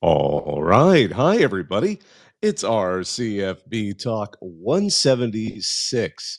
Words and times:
All 0.00 0.62
right. 0.62 1.10
Hi, 1.10 1.38
everybody. 1.38 1.98
It's 2.40 2.62
our 2.62 3.00
CFB 3.00 4.00
Talk 4.00 4.36
176. 4.38 6.38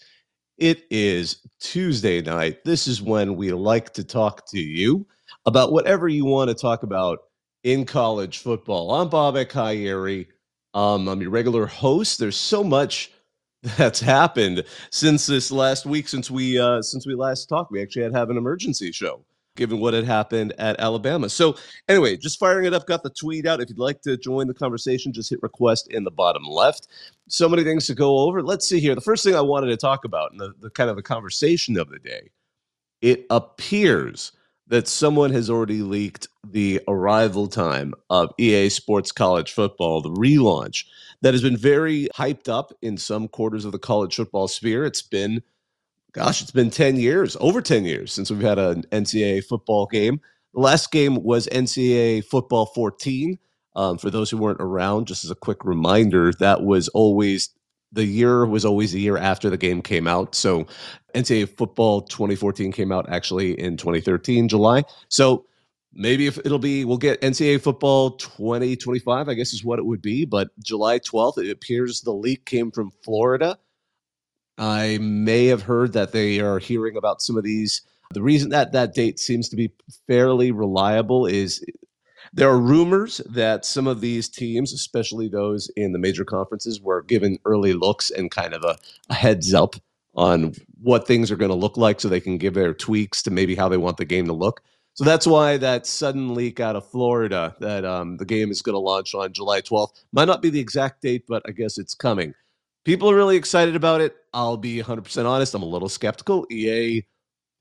It 0.57 0.83
is 0.89 1.45
Tuesday 1.59 2.21
night. 2.21 2.63
This 2.63 2.87
is 2.87 3.01
when 3.01 3.35
we 3.35 3.51
like 3.51 3.91
to 3.95 4.05
talk 4.05 4.49
to 4.51 4.61
you 4.61 5.05
about 5.45 5.73
whatever 5.73 6.07
you 6.07 6.23
want 6.23 6.47
to 6.47 6.55
talk 6.55 6.83
about 6.83 7.19
in 7.65 7.83
college 7.83 8.37
football. 8.37 8.93
I'm 8.93 9.09
Bobak 9.09 9.51
Ha'Eri. 9.51 10.27
Um, 10.73 11.09
I'm 11.09 11.19
your 11.19 11.31
regular 11.31 11.65
host. 11.65 12.17
There's 12.17 12.37
so 12.37 12.63
much 12.63 13.11
that's 13.77 13.99
happened 13.99 14.63
since 14.89 15.25
this 15.25 15.51
last 15.51 15.85
week, 15.85 16.07
since 16.07 16.31
we 16.31 16.57
uh, 16.57 16.81
since 16.81 17.05
we 17.05 17.13
last 17.13 17.47
talked. 17.47 17.73
We 17.73 17.81
actually 17.81 18.03
had 18.03 18.13
to 18.13 18.19
have 18.19 18.29
an 18.29 18.37
emergency 18.37 18.93
show 18.93 19.25
given 19.59 19.79
what 19.79 19.93
had 19.93 20.05
happened 20.05 20.53
at 20.57 20.79
Alabama. 20.79 21.29
So, 21.29 21.55
anyway, 21.87 22.17
just 22.17 22.39
firing 22.39 22.65
it 22.65 22.73
up, 22.73 22.87
got 22.87 23.03
the 23.03 23.11
tweet 23.11 23.45
out. 23.45 23.61
If 23.61 23.69
you'd 23.69 23.77
like 23.77 24.01
to 24.03 24.17
join 24.17 24.47
the 24.47 24.53
conversation, 24.53 25.13
just 25.13 25.29
hit 25.29 25.43
request 25.43 25.89
in 25.91 26.03
the 26.03 26.11
bottom 26.11 26.43
left. 26.43 26.87
So 27.27 27.47
many 27.47 27.63
things 27.63 27.85
to 27.87 27.93
go 27.93 28.19
over. 28.19 28.41
Let's 28.41 28.67
see 28.67 28.79
here. 28.79 28.95
The 28.95 29.01
first 29.01 29.23
thing 29.23 29.35
I 29.35 29.41
wanted 29.41 29.67
to 29.67 29.77
talk 29.77 30.05
about, 30.05 30.31
and 30.31 30.39
the, 30.39 30.53
the 30.59 30.69
kind 30.71 30.89
of 30.89 30.95
the 30.95 31.03
conversation 31.03 31.77
of 31.77 31.89
the 31.89 31.99
day, 31.99 32.31
it 33.01 33.25
appears 33.29 34.31
that 34.67 34.87
someone 34.87 35.31
has 35.31 35.49
already 35.49 35.81
leaked 35.81 36.27
the 36.47 36.79
arrival 36.87 37.47
time 37.47 37.93
of 38.09 38.31
EA 38.37 38.69
Sports 38.69 39.11
College 39.11 39.51
Football, 39.51 40.01
the 40.01 40.09
relaunch 40.09 40.85
that 41.21 41.33
has 41.33 41.43
been 41.43 41.57
very 41.57 42.07
hyped 42.15 42.47
up 42.47 42.71
in 42.81 42.97
some 42.97 43.27
quarters 43.27 43.65
of 43.65 43.71
the 43.71 43.79
college 43.79 44.15
football 44.15 44.47
sphere. 44.47 44.85
It's 44.85 45.01
been 45.01 45.43
gosh, 46.13 46.41
it's 46.41 46.51
been 46.51 46.69
10 46.69 46.97
years, 46.97 47.37
over 47.39 47.61
10 47.61 47.85
years 47.85 48.11
since 48.11 48.29
we've 48.31 48.41
had 48.41 48.59
an 48.59 48.83
NCAA 48.91 49.43
football 49.43 49.85
game. 49.85 50.19
The 50.53 50.59
last 50.59 50.91
game 50.91 51.23
was 51.23 51.47
NCAA 51.47 52.25
football 52.25 52.67
14. 52.67 53.37
Um, 53.75 53.97
for 53.97 54.09
those 54.09 54.29
who 54.29 54.37
weren't 54.37 54.59
around, 54.59 55.07
just 55.07 55.23
as 55.23 55.31
a 55.31 55.35
quick 55.35 55.63
reminder, 55.63 56.33
that 56.39 56.63
was 56.63 56.87
always 56.89 57.49
the 57.91 58.05
year 58.05 58.45
was 58.45 58.65
always 58.65 58.91
the 58.91 58.99
year 58.99 59.17
after 59.17 59.49
the 59.49 59.57
game 59.57 59.81
came 59.81 60.07
out. 60.07 60.35
So 60.35 60.67
NCAA 61.15 61.55
football 61.57 62.01
2014 62.01 62.71
came 62.71 62.91
out 62.91 63.09
actually 63.09 63.59
in 63.59 63.77
2013, 63.77 64.47
July. 64.47 64.83
So 65.07 65.45
maybe 65.93 66.27
if 66.27 66.37
it'll 66.39 66.59
be, 66.59 66.85
we'll 66.85 66.97
get 66.97 67.21
NCAA 67.21 67.61
football 67.61 68.11
2025, 68.11 69.29
I 69.29 69.33
guess 69.33 69.53
is 69.53 69.63
what 69.63 69.79
it 69.79 69.85
would 69.85 70.01
be. 70.01 70.25
But 70.25 70.49
July 70.63 70.99
12th, 70.99 71.43
it 71.43 71.49
appears 71.49 72.01
the 72.01 72.13
leak 72.13 72.45
came 72.45 72.71
from 72.71 72.91
Florida. 73.03 73.57
I 74.59 74.97
may 74.99 75.45
have 75.45 75.63
heard 75.63 75.93
that 75.93 76.11
they 76.11 76.41
are 76.41 76.59
hearing 76.59 76.97
about 76.97 77.21
some 77.21 77.37
of 77.37 77.43
these. 77.45 77.81
The 78.13 78.21
reason 78.21 78.49
that 78.49 78.73
that 78.73 78.93
date 78.93 79.17
seems 79.17 79.47
to 79.49 79.55
be 79.55 79.71
fairly 80.05 80.51
reliable 80.51 81.25
is 81.25 81.63
there 82.33 82.49
are 82.49 82.59
rumors 82.59 83.17
that 83.29 83.63
some 83.63 83.87
of 83.87 84.01
these 84.01 84.27
teams, 84.27 84.73
especially 84.73 85.29
those 85.29 85.69
in 85.77 85.93
the 85.93 85.99
major 85.99 86.25
conferences, 86.25 86.81
were 86.81 87.03
given 87.03 87.39
early 87.45 87.73
looks 87.73 88.11
and 88.11 88.29
kind 88.29 88.53
of 88.53 88.63
a, 88.65 88.77
a 89.09 89.13
heads 89.13 89.53
up 89.53 89.75
on 90.13 90.53
what 90.81 91.07
things 91.07 91.31
are 91.31 91.37
going 91.37 91.49
to 91.49 91.55
look 91.55 91.77
like 91.77 92.01
so 92.01 92.09
they 92.09 92.19
can 92.19 92.37
give 92.37 92.53
their 92.53 92.73
tweaks 92.73 93.23
to 93.23 93.31
maybe 93.31 93.55
how 93.55 93.69
they 93.69 93.77
want 93.77 93.95
the 93.95 94.05
game 94.05 94.25
to 94.25 94.33
look. 94.33 94.61
So 94.95 95.05
that's 95.05 95.25
why 95.25 95.55
that 95.57 95.85
sudden 95.85 96.35
leak 96.35 96.59
out 96.59 96.75
of 96.75 96.85
Florida 96.89 97.55
that 97.61 97.85
um, 97.85 98.17
the 98.17 98.25
game 98.25 98.51
is 98.51 98.61
going 98.61 98.73
to 98.73 98.79
launch 98.79 99.15
on 99.15 99.31
July 99.31 99.61
12th 99.61 100.03
might 100.11 100.25
not 100.25 100.41
be 100.41 100.49
the 100.49 100.59
exact 100.59 101.01
date, 101.01 101.23
but 101.25 101.41
I 101.47 101.51
guess 101.51 101.77
it's 101.77 101.93
coming 101.93 102.33
people 102.85 103.09
are 103.09 103.15
really 103.15 103.37
excited 103.37 103.75
about 103.75 104.01
it. 104.01 104.15
I'll 104.33 104.57
be 104.57 104.81
100% 104.81 105.25
honest. 105.25 105.53
I'm 105.53 105.63
a 105.63 105.65
little 105.65 105.89
skeptical. 105.89 106.45
EA 106.51 107.03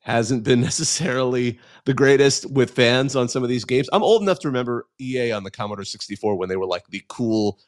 hasn't 0.00 0.44
been 0.44 0.61
necessarily 0.70 1.58
the 1.84 1.94
greatest 1.94 2.50
with 2.50 2.70
fans 2.70 3.16
on 3.16 3.28
some 3.28 3.42
of 3.42 3.48
these 3.48 3.64
games. 3.64 3.89
I'm 3.92 4.02
old 4.02 4.22
enough 4.22 4.41
to 4.41 4.48
remember 4.48 4.86
EA 5.00 5.33
on 5.33 5.44
the 5.44 5.50
Commodore 5.50 5.84
64 5.84 6.36
when 6.36 6.48
they 6.48 6.56
were 6.56 6.66
like 6.66 6.86
the 6.89 7.02
cool, 7.08 7.58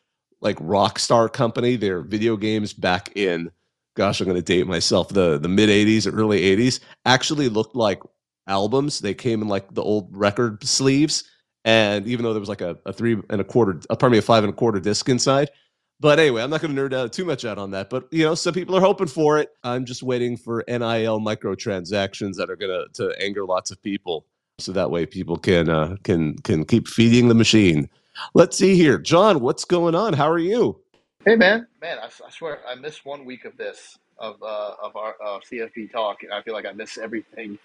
like 0.41 0.57
rock 0.61 0.99
star 0.99 1.29
company. 1.29 1.77
Their 1.77 2.03
video 2.03 2.37
games 2.37 2.73
back 2.73 3.17
in, 3.17 3.51
gosh, 3.97 4.21
I'm 4.21 4.27
going 4.27 4.37
to 4.37 4.43
date 4.43 4.67
myself, 4.67 5.09
the, 5.09 5.39
the 5.39 5.49
mid 5.49 5.69
80s, 5.69 6.11
early 6.13 6.41
80s 6.41 6.81
actually 7.05 7.49
looked 7.49 7.77
like 7.77 8.01
albums. 8.47 9.01
They 9.01 9.15
came 9.15 9.43
in 9.43 9.49
like 9.49 9.73
the 9.75 9.83
old 9.83 10.15
record 10.15 10.65
sleeves. 10.65 11.25
And 11.65 12.07
even 12.07 12.25
though 12.25 12.33
there 12.33 12.41
was 12.41 12.49
like 12.49 12.63
a, 12.63 12.79
a 12.87 12.93
three 12.93 13.17
and 13.29 13.41
a 13.41 13.45
quarter, 13.45 13.81
uh, 13.91 13.97
pardon 13.97 14.13
me, 14.13 14.19
a 14.19 14.23
five 14.23 14.45
and 14.45 14.53
a 14.53 14.57
quarter 14.57 14.81
disc 14.81 15.09
inside, 15.09 15.51
but 16.01 16.19
anyway, 16.19 16.43
I'm 16.43 16.51
not 16.51 16.63
going 16.63 16.75
to 16.75 16.81
nerd 16.81 16.95
out 16.95 17.13
too 17.13 17.27
much 17.27 17.45
out 17.45 17.59
on 17.59 17.71
that. 17.73 17.91
But 17.91 18.09
you 18.11 18.25
know, 18.25 18.35
some 18.35 18.55
people 18.55 18.75
are 18.75 18.81
hoping 18.81 19.07
for 19.07 19.39
it. 19.39 19.51
I'm 19.63 19.85
just 19.85 20.03
waiting 20.03 20.37
for 20.37 20.65
NIL 20.67 21.21
microtransactions 21.21 22.35
that 22.37 22.49
are 22.51 22.57
going 22.57 22.87
to 22.95 23.05
to 23.05 23.23
anger 23.23 23.45
lots 23.45 23.71
of 23.71 23.81
people, 23.83 24.25
so 24.59 24.73
that 24.73 24.91
way 24.91 25.05
people 25.05 25.37
can 25.37 25.69
uh, 25.69 25.97
can 26.03 26.37
can 26.39 26.65
keep 26.65 26.89
feeding 26.89 27.29
the 27.29 27.35
machine. 27.35 27.89
Let's 28.35 28.57
see 28.57 28.75
here, 28.75 28.99
John. 28.99 29.41
What's 29.41 29.65
going 29.65 29.95
on? 29.95 30.15
How 30.15 30.31
are 30.31 30.39
you? 30.39 30.81
Hey 31.27 31.37
man, 31.37 31.67
man, 31.83 31.99
I, 31.99 32.07
I 32.07 32.31
swear 32.31 32.61
I 32.67 32.75
missed 32.77 33.05
one 33.05 33.27
week 33.27 33.45
of 33.45 33.55
this 33.59 33.99
of 34.19 34.43
uh, 34.43 34.75
of 34.83 34.97
our 34.97 35.17
uh, 35.23 35.39
CFB 35.41 35.93
talk, 35.93 36.23
and 36.23 36.33
I 36.33 36.41
feel 36.43 36.55
like 36.55 36.65
I 36.65 36.73
miss 36.73 36.97
everything. 36.97 37.59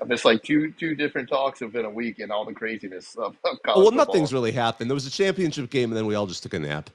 I 0.00 0.04
missed 0.04 0.24
like 0.24 0.44
two 0.44 0.70
two 0.72 0.94
different 0.94 1.28
talks 1.28 1.60
within 1.60 1.86
a 1.86 1.90
week, 1.90 2.20
and 2.20 2.30
all 2.30 2.44
the 2.44 2.54
craziness 2.54 3.16
of, 3.16 3.36
of 3.44 3.60
college 3.64 3.64
well, 3.66 3.84
football. 3.86 3.92
nothing's 3.92 4.32
really 4.32 4.52
happened. 4.52 4.88
There 4.88 4.94
was 4.94 5.08
a 5.08 5.10
championship 5.10 5.70
game, 5.70 5.90
and 5.90 5.96
then 5.96 6.06
we 6.06 6.14
all 6.14 6.28
just 6.28 6.44
took 6.44 6.54
a 6.54 6.58
nap. 6.60 6.88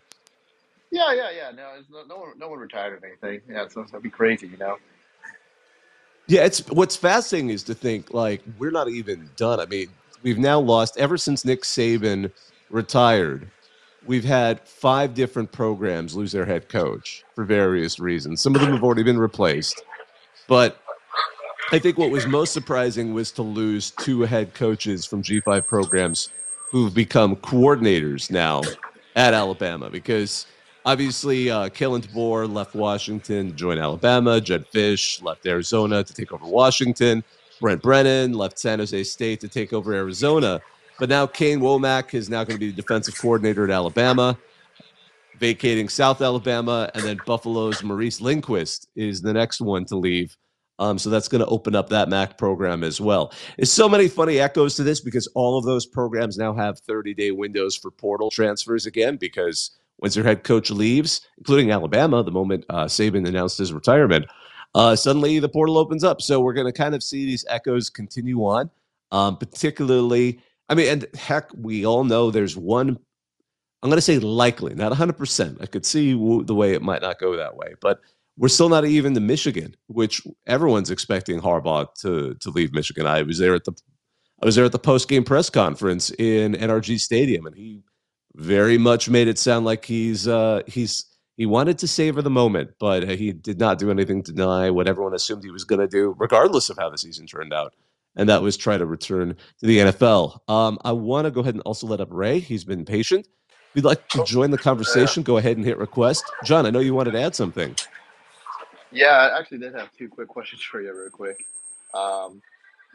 Yeah, 0.92 1.14
yeah, 1.14 1.30
yeah. 1.36 1.52
No, 1.52 1.74
no, 1.92 2.04
no 2.08 2.18
one, 2.18 2.40
no 2.40 2.50
one 2.50 2.60
retired 2.60 3.02
or 3.02 3.06
anything. 3.06 3.42
Yeah, 3.50 3.68
so 3.68 3.84
that'd 3.84 4.02
be 4.02 4.10
crazy, 4.10 4.48
you 4.48 4.58
know. 4.58 4.78
Yeah, 6.28 6.46
it's 6.46 6.68
what's 6.70 6.96
fascinating 6.96 7.50
is 7.50 7.64
to 7.64 7.74
think 7.74 8.14
like 8.14 8.42
we're 8.58 8.72
not 8.72 8.88
even 8.88 9.30
done. 9.36 9.60
I 9.60 9.66
mean, 9.66 9.88
we've 10.22 10.38
now 10.38 10.60
lost 10.60 10.98
ever 10.98 11.18
since 11.18 11.44
Nick 11.44 11.64
Saban 11.64 12.32
retired. 12.70 13.50
We've 14.06 14.24
had 14.24 14.62
five 14.62 15.14
different 15.14 15.52
programs 15.52 16.16
lose 16.16 16.32
their 16.32 16.46
head 16.46 16.70
coach 16.70 17.24
for 17.36 17.44
various 17.44 18.00
reasons. 18.00 18.42
Some 18.42 18.56
of 18.56 18.62
them 18.62 18.72
have 18.72 18.84
already 18.84 19.04
been 19.04 19.18
replaced, 19.20 19.82
but 20.48 20.82
I 21.72 21.80
think 21.80 21.98
what 21.98 22.10
was 22.10 22.26
most 22.26 22.54
surprising 22.54 23.14
was 23.14 23.32
to 23.34 23.44
lose 23.44 23.92
two 23.92 24.22
head 24.22 24.54
coaches 24.54 25.06
from 25.06 25.22
G5 25.22 25.68
programs 25.68 26.32
who've 26.72 26.94
become 26.94 27.36
coordinators 27.36 28.32
now 28.32 28.62
at 29.16 29.34
Alabama 29.34 29.90
because 29.90 30.48
Obviously, 30.90 31.52
uh, 31.52 31.70
Kalen 31.70 32.02
DeBoer 32.02 32.52
left 32.52 32.74
Washington 32.74 33.50
to 33.50 33.54
join 33.54 33.78
Alabama. 33.78 34.42
Jedd 34.42 34.66
Fisch 34.74 35.22
left 35.22 35.46
Arizona 35.46 36.04
to 36.04 36.14
take 36.16 36.32
over 36.32 36.48
Washington. 36.48 37.24
Brent 37.62 37.84
Brennan 37.84 38.34
left 38.34 38.58
San 38.58 38.80
Jose 38.80 39.04
State 39.04 39.40
to 39.42 39.48
take 39.48 39.72
over 39.72 39.94
Arizona. 39.94 40.60
But 40.98 41.10
now 41.10 41.28
Kane 41.28 41.60
Wommack 41.60 42.16
is 42.16 42.28
now 42.28 42.44
going 42.44 42.56
to 42.56 42.60
be 42.60 42.72
the 42.72 42.82
defensive 42.82 43.16
coordinator 43.16 43.66
at 43.66 43.70
Alabama, 43.70 44.36
vacating 45.38 45.90
South 45.90 46.24
Alabama, 46.24 46.90
and 46.96 47.04
then 47.04 47.20
Buffalo's 47.24 47.84
Maurice 47.84 48.20
Linguist 48.20 48.88
is 48.96 49.22
the 49.22 49.32
next 49.32 49.62
one 49.62 49.86
to 49.86 49.96
leave. 49.96 50.36
Um, 50.80 50.98
so 50.98 51.12
that's 51.12 51.28
going 51.28 51.42
to 51.42 51.52
open 51.52 51.76
up 51.76 51.90
that 51.90 52.10
MAC 52.10 52.36
program 52.36 52.84
as 52.84 53.00
well. 53.00 53.32
There's 53.58 53.72
so 53.72 53.88
many 53.88 54.08
funny 54.08 54.40
echoes 54.40 54.74
to 54.78 54.84
this 54.84 55.02
because 55.02 55.28
all 55.36 55.56
of 55.56 55.66
those 55.66 55.86
programs 55.86 56.36
now 56.36 56.52
have 56.56 56.80
30 56.80 57.14
day 57.14 57.30
windows 57.30 57.76
for 57.76 57.92
portal 57.92 58.32
transfers 58.32 58.88
again 58.88 59.18
because 59.18 59.78
once 60.02 60.16
their 60.16 60.24
head 60.24 60.44
coach 60.44 60.72
leaves, 60.72 61.22
including 61.38 61.72
Alabama, 61.72 62.24
the 62.24 62.32
moment 62.32 62.66
uh, 62.70 62.86
Saban 62.86 63.28
announced 63.28 63.58
his 63.58 63.74
retirement, 63.74 64.26
uh, 64.76 64.96
suddenly 64.96 65.40
the 65.40 65.50
portal 65.50 65.78
opens 65.78 66.04
up. 66.04 66.22
So 66.22 66.40
we're 66.40 66.54
going 66.54 66.68
to 66.68 66.74
kind 66.74 66.96
of 66.96 67.04
see 67.04 67.26
these 67.26 67.46
echoes 67.50 67.90
continue 67.90 68.40
on, 68.40 68.70
um, 69.12 69.38
particularly. 69.38 70.40
I 70.70 70.76
mean, 70.76 70.88
and 70.88 71.08
heck, 71.16 71.50
we 71.56 71.86
all 71.86 72.04
know 72.04 72.32
there's 72.32 72.56
one. 72.56 72.98
I'm 73.82 73.90
going 73.90 73.98
to 73.98 74.02
say 74.02 74.20
likely, 74.20 74.76
not 74.76 74.92
100%. 74.92 75.62
I 75.62 75.66
could 75.66 75.86
see 75.86 76.12
the 76.12 76.56
way 76.56 76.74
it 76.74 76.82
might 76.82 77.02
not 77.02 77.20
go 77.20 77.36
that 77.38 77.56
way, 77.56 77.76
but 77.82 78.00
we're 78.38 78.50
still 78.50 78.70
not 78.70 78.86
even 78.86 79.14
to 79.14 79.20
Michigan, 79.20 79.76
which 79.88 80.22
everyone's 80.48 80.92
expecting 80.92 81.40
Harbaugh 81.40 81.94
to 82.02 82.36
to 82.36 82.50
leave 82.50 82.74
Michigan. 82.74 83.06
I 83.06 83.22
was 83.22 83.38
there 83.38 83.54
at 83.54 83.66
the 83.66 83.74
I 84.42 84.46
was 84.46 84.56
there 84.56 84.66
at 84.66 84.72
the 84.72 84.80
post 84.80 85.10
game 85.10 85.24
press 85.24 85.50
conference 85.50 86.12
in 86.12 86.54
NRG 86.54 87.00
Stadium, 87.00 87.46
and 87.46 87.56
he 87.56 87.84
very 88.40 88.78
much 88.78 89.10
made 89.10 89.28
it 89.28 89.38
sound 89.38 89.66
like 89.66 89.86
he's 89.86 90.28
uh, 90.28 90.62
he's 90.66 91.06
he 91.36 91.46
wanted 91.46 91.78
to 91.80 91.88
savor 91.88 92.22
the 92.22 92.30
moment, 92.30 92.72
but 92.80 93.08
he 93.08 93.32
did 93.32 93.60
not 93.60 93.80
do 93.80 93.92
anything 93.92 94.24
to 94.24 94.32
deny 94.32 94.70
what 94.70 94.88
everyone 94.88 95.14
assumed 95.14 95.44
he 95.44 95.52
was 95.52 95.64
going 95.64 95.80
to 95.80 95.88
do, 95.88 96.16
regardless 96.18 96.70
of 96.70 96.78
how 96.78 96.90
the 96.90 96.98
season 96.98 97.28
turned 97.28 97.54
out. 97.54 97.74
And 98.16 98.28
that 98.28 98.42
was 98.42 98.58
try 98.58 98.78
to 98.78 98.86
return 98.86 99.36
to 99.60 99.66
the 99.66 99.78
NFL. 99.78 100.40
Um, 100.50 100.80
I 100.84 100.92
want 100.92 101.26
to 101.26 101.32
go 101.32 101.42
ahead 101.42 101.54
and 101.54 101.62
also 101.64 101.88
let 101.88 102.02
up 102.02 102.10
Ray. 102.12 102.40
He's 102.40 102.66
been 102.66 102.84
patient. 102.84 103.28
If 103.50 103.76
you'd 103.76 103.86
like 103.86 104.08
to 104.10 104.24
join 104.26 104.52
the 104.52 104.58
conversation, 104.58 105.22
go 105.24 105.38
ahead 105.38 105.56
and 105.58 105.66
hit 105.66 105.78
request. 105.78 106.24
John, 106.44 106.66
I 106.66 106.72
know 106.72 106.80
you 106.80 106.94
wanted 106.94 107.12
to 107.12 107.22
add 107.22 107.36
something. 107.36 107.76
Yeah, 108.92 109.08
I 109.08 109.40
actually 109.40 109.60
did 109.60 109.76
have 109.76 109.92
two 109.98 110.10
quick 110.10 110.28
questions 110.28 110.62
for 110.62 110.82
you, 110.82 110.92
real 110.98 111.10
quick. 111.10 111.46
Um, 111.94 112.42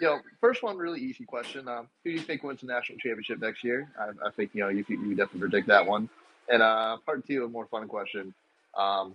you 0.00 0.06
know, 0.06 0.18
first 0.40 0.62
one, 0.62 0.76
really 0.76 1.00
easy 1.00 1.24
question. 1.24 1.68
Um, 1.68 1.88
who 2.02 2.10
do 2.10 2.16
you 2.16 2.22
think 2.22 2.42
wins 2.42 2.60
the 2.60 2.66
national 2.66 2.98
championship 2.98 3.40
next 3.40 3.62
year? 3.62 3.90
I, 3.98 4.26
I 4.26 4.30
think 4.30 4.50
you 4.52 4.62
know 4.62 4.68
you 4.68 4.84
you 4.88 5.14
definitely 5.14 5.40
predict 5.40 5.68
that 5.68 5.86
one. 5.86 6.08
And 6.48 6.62
uh, 6.62 6.98
part 7.06 7.26
two, 7.26 7.44
a 7.44 7.48
more 7.48 7.66
fun 7.66 7.88
question. 7.88 8.34
Um, 8.76 9.14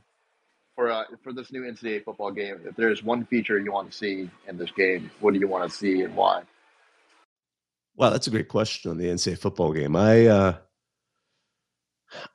for 0.75 0.89
uh, 0.89 1.03
for 1.23 1.33
this 1.33 1.51
new 1.51 1.63
NCAA 1.63 2.05
football 2.05 2.31
game, 2.31 2.61
if 2.65 2.75
there's 2.75 3.03
one 3.03 3.25
feature 3.25 3.59
you 3.59 3.71
want 3.71 3.91
to 3.91 3.97
see 3.97 4.29
in 4.47 4.57
this 4.57 4.71
game, 4.71 5.11
what 5.19 5.33
do 5.33 5.39
you 5.39 5.47
want 5.47 5.69
to 5.69 5.77
see 5.77 6.03
and 6.03 6.15
why? 6.15 6.43
Wow, 7.97 8.11
that's 8.11 8.27
a 8.27 8.31
great 8.31 8.47
question 8.47 8.89
on 8.89 8.97
the 8.97 9.07
NCAA 9.07 9.37
football 9.37 9.73
game. 9.73 9.95
I 9.97 10.27
uh, 10.27 10.57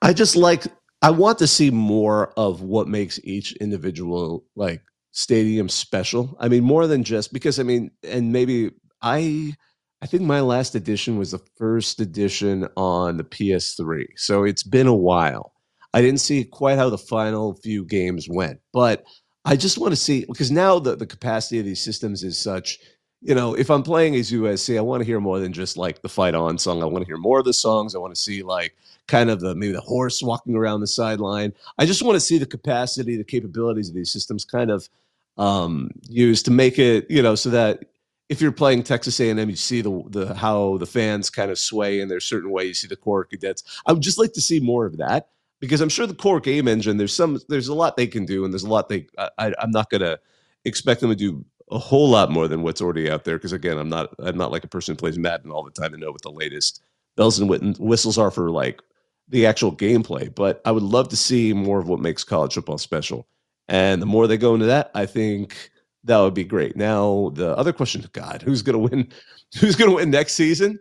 I 0.01 0.13
just 0.13 0.35
like 0.35 0.65
I 1.01 1.09
want 1.09 1.39
to 1.39 1.47
see 1.47 1.71
more 1.71 2.33
of 2.37 2.61
what 2.61 2.87
makes 2.87 3.19
each 3.23 3.53
individual 3.53 4.45
like 4.55 4.81
stadium 5.15 5.69
special. 5.69 6.35
I 6.39 6.49
mean, 6.49 6.63
more 6.63 6.87
than 6.87 7.03
just 7.03 7.33
because 7.33 7.57
I 7.57 7.63
mean, 7.63 7.89
and 8.03 8.31
maybe 8.31 8.71
I 9.01 9.55
I 10.01 10.05
think 10.05 10.23
my 10.23 10.41
last 10.41 10.75
edition 10.75 11.17
was 11.17 11.31
the 11.31 11.41
first 11.57 11.99
edition 11.99 12.67
on 12.77 13.17
the 13.17 13.23
PS3. 13.23 14.05
So 14.17 14.43
it's 14.43 14.61
been 14.61 14.87
a 14.87 14.95
while. 14.95 15.53
I 15.93 16.01
didn't 16.01 16.19
see 16.19 16.43
quite 16.43 16.77
how 16.77 16.89
the 16.89 16.97
final 16.97 17.55
few 17.55 17.85
games 17.85 18.27
went, 18.29 18.59
but 18.73 19.05
I 19.45 19.55
just 19.55 19.77
want 19.77 19.93
to 19.93 19.95
see 19.95 20.25
because 20.27 20.51
now 20.51 20.79
the, 20.79 20.97
the 20.97 21.07
capacity 21.07 21.59
of 21.59 21.65
these 21.65 21.83
systems 21.83 22.21
is 22.23 22.37
such 22.37 22.79
you 23.21 23.33
know, 23.33 23.55
if 23.55 23.71
I'm 23.71 23.81
playing 23.81 24.13
as 24.15 24.31
USC, 24.31 24.77
I 24.77 24.81
want 24.81 25.01
to 25.01 25.05
hear 25.05 25.19
more 25.19 25.39
than 25.39 25.51
just 25.51 25.77
like 25.77 26.01
the 26.03 26.09
fight 26.09 26.35
on 26.35 26.59
song. 26.59 26.83
I 26.83 26.85
want 26.85 27.03
to 27.03 27.07
hear 27.07 27.17
more 27.17 27.39
of 27.39 27.45
the 27.45 27.53
songs. 27.53 27.95
I 27.95 27.97
want 27.97 28.13
to 28.13 28.21
see 28.21 28.43
like 28.43 28.75
kind 29.07 29.31
of 29.31 29.39
the 29.39 29.55
maybe 29.55 29.71
the 29.71 29.81
horse 29.81 30.21
walking 30.21 30.55
around 30.55 30.81
the 30.81 30.87
sideline. 30.87 31.51
I 31.79 31.87
just 31.87 32.03
want 32.03 32.17
to 32.17 32.19
see 32.19 32.37
the 32.37 32.45
capacity, 32.45 33.17
the 33.17 33.23
capabilities 33.23 33.89
of 33.89 33.95
these 33.95 34.11
systems 34.11 34.45
kind 34.45 34.69
of 34.69 34.87
um, 35.37 35.91
used 36.09 36.45
to 36.45 36.51
make 36.51 36.79
it, 36.79 37.09
you 37.09 37.21
know, 37.21 37.35
so 37.35 37.49
that 37.49 37.85
if 38.29 38.41
you're 38.41 38.51
playing 38.51 38.83
Texas 38.83 39.19
A&M, 39.19 39.49
you 39.49 39.55
see 39.55 39.81
the 39.81 40.03
the 40.09 40.33
how 40.33 40.77
the 40.77 40.85
fans 40.85 41.29
kind 41.29 41.51
of 41.51 41.59
sway 41.59 41.99
in 41.99 42.07
their 42.07 42.19
certain 42.19 42.49
way. 42.49 42.65
You 42.65 42.73
see 42.73 42.87
the 42.87 42.95
core 42.95 43.25
cadets. 43.25 43.63
I 43.85 43.93
would 43.93 44.01
just 44.01 44.17
like 44.17 44.33
to 44.33 44.41
see 44.41 44.59
more 44.59 44.85
of 44.85 44.97
that 44.97 45.29
because 45.59 45.81
I'm 45.81 45.89
sure 45.89 46.07
the 46.07 46.15
core 46.15 46.39
game 46.39 46.67
engine. 46.67 46.97
There's 46.97 47.15
some. 47.15 47.39
There's 47.49 47.67
a 47.67 47.73
lot 47.75 47.97
they 47.97 48.07
can 48.07 48.25
do, 48.25 48.43
and 48.43 48.53
there's 48.53 48.63
a 48.63 48.69
lot 48.69 48.89
they. 48.89 49.07
I, 49.17 49.53
I'm 49.59 49.71
not 49.71 49.89
gonna 49.89 50.17
expect 50.65 51.01
them 51.01 51.11
to 51.11 51.15
do 51.15 51.45
a 51.71 51.77
whole 51.77 52.09
lot 52.09 52.31
more 52.31 52.47
than 52.47 52.61
what's 52.63 52.81
already 52.81 53.09
out 53.09 53.25
there. 53.25 53.37
Because 53.37 53.53
again, 53.53 53.77
I'm 53.77 53.89
not 53.89 54.09
I'm 54.19 54.37
not 54.37 54.51
like 54.51 54.63
a 54.63 54.69
person 54.69 54.93
who 54.93 54.97
plays 54.97 55.19
Madden 55.19 55.51
all 55.51 55.63
the 55.63 55.71
time 55.71 55.91
to 55.91 55.97
know 55.97 56.11
what 56.11 56.23
the 56.23 56.31
latest 56.31 56.81
bells 57.15 57.39
and 57.39 57.77
whistles 57.77 58.17
are 58.17 58.31
for 58.31 58.49
like 58.49 58.81
the 59.29 59.45
actual 59.45 59.75
gameplay. 59.75 60.33
But 60.33 60.61
I 60.65 60.71
would 60.71 60.83
love 60.83 61.09
to 61.09 61.17
see 61.17 61.53
more 61.53 61.79
of 61.79 61.87
what 61.87 61.99
makes 61.99 62.23
college 62.23 62.55
football 62.55 62.77
special. 62.77 63.27
And 63.67 64.01
the 64.01 64.05
more 64.05 64.27
they 64.27 64.37
go 64.37 64.53
into 64.53 64.67
that, 64.67 64.91
I 64.93 65.05
think 65.05 65.71
that 66.03 66.19
would 66.19 66.33
be 66.33 66.43
great. 66.43 66.75
Now 66.75 67.31
the 67.33 67.57
other 67.57 67.73
question, 67.73 68.05
God, 68.13 68.41
who's 68.41 68.61
going 68.61 68.73
to 68.73 68.95
win? 68.95 69.11
Who's 69.59 69.75
going 69.75 69.89
to 69.89 69.95
win 69.95 70.09
next 70.09 70.33
season? 70.33 70.79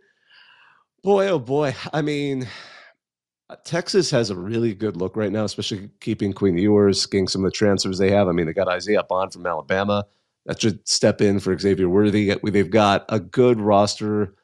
Boy, 1.04 1.28
oh 1.28 1.38
boy. 1.38 1.76
I 1.92 2.02
mean, 2.02 2.48
Texas 3.64 4.10
has 4.10 4.30
a 4.30 4.36
really 4.36 4.74
good 4.74 4.96
look 4.96 5.16
right 5.16 5.30
now, 5.30 5.44
especially 5.44 5.90
keeping 6.00 6.32
Quinn 6.32 6.58
Ewers, 6.58 7.06
getting 7.06 7.28
some 7.28 7.44
of 7.44 7.52
the 7.52 7.56
transfers 7.56 7.98
they 7.98 8.10
have. 8.10 8.26
I 8.26 8.32
mean, 8.32 8.46
they 8.46 8.52
got 8.52 8.66
Isaiah 8.66 9.04
Bond 9.04 9.32
from 9.32 9.46
Alabama 9.46 10.06
that 10.46 10.60
should 10.60 10.86
step 10.88 11.20
in 11.20 11.40
for 11.40 11.56
Xavier 11.56 11.88
Worthy. 11.88 12.34
They've 12.42 12.70
got 12.70 13.04
a 13.08 13.20
good 13.20 13.60
roster 13.60 14.34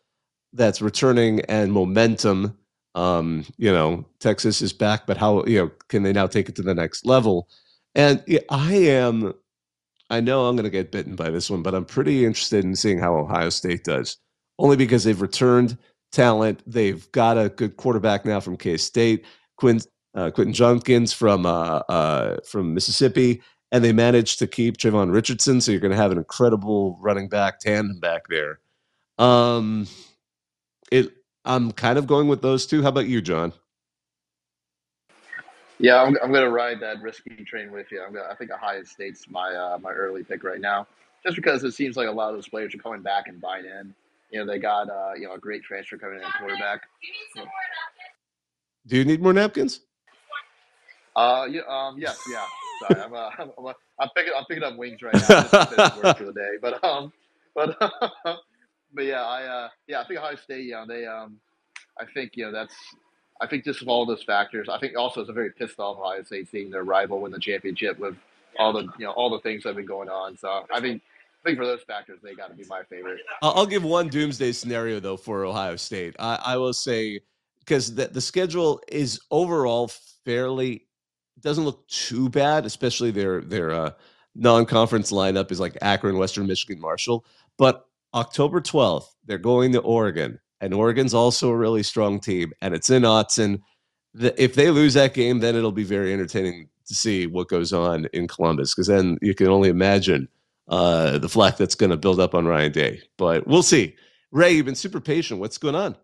that's 0.52 0.80
returning 0.82 1.40
and 1.42 1.72
momentum. 1.72 2.56
Um, 2.94 3.44
you 3.56 3.72
know, 3.72 4.04
Texas 4.18 4.62
is 4.62 4.72
back, 4.72 5.06
but 5.06 5.16
how 5.16 5.44
you 5.44 5.58
know 5.58 5.70
can 5.88 6.02
they 6.02 6.12
now 6.12 6.26
take 6.26 6.48
it 6.48 6.56
to 6.56 6.62
the 6.62 6.74
next 6.74 7.06
level? 7.06 7.48
And 7.94 8.22
I 8.50 8.74
am, 8.74 9.34
I 10.10 10.20
know 10.20 10.46
I'm 10.46 10.56
going 10.56 10.64
to 10.64 10.70
get 10.70 10.92
bitten 10.92 11.16
by 11.16 11.30
this 11.30 11.50
one, 11.50 11.62
but 11.62 11.74
I'm 11.74 11.84
pretty 11.84 12.24
interested 12.24 12.64
in 12.64 12.76
seeing 12.76 12.98
how 12.98 13.16
Ohio 13.16 13.50
State 13.50 13.84
does, 13.84 14.16
only 14.58 14.76
because 14.76 15.04
they've 15.04 15.20
returned 15.20 15.76
talent. 16.12 16.62
They've 16.66 17.10
got 17.12 17.38
a 17.38 17.48
good 17.48 17.76
quarterback 17.76 18.24
now 18.24 18.40
from 18.40 18.56
K 18.56 18.76
State, 18.76 19.24
Quinn, 19.56 19.80
uh, 20.14 20.30
Quentin 20.30 20.54
Jenkins 20.54 21.12
from 21.12 21.46
uh, 21.46 21.80
uh, 21.88 22.36
from 22.48 22.74
Mississippi, 22.74 23.42
and 23.72 23.84
they 23.84 23.92
managed 23.92 24.38
to 24.40 24.46
keep 24.46 24.76
Trayvon 24.76 25.12
Richardson. 25.12 25.60
So 25.60 25.72
you're 25.72 25.80
going 25.80 25.92
to 25.92 25.96
have 25.96 26.12
an 26.12 26.18
incredible 26.18 26.98
running 27.00 27.28
back 27.28 27.60
tandem 27.60 28.00
back 28.00 28.22
there. 28.28 28.60
Um, 29.18 29.86
it. 30.90 31.12
I'm 31.44 31.72
kind 31.72 31.98
of 31.98 32.06
going 32.06 32.28
with 32.28 32.42
those 32.42 32.66
two. 32.66 32.82
How 32.82 32.88
about 32.88 33.08
you, 33.08 33.22
John? 33.22 33.52
Yeah, 35.80 36.02
I'm, 36.02 36.16
I'm 36.22 36.30
going 36.30 36.44
to 36.44 36.50
ride 36.50 36.78
that 36.80 37.00
risky 37.00 37.42
train 37.44 37.72
with 37.72 37.90
you. 37.90 38.02
I'm 38.02 38.12
gonna, 38.12 38.28
I 38.30 38.34
think 38.34 38.50
Ohio 38.50 38.84
State's 38.84 39.28
my 39.30 39.54
uh, 39.54 39.78
my 39.78 39.92
early 39.92 40.22
pick 40.22 40.44
right 40.44 40.60
now, 40.60 40.86
just 41.24 41.36
because 41.36 41.64
it 41.64 41.72
seems 41.72 41.96
like 41.96 42.06
a 42.06 42.12
lot 42.12 42.28
of 42.28 42.34
those 42.34 42.48
players 42.48 42.74
are 42.74 42.78
coming 42.78 43.00
back 43.00 43.28
and 43.28 43.40
buying 43.40 43.64
in. 43.64 43.94
You 44.30 44.40
know, 44.40 44.46
they 44.46 44.58
got 44.58 44.90
uh, 44.90 45.12
you 45.16 45.26
know 45.26 45.32
a 45.32 45.38
great 45.38 45.62
transfer 45.62 45.96
coming 45.96 46.18
in 46.18 46.24
at 46.24 46.34
quarterback. 46.38 46.82
Do 48.86 48.96
you 48.98 49.06
need 49.06 49.22
more 49.22 49.32
napkins? 49.32 49.80
Uh, 51.16 51.46
yeah, 51.50 51.62
um, 51.66 51.98
yes, 51.98 52.20
yeah. 52.30 52.44
Sorry, 52.80 53.00
I'm, 53.00 53.14
uh, 53.14 53.30
I'm, 53.38 53.50
I'm, 53.58 53.74
I'm, 53.98 54.08
picking, 54.14 54.32
I'm 54.36 54.44
picking 54.44 54.64
up 54.64 54.76
wings 54.76 55.00
right 55.02 55.14
now 55.14 55.42
just 55.42 56.02
work 56.02 56.18
for 56.18 56.24
the 56.26 56.32
day. 56.32 56.58
But 56.60 56.84
um, 56.84 57.10
but 57.54 57.74
but 58.24 59.04
yeah, 59.04 59.24
I 59.24 59.44
uh, 59.44 59.68
yeah, 59.86 60.00
I 60.00 60.06
think 60.06 60.20
Ohio 60.20 60.36
State. 60.36 60.66
Yeah, 60.66 60.84
they 60.86 61.06
um, 61.06 61.38
I 61.98 62.04
think 62.12 62.32
you 62.34 62.44
know 62.44 62.52
that's. 62.52 62.74
I 63.40 63.46
think 63.46 63.64
just 63.64 63.82
of 63.82 63.88
all 63.88 64.04
those 64.04 64.22
factors, 64.22 64.68
I 64.68 64.78
think 64.78 64.96
also 64.96 65.20
it's 65.20 65.30
a 65.30 65.32
very 65.32 65.50
pissed 65.50 65.78
off 65.78 65.98
Ohio 65.98 66.22
State 66.22 66.50
seeing 66.50 66.70
their 66.70 66.84
rival 66.84 67.20
win 67.20 67.32
the 67.32 67.38
championship 67.38 67.98
with 67.98 68.16
all 68.58 68.72
the 68.72 68.82
you 68.98 69.06
know 69.06 69.12
all 69.12 69.30
the 69.30 69.40
things 69.40 69.62
that 69.62 69.70
have 69.70 69.76
been 69.76 69.86
going 69.86 70.08
on. 70.08 70.36
So 70.36 70.66
I 70.72 70.80
think 70.80 71.02
I 71.42 71.48
think 71.48 71.58
for 71.58 71.64
those 71.64 71.82
factors, 71.82 72.18
they 72.22 72.34
got 72.34 72.50
to 72.50 72.54
be 72.54 72.64
my 72.68 72.82
favorite. 72.84 73.20
I'll 73.42 73.66
give 73.66 73.82
one 73.82 74.08
doomsday 74.08 74.52
scenario 74.52 75.00
though 75.00 75.16
for 75.16 75.44
Ohio 75.44 75.76
State. 75.76 76.14
I, 76.18 76.38
I 76.44 76.56
will 76.58 76.74
say 76.74 77.20
because 77.60 77.94
the, 77.94 78.08
the 78.08 78.20
schedule 78.20 78.80
is 78.88 79.20
overall 79.30 79.90
fairly 80.24 80.86
doesn't 81.40 81.64
look 81.64 81.86
too 81.88 82.28
bad, 82.28 82.66
especially 82.66 83.10
their 83.10 83.40
their 83.40 83.70
uh, 83.70 83.90
non-conference 84.34 85.12
lineup 85.12 85.50
is 85.50 85.60
like 85.60 85.78
Akron, 85.80 86.18
Western 86.18 86.46
Michigan, 86.46 86.80
Marshall. 86.80 87.24
But 87.56 87.86
October 88.14 88.60
12th, 88.60 89.06
they're 89.24 89.38
going 89.38 89.72
to 89.72 89.80
Oregon, 89.80 90.38
and 90.60 90.74
Oregon's 90.74 91.14
also 91.14 91.50
a 91.50 91.56
really 91.56 91.82
strong 91.82 92.20
team, 92.20 92.52
and 92.60 92.74
it's 92.74 92.90
in. 92.90 93.62
The, 94.12 94.42
if 94.42 94.54
they 94.54 94.70
lose 94.70 94.94
that 94.94 95.14
game, 95.14 95.38
then 95.38 95.54
it'll 95.54 95.70
be 95.70 95.84
very 95.84 96.12
entertaining 96.12 96.68
to 96.86 96.94
see 96.94 97.26
what 97.26 97.48
goes 97.48 97.72
on 97.72 98.06
in 98.12 98.26
Columbus, 98.26 98.74
because 98.74 98.88
then 98.88 99.18
you 99.22 99.34
can 99.34 99.46
only 99.46 99.68
imagine 99.68 100.28
uh, 100.68 101.18
the 101.18 101.28
flack 101.28 101.56
that's 101.56 101.76
going 101.76 101.90
to 101.90 101.96
build 101.96 102.18
up 102.18 102.34
on 102.34 102.46
Ryan 102.46 102.72
Day. 102.72 103.00
But 103.16 103.46
we'll 103.46 103.62
see. 103.62 103.94
Ray, 104.32 104.52
you've 104.52 104.66
been 104.66 104.74
super 104.74 105.00
patient. 105.00 105.38
What's 105.38 105.58
going 105.58 105.76
on? 105.76 105.96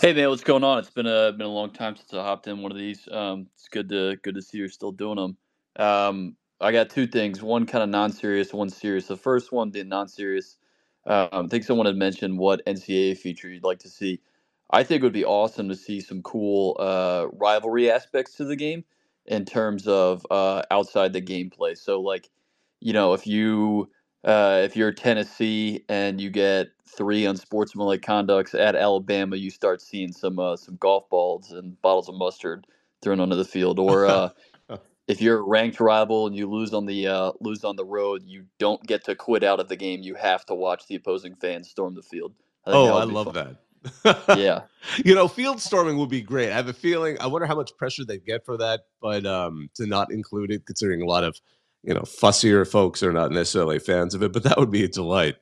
Hey 0.00 0.12
man, 0.12 0.28
what's 0.28 0.44
going 0.44 0.64
on? 0.64 0.80
It's 0.80 0.90
been 0.90 1.06
a 1.06 1.32
been 1.32 1.46
a 1.46 1.48
long 1.48 1.70
time 1.70 1.96
since 1.96 2.12
I 2.12 2.22
hopped 2.22 2.46
in 2.46 2.60
one 2.60 2.70
of 2.70 2.76
these. 2.76 3.08
Um, 3.10 3.46
it's 3.54 3.68
good 3.68 3.88
to 3.88 4.16
good 4.22 4.34
to 4.34 4.42
see 4.42 4.58
you're 4.58 4.68
still 4.68 4.92
doing 4.92 5.16
them. 5.16 5.36
Um, 5.76 6.36
I 6.60 6.72
got 6.72 6.90
two 6.90 7.06
things. 7.06 7.42
One 7.42 7.64
kind 7.64 7.82
of 7.82 7.88
non-serious, 7.88 8.52
one 8.52 8.70
serious. 8.70 9.06
The 9.06 9.16
first 9.16 9.50
one, 9.50 9.70
the 9.70 9.82
non-serious. 9.84 10.58
Um, 11.06 11.28
I 11.32 11.46
think 11.48 11.64
someone 11.64 11.86
had 11.86 11.96
mentioned 11.96 12.38
what 12.38 12.64
NCAA 12.66 13.16
feature 13.18 13.48
you'd 13.48 13.64
like 13.64 13.80
to 13.80 13.88
see. 13.88 14.20
I 14.70 14.82
think 14.82 15.02
it 15.02 15.04
would 15.04 15.12
be 15.12 15.24
awesome 15.24 15.68
to 15.68 15.76
see 15.76 16.00
some 16.00 16.22
cool 16.22 16.76
uh, 16.80 17.26
rivalry 17.32 17.90
aspects 17.90 18.34
to 18.36 18.44
the 18.44 18.56
game 18.56 18.84
in 19.26 19.44
terms 19.44 19.86
of 19.86 20.26
uh, 20.30 20.62
outside 20.70 21.12
the 21.12 21.22
gameplay. 21.22 21.76
So 21.76 22.00
like, 22.00 22.30
you 22.80 22.92
know, 22.92 23.12
if 23.12 23.26
you 23.26 23.90
uh, 24.24 24.62
if 24.64 24.74
you're 24.76 24.92
Tennessee 24.92 25.84
and 25.88 26.20
you 26.20 26.30
get 26.30 26.68
three 26.96 27.26
unsportsmanlike 27.26 28.02
conducts 28.02 28.54
at 28.54 28.74
Alabama, 28.74 29.36
you 29.36 29.50
start 29.50 29.82
seeing 29.82 30.12
some 30.12 30.38
uh, 30.38 30.56
some 30.56 30.76
golf 30.76 31.08
balls 31.10 31.52
and 31.52 31.80
bottles 31.82 32.08
of 32.08 32.14
mustard 32.14 32.66
thrown 33.02 33.20
onto 33.20 33.36
the 33.36 33.44
field. 33.44 33.78
Or 33.78 34.06
uh, 34.08 34.30
if 35.06 35.20
you're 35.20 35.38
a 35.38 35.42
ranked 35.42 35.80
rival 35.80 36.26
and 36.26 36.36
you 36.36 36.48
lose 36.48 36.72
on 36.72 36.86
the 36.86 37.06
uh, 37.06 37.32
lose 37.40 37.64
on 37.64 37.76
the 37.76 37.84
road, 37.84 38.22
you 38.24 38.44
don't 38.58 38.82
get 38.86 39.04
to 39.04 39.14
quit 39.14 39.44
out 39.44 39.60
of 39.60 39.68
the 39.68 39.76
game. 39.76 40.00
You 40.02 40.14
have 40.14 40.44
to 40.46 40.54
watch 40.54 40.86
the 40.86 40.94
opposing 40.94 41.34
fans 41.36 41.68
storm 41.68 41.94
the 41.94 42.02
field. 42.02 42.34
I 42.66 42.72
oh, 42.72 42.96
I 42.96 43.04
love 43.04 43.34
fun. 43.34 43.34
that. 43.34 43.58
yeah, 44.38 44.62
you 45.04 45.14
know, 45.14 45.28
field 45.28 45.60
storming 45.60 45.98
would 45.98 46.08
be 46.08 46.22
great. 46.22 46.50
I 46.50 46.56
have 46.56 46.68
a 46.68 46.72
feeling. 46.72 47.18
I 47.20 47.26
wonder 47.26 47.46
how 47.46 47.54
much 47.54 47.76
pressure 47.76 48.04
they 48.04 48.18
get 48.18 48.44
for 48.44 48.56
that, 48.56 48.86
but 49.02 49.26
um, 49.26 49.68
to 49.74 49.86
not 49.86 50.10
include 50.10 50.50
it, 50.50 50.64
considering 50.66 51.02
a 51.02 51.06
lot 51.06 51.24
of 51.24 51.38
you 51.82 51.92
know 51.92 52.02
fussier 52.02 52.66
folks 52.68 53.02
are 53.02 53.12
not 53.12 53.30
necessarily 53.30 53.78
fans 53.78 54.14
of 54.14 54.22
it, 54.22 54.32
but 54.32 54.42
that 54.44 54.58
would 54.58 54.70
be 54.70 54.84
a 54.84 54.88
delight. 54.88 55.36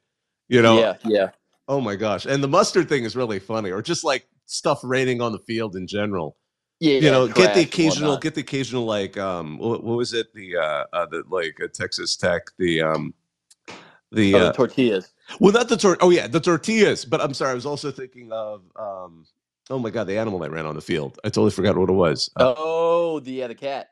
You 0.49 0.61
know, 0.61 0.78
yeah, 0.78 0.97
yeah. 1.04 1.31
Oh 1.69 1.81
my 1.81 1.95
gosh, 1.95 2.26
and 2.26 2.42
the 2.42 2.49
mustard 2.49 2.88
thing 2.88 3.04
is 3.04 3.14
really 3.14 3.38
funny, 3.38 3.71
or 3.71 3.81
just 3.81 4.02
like 4.02 4.26
stuff 4.47 4.81
raining 4.83 5.21
on 5.21 5.31
the 5.31 5.38
field 5.38 5.76
in 5.76 5.87
general. 5.87 6.37
Yeah, 6.82 6.94
you 6.94 7.10
know, 7.12 7.28
get 7.28 7.54
the 7.54 7.60
occasional, 7.60 8.16
get 8.16 8.34
the 8.34 8.40
occasional 8.40 8.84
like, 8.84 9.16
um, 9.16 9.56
what, 9.58 9.84
what 9.84 9.96
was 9.96 10.12
it? 10.12 10.34
The 10.34 10.56
uh, 10.56 10.84
uh 10.92 11.06
the 11.06 11.22
like 11.28 11.56
uh, 11.62 11.68
Texas 11.72 12.16
Tech, 12.16 12.42
the 12.58 12.82
um, 12.82 13.14
the, 14.10 14.34
oh, 14.34 14.38
uh, 14.38 14.44
the 14.46 14.52
tortillas. 14.52 15.12
Well, 15.38 15.52
not 15.52 15.68
the 15.68 15.76
tor. 15.76 15.96
Oh 16.00 16.10
yeah, 16.10 16.26
the 16.26 16.40
tortillas. 16.40 17.04
But 17.04 17.20
I'm 17.20 17.34
sorry, 17.34 17.52
I 17.52 17.54
was 17.54 17.66
also 17.66 17.92
thinking 17.92 18.32
of 18.32 18.64
um, 18.74 19.26
oh 19.70 19.78
my 19.78 19.90
god, 19.90 20.08
the 20.08 20.18
animal 20.18 20.40
that 20.40 20.50
ran 20.50 20.66
on 20.66 20.74
the 20.74 20.80
field. 20.80 21.20
I 21.22 21.28
totally 21.28 21.52
forgot 21.52 21.78
what 21.78 21.88
it 21.88 21.92
was. 21.92 22.28
Uh, 22.34 22.52
oh, 22.56 23.20
the 23.20 23.30
yeah, 23.30 23.46
the 23.46 23.54
cat. 23.54 23.90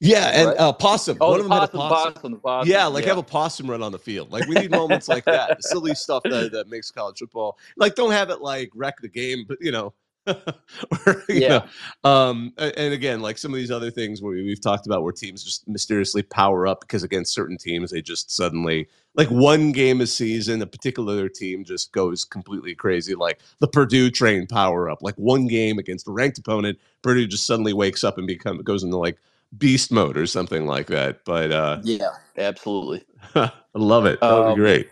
Yeah, 0.00 0.30
and 0.32 0.48
right? 0.48 0.56
uh, 0.58 0.72
possum. 0.72 1.18
Oh, 1.20 1.32
One 1.32 1.40
of 1.40 1.44
them 1.44 1.50
possum, 1.50 1.60
had 1.60 1.68
a 1.68 1.90
possum. 1.90 2.12
possum, 2.14 2.40
possum. 2.40 2.70
Yeah, 2.70 2.86
like 2.86 3.04
yeah. 3.04 3.10
have 3.10 3.18
a 3.18 3.22
possum 3.22 3.70
run 3.70 3.82
on 3.82 3.92
the 3.92 3.98
field. 3.98 4.32
Like 4.32 4.48
we 4.48 4.54
need 4.54 4.70
moments 4.70 5.08
like 5.08 5.26
that. 5.26 5.58
The 5.58 5.62
silly 5.62 5.94
stuff 5.94 6.22
that, 6.22 6.52
that 6.52 6.70
makes 6.70 6.90
college 6.90 7.18
football. 7.18 7.58
Like 7.76 7.96
don't 7.96 8.12
have 8.12 8.30
it 8.30 8.40
like 8.40 8.70
wreck 8.74 8.96
the 9.02 9.08
game, 9.08 9.44
but 9.46 9.58
you 9.60 9.72
know, 9.72 9.92
or, 11.06 11.24
yeah. 11.28 11.64
Know, 12.04 12.10
um, 12.10 12.52
and 12.58 12.92
again, 12.92 13.20
like 13.20 13.38
some 13.38 13.52
of 13.52 13.56
these 13.56 13.70
other 13.70 13.90
things 13.90 14.22
where 14.22 14.32
we've 14.32 14.60
talked 14.60 14.86
about 14.86 15.02
where 15.02 15.12
teams 15.12 15.42
just 15.42 15.66
mysteriously 15.68 16.22
power 16.22 16.66
up 16.66 16.80
because 16.80 17.02
against 17.02 17.34
certain 17.34 17.56
teams, 17.56 17.90
they 17.90 18.02
just 18.02 18.30
suddenly, 18.30 18.88
like 19.14 19.28
one 19.28 19.72
game 19.72 20.00
a 20.00 20.06
season, 20.06 20.62
a 20.62 20.66
particular 20.66 21.28
team 21.28 21.64
just 21.64 21.92
goes 21.92 22.24
completely 22.24 22.74
crazy. 22.74 23.14
Like 23.14 23.40
the 23.58 23.68
Purdue 23.68 24.10
train 24.10 24.46
power 24.46 24.88
up, 24.88 25.02
like 25.02 25.16
one 25.16 25.46
game 25.46 25.78
against 25.78 26.08
a 26.08 26.12
ranked 26.12 26.38
opponent, 26.38 26.78
Purdue 27.02 27.26
just 27.26 27.46
suddenly 27.46 27.72
wakes 27.72 28.04
up 28.04 28.18
and 28.18 28.26
become 28.26 28.58
goes 28.58 28.84
into 28.84 28.96
like 28.96 29.18
beast 29.58 29.92
mode 29.92 30.16
or 30.16 30.26
something 30.26 30.66
like 30.66 30.86
that. 30.86 31.24
But 31.24 31.52
uh, 31.52 31.80
yeah, 31.82 32.10
absolutely. 32.38 33.04
I 33.34 33.50
love 33.74 34.06
it. 34.06 34.20
That 34.20 34.32
would 34.32 34.46
um, 34.46 34.54
be 34.54 34.60
great. 34.60 34.88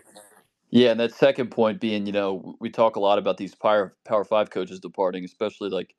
Yeah, 0.71 0.91
and 0.91 0.99
that 0.99 1.13
second 1.13 1.51
point 1.51 1.79
being, 1.81 2.05
you 2.05 2.11
know, 2.13 2.57
we 2.59 2.69
talk 2.69 2.97
a 2.97 2.99
lot 2.99 3.19
about 3.19 3.37
these 3.37 3.55
Power 3.55 3.95
Power 4.05 4.25
Five 4.25 4.49
coaches 4.51 4.79
departing, 4.81 5.25
especially 5.25 5.69
like 5.69 5.95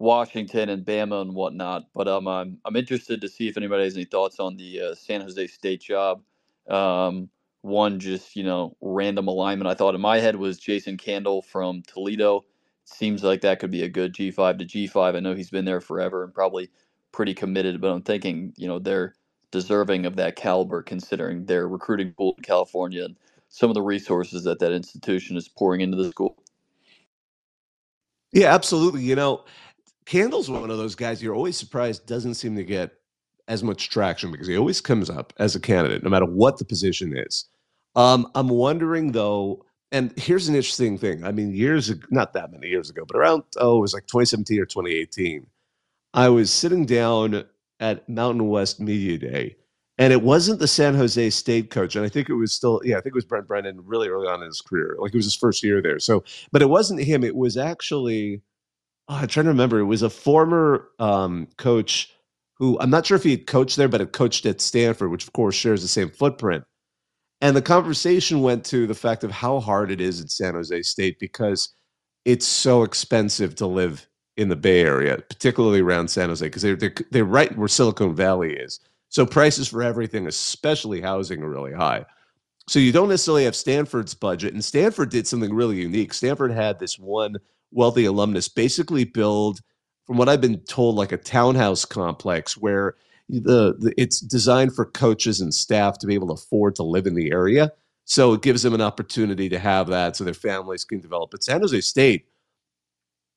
Washington 0.00 0.70
and 0.70 0.86
Bama 0.86 1.22
and 1.22 1.34
whatnot. 1.34 1.84
But 1.94 2.08
um, 2.08 2.28
I'm 2.28 2.58
I'm 2.66 2.76
interested 2.76 3.22
to 3.22 3.30
see 3.30 3.48
if 3.48 3.58
anybody 3.58 3.84
has 3.84 3.96
any 3.96 4.06
thoughts 4.06 4.40
on 4.40 4.58
the 4.58 4.82
uh, 4.82 4.96
San 4.96 5.22
Jose 5.22 5.48
State 5.48 5.82
job. 5.82 6.22
Um, 6.68 7.30
one 7.62 8.00
just 8.00 8.36
you 8.36 8.44
know 8.44 8.76
random 8.82 9.28
alignment 9.28 9.68
I 9.70 9.74
thought 9.74 9.96
in 9.96 10.02
my 10.02 10.20
head 10.20 10.36
was 10.36 10.58
Jason 10.58 10.98
Candle 10.98 11.42
from 11.42 11.82
Toledo. 11.88 12.46
Seems 12.86 13.24
like 13.24 13.42
that 13.42 13.60
could 13.60 13.72
be 13.72 13.82
a 13.84 13.90
good 13.90 14.14
G5 14.14 14.60
to 14.60 14.66
G5. 14.66 15.16
I 15.16 15.20
know 15.20 15.34
he's 15.34 15.50
been 15.50 15.66
there 15.66 15.82
forever 15.82 16.24
and 16.24 16.34
probably 16.34 16.70
pretty 17.12 17.34
committed, 17.34 17.80
but 17.82 17.90
I'm 17.92 18.02
thinking 18.04 18.54
you 18.58 18.68
know 18.68 18.80
they're 18.80 19.16
deserving 19.52 20.06
of 20.06 20.16
that 20.18 20.36
caliber 20.36 20.82
considering 20.84 21.46
their 21.46 21.68
recruiting 21.68 22.12
pool 22.12 22.34
in 22.38 22.44
California 22.44 23.04
and 23.06 23.16
some 23.48 23.70
of 23.70 23.74
the 23.74 23.82
resources 23.82 24.44
that 24.44 24.58
that 24.60 24.72
institution 24.72 25.36
is 25.36 25.48
pouring 25.48 25.80
into 25.80 25.96
the 25.96 26.10
school. 26.10 26.36
Yeah, 28.32 28.54
absolutely. 28.54 29.02
You 29.02 29.16
know, 29.16 29.44
Candle's 30.06 30.50
one 30.50 30.70
of 30.70 30.78
those 30.78 30.94
guys 30.94 31.22
you're 31.22 31.34
always 31.34 31.56
surprised 31.56 32.06
doesn't 32.06 32.34
seem 32.34 32.56
to 32.56 32.64
get 32.64 32.92
as 33.48 33.62
much 33.62 33.90
traction 33.90 34.30
because 34.30 34.46
he 34.46 34.56
always 34.56 34.80
comes 34.80 35.08
up 35.10 35.32
as 35.38 35.56
a 35.56 35.60
candidate, 35.60 36.02
no 36.02 36.10
matter 36.10 36.26
what 36.26 36.58
the 36.58 36.64
position 36.64 37.16
is. 37.16 37.46
Um, 37.96 38.30
I'm 38.34 38.48
wondering 38.48 39.12
though, 39.12 39.64
and 39.90 40.12
here's 40.18 40.48
an 40.48 40.54
interesting 40.54 40.98
thing. 40.98 41.24
I 41.24 41.32
mean, 41.32 41.54
years 41.54 41.92
not 42.10 42.34
that 42.34 42.52
many 42.52 42.68
years 42.68 42.90
ago, 42.90 43.04
but 43.06 43.16
around 43.16 43.42
oh, 43.56 43.78
it 43.78 43.80
was 43.80 43.94
like 43.94 44.06
2017 44.06 44.60
or 44.60 44.66
2018. 44.66 45.46
I 46.14 46.28
was 46.28 46.50
sitting 46.50 46.86
down 46.86 47.44
at 47.80 48.08
Mountain 48.08 48.48
West 48.48 48.80
Media 48.80 49.18
Day, 49.18 49.56
and 49.98 50.12
it 50.12 50.22
wasn't 50.22 50.60
the 50.60 50.68
San 50.68 50.94
Jose 50.94 51.30
State 51.30 51.70
coach, 51.70 51.96
and 51.96 52.04
I 52.04 52.08
think 52.08 52.28
it 52.28 52.34
was 52.34 52.52
still, 52.52 52.80
yeah, 52.84 52.96
I 52.96 53.00
think 53.00 53.14
it 53.14 53.16
was 53.16 53.24
Brent 53.24 53.48
Brennan 53.48 53.80
really 53.84 54.08
early 54.08 54.28
on 54.28 54.40
in 54.40 54.46
his 54.46 54.60
career, 54.60 54.96
like 54.98 55.12
it 55.12 55.16
was 55.16 55.26
his 55.26 55.36
first 55.36 55.62
year 55.62 55.82
there. 55.82 55.98
So, 55.98 56.24
but 56.52 56.62
it 56.62 56.70
wasn't 56.70 57.02
him. 57.02 57.24
It 57.24 57.36
was 57.36 57.56
actually, 57.56 58.42
oh, 59.08 59.16
I'm 59.16 59.28
trying 59.28 59.44
to 59.44 59.50
remember. 59.50 59.80
It 59.80 59.84
was 59.84 60.02
a 60.02 60.10
former 60.10 60.88
um, 61.00 61.48
coach 61.56 62.14
who 62.54 62.78
I'm 62.80 62.90
not 62.90 63.06
sure 63.06 63.16
if 63.16 63.24
he 63.24 63.32
had 63.32 63.46
coached 63.46 63.76
there, 63.76 63.88
but 63.88 64.00
had 64.00 64.12
coached 64.12 64.46
at 64.46 64.60
Stanford, 64.60 65.10
which 65.10 65.24
of 65.24 65.32
course 65.32 65.54
shares 65.54 65.82
the 65.82 65.88
same 65.88 66.10
footprint. 66.10 66.64
And 67.40 67.56
the 67.56 67.62
conversation 67.62 68.42
went 68.42 68.64
to 68.66 68.86
the 68.86 68.94
fact 68.94 69.22
of 69.22 69.30
how 69.30 69.60
hard 69.60 69.90
it 69.90 70.00
is 70.00 70.20
at 70.20 70.30
San 70.30 70.54
Jose 70.54 70.82
State 70.82 71.18
because 71.20 71.72
it's 72.24 72.46
so 72.46 72.82
expensive 72.82 73.54
to 73.56 73.66
live 73.66 74.08
in 74.36 74.48
the 74.48 74.56
Bay 74.56 74.80
Area, 74.80 75.18
particularly 75.28 75.80
around 75.80 76.08
San 76.08 76.28
Jose, 76.28 76.44
because 76.44 76.62
they're, 76.62 76.76
they're, 76.76 76.94
they're 77.10 77.24
right 77.24 77.56
where 77.56 77.68
Silicon 77.68 78.14
Valley 78.14 78.54
is. 78.54 78.80
So 79.08 79.24
prices 79.24 79.68
for 79.68 79.82
everything, 79.82 80.26
especially 80.26 81.00
housing, 81.00 81.42
are 81.42 81.48
really 81.48 81.72
high. 81.72 82.04
So 82.68 82.78
you 82.78 82.92
don't 82.92 83.08
necessarily 83.08 83.44
have 83.44 83.56
Stanford's 83.56 84.14
budget. 84.14 84.52
And 84.52 84.62
Stanford 84.62 85.10
did 85.10 85.26
something 85.26 85.54
really 85.54 85.76
unique. 85.76 86.12
Stanford 86.12 86.52
had 86.52 86.78
this 86.78 86.98
one 86.98 87.36
wealthy 87.72 88.04
alumnus 88.04 88.48
basically 88.48 89.04
build, 89.04 89.60
from 90.06 90.18
what 90.18 90.28
I've 90.28 90.40
been 90.40 90.60
told, 90.60 90.96
like 90.96 91.12
a 91.12 91.16
townhouse 91.16 91.84
complex 91.84 92.56
where 92.56 92.96
the, 93.28 93.74
the 93.78 93.94
it's 93.96 94.20
designed 94.20 94.74
for 94.74 94.86
coaches 94.86 95.40
and 95.40 95.52
staff 95.52 95.98
to 95.98 96.06
be 96.06 96.14
able 96.14 96.28
to 96.28 96.34
afford 96.34 96.74
to 96.76 96.82
live 96.82 97.06
in 97.06 97.14
the 97.14 97.30
area. 97.30 97.72
So 98.04 98.32
it 98.32 98.42
gives 98.42 98.62
them 98.62 98.74
an 98.74 98.80
opportunity 98.80 99.50
to 99.50 99.58
have 99.58 99.86
that 99.88 100.16
so 100.16 100.24
their 100.24 100.32
families 100.32 100.84
can 100.84 101.00
develop. 101.00 101.30
But 101.30 101.44
San 101.44 101.60
Jose 101.60 101.80
State, 101.82 102.26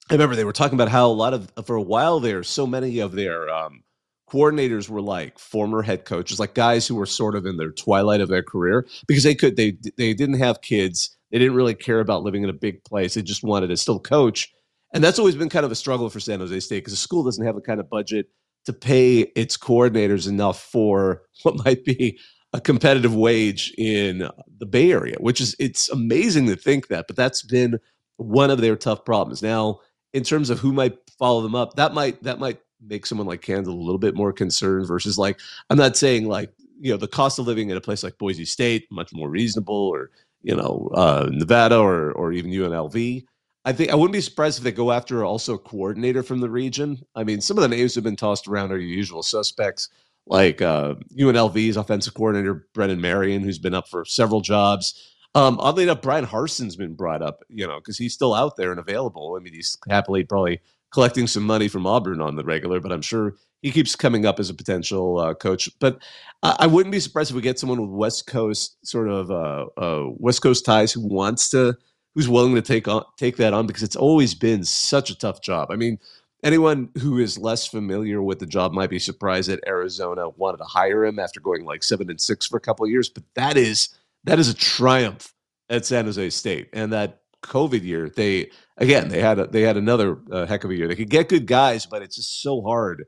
I 0.10 0.13
remember 0.13 0.36
they 0.36 0.46
were 0.46 0.54
talking 0.54 0.78
about 0.78 0.90
how 0.90 1.08
a 1.08 1.12
lot 1.12 1.34
of 1.34 1.51
for 1.66 1.75
a 1.75 1.82
while 1.82 2.20
there, 2.20 2.44
so 2.44 2.66
many 2.66 3.00
of 3.00 3.12
their 3.12 3.50
um, 3.50 3.84
coordinators 4.32 4.88
were 4.88 5.02
like 5.02 5.38
former 5.38 5.82
head 5.82 6.06
coaches, 6.06 6.40
like 6.40 6.54
guys 6.54 6.88
who 6.88 6.96
were 6.96 7.06
sort 7.06 7.36
of 7.36 7.46
in 7.46 7.58
their 7.58 7.72
twilight 7.72 8.22
of 8.22 8.30
their 8.30 8.44
career 8.44 8.88
because 9.08 9.24
they 9.24 9.36
could 9.36 9.58
they 9.58 9.78
they 9.98 10.14
didn't 10.14 10.40
have 10.40 10.62
kids, 10.62 11.18
they 11.32 11.40
didn't 11.40 11.56
really 11.56 11.76
care 11.76 12.00
about 12.00 12.24
living 12.24 12.44
in 12.44 12.50
a 12.50 12.54
big 12.54 12.84
place, 12.84 13.14
they 13.14 13.22
just 13.22 13.44
wanted 13.44 13.68
to 13.68 13.78
still 13.78 14.00
coach, 14.00 14.54
and 14.94 15.04
that's 15.04 15.20
always 15.20 15.36
been 15.36 15.50
kind 15.50 15.66
of 15.66 15.72
a 15.72 15.76
struggle 15.76 16.10
for 16.10 16.20
San 16.20 16.40
Jose 16.40 16.60
State 16.62 16.80
because 16.80 16.94
the 16.94 16.98
school 16.98 17.24
doesn't 17.24 17.46
have 17.46 17.56
the 17.56 17.62
kind 17.62 17.80
of 17.80 17.90
budget 17.90 18.30
to 18.66 18.74
pay 18.74 19.22
its 19.36 19.58
coordinators 19.58 20.30
enough 20.30 20.62
for 20.62 21.24
what 21.44 21.64
might 21.66 21.84
be 21.84 22.18
a 22.54 22.62
competitive 22.62 23.16
wage 23.16 23.74
in 23.78 24.30
the 24.60 24.66
Bay 24.66 24.92
Area, 24.92 25.16
which 25.20 25.42
is 25.42 25.56
it's 25.60 25.90
amazing 25.90 26.48
to 26.48 26.56
think 26.56 26.88
that, 26.88 27.08
but 27.08 27.16
that's 27.16 27.42
been 27.42 27.80
one 28.18 28.50
of 28.50 28.62
their 28.62 28.76
tough 28.76 29.04
problems. 29.04 29.42
Now, 29.42 29.80
in 30.14 30.24
terms 30.24 30.50
of 30.50 30.60
who 30.60 30.74
might 30.74 30.98
follow 31.18 31.42
them 31.42 31.56
up, 31.56 31.76
that 31.76 31.94
might 31.94 32.22
that 32.24 32.40
might 32.40 32.60
make 32.86 33.06
someone 33.06 33.28
like 33.28 33.42
Candle 33.42 33.74
a 33.74 33.76
little 33.76 34.00
bit 34.00 34.16
more 34.16 34.34
concerned 34.34 34.88
versus 34.88 35.18
like 35.18 35.40
I'm 35.70 35.78
not 35.78 35.98
saying 35.98 36.28
like 36.28 36.52
you 36.80 36.92
know 36.92 36.98
the 36.98 37.08
cost 37.08 37.40
of 37.40 37.48
living 37.48 37.70
in 37.70 37.78
a 37.78 37.82
place 37.82 38.04
like 38.04 38.18
Boise 38.18 38.46
State 38.46 38.88
much 38.92 39.14
more 39.14 39.30
reasonable 39.30 39.76
or 39.76 40.12
you 40.42 40.56
know 40.56 40.90
uh, 40.94 41.30
Nevada 41.32 41.78
or 41.78 42.12
or 42.14 42.34
even 42.34 42.52
UNLV. 42.52 43.26
I 43.64 43.74
think 43.74 43.92
I 43.92 43.96
wouldn't 43.96 44.14
be 44.14 44.22
surprised 44.22 44.58
if 44.58 44.64
they 44.64 44.72
go 44.72 44.92
after 44.92 45.24
also 45.24 45.54
a 45.54 45.60
coordinator 45.60 46.24
from 46.24 46.40
the 46.40 46.50
region. 46.50 47.00
I 47.16 47.24
mean, 47.24 47.42
some 47.42 47.58
of 47.58 47.62
the 47.62 47.68
names 47.68 47.94
have 47.96 48.04
been 48.04 48.16
tossed 48.16 48.48
around 48.48 48.72
are 48.72 48.78
your 48.78 48.90
usual 48.90 49.22
suspects, 49.22 49.90
like 50.26 50.64
uh, 50.64 50.96
UNLV's 51.16 51.78
offensive 51.78 52.16
coordinator 52.16 52.68
Brennan 52.74 53.02
Marion, 53.02 53.44
who's 53.44 53.60
been 53.60 53.76
up 53.76 53.88
for 53.88 54.04
several 54.04 54.42
jobs. 54.42 55.16
Um, 55.36 55.60
oddly 55.60 55.84
enough, 55.84 56.02
Bryan 56.02 56.26
Harsin's 56.26 56.76
been 56.76 56.96
brought 56.96 57.22
up, 57.22 57.44
you 57.50 57.66
know, 57.66 57.80
because 57.80 57.98
he's 57.98 58.14
still 58.14 58.34
out 58.34 58.58
there 58.58 58.72
and 58.72 58.80
available. 58.80 59.38
I 59.40 59.44
mean, 59.44 59.54
he's 59.54 59.78
happily 59.88 60.24
probably 60.24 60.60
collecting 60.91 61.27
some 61.27 61.43
money 61.43 61.67
from 61.67 61.88
Auburn 61.88 62.21
on 62.21 62.36
the 62.36 62.43
regular, 62.43 62.79
but 62.79 62.91
I'm 62.91 63.01
sure 63.01 63.36
he 63.62 63.71
keeps 63.71 63.95
coming 63.95 64.25
up 64.25 64.39
as 64.39 64.50
a 64.50 64.53
potential 64.53 65.19
uh, 65.19 65.33
coach. 65.33 65.69
But 65.79 66.01
I, 66.43 66.55
I, 66.60 66.67
wouldn't 66.67 66.91
be 66.91 67.00
surprised 67.00 67.31
if 67.31 67.36
we 67.36 67.41
get 67.41 67.60
someone 67.60 67.81
with 67.81 67.91
West 67.91 68.27
Coast 68.27 68.77
sort 68.86 69.07
of 69.07 69.31
uh, 69.31 69.65
uh, 69.77 70.10
West 70.17 70.41
Coast 70.41 70.65
ties 70.65 70.91
who 70.91 71.01
wants 71.07 71.50
to, 71.51 71.77
who's 72.13 72.27
willing 72.27 72.55
to 72.55 72.62
take 72.62 72.88
on 72.88 73.03
take 73.17 73.38
that 73.38 73.53
on 73.53 73.67
because 73.67 73.83
it's 73.83 73.95
always 73.95 74.33
been 74.33 74.63
such 74.63 75.10
a 75.10 75.17
tough 75.17 75.41
job. 75.41 75.71
I 75.71 75.75
mean, 75.75 76.00
anyone 76.43 76.89
who 77.00 77.19
is 77.19 77.38
less 77.38 77.67
familiar 77.67 78.21
with 78.21 78.39
the 78.39 78.45
job 78.45 78.74
might 78.74 78.89
be 78.89 79.00
surprised 79.00 79.50
that 79.50 79.65
Arizona 79.67 80.29
wanted 80.29 80.57
to 80.57 80.65
hire 80.65 81.05
him 81.05 81.19
after 81.19 81.39
going 81.39 81.65
like 81.65 81.83
seven 81.83 82.10
and 82.10 82.19
six 82.19 82.45
for 82.45 82.57
a 82.57 82.62
couple 82.62 82.86
of 82.86 82.91
years. 82.91 83.10
But 83.10 83.24
that 83.36 83.57
is 83.57 83.89
that 84.24 84.39
is 84.39 84.50
a 84.50 84.53
triumph 84.53 85.33
at 85.69 85.86
San 85.86 86.05
Jose 86.05 86.29
State, 86.31 86.69
and 86.74 86.91
that 86.91 87.21
COVID 87.41 87.83
year, 87.83 88.10
they 88.10 88.51
again 88.77 89.10
they 89.10 89.21
had 89.21 89.39
a, 89.39 89.48
they 89.48 89.62
had 89.62 89.77
another 89.77 90.19
uh, 90.31 90.45
heck 90.45 90.63
of 90.63 90.71
a 90.71 90.75
year. 90.75 90.88
They 90.88 90.95
could 90.95 91.10
get 91.10 91.29
good 91.29 91.48
guys, 91.48 91.86
but 91.86 92.01
it's 92.01 92.15
just 92.15 92.41
so 92.41 92.62
hard, 92.62 93.05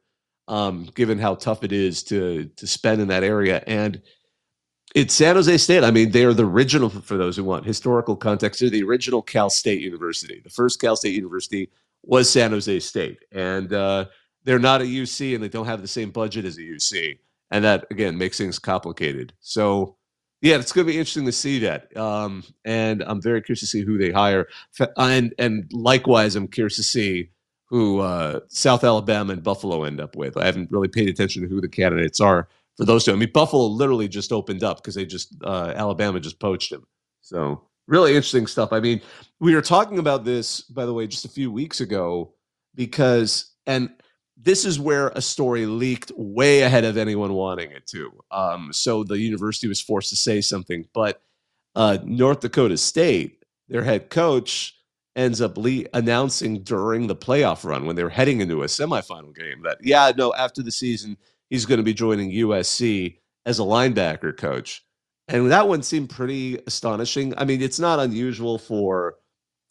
um, 0.48 0.90
given 0.96 1.20
how 1.20 1.36
tough 1.36 1.64
it 1.64 1.72
is 1.72 2.04
to 2.06 2.50
to 2.56 2.68
spend 2.68 3.02
in 3.02 3.08
that 3.10 3.24
area. 3.24 3.64
And 3.68 4.02
it's 4.96 5.14
San 5.14 5.36
Jose 5.36 5.58
State. 5.58 5.84
I 5.84 5.92
mean, 5.92 6.12
they 6.12 6.26
are 6.26 6.34
the 6.34 6.46
original 6.46 6.90
for 6.90 7.18
those 7.18 7.36
who 7.36 7.44
want 7.44 7.66
historical 7.66 8.16
context. 8.16 8.60
They're 8.60 8.70
the 8.70 8.84
original 8.84 9.22
Cal 9.22 9.50
State 9.50 9.82
University. 9.82 10.42
The 10.44 10.50
first 10.50 10.80
Cal 10.80 10.96
State 10.96 11.16
University 11.16 11.70
was 12.04 12.30
San 12.30 12.52
Jose 12.52 12.80
State, 12.80 13.20
and 13.32 13.74
uh, 13.74 14.06
they're 14.44 14.60
not 14.60 14.82
a 14.82 14.86
UC, 14.86 15.36
and 15.36 15.44
they 15.44 15.50
don't 15.50 15.66
have 15.66 15.82
the 15.82 15.88
same 15.88 16.12
budget 16.12 16.46
as 16.46 16.58
a 16.58 16.62
UC, 16.62 17.18
and 17.52 17.64
that 17.64 17.86
again 17.92 18.18
makes 18.18 18.38
things 18.38 18.60
complicated. 18.60 19.34
So 19.40 19.96
yeah, 20.44 20.58
it's 20.58 20.74
going 20.74 20.86
to 20.86 20.92
be 20.92 21.00
interesting 21.00 21.26
to 21.26 21.32
see 21.32 21.60
that. 21.60 21.96
Um, 21.96 22.44
and 22.66 23.02
I'm 23.02 23.22
very 23.22 23.42
curious 23.42 23.62
to 23.62 23.68
see 23.68 23.82
who 23.82 23.98
they 23.98 24.12
hire. 24.12 24.48
And 24.98 25.34
and 25.40 25.72
likewise, 25.72 26.36
I'm 26.36 26.50
curious 26.50 26.76
to 26.76 26.84
see 26.84 27.30
who 27.68 28.02
uh, 28.02 28.42
South 28.50 28.84
Alabama 28.84 29.32
and 29.32 29.42
Buffalo 29.42 29.86
end 29.86 30.02
up 30.02 30.18
with. 30.18 30.36
I 30.36 30.46
haven't 30.46 30.70
really 30.70 30.90
paid 30.90 31.08
attention 31.08 31.44
to 31.44 31.48
who 31.48 31.62
the 31.62 31.70
candidates 31.70 32.20
are 32.20 32.50
for 32.76 32.84
those 32.84 33.06
two. 33.06 33.14
I 33.14 33.16
mean, 33.16 33.32
Buffalo 33.34 33.68
literally 33.68 34.10
just 34.10 34.34
opened 34.34 34.66
up 34.66 34.78
because 34.78 34.96
they 34.96 35.06
just 35.06 35.34
uh, 35.46 35.72
Alabama 35.78 36.20
just 36.20 36.40
poached 36.40 36.74
him. 36.74 36.86
So 37.22 37.62
really 37.88 38.12
interesting 38.12 38.46
stuff. 38.46 38.74
I 38.74 38.82
mean, 38.82 39.02
we 39.40 39.56
were 39.56 39.62
talking 39.62 39.98
about 39.98 40.26
this, 40.26 40.60
by 40.60 40.86
the 40.86 40.94
way, 40.94 41.08
just 41.08 41.24
a 41.24 41.30
few 41.30 41.54
weeks 41.54 41.80
ago 41.80 42.34
because 42.76 43.54
and 43.66 43.92
this 44.38 44.66
is 44.66 44.80
where 44.80 45.10
a 45.10 45.22
story 45.22 45.66
leaked 45.66 46.12
way 46.16 46.62
ahead 46.62 46.86
of 46.86 46.98
anyone 46.98 47.34
wanting 47.34 47.72
it 47.72 47.86
to. 47.88 48.12
Um, 48.32 48.74
so 48.74 49.04
the 49.04 49.18
university 49.18 49.68
was 49.68 49.82
forced 49.82 50.10
to 50.10 50.16
say 50.16 50.42
something. 50.42 50.86
But 50.94 51.22
uh, 51.76 52.00
North 52.04 52.42
Dakota 52.42 52.78
State, 52.78 53.44
their 53.68 53.84
head 53.84 54.10
coach, 54.10 54.76
ends 55.16 55.42
up 55.42 55.58
le- 55.58 55.86
announcing 55.94 56.64
during 56.64 57.08
the 57.08 57.16
playoff 57.16 57.64
run 57.64 57.86
when 57.86 57.96
they 57.96 58.04
were 58.04 58.10
heading 58.10 58.42
into 58.42 58.64
a 58.64 58.68
semifinal 58.68 59.36
game 59.36 59.62
that, 59.64 59.78
yeah, 59.82 60.12
no, 60.18 60.34
after 60.34 60.64
the 60.64 60.72
season, 60.72 61.18
he's 61.50 61.66
going 61.66 61.78
to 61.78 61.84
be 61.84 61.94
joining 61.94 62.32
USC 62.32 63.18
as 63.46 63.60
a 63.60 63.64
linebacker 63.64 64.36
coach. 64.36 64.84
And 65.28 65.52
that 65.52 65.68
one 65.68 65.84
seemed 65.84 66.10
pretty 66.10 66.60
astonishing. 66.68 67.34
I 67.38 67.46
mean, 67.46 67.62
it's 67.62 67.80
not 67.80 68.00
unusual 68.00 68.58
for 68.58 69.16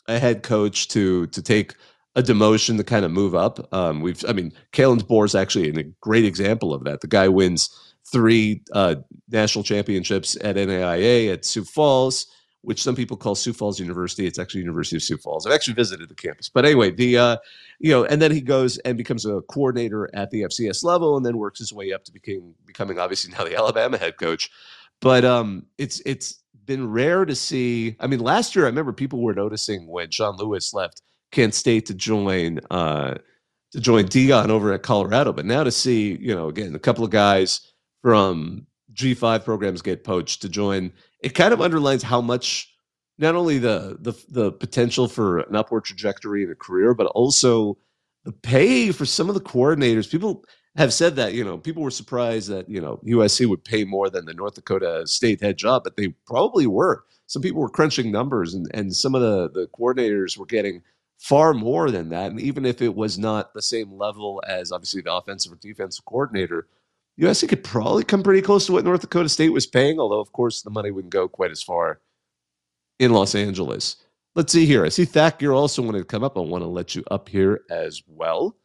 a 0.08 0.18
head 0.18 0.42
coach 0.42 0.88
to 0.88 1.26
to 1.28 1.42
take 1.42 1.74
a 2.14 2.22
demotion 2.22 2.76
to 2.76 2.84
kind 2.84 3.04
of 3.04 3.10
move 3.10 3.34
up. 3.34 3.72
Um, 3.72 4.00
we've, 4.00 4.22
I 4.28 4.32
mean, 4.32 4.52
Kalen 4.72 5.00
DeBoer 5.00 5.24
is 5.24 5.34
actually 5.34 5.70
a 5.70 5.82
great 6.00 6.24
example 6.24 6.74
of 6.74 6.84
that. 6.84 7.00
The 7.00 7.06
guy 7.06 7.28
wins 7.28 7.70
three 8.10 8.62
uh, 8.72 8.96
national 9.30 9.64
championships 9.64 10.36
at 10.42 10.56
NAIA 10.56 11.32
at 11.32 11.44
Sioux 11.44 11.64
Falls, 11.64 12.26
which 12.60 12.82
some 12.82 12.94
people 12.94 13.16
call 13.16 13.34
Sioux 13.34 13.52
Falls 13.54 13.80
University. 13.80 14.26
It's 14.26 14.38
actually 14.38 14.60
University 14.60 14.96
of 14.96 15.02
Sioux 15.02 15.16
Falls. 15.16 15.46
I've 15.46 15.54
actually 15.54 15.74
visited 15.74 16.08
the 16.08 16.14
campus, 16.14 16.48
but 16.48 16.64
anyway, 16.64 16.90
the 16.90 17.16
uh, 17.16 17.36
you 17.78 17.90
know, 17.90 18.04
and 18.04 18.20
then 18.20 18.30
he 18.30 18.40
goes 18.40 18.78
and 18.78 18.98
becomes 18.98 19.24
a 19.24 19.40
coordinator 19.42 20.10
at 20.14 20.30
the 20.30 20.42
FCS 20.42 20.84
level, 20.84 21.16
and 21.16 21.24
then 21.24 21.38
works 21.38 21.58
his 21.58 21.72
way 21.72 21.92
up 21.92 22.04
to 22.04 22.12
becoming 22.12 22.54
becoming 22.66 22.98
obviously 22.98 23.32
now 23.32 23.44
the 23.44 23.56
Alabama 23.58 23.96
head 23.96 24.18
coach. 24.18 24.50
But 25.00 25.24
um, 25.24 25.66
it's 25.78 26.00
it's 26.04 26.42
been 26.66 26.90
rare 26.90 27.24
to 27.24 27.34
see. 27.34 27.96
I 27.98 28.06
mean, 28.06 28.20
last 28.20 28.54
year 28.54 28.66
I 28.66 28.68
remember 28.68 28.92
people 28.92 29.20
were 29.20 29.34
noticing 29.34 29.88
when 29.88 30.10
Sean 30.10 30.36
Lewis 30.36 30.72
left 30.72 31.02
Kent 31.32 31.54
State 31.54 31.86
to 31.86 31.94
join 31.94 32.60
uh, 32.70 33.14
to 33.72 33.80
join 33.80 34.04
Deion 34.04 34.50
over 34.50 34.72
at 34.72 34.82
Colorado, 34.82 35.32
but 35.32 35.46
now 35.46 35.64
to 35.64 35.70
see 35.70 36.16
you 36.20 36.34
know 36.34 36.48
again 36.48 36.74
a 36.74 36.78
couple 36.78 37.04
of 37.04 37.10
guys 37.10 37.72
from 38.02 38.66
G5 38.94 39.44
programs 39.44 39.82
get 39.82 40.04
poached 40.04 40.42
to 40.42 40.48
join, 40.48 40.92
it 41.22 41.30
kind 41.30 41.52
of 41.52 41.60
underlines 41.60 42.02
how 42.02 42.20
much 42.20 42.72
not 43.18 43.34
only 43.34 43.58
the 43.58 43.96
the 44.00 44.12
the 44.28 44.52
potential 44.52 45.08
for 45.08 45.40
an 45.40 45.56
upward 45.56 45.84
trajectory 45.84 46.44
in 46.44 46.50
a 46.50 46.54
career, 46.54 46.94
but 46.94 47.06
also 47.08 47.78
the 48.24 48.32
pay 48.32 48.92
for 48.92 49.06
some 49.06 49.28
of 49.28 49.34
the 49.34 49.40
coordinators. 49.40 50.10
People 50.10 50.44
have 50.76 50.92
said 50.92 51.16
that 51.16 51.34
you 51.34 51.44
know 51.44 51.58
people 51.58 51.82
were 51.82 51.90
surprised 51.90 52.48
that 52.48 52.68
you 52.68 52.80
know 52.80 53.00
USC 53.06 53.46
would 53.46 53.64
pay 53.64 53.84
more 53.84 54.10
than 54.10 54.26
the 54.26 54.34
North 54.34 54.54
Dakota 54.54 55.06
State 55.06 55.40
head 55.40 55.56
job, 55.56 55.82
but 55.84 55.96
they 55.96 56.08
probably 56.26 56.66
were. 56.66 57.04
Some 57.26 57.42
people 57.42 57.62
were 57.62 57.70
crunching 57.70 58.10
numbers, 58.10 58.54
and 58.54 58.70
and 58.74 58.94
some 58.94 59.14
of 59.14 59.22
the 59.22 59.50
the 59.50 59.66
coordinators 59.68 60.36
were 60.36 60.46
getting 60.46 60.82
far 61.22 61.54
more 61.54 61.92
than 61.92 62.08
that. 62.08 62.32
And 62.32 62.40
even 62.40 62.66
if 62.66 62.82
it 62.82 62.94
was 62.96 63.16
not 63.16 63.54
the 63.54 63.62
same 63.62 63.92
level 63.92 64.42
as 64.46 64.72
obviously 64.72 65.02
the 65.02 65.14
offensive 65.14 65.52
or 65.52 65.56
defensive 65.56 66.04
coordinator, 66.04 66.66
USC 67.20 67.48
could 67.48 67.62
probably 67.62 68.02
come 68.02 68.24
pretty 68.24 68.42
close 68.42 68.66
to 68.66 68.72
what 68.72 68.84
North 68.84 69.02
Dakota 69.02 69.28
State 69.28 69.50
was 69.50 69.66
paying. 69.66 70.00
Although 70.00 70.18
of 70.18 70.32
course 70.32 70.62
the 70.62 70.70
money 70.70 70.90
wouldn't 70.90 71.12
go 71.12 71.28
quite 71.28 71.52
as 71.52 71.62
far 71.62 72.00
in 72.98 73.12
Los 73.12 73.36
Angeles. 73.36 73.96
Let's 74.34 74.52
see 74.52 74.66
here. 74.66 74.84
I 74.84 74.88
see 74.88 75.04
Thack, 75.04 75.40
you're 75.40 75.54
also 75.54 75.82
wanting 75.82 76.00
to 76.00 76.06
come 76.06 76.24
up. 76.24 76.36
I 76.36 76.40
want 76.40 76.64
to 76.64 76.68
let 76.68 76.96
you 76.96 77.04
up 77.10 77.28
here 77.28 77.62
as 77.70 78.02
well. 78.08 78.56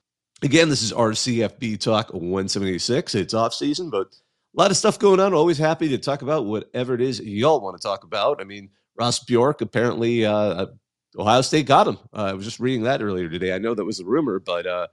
Again, 0.41 0.69
this 0.69 0.81
is 0.81 0.93
RCFB 0.93 1.79
Talk 1.79 2.11
176. 2.11 3.13
It's 3.13 3.33
off 3.35 3.53
season, 3.53 3.91
but 3.91 4.07
a 4.07 4.59
lot 4.59 4.71
of 4.71 4.77
stuff 4.77 4.97
going 4.97 5.19
on. 5.19 5.33
Always 5.33 5.57
happy 5.59 5.89
to 5.89 5.97
talk 5.99 6.23
about 6.23 6.45
whatever 6.45 6.95
it 6.95 7.01
is 7.01 7.19
y'all 7.19 7.61
want 7.61 7.79
to 7.79 7.87
talk 7.87 8.03
about. 8.03 8.41
I 8.41 8.45
mean, 8.45 8.69
Ross 8.95 9.23
Bjork 9.23 9.61
apparently 9.61 10.25
uh, 10.25 10.67
Ohio 11.17 11.41
State 11.41 11.65
got 11.65 11.87
him. 11.87 11.97
Uh, 12.13 12.25
I 12.25 12.33
was 12.33 12.45
just 12.45 12.59
reading 12.59 12.83
that 12.83 13.01
earlier 13.01 13.29
today. 13.29 13.53
I 13.53 13.57
know 13.57 13.73
that 13.73 13.85
was 13.85 13.99
a 13.99 14.05
rumor, 14.05 14.39
but 14.39 14.67
uh, 14.67 14.87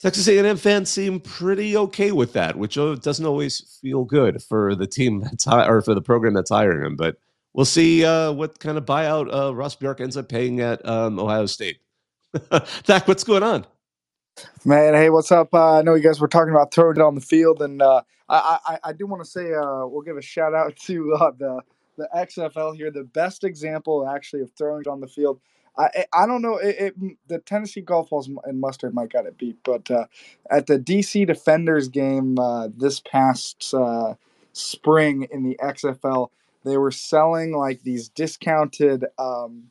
Texas 0.00 0.28
A&M 0.28 0.56
fans 0.56 0.88
seem 0.90 1.20
pretty 1.20 1.76
okay 1.76 2.12
with 2.12 2.32
that, 2.32 2.56
which 2.56 2.78
uh, 2.78 2.94
doesn't 2.96 3.26
always 3.26 3.78
feel 3.82 4.04
good 4.04 4.42
for 4.42 4.74
the 4.74 4.86
team 4.86 5.20
that's 5.20 5.44
hi- 5.44 5.68
or 5.68 5.82
for 5.82 5.94
the 5.94 6.02
program 6.02 6.34
that's 6.34 6.50
hiring 6.50 6.84
him. 6.86 6.96
But 6.96 7.16
we'll 7.52 7.66
see 7.66 8.04
uh, 8.04 8.32
what 8.32 8.58
kind 8.60 8.78
of 8.78 8.86
buyout 8.86 9.32
uh, 9.32 9.54
Ross 9.54 9.76
Bjork 9.76 10.00
ends 10.00 10.16
up 10.16 10.28
paying 10.28 10.60
at 10.60 10.86
um, 10.88 11.18
Ohio 11.18 11.46
State. 11.46 11.78
Zach, 12.86 13.06
what's 13.08 13.24
going 13.24 13.42
on? 13.42 13.66
Man, 14.64 14.94
hey, 14.94 15.10
what's 15.10 15.32
up? 15.32 15.52
Uh, 15.52 15.78
I 15.78 15.82
know 15.82 15.94
you 15.94 16.02
guys 16.02 16.20
were 16.20 16.28
talking 16.28 16.52
about 16.54 16.72
throwing 16.72 16.96
it 16.96 17.02
on 17.02 17.14
the 17.14 17.20
field, 17.20 17.60
and 17.60 17.82
uh, 17.82 18.02
I, 18.28 18.58
I, 18.64 18.78
I 18.84 18.92
do 18.92 19.06
want 19.06 19.22
to 19.22 19.28
say 19.28 19.52
uh, 19.52 19.86
we'll 19.86 20.02
give 20.02 20.16
a 20.16 20.22
shout 20.22 20.54
out 20.54 20.76
to 20.86 21.14
uh, 21.14 21.30
the 21.38 21.60
the 22.00 22.08
XFL 22.16 22.76
here, 22.76 22.90
the 22.90 23.04
best 23.04 23.44
example 23.44 24.08
actually 24.08 24.42
of 24.42 24.50
throwing 24.52 24.88
on 24.88 25.00
the 25.00 25.08
field. 25.08 25.40
I 25.78 26.04
I 26.12 26.26
don't 26.26 26.42
know 26.42 26.56
it, 26.56 26.76
it 26.78 26.94
the 27.28 27.38
Tennessee 27.38 27.80
Golf 27.80 28.10
Balls 28.10 28.28
and 28.44 28.60
Mustard 28.60 28.94
might 28.94 29.12
got 29.12 29.26
it 29.26 29.38
beat, 29.38 29.58
but 29.64 29.90
uh, 29.90 30.06
at 30.50 30.66
the 30.66 30.78
DC 30.78 31.26
Defenders 31.26 31.88
game 31.88 32.38
uh, 32.38 32.68
this 32.76 33.00
past 33.00 33.74
spring 34.52 35.28
in 35.30 35.44
the 35.44 35.56
XFL, 35.62 36.30
they 36.64 36.76
were 36.76 36.90
selling 36.90 37.52
like 37.52 37.82
these 37.82 38.08
discounted. 38.08 39.04
Um, 39.18 39.64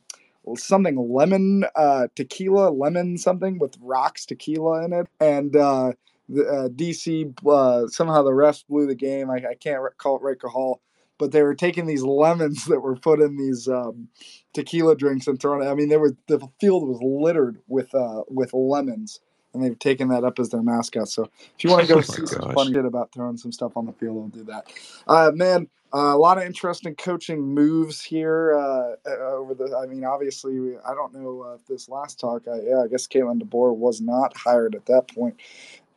something 0.56 1.12
lemon 1.12 1.64
uh, 1.76 2.08
tequila, 2.16 2.70
lemon 2.70 3.18
something 3.18 3.58
with 3.58 3.76
rocks 3.80 4.24
tequila 4.26 4.84
in 4.84 4.92
it, 4.92 5.06
and 5.20 5.54
uh, 5.54 5.92
the, 6.28 6.46
uh, 6.46 6.68
DC 6.68 7.34
uh, 7.46 7.88
somehow 7.88 8.22
the 8.22 8.30
refs 8.30 8.64
blew 8.66 8.86
the 8.86 8.94
game. 8.94 9.30
I, 9.30 9.36
I 9.50 9.54
can't 9.54 9.80
recall 9.80 10.16
it 10.16 10.22
recall, 10.22 10.80
but 11.20 11.32
they 11.32 11.42
were 11.42 11.54
taking 11.54 11.86
these 11.86 12.02
lemons 12.02 12.64
that 12.66 12.80
were 12.80 12.96
put 12.96 13.20
in 13.20 13.36
these 13.36 13.68
um, 13.68 14.08
tequila 14.52 14.96
drinks 14.96 15.28
and 15.28 15.40
throwing. 15.40 15.68
I 15.68 15.74
mean, 15.74 15.88
there 15.88 16.00
was 16.00 16.14
the 16.26 16.40
field 16.60 16.88
was 16.88 16.98
littered 17.00 17.58
with 17.68 17.94
uh, 17.94 18.22
with 18.26 18.52
lemons. 18.52 19.20
And 19.52 19.64
they've 19.64 19.76
taken 19.76 20.10
that 20.10 20.22
up 20.22 20.38
as 20.38 20.50
their 20.50 20.62
mascot. 20.62 21.08
So 21.08 21.24
if 21.24 21.64
you 21.64 21.70
want 21.70 21.82
to 21.82 21.92
go 21.92 21.98
oh 21.98 22.02
see 22.02 22.22
gosh. 22.22 22.30
some 22.30 22.52
fun 22.52 22.72
shit 22.72 22.84
about 22.84 23.12
throwing 23.12 23.36
some 23.36 23.50
stuff 23.50 23.76
on 23.76 23.84
the 23.84 23.92
field, 23.92 24.16
I'll 24.16 24.28
do 24.28 24.44
that. 24.44 24.68
Uh, 25.08 25.32
man, 25.34 25.66
uh, 25.92 26.14
a 26.14 26.16
lot 26.16 26.38
of 26.38 26.44
interesting 26.44 26.94
coaching 26.94 27.42
moves 27.42 28.00
here 28.00 28.54
uh, 28.56 28.94
uh, 29.04 29.32
over 29.32 29.54
the. 29.54 29.76
I 29.76 29.86
mean, 29.86 30.04
obviously, 30.04 30.76
I 30.86 30.94
don't 30.94 31.12
know 31.12 31.46
uh, 31.48 31.54
if 31.54 31.66
this 31.66 31.88
last 31.88 32.20
talk. 32.20 32.46
I, 32.46 32.60
yeah, 32.60 32.82
I 32.84 32.86
guess 32.86 33.08
Kalen 33.08 33.42
DeBoer 33.42 33.74
was 33.74 34.00
not 34.00 34.36
hired 34.36 34.76
at 34.76 34.86
that 34.86 35.08
point. 35.12 35.34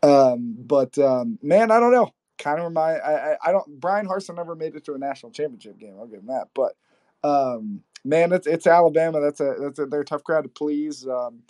Um, 0.01 0.55
but 0.57 0.97
um, 0.97 1.37
man, 1.43 1.69
I 1.69 1.79
don't 1.79 1.91
know. 1.91 2.11
Kind 2.43 2.59
of 2.59 2.65
remind. 2.65 3.01
I, 3.01 3.37
I, 3.41 3.51
don't. 3.53 3.79
Bryan 3.79 4.05
Harsin 4.05 4.35
never 4.35 4.53
made 4.53 4.75
it 4.75 4.83
to 4.85 4.95
a 4.95 4.97
national 4.97 5.31
championship 5.31 5.79
game. 5.79 5.95
I'll 5.97 6.07
give 6.07 6.19
him 6.19 6.27
that. 6.27 6.49
But 6.53 6.73
um, 7.23 7.81
man, 8.03 8.33
it's 8.33 8.45
it's 8.45 8.67
Alabama. 8.67 9.21
That's 9.21 9.39
a 9.39 9.55
that's 9.61 9.79
a 9.79 9.85
they're 9.85 10.01
a 10.01 10.05
tough 10.05 10.25
crowd 10.25 10.41
to 10.41 10.49
please. 10.49 11.07
Um, 11.07 11.43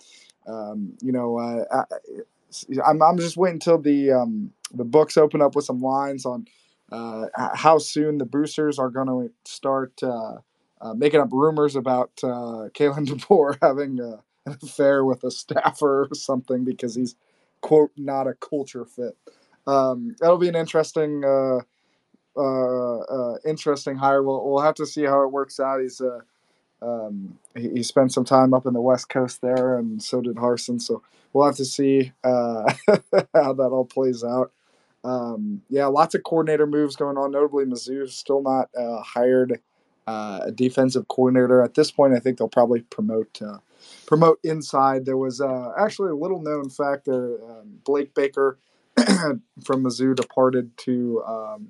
um, 0.46 0.94
you 1.02 1.12
know, 1.12 1.40
uh, 1.40 1.66
I, 1.72 2.82
I'm 2.86 3.02
I'm 3.02 3.18
just 3.18 3.38
waiting 3.38 3.56
until 3.56 3.80
the 3.80 4.12
um, 4.12 4.52
the 4.72 4.84
books 4.84 5.18
open 5.18 5.42
up 5.42 5.56
with 5.56 5.66
some 5.66 5.80
lines 5.80 6.28
on 6.28 6.46
uh, 6.92 7.26
how 7.56 7.80
soon 7.80 8.20
the 8.20 8.26
boosters 8.26 8.78
are 8.78 8.92
going 8.92 9.08
to 9.08 9.32
start 9.52 9.94
uh, 10.04 10.36
uh, 10.80 10.94
making 10.94 11.22
up 11.22 11.30
rumors 11.32 11.76
about 11.76 12.12
uh, 12.24 12.70
Kalen 12.76 13.08
DeBoer 13.08 13.58
having 13.64 14.00
uh, 14.00 14.18
an 14.46 14.58
affair 14.62 15.04
with 15.04 15.24
a 15.24 15.32
staffer 15.32 16.04
or 16.04 16.16
something 16.16 16.64
because 16.64 16.94
he's 16.94 17.16
quote 17.62 17.92
not 17.98 18.28
a 18.28 18.36
culture 18.36 18.86
fit. 18.86 19.18
Um, 19.65 20.15
that'll 20.19 20.38
be 20.38 20.49
an 20.49 20.56
interesting 20.56 21.23
uh, 21.26 21.60
interesting 23.45 23.95
hire. 23.95 24.23
We'll 24.23 24.43
we'll 24.49 24.63
have 24.63 24.76
to 24.76 24.86
see 24.86 25.04
how 25.04 25.23
it 25.23 25.32
works 25.32 25.60
out. 25.60 25.82
He's 25.82 26.02
um, 26.82 27.38
he, 27.56 27.69
he, 27.69 27.84
spent 27.84 28.12
some 28.12 28.26
time 28.26 28.54
up 28.54 28.65
in 28.65 28.73
the 28.73 28.82
West 28.82 29.08
Coast 29.08 29.41
there, 29.41 29.78
and 29.78 30.04
so 30.04 30.19
did 30.19 30.36
Harsin. 30.36 30.82
So 30.82 31.02
we'll 31.32 31.45
have 31.45 31.56
to 31.56 31.65
see 31.65 32.12
how 32.23 32.65
that 33.34 33.69
all 33.71 33.86
plays 33.86 34.23
out. 34.23 34.52
Um, 35.04 35.62
yeah, 35.69 35.86
lots 35.88 36.15
of 36.15 36.23
coordinator 36.23 36.65
moves 36.65 36.95
going 36.95 37.17
on. 37.17 37.32
Notably, 37.32 37.65
Mizzou 37.65 38.10
still 38.10 38.41
not 38.41 38.69
uh, 38.78 39.02
hired 39.02 39.60
uh, 40.08 40.41
a 40.43 40.52
defensive 40.52 41.08
coordinator 41.08 41.62
at 41.62 41.73
this 41.73 41.91
point. 41.91 42.13
I 42.13 42.19
think 42.19 42.38
they'll 42.38 42.47
probably 42.47 42.82
promote 42.82 43.41
uh, 43.41 43.58
promote 44.06 44.39
inside. 44.43 45.06
There 45.06 45.17
was 45.17 45.41
uh, 45.41 45.71
actually 45.78 46.12
a 46.12 46.15
little 46.15 46.41
known 46.41 46.69
fact 46.69 47.06
there. 47.06 47.43
Um, 47.43 47.80
Blake 47.84 48.13
Baker 48.13 48.58
from 49.63 49.84
Mizzou 49.84 50.16
departed 50.16 50.76
to 50.80 51.24
um, 51.26 51.68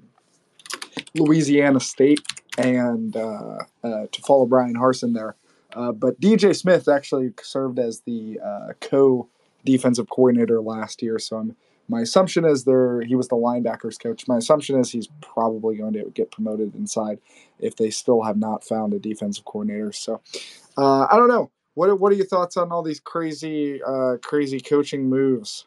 Louisiana 1.15 1.79
State 1.79 2.21
and 2.57 3.15
uh, 3.15 3.59
uh, 3.83 4.05
to 4.11 4.21
follow 4.21 4.45
Bryan 4.45 4.75
Harsin 4.75 5.13
there. 5.13 5.35
but 5.93 6.19
DJ 6.19 6.55
Smith 6.55 6.87
actually 6.87 7.33
served 7.41 7.79
as 7.79 8.01
the 8.01 8.39
co 8.81 9.27
defensive 9.65 10.09
coordinator 10.09 10.61
last 10.61 11.01
year, 11.01 11.19
so 11.19 11.37
I'm 11.37 11.55
my 11.87 12.01
assumption 12.01 12.45
is 12.45 12.63
there 12.63 13.01
he 13.01 13.15
was 13.15 13.27
the 13.27 13.35
linebackers 13.35 13.99
coach. 13.99 14.27
My 14.27 14.37
assumption 14.37 14.79
is 14.79 14.91
he's 14.91 15.09
probably 15.21 15.75
going 15.75 15.93
to 15.93 16.11
get 16.13 16.31
promoted 16.31 16.75
inside 16.75 17.19
if 17.59 17.75
they 17.75 17.89
still 17.89 18.23
have 18.23 18.37
not 18.37 18.63
found 18.63 18.93
a 18.93 18.99
defensive 18.99 19.45
coordinator. 19.45 19.91
So 19.91 20.21
uh, 20.77 21.07
I 21.11 21.17
don't 21.17 21.27
know. 21.27 21.51
What 21.73 21.99
what 21.99 22.11
are 22.11 22.15
your 22.15 22.25
thoughts 22.25 22.55
on 22.55 22.71
all 22.71 22.83
these 22.83 22.99
crazy 22.99 23.81
uh, 23.83 24.17
crazy 24.21 24.59
coaching 24.59 25.09
moves? 25.09 25.65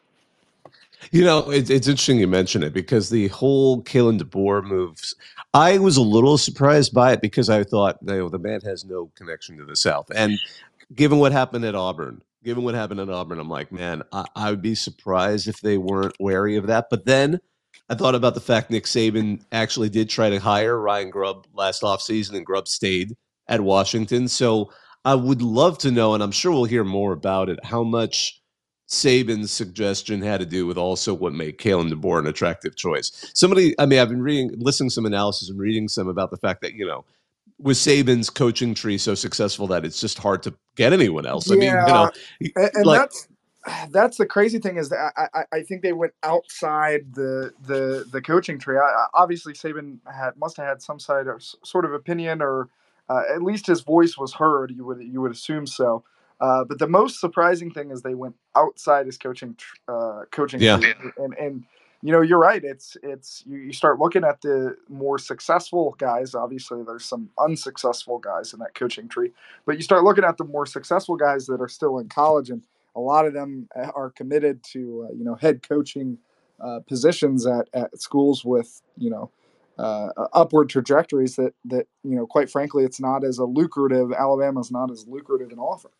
You 1.11 1.23
know, 1.23 1.49
it, 1.51 1.69
it's 1.69 1.87
interesting 1.87 2.19
you 2.19 2.27
mention 2.27 2.63
it 2.63 2.73
because 2.73 3.09
the 3.09 3.27
whole 3.29 3.83
Kalen 3.83 4.19
DeBoer 4.19 4.63
moves, 4.63 5.15
I 5.53 5.77
was 5.77 5.97
a 5.97 6.01
little 6.01 6.37
surprised 6.37 6.93
by 6.93 7.13
it 7.13 7.21
because 7.21 7.49
I 7.49 7.63
thought, 7.63 7.97
you 8.01 8.07
know, 8.07 8.29
the 8.29 8.39
man 8.39 8.61
has 8.61 8.83
no 8.85 9.11
connection 9.15 9.57
to 9.57 9.65
the 9.65 9.75
South. 9.75 10.11
And 10.15 10.39
given 10.95 11.19
what 11.19 11.31
happened 11.31 11.65
at 11.65 11.75
Auburn, 11.75 12.21
given 12.43 12.63
what 12.63 12.75
happened 12.75 12.99
at 12.99 13.09
Auburn, 13.09 13.39
I'm 13.39 13.49
like, 13.49 13.71
man, 13.71 14.03
I, 14.11 14.25
I, 14.35 14.49
would 14.49 14.61
be 14.61 14.75
surprised 14.75 15.47
if 15.47 15.61
they 15.61 15.77
weren't 15.77 16.15
wary 16.19 16.57
of 16.57 16.67
that. 16.67 16.87
But 16.89 17.05
then 17.05 17.39
I 17.89 17.95
thought 17.95 18.15
about 18.15 18.33
the 18.33 18.41
fact 18.41 18.71
Nick 18.71 18.85
Saban 18.85 19.43
actually 19.51 19.89
did 19.89 20.09
try 20.09 20.29
to 20.29 20.39
hire 20.39 20.79
Ryan 20.79 21.09
Grubb 21.09 21.47
last 21.53 21.81
offseason, 21.83 22.35
and 22.35 22.45
Grubb 22.45 22.67
stayed 22.67 23.15
at 23.47 23.61
Washington. 23.61 24.27
So 24.27 24.71
I 25.05 25.15
would 25.15 25.41
love 25.41 25.77
to 25.79 25.91
know, 25.91 26.13
and 26.13 26.21
I'm 26.21 26.31
sure 26.31 26.51
we'll 26.51 26.65
hear 26.65 26.83
more 26.83 27.13
about 27.13 27.49
it, 27.49 27.63
how 27.63 27.83
much 27.83 28.36
Saban's 28.87 29.51
suggestion 29.51 30.21
had 30.21 30.39
to 30.39 30.45
do 30.45 30.67
with 30.67 30.77
also 30.77 31.13
what 31.13 31.33
made 31.33 31.57
Kalen 31.57 31.91
DeBoer 31.91 32.19
an 32.19 32.27
attractive 32.27 32.75
choice. 32.75 33.31
Somebody, 33.33 33.75
I 33.79 33.85
mean, 33.85 33.99
I've 33.99 34.09
been 34.09 34.21
reading, 34.23 34.53
listening 34.57 34.89
to 34.89 34.93
some 34.93 35.05
analysis 35.05 35.49
and 35.49 35.59
reading 35.59 35.87
some 35.87 36.07
about 36.07 36.31
the 36.31 36.37
fact 36.37 36.61
that, 36.61 36.73
you 36.73 36.85
know, 36.85 37.05
was 37.59 37.79
Saban's 37.79 38.29
coaching 38.29 38.73
tree 38.73 38.97
so 38.97 39.15
successful 39.15 39.67
that 39.67 39.85
it's 39.85 40.01
just 40.01 40.19
hard 40.19 40.43
to 40.43 40.55
get 40.75 40.93
anyone 40.93 41.25
else? 41.25 41.51
I 41.51 41.55
mean, 41.55 41.85
you 41.85 41.91
Yeah, 41.91 41.93
know, 41.93 42.11
and, 42.55 42.71
and 42.75 42.93
like 42.93 42.93
that's 42.93 43.27
that's 43.91 44.17
the 44.17 44.25
crazy 44.25 44.59
thing 44.59 44.77
is 44.77 44.89
that 44.89 45.13
I, 45.17 45.27
I, 45.33 45.45
I 45.57 45.63
think 45.63 45.81
they 45.83 45.93
went 45.93 46.13
outside 46.23 47.13
the 47.15 47.53
the 47.65 48.05
the 48.11 48.21
coaching 48.21 48.59
tree. 48.59 48.77
I, 48.77 48.81
I- 48.83 49.07
obviously, 49.13 49.53
Saban 49.53 49.99
had 50.11 50.37
must 50.37 50.57
have 50.57 50.67
had 50.67 50.81
some 50.81 50.99
side 50.99 51.27
of 51.27 51.43
sort 51.63 51.85
of 51.85 51.93
opinion, 51.93 52.41
or 52.41 52.69
uh, 53.09 53.23
at 53.33 53.43
least 53.43 53.67
his 53.67 53.81
voice 53.81 54.17
was 54.17 54.33
heard. 54.35 54.71
You 54.71 54.85
would 54.85 55.01
you 55.01 55.21
would 55.21 55.31
assume 55.31 55.67
so. 55.67 56.03
Uh, 56.39 56.63
but 56.63 56.79
the 56.79 56.87
most 56.87 57.19
surprising 57.19 57.71
thing 57.71 57.91
is 57.91 58.01
they 58.01 58.15
went 58.15 58.35
outside 58.55 59.05
his 59.05 59.17
coaching 59.17 59.55
uh, 59.87 60.21
coaching 60.31 60.61
Yeah. 60.61 60.77
tree, 60.77 60.93
and 61.17 61.33
and 61.37 61.63
you 62.03 62.11
know 62.11 62.21
you're 62.21 62.39
right. 62.39 62.63
It's 62.63 62.95
it's 63.01 63.43
you, 63.47 63.57
you 63.57 63.73
start 63.73 63.99
looking 63.99 64.23
at 64.23 64.41
the 64.41 64.75
more 64.87 65.17
successful 65.17 65.95
guys. 65.97 66.35
Obviously, 66.35 66.83
there's 66.83 67.05
some 67.05 67.29
unsuccessful 67.39 68.19
guys 68.19 68.53
in 68.53 68.59
that 68.59 68.75
coaching 68.75 69.07
tree, 69.07 69.31
but 69.65 69.77
you 69.77 69.81
start 69.81 70.03
looking 70.03 70.23
at 70.23 70.37
the 70.37 70.43
more 70.43 70.65
successful 70.65 71.15
guys 71.15 71.47
that 71.47 71.59
are 71.59 71.67
still 71.67 71.97
in 71.99 72.07
college 72.07 72.49
and 72.49 72.61
a 72.95 72.99
lot 72.99 73.25
of 73.25 73.33
them 73.33 73.67
uh, 73.75 73.91
are 73.95 74.09
committed 74.09 74.63
to 74.63 75.07
uh, 75.09 75.13
you 75.13 75.23
know 75.23 75.35
head 75.35 75.67
coaching 75.67 76.17
uh, 76.59 76.79
positions 76.87 77.45
at, 77.45 77.67
at 77.73 77.99
schools 77.99 78.43
with 78.43 78.81
you 78.97 79.09
know 79.09 79.31
uh, 79.79 80.09
uh, 80.17 80.27
upward 80.33 80.69
trajectories 80.69 81.35
that 81.35 81.53
that 81.65 81.87
you 82.03 82.15
know 82.15 82.25
quite 82.25 82.49
frankly 82.49 82.83
it's 82.83 82.99
not 82.99 83.23
as 83.23 83.37
a 83.37 83.45
lucrative 83.45 84.11
Alabama's 84.11 84.71
not 84.71 84.91
as 84.91 85.07
lucrative 85.07 85.51
an 85.51 85.59
offer. 85.59 85.91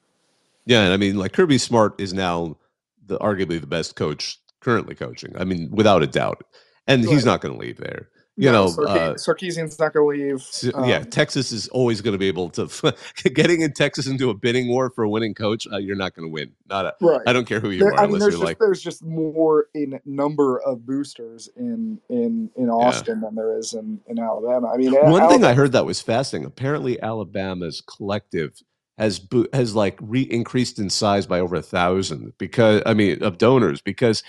Yeah, 0.68 0.84
and 0.84 0.94
I 0.94 0.98
mean, 0.98 1.18
like 1.18 1.34
Kirby 1.34 1.60
Smart 1.60 2.00
is 2.02 2.14
now 2.14 2.58
the 3.06 3.20
arguably 3.20 3.62
the 3.62 3.68
best 3.68 3.98
coach 3.98 4.40
currently 4.62 4.96
coaching. 4.96 5.34
I 5.38 5.46
mean, 5.46 5.70
without 5.72 6.04
a 6.04 6.08
doubt, 6.08 6.44
and 6.88 7.06
he's 7.06 7.26
not 7.26 7.42
going 7.42 7.56
to 7.56 7.62
leave 7.62 7.78
there. 7.78 8.10
You 8.38 8.52
No, 8.52 8.66
know, 8.66 8.68
Sarke- 8.68 8.90
uh, 8.90 9.14
Sarkisian's 9.16 9.80
not 9.80 9.94
going 9.94 10.20
to 10.20 10.26
leave. 10.26 10.42
So, 10.44 10.72
yeah, 10.86 10.98
Um, 10.98 11.06
Texas 11.06 11.52
is 11.54 11.70
always 11.70 12.02
going 12.02 12.14
to 12.14 12.20
be 12.20 12.28
able 12.28 12.52
to 12.52 12.70
getting 13.34 13.62
in 13.62 13.74
Texas 13.74 14.08
into 14.08 14.30
a 14.30 14.36
bidding 14.36 14.70
war 14.70 14.92
for 14.92 15.04
a 15.06 15.10
winning 15.10 15.36
coach. 15.36 15.68
Uh, 15.74 15.78
you're 15.78 15.96
not 15.98 16.16
going 16.16 16.28
to 16.28 16.32
win. 16.32 16.54
Not 16.70 16.86
a, 16.86 16.96
right. 17.02 17.22
I 17.28 17.34
don't 17.34 17.48
care 17.48 17.60
who 17.62 17.72
you 17.72 17.80
There, 17.80 17.90
are, 17.94 18.00
I 18.00 18.08
mean, 18.08 18.16
unless 18.16 18.22
there's 18.22 18.34
you're 18.34 18.42
just 18.42 18.44
like 18.44 18.60
there's 18.60 18.82
just 18.82 19.04
more 19.04 19.68
in 19.76 20.00
number 20.06 20.60
of 20.62 20.86
boosters 20.86 21.50
in 21.58 22.00
in 22.10 22.52
in 22.56 22.70
Austin 22.70 23.22
than 23.22 23.36
there 23.36 23.58
is 23.58 23.74
in 23.74 24.02
in 24.08 24.20
Alabama. 24.20 24.72
I 24.74 24.78
mean, 24.78 24.94
one 24.94 25.30
thing 25.30 25.44
I 25.44 25.54
heard 25.54 25.72
that 25.74 25.86
was 25.86 26.02
fascinating. 26.02 26.46
Apparently, 26.48 27.02
Alabama's 27.02 27.82
collective 27.82 28.62
has 28.98 29.20
bo- 29.20 29.48
has 29.54 29.76
like 29.76 29.98
re 30.02 30.22
increased 30.22 30.80
in 30.80 30.90
size 30.90 31.26
by 31.26 31.40
over 31.40 31.56
a 31.56 31.62
thousand 31.62 32.34
because 32.38 32.82
I 32.86 32.94
mean 32.94 33.24
of 33.24 33.38
donors 33.38 33.82
because 33.82 34.24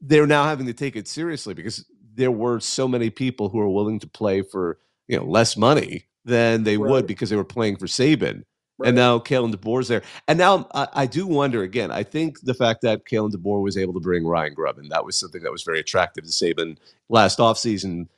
they're 0.00 0.26
now 0.26 0.44
having 0.44 0.66
to 0.66 0.72
take 0.72 0.96
it 0.96 1.08
seriously 1.08 1.54
because 1.54 1.84
there 2.14 2.30
were 2.30 2.60
so 2.60 2.86
many 2.86 3.10
people 3.10 3.48
who 3.48 3.60
are 3.60 3.68
willing 3.68 3.98
to 4.00 4.06
play 4.06 4.42
for 4.42 4.78
you 5.08 5.16
know 5.16 5.24
less 5.24 5.56
money 5.56 6.06
than 6.24 6.64
they 6.64 6.76
would 6.76 7.06
because 7.06 7.30
they 7.30 7.36
were 7.36 7.44
playing 7.44 7.76
for 7.76 7.86
Saban. 7.86 8.44
Right. 8.78 8.88
And 8.88 8.96
now 8.96 9.18
Kalen 9.18 9.54
DeBoer's 9.54 9.88
there. 9.88 10.02
And 10.28 10.38
now 10.38 10.54
um, 10.54 10.66
I, 10.74 10.88
I 10.94 11.06
do 11.06 11.26
wonder 11.26 11.62
again. 11.62 11.90
I 11.90 12.02
think 12.02 12.40
the 12.40 12.54
fact 12.54 12.82
that 12.82 13.04
Kalen 13.04 13.32
DeBoer 13.32 13.62
was 13.62 13.76
able 13.76 13.92
to 13.94 14.00
bring 14.00 14.26
Ryan 14.26 14.54
Grubb, 14.54 14.78
and 14.78 14.90
that 14.90 15.04
was 15.04 15.18
something 15.18 15.42
that 15.42 15.52
was 15.52 15.62
very 15.62 15.80
attractive 15.80 16.24
to 16.24 16.30
Saban 16.30 16.78
last 17.08 17.38
offseason, 17.38 18.08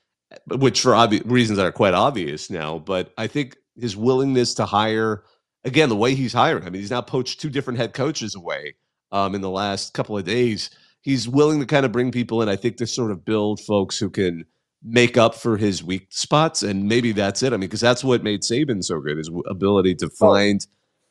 which 0.49 0.81
for 0.81 0.95
obvious 0.95 1.25
reasons 1.27 1.57
that 1.57 1.67
are 1.67 1.73
quite 1.73 1.95
obvious 1.95 2.51
now. 2.51 2.79
But 2.79 3.13
I 3.19 3.27
think 3.27 3.57
his 3.79 3.97
willingness 3.97 4.55
to 4.55 4.65
hire, 4.65 5.25
again, 5.65 5.89
the 5.89 5.97
way 5.97 6.15
he's 6.15 6.33
hiring, 6.33 6.65
I 6.65 6.71
mean, 6.71 6.83
he's 6.83 6.91
now 6.91 7.03
poached 7.03 7.41
two 7.41 7.51
different 7.51 7.79
head 7.79 7.95
coaches 7.95 8.35
away 8.35 8.75
um, 9.13 9.35
in 9.35 9.41
the 9.41 9.51
last 9.51 9.95
couple 9.95 10.19
of 10.19 10.25
days. 10.25 10.71
He's 11.03 11.29
willing 11.29 11.61
to 11.61 11.67
kind 11.67 11.87
of 11.87 11.93
bring 11.93 12.13
people 12.13 12.43
in, 12.43 12.49
I 12.49 12.57
think, 12.57 12.79
to 12.79 12.87
sort 12.87 13.11
of 13.11 13.25
build 13.25 13.61
folks 13.61 13.99
who 13.99 14.11
can 14.11 14.45
make 14.83 15.17
up 15.19 15.35
for 15.35 15.57
his 15.57 15.83
weak 15.85 16.09
spots. 16.11 16.63
And 16.63 16.89
maybe 16.89 17.13
that's 17.13 17.43
it. 17.43 17.53
I 17.53 17.57
mean, 17.57 17.63
because 17.63 17.81
that's 17.81 18.05
what 18.05 18.23
made 18.23 18.43
Saban 18.43 18.85
so 18.85 19.01
good, 19.01 19.19
his 19.19 19.31
ability 19.49 19.97
to 19.97 20.11
find 20.11 20.67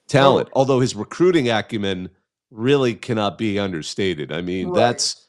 talent. 0.08 0.50
Although 0.54 0.80
his 0.82 0.96
recruiting 0.96 1.50
acumen 1.50 2.10
really 2.52 2.96
cannot 2.96 3.38
be 3.38 3.60
understated. 3.60 4.32
I 4.32 4.42
mean, 4.42 4.72
Right. 4.72 4.76
that's 4.76 5.28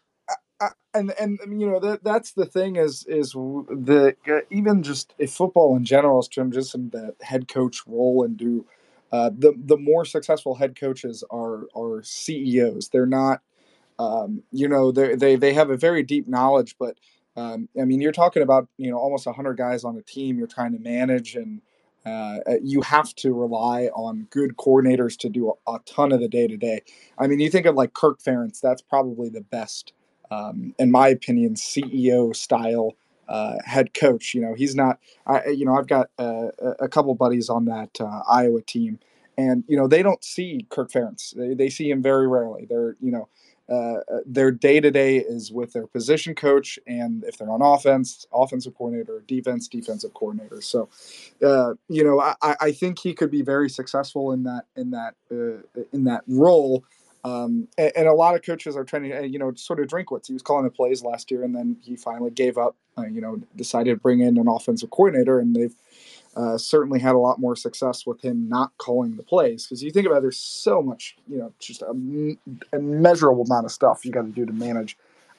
and 0.94 1.12
and 1.20 1.38
you 1.60 1.68
know 1.70 1.80
that 1.80 2.04
that's 2.04 2.32
the 2.32 2.46
thing 2.46 2.76
is 2.76 3.04
is 3.08 3.32
the 3.32 4.16
uh, 4.28 4.40
even 4.50 4.82
just 4.82 5.14
if 5.18 5.32
football 5.32 5.76
in 5.76 5.84
general 5.84 6.20
is 6.20 6.28
Jim 6.28 6.52
just 6.52 6.74
in 6.74 6.90
the 6.90 7.14
head 7.22 7.48
coach 7.48 7.82
role 7.86 8.24
and 8.24 8.36
do 8.36 8.66
uh, 9.14 9.30
the 9.38 9.54
the 9.56 9.76
more 9.76 10.04
successful 10.04 10.56
head 10.56 10.74
coaches 10.74 11.22
are 11.30 11.68
are 11.76 12.02
CEOs. 12.02 12.88
They're 12.88 13.06
not, 13.06 13.42
um, 13.96 14.42
you 14.50 14.66
know, 14.66 14.90
they 14.90 15.14
they 15.14 15.36
they 15.36 15.52
have 15.52 15.70
a 15.70 15.76
very 15.76 16.02
deep 16.02 16.26
knowledge, 16.26 16.74
but 16.80 16.98
um, 17.36 17.68
I 17.80 17.84
mean, 17.84 18.00
you're 18.00 18.10
talking 18.10 18.42
about 18.42 18.66
you 18.76 18.90
know 18.90 18.98
almost 18.98 19.28
hundred 19.28 19.56
guys 19.56 19.84
on 19.84 19.96
a 19.96 20.02
team 20.02 20.36
you're 20.36 20.48
trying 20.48 20.72
to 20.72 20.80
manage 20.80 21.36
and. 21.36 21.62
Uh, 22.06 22.40
uh, 22.46 22.56
you 22.62 22.82
have 22.82 23.14
to 23.14 23.32
rely 23.32 23.86
on 23.94 24.26
good 24.28 24.58
coordinators 24.58 25.16
to 25.16 25.30
do 25.30 25.54
a, 25.66 25.72
a 25.72 25.78
ton 25.86 26.12
of 26.12 26.20
the 26.20 26.28
day 26.28 26.46
to 26.46 26.54
day. 26.58 26.82
I 27.16 27.26
mean, 27.26 27.40
you 27.40 27.48
think 27.48 27.64
of 27.64 27.76
like 27.76 27.94
Kirk 27.94 28.20
Ferentz, 28.20 28.60
that's 28.60 28.82
probably 28.82 29.30
the 29.30 29.40
best 29.40 29.94
um, 30.30 30.74
in 30.78 30.90
my 30.90 31.08
opinion, 31.08 31.54
CEO 31.54 32.34
style 32.36 32.92
uh, 33.28 33.56
head 33.64 33.94
coach. 33.94 34.34
You 34.34 34.42
know, 34.42 34.54
he's 34.54 34.74
not. 34.74 34.98
I 35.26 35.48
you 35.48 35.64
know 35.64 35.76
I've 35.76 35.88
got 35.88 36.10
uh, 36.18 36.48
a- 36.80 36.88
couple 36.88 37.14
buddies 37.14 37.48
on 37.48 37.64
that 37.66 38.00
uh, 38.00 38.22
Iowa 38.28 38.62
team, 38.62 38.98
and 39.36 39.64
you 39.66 39.76
know 39.76 39.88
they 39.88 40.02
don't 40.02 40.22
see 40.22 40.66
Kirk 40.68 40.90
Ferentz. 40.90 41.34
They, 41.34 41.54
they 41.54 41.68
see 41.68 41.90
him 41.90 42.02
very 42.02 42.26
rarely. 42.28 42.66
They're 42.68 42.96
you 43.00 43.10
know. 43.12 43.28
Uh, 43.66 44.00
uh, 44.12 44.18
their 44.26 44.50
day 44.50 44.78
to 44.78 44.90
day 44.90 45.16
is 45.16 45.50
with 45.50 45.72
their 45.72 45.86
position 45.86 46.34
coach, 46.34 46.78
and 46.86 47.24
if 47.24 47.38
they're 47.38 47.50
on 47.50 47.62
offense, 47.62 48.26
offensive 48.30 48.74
coordinator, 48.76 49.24
defense, 49.26 49.68
defensive 49.68 50.12
coordinator. 50.12 50.60
So, 50.60 50.90
you 51.88 52.04
know, 52.04 52.20
I, 52.20 52.34
I 52.60 52.72
think 52.72 52.98
he 52.98 53.14
could 53.14 53.30
be 53.30 53.40
very 53.40 53.70
successful 53.70 54.32
in 54.32 54.42
that 54.42 54.64
in 54.76 54.90
that 54.90 55.14
in 55.30 56.04
that 56.04 56.24
role. 56.28 56.84
Um, 57.24 57.68
and, 57.78 57.90
and 57.96 58.06
a 58.06 58.12
lot 58.12 58.34
of 58.34 58.42
coaches 58.42 58.76
are 58.76 58.84
trying 58.84 59.04
to, 59.04 59.18
uh, 59.18 59.22
you 59.22 59.38
know, 59.38 59.52
sort 59.54 59.80
of 59.80 59.86
Drinkwitz. 59.86 60.26
He 60.26 60.34
was 60.34 60.42
calling 60.42 60.64
the 60.64 60.70
plays 60.70 61.02
last 61.02 61.30
year, 61.30 61.42
and 61.42 61.56
then 61.56 61.76
he 61.82 61.96
finally 61.96 62.30
gave 62.30 62.58
up. 62.58 62.76
Uh, 62.96 63.06
you 63.06 63.20
know, 63.20 63.40
decided 63.56 63.90
to 63.90 63.96
bring 63.96 64.20
in 64.20 64.38
an 64.38 64.46
offensive 64.46 64.90
coordinator, 64.90 65.40
and 65.40 65.56
they've 65.56 65.74
uh, 66.36 66.56
certainly 66.56 67.00
had 67.00 67.14
a 67.14 67.18
lot 67.18 67.40
more 67.40 67.56
success 67.56 68.06
with 68.06 68.20
him 68.22 68.48
not 68.48 68.70
calling 68.78 69.16
the 69.16 69.22
plays. 69.22 69.66
Because 69.66 69.82
you 69.82 69.90
think 69.90 70.06
about, 70.06 70.18
it, 70.18 70.22
there's 70.22 70.38
so 70.38 70.80
much, 70.80 71.16
you 71.26 71.38
know, 71.38 71.52
just 71.58 71.82
a 71.82 72.78
measurable 72.78 73.42
amount 73.42 73.64
of 73.64 73.72
stuff 73.72 74.04
you 74.04 74.12
got 74.12 74.22
to 74.22 74.28
do 74.28 74.46
to 74.46 74.52
manage. 74.52 74.96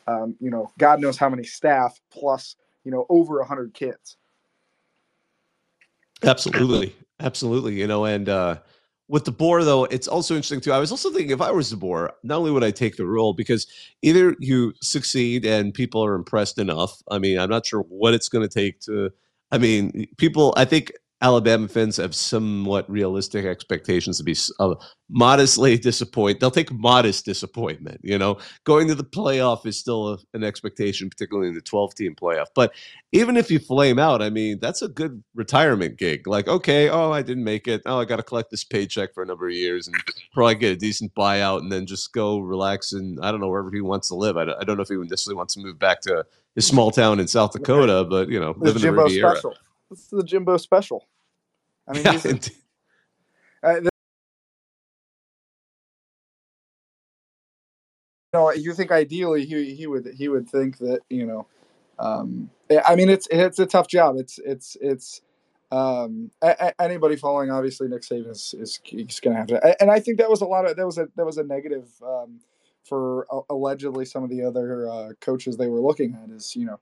Um, 0.07 0.35
you 0.41 0.49
know, 0.51 0.71
God 0.77 0.99
knows 0.99 1.17
how 1.17 1.29
many 1.29 1.43
staff 1.43 2.01
plus, 2.11 2.57
you 2.83 2.91
know, 2.91 3.05
over 3.09 3.39
a 3.39 3.45
hundred 3.45 3.73
kids. 3.73 4.17
Absolutely. 6.23 6.95
Absolutely. 7.19 7.79
You 7.79 7.87
know, 7.87 8.05
and 8.05 8.27
uh 8.27 8.57
with 9.07 9.25
DeBoer 9.25 9.63
though, 9.63 9.85
it's 9.85 10.07
also 10.07 10.35
interesting 10.35 10.61
too. 10.61 10.71
I 10.71 10.79
was 10.79 10.91
also 10.91 11.11
thinking 11.11 11.31
if 11.31 11.41
I 11.41 11.51
was 11.51 11.71
DeBoer, 11.73 12.09
not 12.23 12.37
only 12.39 12.51
would 12.51 12.63
I 12.63 12.71
take 12.71 12.97
the 12.97 13.05
role 13.05 13.33
because 13.33 13.67
either 14.01 14.35
you 14.39 14.73
succeed 14.81 15.45
and 15.45 15.73
people 15.73 16.03
are 16.03 16.15
impressed 16.15 16.57
enough. 16.57 17.01
I 17.11 17.19
mean, 17.19 17.39
I'm 17.39 17.49
not 17.49 17.65
sure 17.65 17.81
what 17.81 18.13
it's 18.13 18.29
going 18.29 18.47
to 18.47 18.53
take 18.53 18.79
to 18.81 19.11
I 19.51 19.57
mean, 19.57 20.07
people 20.17 20.53
I 20.57 20.65
think 20.65 20.91
Alabama 21.21 21.67
fans 21.67 21.95
have 21.95 22.13
somewhat 22.13 22.89
realistic 22.89 23.45
expectations 23.45 24.17
to 24.17 24.23
be 24.23 24.35
uh, 24.59 24.75
modestly 25.09 25.77
disappointed. 25.77 26.41
They'll 26.41 26.51
take 26.51 26.71
modest 26.73 27.23
disappointment, 27.23 28.01
you 28.03 28.17
know. 28.17 28.37
Going 28.65 28.89
to 28.89 28.95
the 28.95 29.05
playoff 29.05 29.65
is 29.65 29.79
still 29.79 30.13
a, 30.13 30.17
an 30.33 30.43
expectation, 30.43 31.09
particularly 31.09 31.47
in 31.47 31.55
the 31.55 31.61
12 31.61 31.95
team 31.95 32.15
playoff. 32.15 32.47
But 32.53 32.73
even 33.13 33.37
if 33.37 33.49
you 33.49 33.59
flame 33.59 33.97
out, 33.97 34.21
I 34.21 34.29
mean, 34.29 34.59
that's 34.59 34.81
a 34.81 34.89
good 34.89 35.23
retirement 35.35 35.97
gig. 35.97 36.27
Like, 36.27 36.49
okay, 36.49 36.89
oh, 36.89 37.11
I 37.11 37.21
didn't 37.21 37.45
make 37.45 37.65
it. 37.67 37.81
Oh, 37.85 37.99
I 37.99 38.03
got 38.03 38.17
to 38.17 38.23
collect 38.23 38.51
this 38.51 38.65
paycheck 38.65 39.13
for 39.13 39.23
a 39.23 39.25
number 39.25 39.47
of 39.47 39.53
years 39.53 39.87
and 39.87 39.95
probably 40.33 40.55
get 40.55 40.73
a 40.73 40.77
decent 40.77 41.15
buyout 41.15 41.59
and 41.59 41.71
then 41.71 41.85
just 41.85 42.11
go 42.11 42.39
relax 42.39 42.91
and 42.91 43.17
I 43.23 43.31
don't 43.31 43.39
know 43.39 43.47
wherever 43.47 43.71
he 43.71 43.81
wants 43.81 44.09
to 44.09 44.15
live. 44.15 44.35
I 44.35 44.43
don't, 44.43 44.61
I 44.61 44.65
don't 44.65 44.75
know 44.75 44.83
if 44.83 44.89
he 44.89 44.97
necessarily 44.97 45.37
wants 45.37 45.53
to 45.53 45.61
move 45.61 45.79
back 45.79 46.01
to 46.01 46.25
his 46.55 46.67
small 46.67 46.91
town 46.91 47.21
in 47.21 47.27
South 47.27 47.53
Dakota, 47.53 48.03
but 48.03 48.27
you 48.27 48.39
know, 48.39 48.53
live 48.57 48.75
in 48.75 48.81
the 48.81 48.91
Riviera. 48.91 49.31
special. 49.31 49.55
This 49.95 50.03
is 50.03 50.09
the 50.09 50.23
Jimbo 50.23 50.57
special. 50.57 51.07
I 51.87 51.93
mean, 51.93 52.03
Yeah, 52.03 52.19
uh, 53.63 53.79
know, 58.33 58.51
you 58.51 58.73
think 58.73 58.91
ideally 58.91 59.45
he 59.45 59.73
he 59.73 59.87
would 59.87 60.05
he 60.07 60.27
would 60.27 60.49
think 60.49 60.77
that 60.79 60.99
you 61.09 61.25
know, 61.25 61.47
um, 61.97 62.49
I 62.85 62.95
mean 62.95 63.09
it's 63.09 63.27
it's 63.31 63.59
a 63.59 63.65
tough 63.65 63.87
job. 63.87 64.17
It's 64.17 64.37
it's 64.39 64.75
it's 64.81 65.21
um, 65.71 66.31
a, 66.41 66.55
a- 66.59 66.81
anybody 66.81 67.15
following 67.15 67.49
obviously 67.51 67.87
Nick 67.87 68.01
Saban 68.01 68.29
is 68.31 68.53
is 68.59 68.79
he's 68.83 69.19
going 69.21 69.33
to 69.33 69.39
have 69.39 69.47
to, 69.47 69.81
and 69.81 69.89
I 69.89 69.99
think 70.01 70.17
that 70.17 70.29
was 70.29 70.41
a 70.41 70.45
lot 70.45 70.69
of 70.69 70.75
that 70.75 70.85
was 70.85 70.97
a 70.97 71.07
that 71.15 71.25
was 71.25 71.37
a 71.37 71.43
negative 71.43 71.87
um, 72.05 72.41
for 72.83 73.25
uh, 73.33 73.41
allegedly 73.49 74.05
some 74.05 74.23
of 74.23 74.29
the 74.29 74.43
other 74.43 74.89
uh, 74.89 75.09
coaches 75.21 75.55
they 75.57 75.67
were 75.67 75.79
looking 75.81 76.17
at 76.21 76.29
is 76.29 76.55
you 76.55 76.65
know. 76.65 76.79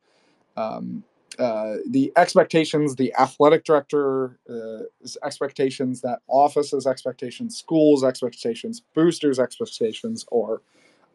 Um, 0.58 1.04
uh, 1.40 1.76
the 1.88 2.12
expectations, 2.16 2.96
the 2.96 3.14
athletic 3.20 3.64
director 3.64 4.40
uh, 4.50 4.84
expectations, 5.24 6.02
that 6.02 6.20
office's 6.28 6.86
expectations, 6.88 7.58
schools' 7.58 8.04
expectations, 8.04 8.82
boosters' 8.94 9.40
expectations, 9.40 10.26
or 10.32 10.62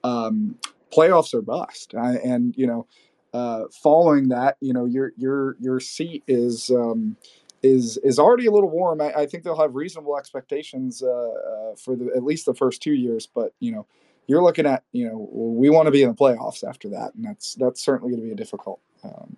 um, 0.05 0.57
playoffs 0.93 1.35
are 1.35 1.43
bust. 1.43 1.95
I, 1.95 2.17
and 2.17 2.55
you 2.57 2.67
know, 2.67 2.87
uh, 3.33 3.65
following 3.83 4.29
that, 4.29 4.57
you 4.61 4.73
know, 4.73 4.85
your 4.85 5.13
your 5.17 5.57
your 5.61 5.81
seat 5.81 6.25
is 6.27 6.71
um, 6.71 7.17
is 7.63 7.99
is 7.99 8.19
already 8.19 8.47
a 8.47 8.51
little 8.51 8.71
warm. 8.71 9.01
I, 9.01 9.13
I 9.13 9.27
think 9.27 9.45
they'll 9.45 9.61
have 9.61 9.75
reasonable 9.75 10.17
expectations 10.17 11.03
uh, 11.03 11.07
uh, 11.09 11.77
for 11.77 11.97
the 11.97 12.11
at 12.17 12.25
least 12.25 12.47
the 12.47 12.55
first 12.55 12.83
two 12.83 12.95
years. 12.95 13.27
But 13.27 13.53
you 13.61 13.73
know, 13.73 13.87
you're 14.27 14.43
looking 14.43 14.67
at 14.67 14.85
you 14.93 15.09
know 15.09 15.29
we 15.33 15.71
want 15.71 15.87
to 15.87 15.93
be 15.93 16.03
in 16.03 16.09
the 16.09 16.15
playoffs 16.15 16.67
after 16.67 16.89
that, 16.91 17.15
and 17.15 17.25
that's 17.25 17.55
that's 17.55 17.83
certainly 17.83 18.13
going 18.13 18.23
to 18.23 18.27
be 18.27 18.33
a 18.33 18.37
difficult 18.37 18.81
um, 19.05 19.37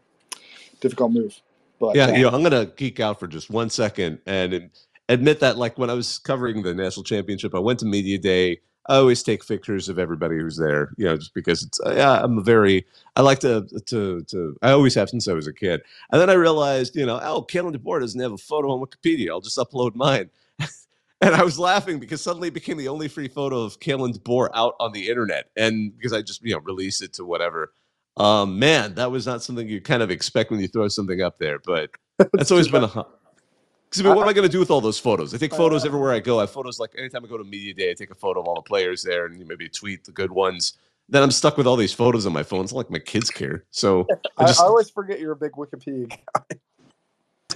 difficult 0.81 1.13
move. 1.13 1.41
But 1.79 1.97
yeah, 1.97 2.07
uh, 2.07 2.13
you 2.13 2.23
know, 2.23 2.31
I'm 2.31 2.43
gonna 2.43 2.67
geek 2.67 3.01
out 3.01 3.19
for 3.19 3.27
just 3.27 3.51
one 3.51 3.71
second 3.71 4.21
and 4.27 4.71
admit 5.09 5.41
that, 5.41 5.57
like 5.57 5.79
when 5.79 5.91
I 5.91 5.95
was 5.95 6.19
covering 6.19 6.63
the 6.63 6.75
national 6.75 7.05
championship, 7.05 7.55
I 7.55 7.59
went 7.59 7.81
to 7.81 7.87
media 7.87 8.19
day. 8.19 8.61
I 8.87 8.97
always 8.97 9.23
take 9.23 9.47
pictures 9.47 9.89
of 9.89 9.99
everybody 9.99 10.37
who's 10.37 10.57
there, 10.57 10.93
you 10.97 11.05
know, 11.05 11.17
just 11.17 11.35
because 11.35 11.63
it's. 11.63 11.79
Uh, 11.81 11.95
yeah, 11.97 12.23
I'm 12.23 12.39
a 12.39 12.43
very. 12.43 12.87
I 13.17 13.23
like 13.23 13.41
to 13.41 13.67
to 13.87 14.23
to. 14.23 14.57
I 14.63 14.71
always 14.73 14.95
have 14.95 15.11
since 15.11 15.29
I 15.29 15.33
was 15.33 15.47
a 15.47 15.53
kid, 15.53 15.83
and 16.11 16.21
then 16.21 16.31
I 16.31 16.35
realized, 16.35 16.97
you 16.97 17.07
know, 17.07 17.21
oh, 17.23 17.43
Kalen 17.43 17.75
DeBoer 17.77 18.01
doesn't 18.01 18.21
have 18.21 18.33
a 18.33 18.39
photo 18.39 18.73
on 18.73 18.81
Wikipedia. 18.81 19.31
I'll 19.31 19.41
just 19.41 19.59
upload 19.59 19.95
mine. 19.95 20.31
and 21.21 21.35
I 21.35 21.45
was 21.45 21.59
laughing 21.59 21.99
because 21.99 22.21
suddenly 22.21 22.49
it 22.49 22.55
became 22.55 22.79
the 22.79 22.89
only 22.89 23.09
free 23.09 23.29
photo 23.29 23.63
of 23.63 23.79
Kalen 23.81 24.19
DeBoer 24.19 24.49
out 24.55 24.75
on 24.81 24.93
the 24.93 25.09
internet, 25.09 25.51
and 25.57 25.97
because 25.97 26.13
I 26.13 26.23
just 26.23 26.43
you 26.43 26.55
know 26.55 26.61
released 26.61 27.03
it 27.03 27.13
to 27.15 27.25
whatever 27.25 27.73
um, 28.17 28.59
man, 28.59 28.95
that 28.95 29.11
was 29.11 29.27
not 29.27 29.43
something 29.43 29.69
you 29.69 29.81
kind 29.81 30.03
of 30.03 30.11
expect 30.11 30.51
when 30.51 30.61
you 30.61 30.69
throw 30.69 30.89
something 30.89 31.23
up 31.23 31.39
there, 31.39 31.59
but 31.59 31.91
that's 32.33 32.51
always 32.51 32.69
been 32.69 32.85
a. 32.85 32.89
Because 32.89 34.03
I 34.03 34.05
mean, 34.05 34.15
what 34.15 34.23
am 34.23 34.29
I 34.29 34.33
going 34.33 34.47
to 34.47 34.53
do 34.53 34.61
with 34.61 34.71
all 34.71 34.81
those 34.81 35.01
photos? 35.01 35.35
I 35.35 35.39
take 35.39 35.53
photos 35.53 35.85
everywhere 35.85 36.13
I 36.13 36.21
go. 36.21 36.39
I 36.39 36.43
have 36.43 36.51
photos 36.51 36.79
like 36.79 36.93
anytime 36.97 37.25
I 37.25 37.29
go 37.29 37.37
to 37.37 37.45
media 37.45 37.75
day, 37.75 37.91
I 37.91 37.95
take 37.95 38.11
a 38.11 38.15
photo 38.15 38.41
of 38.41 38.47
all 38.47 38.55
the 38.55 38.63
players 38.63 39.03
there 39.03 39.27
and 39.27 39.37
you 39.37 39.45
maybe 39.45 39.69
tweet 39.69 40.05
the 40.05 40.13
good 40.13 40.31
ones. 40.31 40.75
Then 41.09 41.25
I'm 41.25 41.33
stuck 41.33 41.57
with 41.57 41.67
all 41.67 41.75
these 41.75 41.93
photos 41.93 42.25
on 42.25 42.33
my 42.33 42.45
phone. 42.45 42.63
It's 42.63 42.73
not 42.73 42.79
like 42.79 42.91
my 42.91 43.01
kids 43.01 43.31
care. 43.31 43.65
So 43.73 44.07
I, 44.39 44.47
just, 44.47 44.61
I, 44.61 44.65
always 44.65 44.91
forget 44.91 45.19
you're 45.19 45.33
a 45.33 45.37
big 45.37 45.53
Wikipedia 45.53 46.09
guy. 46.35 46.57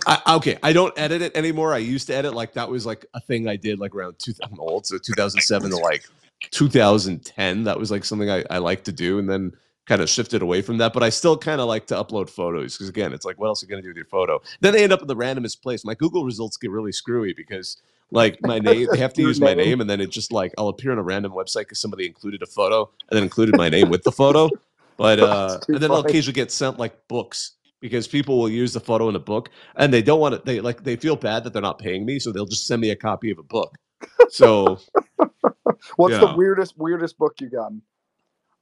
I, 0.06 0.34
okay, 0.36 0.58
I 0.60 0.72
don't 0.72 0.92
edit 0.98 1.22
it 1.22 1.36
anymore. 1.36 1.72
I 1.72 1.78
used 1.78 2.08
to 2.08 2.16
edit 2.16 2.34
like 2.34 2.52
that 2.54 2.68
was 2.68 2.84
like 2.84 3.06
a 3.14 3.20
thing 3.20 3.46
I 3.46 3.54
did 3.54 3.78
like 3.78 3.94
around 3.94 4.18
2000 4.18 4.58
old, 4.58 4.86
so 4.86 4.98
2007 4.98 5.70
to 5.70 5.76
like 5.76 6.04
2010. 6.50 7.62
That 7.62 7.78
was 7.78 7.92
like 7.92 8.04
something 8.04 8.28
I, 8.28 8.44
I 8.50 8.58
like 8.58 8.82
to 8.84 8.92
do, 8.92 9.20
and 9.20 9.30
then 9.30 9.52
kind 9.86 10.00
of 10.00 10.08
shifted 10.08 10.42
away 10.42 10.62
from 10.62 10.78
that, 10.78 10.92
but 10.92 11.02
I 11.02 11.10
still 11.10 11.36
kind 11.36 11.60
of 11.60 11.68
like 11.68 11.86
to 11.88 11.94
upload 11.94 12.30
photos 12.30 12.74
because 12.74 12.88
again, 12.88 13.12
it's 13.12 13.24
like, 13.24 13.38
what 13.38 13.48
else 13.48 13.62
are 13.62 13.66
you 13.66 13.70
gonna 13.70 13.82
do 13.82 13.88
with 13.88 13.96
your 13.96 14.06
photo? 14.06 14.40
Then 14.60 14.72
they 14.72 14.82
end 14.82 14.92
up 14.92 15.02
in 15.02 15.08
the 15.08 15.16
randomest 15.16 15.62
place. 15.62 15.84
My 15.84 15.94
Google 15.94 16.24
results 16.24 16.56
get 16.56 16.70
really 16.70 16.92
screwy 16.92 17.34
because 17.34 17.76
like 18.10 18.38
my 18.42 18.58
name, 18.60 18.88
they 18.90 18.98
have 18.98 19.12
to 19.14 19.22
use 19.22 19.40
my 19.40 19.54
name, 19.54 19.80
and 19.80 19.88
then 19.88 20.00
it 20.00 20.10
just 20.10 20.32
like 20.32 20.52
I'll 20.56 20.68
appear 20.68 20.92
on 20.92 20.98
a 20.98 21.02
random 21.02 21.32
website 21.32 21.62
because 21.62 21.80
somebody 21.80 22.06
included 22.06 22.42
a 22.42 22.46
photo 22.46 22.90
and 23.10 23.16
then 23.16 23.22
included 23.22 23.56
my 23.56 23.68
name 23.68 23.90
with 23.90 24.02
the 24.04 24.12
photo. 24.12 24.48
But 24.96 25.20
uh, 25.20 25.58
and 25.68 25.78
then 25.78 25.90
I'll 25.90 25.98
occasionally 25.98 26.34
get 26.34 26.50
sent 26.50 26.78
like 26.78 27.08
books 27.08 27.52
because 27.80 28.08
people 28.08 28.38
will 28.38 28.48
use 28.48 28.72
the 28.72 28.80
photo 28.80 29.08
in 29.10 29.16
a 29.16 29.20
book 29.20 29.50
and 29.76 29.92
they 29.92 30.00
don't 30.02 30.20
want 30.20 30.34
to. 30.34 30.42
They 30.44 30.60
like 30.60 30.84
they 30.84 30.96
feel 30.96 31.16
bad 31.16 31.44
that 31.44 31.52
they're 31.52 31.62
not 31.62 31.78
paying 31.78 32.06
me, 32.06 32.18
so 32.18 32.32
they'll 32.32 32.46
just 32.46 32.66
send 32.66 32.80
me 32.80 32.90
a 32.90 32.96
copy 32.96 33.30
of 33.30 33.38
a 33.38 33.42
book. 33.42 33.76
So, 34.30 34.78
what's 35.96 36.18
the 36.18 36.34
weirdest 36.36 36.78
weirdest 36.78 37.18
book 37.18 37.34
you 37.40 37.50
gotten? 37.50 37.82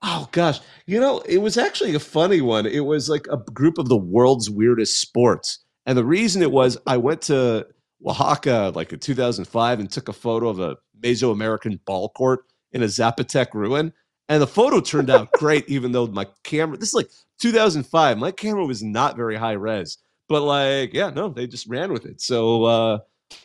Oh 0.03 0.29
gosh, 0.33 0.61
you 0.87 0.99
know, 0.99 1.21
it 1.21 1.39
was 1.39 1.57
actually 1.57 1.95
a 1.95 2.01
funny 2.01 2.41
one. 2.41 2.67
It 2.67 2.85
was 2.85 3.09
like 3.09 3.27
a 3.31 3.37
group 3.37 3.79
of 3.79 3.89
the 3.89 3.97
world's 3.97 4.51
weirdest 4.51 4.99
sports. 5.01 5.61
And 5.87 5.97
the 5.97 6.05
reason 6.05 6.43
it 6.43 6.51
was 6.51 6.77
I 6.87 6.97
went 6.97 7.23
to 7.23 7.67
Oaxaca 8.05 8.73
like 8.75 8.93
in 8.93 8.99
2005 8.99 9.81
and 9.81 9.91
took 9.91 10.09
a 10.09 10.13
photo 10.13 10.49
of 10.49 10.59
a 10.59 10.77
Mesoamerican 11.01 11.85
ball 11.85 12.09
court 12.11 12.41
in 12.73 12.83
a 12.83 12.87
Zapotec 12.87 13.55
ruin. 13.55 13.93
And 14.29 14.43
the 14.43 14.47
photo 14.47 14.81
turned 14.81 15.11
out 15.11 15.31
great, 15.39 15.69
even 15.69 15.93
though 15.93 16.07
my 16.07 16.27
camera, 16.43 16.77
this 16.77 16.91
is 16.91 16.95
like 16.95 17.11
2005, 17.41 18.19
my 18.19 18.31
camera 18.31 18.67
was 18.67 18.83
not 18.83 19.17
very 19.17 19.37
high 19.37 19.53
res. 19.53 19.99
But 20.29 20.43
like, 20.43 20.95
yeah, 20.95 21.11
no, 21.11 21.29
they 21.29 21.47
just 21.47 21.69
ran 21.69 21.93
with 21.93 22.07
it. 22.07 22.21
So 22.21 22.65
uh, 22.65 22.99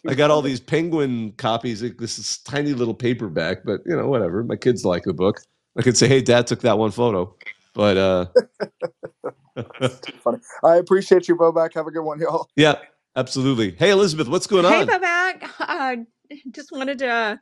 I 0.07 0.15
got 0.15 0.31
all 0.31 0.41
these 0.41 0.59
penguin 0.59 1.33
copies. 1.33 1.81
This 1.81 2.17
is 2.17 2.39
tiny 2.39 2.73
little 2.73 2.93
paperback, 2.93 3.63
but 3.65 3.81
you 3.85 3.95
know, 3.95 4.07
whatever. 4.07 4.43
My 4.43 4.55
kids 4.55 4.85
like 4.85 5.03
the 5.03 5.13
book. 5.13 5.41
I 5.77 5.81
could 5.83 5.97
say, 5.97 6.07
"Hey, 6.07 6.21
Dad 6.21 6.47
took 6.47 6.61
that 6.61 6.77
one 6.77 6.91
photo," 6.91 7.35
but 7.73 7.97
uh, 7.97 8.25
funny. 10.23 10.39
I 10.63 10.77
appreciate 10.77 11.27
you, 11.27 11.35
Bobak. 11.35 11.73
Have 11.75 11.87
a 11.87 11.91
good 11.91 12.03
one, 12.03 12.19
y'all. 12.19 12.49
Yeah, 12.55 12.75
absolutely. 13.15 13.71
Hey, 13.71 13.91
Elizabeth, 13.91 14.27
what's 14.27 14.47
going 14.47 14.65
on? 14.65 14.73
Hey, 14.73 14.81
on? 14.81 14.87
Bobak. 14.87 15.49
Uh, 15.59 15.95
just 16.51 16.71
wanted 16.71 16.99
to 16.99 17.39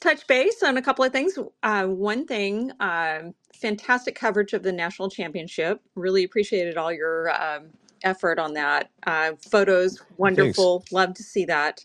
touch 0.00 0.26
base 0.26 0.62
on 0.62 0.76
a 0.76 0.82
couple 0.82 1.04
of 1.04 1.12
things. 1.12 1.38
Uh, 1.62 1.86
one 1.86 2.26
thing, 2.26 2.72
um, 2.80 3.34
fantastic 3.54 4.14
coverage 4.14 4.52
of 4.52 4.62
the 4.62 4.72
national 4.72 5.10
championship. 5.10 5.80
Really 5.94 6.24
appreciated 6.24 6.76
all 6.76 6.92
your 6.92 7.30
um, 7.30 7.66
effort 8.02 8.38
on 8.38 8.54
that. 8.54 8.90
Uh, 9.06 9.32
photos, 9.50 9.98
Thanks. 9.98 10.18
wonderful. 10.18 10.84
Love 10.92 11.14
to 11.14 11.22
see 11.22 11.44
that. 11.46 11.84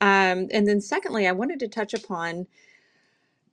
Um, 0.00 0.48
and 0.52 0.66
then, 0.66 0.80
secondly, 0.80 1.26
I 1.26 1.32
wanted 1.32 1.60
to 1.60 1.68
touch 1.68 1.92
upon 1.94 2.46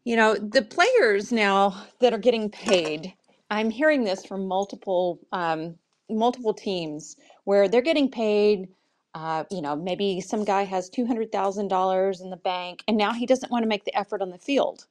you 0.07 0.15
know, 0.15 0.35
the 0.35 0.63
players 0.63 1.33
now 1.33 1.85
that 1.99 2.13
are 2.13 2.19
getting 2.19 2.49
paid, 2.49 3.13
I'm 3.51 3.69
hearing 3.69 4.05
this 4.05 4.25
from 4.25 4.47
multiple 4.47 5.19
um, 5.33 5.75
multiple 6.09 6.55
teams 6.55 7.17
where 7.43 7.69
they're 7.69 7.83
getting 7.83 8.09
paid. 8.09 8.69
Uh, 9.15 9.43
you 9.51 9.61
know, 9.61 9.75
maybe 9.75 10.21
some 10.21 10.45
guy 10.45 10.63
has 10.63 10.89
two 10.89 11.05
hundred 11.05 11.33
thousand 11.33 11.67
dollars 11.67 12.21
in 12.21 12.31
the 12.31 12.37
bank, 12.37 12.83
and 12.87 12.97
now 12.97 13.13
he 13.13 13.27
doesn't 13.27 13.51
want 13.51 13.63
to 13.63 13.69
make 13.69 13.83
the 13.85 13.97
effort 13.99 14.23
on 14.23 14.31
the 14.31 14.39
field. 14.39 14.87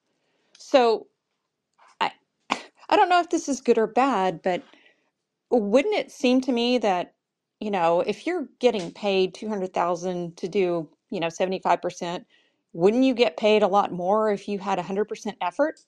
So 0.59 1.07
I, 2.01 2.11
I 2.89 2.97
don't 2.97 3.09
know 3.09 3.21
if 3.21 3.29
this 3.31 3.49
is 3.49 3.61
good 3.61 3.77
or 3.79 3.87
bad, 3.87 4.41
but 4.43 4.63
wouldn't 5.51 5.95
it 5.95 6.11
seem 6.11 6.41
to 6.41 6.53
me 6.53 6.79
that 6.79 7.15
you 7.61 7.71
know 7.71 8.01
if 8.01 8.27
you're 8.27 8.49
getting 8.59 8.91
paid 8.91 9.33
200,000 9.35 10.37
to 10.37 10.49
do 10.49 10.89
you 11.11 11.19
know 11.21 11.27
75% 11.27 12.25
wouldn't 12.73 13.03
you 13.03 13.13
get 13.13 13.37
paid 13.37 13.63
a 13.63 13.67
lot 13.67 13.91
more 13.91 14.31
if 14.31 14.47
you 14.47 14.59
had 14.59 14.79
100% 14.79 15.35
effort? 15.41 15.79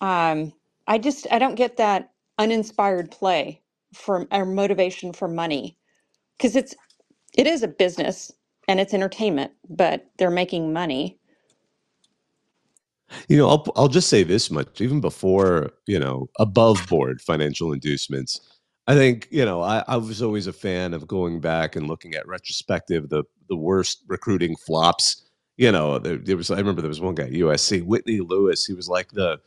Um 0.00 0.52
I 0.86 0.98
just 0.98 1.26
I 1.30 1.38
don't 1.38 1.54
get 1.54 1.76
that 1.76 2.10
uninspired 2.38 3.10
play 3.10 3.62
for 3.94 4.26
or 4.32 4.44
motivation 4.44 5.12
for 5.12 5.28
money. 5.28 5.76
Because 6.36 6.56
it's 6.56 6.74
it 7.36 7.46
is 7.46 7.62
a 7.62 7.68
business 7.68 8.32
and 8.68 8.80
it's 8.80 8.94
entertainment 8.94 9.52
but 9.68 10.10
they're 10.18 10.30
making 10.30 10.72
money. 10.72 11.18
You 13.28 13.36
know, 13.36 13.48
I'll 13.48 13.66
I'll 13.76 13.88
just 13.88 14.08
say 14.08 14.22
this 14.22 14.50
much: 14.50 14.80
even 14.80 15.00
before 15.00 15.70
you 15.86 15.98
know, 15.98 16.28
above 16.38 16.86
board 16.88 17.20
financial 17.20 17.72
inducements, 17.72 18.40
I 18.86 18.94
think 18.94 19.28
you 19.30 19.44
know, 19.44 19.62
I, 19.62 19.84
I 19.86 19.96
was 19.96 20.22
always 20.22 20.46
a 20.46 20.52
fan 20.52 20.94
of 20.94 21.06
going 21.06 21.40
back 21.40 21.76
and 21.76 21.86
looking 21.86 22.14
at 22.14 22.26
retrospective 22.26 23.08
the 23.08 23.24
the 23.48 23.56
worst 23.56 24.04
recruiting 24.08 24.56
flops. 24.56 25.22
You 25.56 25.70
know, 25.70 25.98
there, 25.98 26.16
there 26.16 26.36
was 26.36 26.50
I 26.50 26.56
remember 26.56 26.80
there 26.80 26.88
was 26.88 27.00
one 27.00 27.14
guy 27.14 27.24
at 27.24 27.32
USC, 27.32 27.84
Whitney 27.84 28.20
Lewis. 28.20 28.64
He 28.64 28.74
was 28.74 28.88
like 28.88 29.10
the 29.10 29.40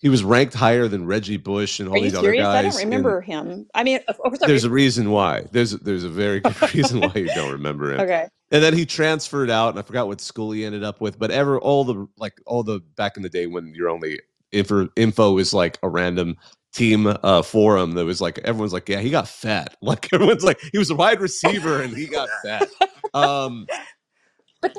he 0.00 0.08
was 0.08 0.22
ranked 0.22 0.54
higher 0.54 0.86
than 0.86 1.06
Reggie 1.06 1.36
Bush 1.36 1.80
and 1.80 1.88
all 1.88 2.00
these 2.00 2.14
other 2.14 2.32
guys. 2.32 2.46
I 2.46 2.62
don't 2.62 2.70
guys. 2.70 2.80
And 2.80 2.90
remember 2.90 3.20
him 3.20 3.66
I 3.74 3.82
mean 3.82 4.00
there's 4.40 4.64
a 4.64 4.70
reason 4.70 5.10
why. 5.10 5.46
There's 5.50 5.72
there's 5.72 6.04
a 6.04 6.08
very 6.08 6.40
good 6.40 6.62
reason 6.74 7.00
why 7.00 7.12
you 7.14 7.26
don't 7.26 7.52
remember 7.52 7.92
him. 7.92 8.00
okay 8.00 8.28
And 8.50 8.62
then 8.62 8.74
he 8.74 8.86
transferred 8.86 9.50
out, 9.50 9.70
and 9.70 9.78
I 9.78 9.82
forgot 9.82 10.06
what 10.06 10.20
school 10.20 10.52
he 10.52 10.64
ended 10.64 10.84
up 10.84 11.00
with. 11.00 11.18
But 11.18 11.30
ever 11.30 11.60
all 11.60 11.84
the 11.84 12.06
like 12.16 12.40
all 12.46 12.62
the 12.62 12.80
back 12.96 13.16
in 13.16 13.22
the 13.22 13.28
day 13.28 13.46
when 13.46 13.74
your 13.74 13.88
only 13.88 14.20
info 14.52 14.88
info 14.96 15.38
is 15.38 15.52
like 15.52 15.78
a 15.82 15.88
random 15.88 16.36
team 16.72 17.06
uh 17.06 17.42
forum 17.42 17.92
that 17.92 18.04
was 18.04 18.20
like 18.20 18.38
everyone's 18.40 18.72
like, 18.72 18.88
yeah, 18.88 19.00
he 19.00 19.10
got 19.10 19.26
fat. 19.26 19.76
Like 19.82 20.12
everyone's 20.12 20.44
like 20.44 20.60
he 20.72 20.78
was 20.78 20.90
a 20.90 20.94
wide 20.94 21.20
receiver 21.20 21.82
and 21.82 21.96
he 21.96 22.06
got 22.06 22.28
fat. 22.44 22.68
Um 23.14 23.66
but 24.60 24.74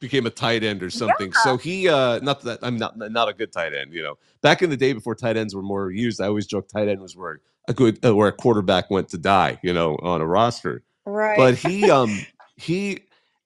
became 0.00 0.26
a 0.26 0.30
tight 0.30 0.62
end 0.64 0.82
or 0.82 0.86
yeah 0.86 0.90
something. 0.90 1.32
So 1.32 1.56
he 1.56 1.88
uh 1.88 2.18
not 2.20 2.42
that 2.42 2.60
I'm 2.62 2.76
not 2.76 2.96
not 2.96 3.28
a 3.28 3.32
good 3.32 3.52
tight 3.52 3.74
end, 3.74 3.92
you 3.92 4.02
know. 4.02 4.18
Back 4.42 4.62
in 4.62 4.70
the 4.70 4.76
day 4.76 4.92
before 4.92 5.14
tight 5.14 5.36
ends 5.36 5.54
were 5.54 5.62
more 5.62 5.90
used, 5.90 6.20
I 6.20 6.26
always 6.26 6.46
joke 6.46 6.68
tight 6.68 6.88
end 6.88 7.00
was 7.00 7.16
where 7.16 7.40
a 7.68 7.74
good 7.74 8.04
uh, 8.04 8.14
where 8.14 8.28
a 8.28 8.32
quarterback 8.32 8.90
went 8.90 9.08
to 9.10 9.18
die, 9.18 9.58
you 9.62 9.72
know, 9.72 9.96
on 10.02 10.20
a 10.20 10.26
roster. 10.26 10.82
right 11.06 11.36
But 11.36 11.54
he 11.54 11.90
um 11.90 12.26
he 12.56 13.00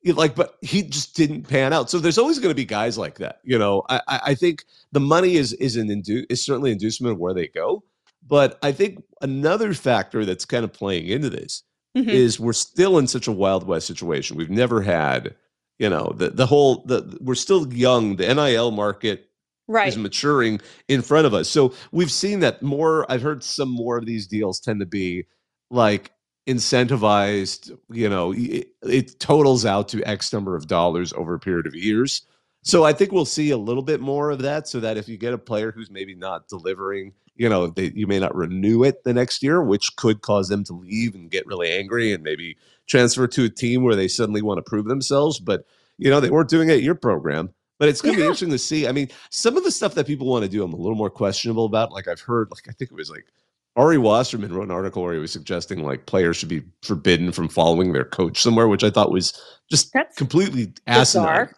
like 0.05 0.35
but 0.35 0.57
he 0.63 0.83
just 0.83 1.15
didn't 1.17 1.45
pan 1.45 1.73
out. 1.73 1.91
So 1.91 1.99
there's 1.99 2.19
always 2.19 2.39
going 2.39 2.51
to 2.51 2.57
be 2.57 2.65
guys 2.65 2.99
like 2.99 3.19
that, 3.19 3.41
you 3.45 3.59
know. 3.59 3.83
I 3.89 4.01
I 4.09 4.35
think 4.35 4.65
the 4.93 5.01
money 5.01 5.37
is 5.37 5.53
is 5.55 5.77
an 5.77 5.89
indu- 5.89 6.27
is 6.31 6.45
certainly 6.45 6.73
inducement 6.73 7.13
of 7.13 7.19
where 7.21 7.35
they 7.35 7.49
go, 7.49 7.85
but 8.27 8.59
I 8.63 8.73
think 8.73 9.03
another 9.21 9.75
factor 9.75 10.25
that's 10.25 10.45
kind 10.45 10.65
of 10.65 10.73
playing 10.73 11.07
into 11.07 11.31
this 11.31 11.63
hmm 11.97 12.03
is 12.11 12.41
we're 12.41 12.53
still 12.53 12.99
in 12.99 13.07
such 13.07 13.27
a 13.29 13.33
wild 13.33 13.67
west 13.67 13.87
situation. 13.87 14.37
We've 14.37 14.51
never 14.51 14.83
had, 14.83 15.35
you 15.83 15.91
know, 15.91 16.15
the 16.17 16.31
the 16.31 16.47
whole 16.47 16.85
the 16.87 17.19
we're 17.21 17.35
still 17.35 17.71
young. 17.73 18.15
The 18.15 18.33
NIL 18.33 18.71
market 18.71 19.29
right. 19.67 19.89
is 19.89 19.97
maturing 19.97 20.61
in 20.87 21.03
front 21.03 21.27
of 21.27 21.35
us. 21.35 21.49
So 21.49 21.75
we've 21.91 22.13
seen 22.13 22.39
that 22.41 22.63
more. 22.63 23.05
I've 23.11 23.21
heard 23.21 23.43
some 23.43 23.69
more 23.69 23.97
of 23.99 24.07
these 24.07 24.29
deals 24.29 24.61
tend 24.61 24.79
to 24.79 24.87
be 24.87 25.27
like 25.73 26.13
incentivized. 26.49 27.77
You 27.91 28.09
know, 28.09 28.33
it, 28.33 28.69
it 28.85 29.19
totals 29.19 29.67
out 29.67 29.89
to 29.89 30.05
X 30.05 30.33
number 30.33 30.55
of 30.55 30.69
dollars 30.69 31.13
over 31.15 31.35
a 31.35 31.41
period 31.41 31.67
of 31.67 31.75
years. 31.75 32.23
So 32.63 32.85
I 32.85 32.93
think 32.93 33.13
we'll 33.13 33.25
see 33.25 33.51
a 33.51 33.57
little 33.57 33.83
bit 33.83 34.01
more 34.01 34.31
of 34.31 34.41
that, 34.41 34.69
so 34.69 34.81
that 34.81 34.97
if 34.97 35.09
you 35.09 35.17
get 35.17 35.35
a 35.35 35.39
player 35.39 35.73
who's 35.73 35.91
maybe 35.91 36.15
not 36.15 36.49
delivering, 36.49 37.13
you 37.35 37.49
know, 37.49 37.67
they, 37.69 37.91
you 37.95 38.07
may 38.07 38.21
not 38.21 38.35
renew 38.37 38.85
it 38.85 39.03
the 39.05 39.13
next 39.13 39.43
year, 39.43 39.63
which 39.63 39.97
could 39.97 40.23
cause 40.23 40.49
them 40.49 40.63
to 40.65 40.73
leave 40.73 41.15
and 41.15 41.31
get 41.31 41.47
really 41.47 41.71
angry 41.71 42.13
and 42.13 42.23
maybe 42.23 42.57
transfer 42.87 43.27
to 43.27 43.45
a 43.45 43.49
team 43.49 43.83
where 43.83 43.97
they 43.97 44.07
suddenly 44.09 44.43
want 44.43 44.59
to 44.59 44.63
prove 44.63 44.87
themselves. 44.87 45.41
But 45.41 45.67
you 45.99 46.09
know, 46.11 46.21
they 46.21 46.31
weren't 46.31 46.49
doing 46.49 46.69
it 46.69 46.75
at 46.75 46.83
your 46.83 46.95
program. 46.95 47.53
But 47.79 47.89
it's 47.89 48.01
going 48.01 48.15
to 48.15 48.21
Yeah. 48.21 48.25
be 48.25 48.29
interesting 48.29 48.51
to 48.51 48.59
see. 48.59 48.87
I 48.87 48.93
mean, 48.93 49.09
some 49.31 49.57
of 49.57 49.65
the 49.65 49.71
stuff 49.73 49.95
that 49.95 50.07
people 50.07 50.29
want 50.29 50.45
to 50.45 50.49
do, 50.49 50.63
I'm 50.63 50.73
a 50.73 50.77
little 50.77 50.97
more 50.97 51.11
questionable 51.11 51.65
about. 51.65 51.91
Like 51.91 52.07
I've 52.07 52.21
heard, 52.21 52.49
like 52.53 52.69
I 52.69 52.73
think 52.73 52.93
it 52.93 52.95
was 52.95 53.11
like 53.11 53.27
Ari 53.75 53.99
Wasserman 53.99 54.53
wrote 54.53 54.65
an 54.65 54.71
article 54.71 55.03
where 55.03 55.15
he 55.15 55.19
was 55.19 55.33
suggesting 55.33 55.83
like 55.83 56.07
players 56.07 56.37
should 56.37 56.49
be 56.49 56.63
forbidden 56.83 57.33
from 57.33 57.49
following 57.49 57.93
their 57.93 58.05
coach 58.05 58.41
somewhere, 58.41 58.69
which 58.69 58.85
I 58.85 58.91
thought 58.91 59.11
was 59.11 59.33
just 59.69 59.93
That's 59.93 60.15
completely 60.17 60.73
asinine. 60.87 61.49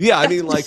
Yeah, 0.00 0.18
I 0.18 0.26
mean, 0.26 0.46
like. 0.46 0.66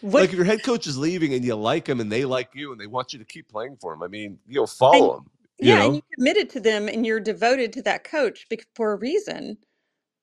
What, 0.00 0.22
like 0.22 0.30
if 0.30 0.36
your 0.36 0.44
head 0.44 0.62
coach 0.62 0.86
is 0.86 0.98
leaving 0.98 1.32
and 1.32 1.44
you 1.44 1.54
like 1.54 1.86
him 1.86 2.00
and 2.00 2.12
they 2.12 2.24
like 2.24 2.50
you 2.54 2.72
and 2.72 2.80
they 2.80 2.86
want 2.86 3.12
you 3.12 3.18
to 3.18 3.24
keep 3.24 3.48
playing 3.48 3.76
for 3.80 3.94
him, 3.94 4.02
I 4.02 4.08
mean, 4.08 4.38
you 4.46 4.56
know, 4.56 4.66
follow 4.66 5.18
him. 5.18 5.24
You 5.58 5.68
yeah, 5.68 5.78
know, 5.78 5.86
and 5.86 5.96
you 5.96 6.02
committed 6.16 6.50
to 6.50 6.60
them 6.60 6.88
and 6.88 7.06
you're 7.06 7.20
devoted 7.20 7.72
to 7.74 7.82
that 7.82 8.04
coach 8.04 8.46
for 8.74 8.92
a 8.92 8.96
reason. 8.96 9.56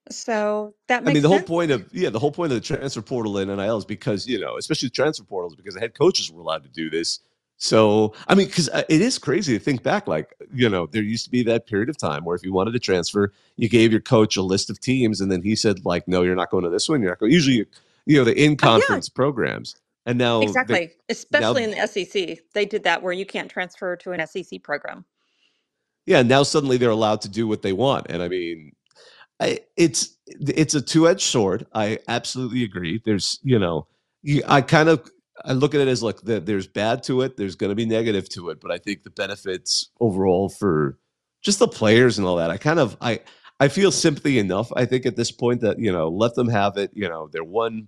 So 0.10 0.76
that 0.88 1.08
I 1.08 1.14
mean, 1.14 1.24
the 1.24 1.30
whole 1.30 1.42
point 1.42 1.72
of 1.72 1.88
yeah, 1.94 2.10
the 2.10 2.20
whole 2.20 2.32
point 2.32 2.52
of 2.52 2.62
the 2.62 2.76
transfer 2.76 3.02
portal 3.02 3.38
in 3.38 3.48
NIL 3.48 3.78
is 3.78 3.86
because 3.86 4.28
you 4.28 4.40
know, 4.40 4.58
especially 4.58 4.88
the 4.90 4.96
transfer 4.96 5.24
portals, 5.24 5.56
because 5.56 5.76
the 5.76 5.80
head 5.80 5.94
coaches 5.98 6.32
were 6.32 6.42
allowed 6.42 6.64
to 6.64 6.70
do 6.70 6.90
this. 6.90 7.20
So 7.58 8.14
I 8.28 8.36
mean, 8.36 8.48
because 8.48 8.70
uh, 8.70 8.84
it 8.90 9.02
is 9.02 9.18
crazy 9.18 9.58
to 9.58 9.64
think 9.64 9.84
back. 9.84 10.08
Like 10.08 10.34
you 10.54 10.68
know, 10.68 10.88
there 10.88 11.04
used 11.04 11.26
to 11.26 11.32
be 11.32 11.44
that 11.44 11.68
period 11.68 11.90
of 11.90 11.98
time 11.98 12.26
where 12.26 12.36
if 12.36 12.44
you 12.44 12.52
wanted 12.52 12.72
to 12.72 12.80
transfer, 12.80 13.32
you 13.56 13.70
gave 13.70 13.92
your 13.92 14.02
coach 14.02 14.36
a 14.36 14.42
list 14.42 14.70
of 14.70 14.80
teams, 14.80 15.22
and 15.22 15.32
then 15.32 15.42
he 15.44 15.56
said 15.56 15.86
like, 15.86 16.08
no, 16.08 16.24
you're 16.24 16.36
not 16.36 16.50
going 16.50 16.64
to 16.64 16.70
this 16.70 16.90
one. 16.90 17.02
You're 17.02 17.12
not 17.12 17.20
going. 17.20 17.32
Usually, 17.32 17.66
you 18.06 18.18
know, 18.18 18.24
the 18.24 18.34
in 18.34 18.54
uh, 18.54 18.56
conference 18.56 19.10
programs, 19.10 19.76
and 20.06 20.18
now 20.18 20.42
Exactly. 20.42 20.92
Especially 21.10 21.64
in 21.64 21.72
the 21.72 21.88
SEC. 21.88 22.40
They 22.54 22.66
did 22.66 22.84
that 22.84 23.04
where 23.04 23.14
you 23.14 23.26
can't 23.26 23.50
transfer 23.50 23.96
to 23.98 24.12
an 24.12 24.26
SEC 24.28 24.64
program. 24.64 25.06
yeah, 26.06 26.22
now 26.22 26.44
suddenly 26.44 26.78
they're 26.78 26.90
allowed 26.90 27.22
to 27.22 27.30
do 27.30 27.48
what 27.48 27.62
they 27.62 27.74
want, 27.74 28.08
and 28.10 28.22
I 28.24 28.28
mean, 28.28 28.74
I, 29.40 29.60
it's 29.76 30.18
it's 30.28 30.76
a 30.76 30.82
two 30.82 31.08
edged 31.08 31.22
sword. 31.22 31.66
I 31.74 32.00
absolutely 32.08 32.64
agree. 32.64 33.02
There's 33.04 33.40
you 33.44 33.60
know, 33.60 33.88
you, 34.22 34.44
I 34.48 34.62
kind 34.62 34.90
of 34.90 35.10
I 35.44 35.54
look 35.54 35.74
at 35.74 35.82
it 35.82 35.88
as 35.88 36.04
like 36.04 36.22
the, 36.22 36.40
there's 36.40 36.68
bad 36.68 37.04
to 37.04 37.22
it. 37.22 37.38
There's 37.38 37.56
going 37.56 37.72
to 37.72 37.76
be 37.76 37.86
negative 37.86 38.30
to 38.30 38.50
it, 38.50 38.60
but 38.62 38.72
I 38.72 38.78
think 38.78 39.04
the 39.04 39.10
benefits 39.10 39.90
overall 40.00 40.50
for 40.50 40.98
just 41.42 41.60
the 41.60 41.68
players 41.68 42.18
and 42.18 42.28
all 42.28 42.36
that. 42.38 42.52
I 42.52 42.58
kind 42.58 42.80
of 42.80 42.98
I 43.02 43.22
I 43.62 43.68
feel 43.68 43.92
sympathy 43.92 44.40
enough. 44.40 44.72
I 44.76 44.86
think 44.86 45.06
at 45.06 45.16
this 45.16 45.32
point 45.32 45.62
that 45.62 45.78
you 45.78 45.92
know 45.92 46.10
let 46.10 46.34
them 46.34 46.50
have 46.50 46.78
it. 46.78 46.90
You 46.96 47.08
know, 47.08 47.30
they're 47.32 47.44
one 47.44 47.88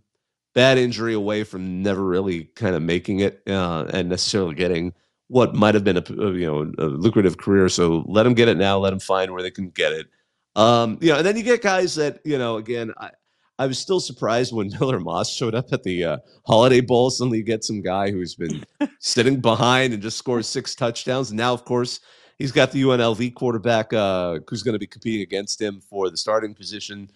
bad 0.54 0.78
injury 0.78 1.16
away 1.16 1.44
from 1.44 1.82
never 1.82 2.06
really 2.06 2.44
kind 2.56 2.76
of 2.76 2.84
making 2.84 3.22
it 3.22 3.42
uh, 3.48 3.86
and 3.92 4.08
necessarily 4.08 4.54
getting 4.54 4.94
what 5.30 5.56
might 5.56 5.74
have 5.74 5.84
been 5.84 5.98
a 5.98 6.04
a, 6.10 6.32
you 6.34 6.46
know 6.46 6.72
a 6.78 6.86
lucrative 6.86 7.40
career. 7.40 7.70
So 7.70 8.06
let 8.08 8.22
them 8.22 8.36
get 8.36 8.50
it 8.50 8.58
now. 8.58 8.78
Let 8.78 8.92
them 8.92 9.00
find 9.00 9.32
where 9.32 9.42
they 9.42 9.50
can 9.50 9.72
get 9.72 9.94
it. 9.94 10.08
Um, 10.56 11.00
you 11.02 11.10
know, 11.10 11.18
and 11.18 11.26
then 11.26 11.36
you 11.36 11.44
get 11.44 11.64
guys 11.64 11.96
that 11.96 12.20
you 12.24 12.38
know. 12.38 12.58
Again, 12.58 12.94
I 13.00 13.10
I 13.58 13.66
was 13.66 13.80
still 13.80 14.00
surprised 14.00 14.54
when 14.54 14.70
Miller 14.80 15.00
Moss 15.00 15.34
showed 15.34 15.56
up 15.56 15.74
at 15.74 15.82
the 15.82 16.06
uh, 16.06 16.18
Holiday 16.46 16.82
Bowl. 16.82 17.10
Suddenly, 17.10 17.40
you 17.40 17.44
get 17.44 17.64
some 17.64 17.82
guy 17.82 18.12
who's 18.12 18.36
been 18.36 18.64
sitting 19.00 19.42
behind 19.42 19.92
and 19.92 20.04
just 20.04 20.20
scores 20.20 20.48
six 20.48 20.76
touchdowns. 20.76 21.32
And 21.32 21.38
now, 21.38 21.52
of 21.52 21.66
course, 21.66 22.00
he's 22.44 22.52
got 22.52 22.74
the 22.74 22.82
UNLV 22.84 23.36
quarterback 23.36 23.94
uh, 23.94 24.38
who's 24.50 24.64
going 24.64 24.74
to 24.74 24.80
be 24.80 24.86
competing 24.86 25.22
against 25.22 25.62
him 25.62 25.80
for 25.80 26.10
the 26.10 26.18
starting 26.18 26.54
position. 26.54 27.10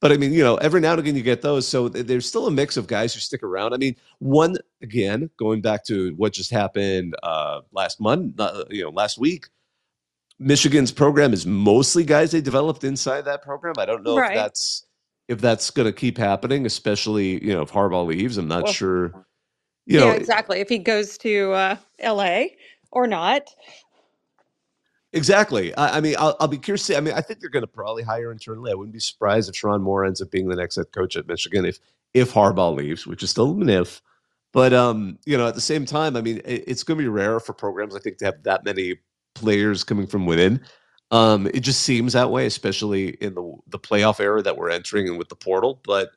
But 0.00 0.10
I 0.10 0.16
mean, 0.16 0.32
you 0.32 0.42
know, 0.42 0.56
every 0.56 0.80
now 0.80 0.90
and 0.90 0.98
again 0.98 1.14
you 1.14 1.22
get 1.22 1.40
those. 1.40 1.68
So 1.68 1.88
th- 1.88 2.04
there's 2.04 2.26
still 2.26 2.48
a 2.48 2.50
mix 2.50 2.76
of 2.76 2.88
guys 2.88 3.14
who 3.14 3.20
stick 3.20 3.44
around. 3.44 3.74
I 3.74 3.76
mean, 3.76 3.94
one 4.18 4.56
again, 4.82 5.30
going 5.36 5.60
back 5.60 5.84
to 5.84 6.12
what 6.16 6.32
just 6.32 6.50
happened 6.50 7.14
uh, 7.22 7.60
last 7.70 8.00
month, 8.00 8.40
uh, 8.40 8.64
you 8.70 8.82
know, 8.82 8.90
last 8.90 9.18
week. 9.18 9.46
Michigan's 10.40 10.90
program 10.90 11.32
is 11.32 11.46
mostly 11.46 12.02
guys 12.02 12.32
they 12.32 12.40
developed 12.40 12.82
inside 12.82 13.24
that 13.26 13.42
program. 13.42 13.74
I 13.78 13.84
don't 13.84 14.02
know 14.02 14.16
Right. 14.16 14.32
if 14.32 14.36
that's 14.36 14.84
if 15.28 15.40
that's 15.40 15.70
going 15.70 15.86
to 15.86 15.92
keep 15.92 16.18
happening, 16.18 16.66
especially 16.66 17.40
you 17.44 17.52
know 17.54 17.62
if 17.62 17.70
Harbaugh 17.70 18.04
leaves. 18.04 18.36
I'm 18.36 18.48
not 18.48 18.64
Well, 18.64 18.72
sure. 18.72 19.26
You 19.86 20.00
know, 20.00 20.06
yeah, 20.06 20.14
exactly. 20.14 20.58
If 20.58 20.68
he 20.68 20.78
goes 20.78 21.16
to 21.18 21.52
uh, 21.52 21.76
LA 22.02 22.46
or 22.92 23.06
not. 23.06 23.48
Exactly. 25.12 25.74
I, 25.74 25.98
I 25.98 26.00
mean, 26.00 26.16
I'll, 26.18 26.36
I'll 26.40 26.48
be 26.48 26.58
curious. 26.58 26.86
To 26.86 26.92
see, 26.92 26.96
I 26.96 27.00
mean, 27.00 27.14
I 27.14 27.20
think 27.20 27.40
they're 27.40 27.50
going 27.50 27.64
to 27.64 27.66
probably 27.66 28.02
hire 28.02 28.32
internally. 28.32 28.72
I 28.72 28.74
wouldn't 28.74 28.94
be 28.94 29.00
surprised 29.00 29.48
if 29.48 29.54
Sherrone 29.54 29.82
Moore 29.82 30.04
ends 30.04 30.22
up 30.22 30.30
being 30.30 30.48
the 30.48 30.56
next 30.56 30.76
head 30.76 30.92
coach 30.92 31.16
at 31.16 31.26
Michigan 31.28 31.64
if 31.64 31.78
if 32.14 32.32
Harbaugh 32.32 32.74
leaves, 32.74 33.06
which 33.06 33.22
is 33.22 33.30
still 33.30 33.50
an 33.60 33.68
if. 33.68 34.00
But 34.52 34.72
um, 34.72 35.18
you 35.24 35.36
know, 35.36 35.48
at 35.48 35.54
the 35.54 35.60
same 35.60 35.84
time, 35.84 36.16
I 36.16 36.22
mean, 36.22 36.38
it, 36.44 36.64
it's 36.66 36.82
going 36.82 36.98
to 36.98 37.04
be 37.04 37.08
rare 37.08 37.40
for 37.40 37.52
programs, 37.52 37.94
I 37.94 38.00
think, 38.00 38.18
to 38.18 38.26
have 38.26 38.42
that 38.44 38.64
many 38.64 38.96
players 39.34 39.84
coming 39.84 40.06
from 40.06 40.26
within. 40.26 40.60
Um, 41.10 41.46
it 41.48 41.60
just 41.60 41.82
seems 41.82 42.14
that 42.14 42.30
way, 42.30 42.46
especially 42.46 43.10
in 43.20 43.34
the 43.34 43.56
the 43.68 43.78
playoff 43.78 44.18
era 44.18 44.42
that 44.42 44.56
we're 44.56 44.70
entering 44.70 45.08
and 45.08 45.18
with 45.18 45.28
the 45.28 45.36
portal. 45.36 45.80
But 45.84 46.10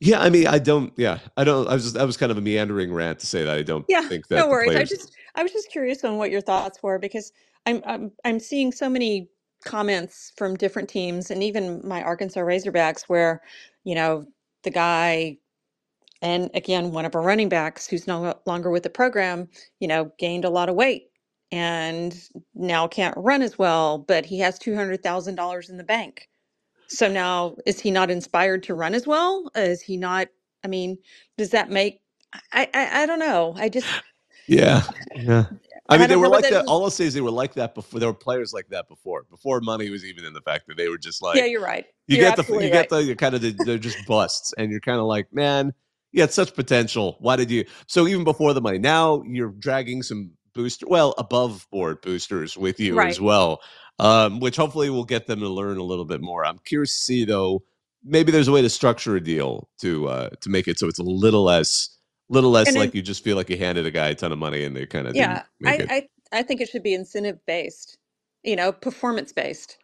yeah, 0.00 0.20
I 0.20 0.30
mean, 0.30 0.46
I 0.48 0.58
don't. 0.58 0.92
Yeah, 0.96 1.18
I 1.36 1.44
don't. 1.44 1.68
I 1.68 1.74
was 1.74 1.84
just, 1.84 1.94
that 1.94 2.06
was 2.06 2.16
kind 2.16 2.32
of 2.32 2.38
a 2.38 2.40
meandering 2.40 2.92
rant 2.92 3.20
to 3.20 3.26
say 3.26 3.44
that 3.44 3.56
I 3.56 3.62
don't 3.62 3.84
Yeah, 3.88 4.02
think 4.02 4.26
that 4.28 4.36
no 4.36 4.46
the 4.46 4.50
worries. 4.50 4.76
I 4.76 4.84
just 4.84 5.16
I 5.36 5.42
was 5.44 5.52
just 5.52 5.70
curious 5.70 6.02
on 6.04 6.16
what 6.16 6.30
your 6.30 6.40
thoughts 6.40 6.82
were 6.82 6.98
because 6.98 7.32
I'm 7.66 7.82
I'm 7.86 8.12
I'm 8.24 8.40
seeing 8.40 8.72
so 8.72 8.88
many 8.88 9.28
comments 9.64 10.32
from 10.36 10.56
different 10.56 10.88
teams 10.88 11.30
and 11.30 11.42
even 11.42 11.80
my 11.86 12.02
Arkansas 12.02 12.40
Razorbacks 12.40 13.02
where, 13.04 13.42
you 13.84 13.94
know, 13.94 14.26
the 14.64 14.70
guy 14.70 15.38
and 16.22 16.50
again 16.54 16.92
one 16.92 17.04
of 17.06 17.14
our 17.16 17.22
running 17.22 17.48
backs 17.50 17.86
who's 17.88 18.06
no 18.08 18.34
longer 18.46 18.70
with 18.70 18.84
the 18.84 18.90
program, 18.90 19.48
you 19.80 19.88
know, 19.88 20.12
gained 20.18 20.44
a 20.46 20.50
lot 20.50 20.68
of 20.70 20.76
weight 20.76 21.08
and 21.52 22.28
now 22.54 22.88
can't 22.88 23.16
run 23.18 23.42
as 23.42 23.58
well, 23.58 23.98
but 23.98 24.26
he 24.26 24.38
has 24.40 24.58
$200,000 24.58 25.70
in 25.70 25.76
the 25.78 25.84
bank. 25.84 26.28
So 26.88 27.08
now 27.08 27.56
is 27.66 27.80
he 27.80 27.90
not 27.92 28.10
inspired 28.10 28.62
to 28.64 28.74
run 28.74 28.94
as 28.94 29.06
well? 29.06 29.50
Is 29.56 29.82
he 29.82 29.96
not, 29.98 30.28
I 30.64 30.68
mean, 30.68 30.98
does 31.38 31.50
that 31.50 31.70
make 31.70 32.00
I 32.52 32.68
I, 32.74 33.04
I 33.04 33.06
don't 33.06 33.20
know. 33.20 33.54
I 33.58 33.68
just 33.70 33.86
Yeah, 34.48 34.82
yeah. 35.14 35.46
I 35.88 35.96
I 35.96 35.98
mean, 35.98 36.08
they 36.08 36.16
were 36.16 36.28
like 36.28 36.44
that 36.44 36.52
that. 36.52 36.62
is. 36.62 36.68
All 36.68 36.84
I'll 36.84 36.90
say 36.90 37.04
is 37.06 37.14
they 37.14 37.20
were 37.20 37.30
like 37.30 37.54
that 37.54 37.74
before. 37.74 38.00
There 38.00 38.08
were 38.08 38.14
players 38.14 38.52
like 38.52 38.68
that 38.70 38.88
before. 38.88 39.24
Before 39.30 39.60
money 39.60 39.90
was 39.90 40.04
even 40.04 40.24
in 40.24 40.32
the 40.32 40.40
fact 40.40 40.66
that 40.68 40.76
they 40.76 40.88
were 40.88 40.98
just 40.98 41.22
like, 41.22 41.36
Yeah, 41.36 41.44
you're 41.46 41.62
right. 41.62 41.84
you 42.06 42.16
You're 42.16 42.30
get 42.30 42.36
the 42.36 42.44
you 42.52 42.58
right. 42.60 42.72
get 42.72 42.88
the 42.88 43.02
you're 43.02 43.16
kind 43.16 43.34
of 43.34 43.40
the, 43.42 43.50
they're 43.64 43.78
just 43.78 43.98
busts, 44.06 44.52
and 44.56 44.70
you're 44.70 44.80
kind 44.80 44.98
of 44.98 45.06
like, 45.06 45.32
man, 45.32 45.72
you 46.12 46.20
had 46.20 46.32
such 46.32 46.54
potential. 46.54 47.16
Why 47.20 47.36
did 47.36 47.50
you? 47.50 47.64
So 47.88 48.06
even 48.06 48.24
before 48.24 48.52
the 48.54 48.60
money, 48.60 48.78
now 48.78 49.22
you're 49.26 49.50
dragging 49.58 50.02
some 50.02 50.32
booster, 50.54 50.86
well, 50.88 51.14
above 51.18 51.66
board 51.70 52.00
boosters 52.02 52.56
with 52.56 52.78
you 52.80 53.00
as 53.00 53.20
well, 53.20 53.60
um, 53.98 54.40
which 54.40 54.56
hopefully 54.56 54.90
will 54.90 55.04
get 55.04 55.26
them 55.26 55.40
to 55.40 55.48
learn 55.48 55.78
a 55.78 55.82
little 55.82 56.04
bit 56.04 56.20
more. 56.20 56.44
I'm 56.44 56.58
curious 56.64 56.96
to 56.96 57.02
see 57.02 57.24
though. 57.24 57.64
Maybe 58.04 58.32
there's 58.32 58.48
a 58.48 58.52
way 58.52 58.62
to 58.62 58.70
structure 58.70 59.16
a 59.16 59.20
deal 59.22 59.68
to 59.80 60.08
uh, 60.08 60.30
to 60.40 60.50
make 60.50 60.68
it 60.68 60.78
so 60.78 60.88
it's 60.88 60.98
a 60.98 61.04
little 61.04 61.44
less 61.44 61.88
little 62.32 62.50
less 62.50 62.68
And 62.68 62.76
like 62.76 62.90
then, 62.90 62.96
you 62.96 63.02
just 63.02 63.22
feel 63.22 63.36
like 63.36 63.50
you 63.50 63.56
handed 63.56 63.86
a 63.86 63.90
guy 63.90 64.08
a 64.08 64.14
ton 64.14 64.32
of 64.32 64.38
money 64.38 64.64
and 64.64 64.74
they 64.74 64.86
kind 64.86 65.06
of 65.06 65.14
yeah, 65.14 65.42
I. 65.64 65.86
I 65.88 66.08
I 66.32 66.42
think 66.42 66.60
it 66.60 66.68
should 66.68 66.82
be 66.82 66.94
incentive 66.94 67.38
based, 67.46 67.98
you 68.42 68.56
know, 68.56 68.72
performance 68.72 69.32
based. 69.32 69.78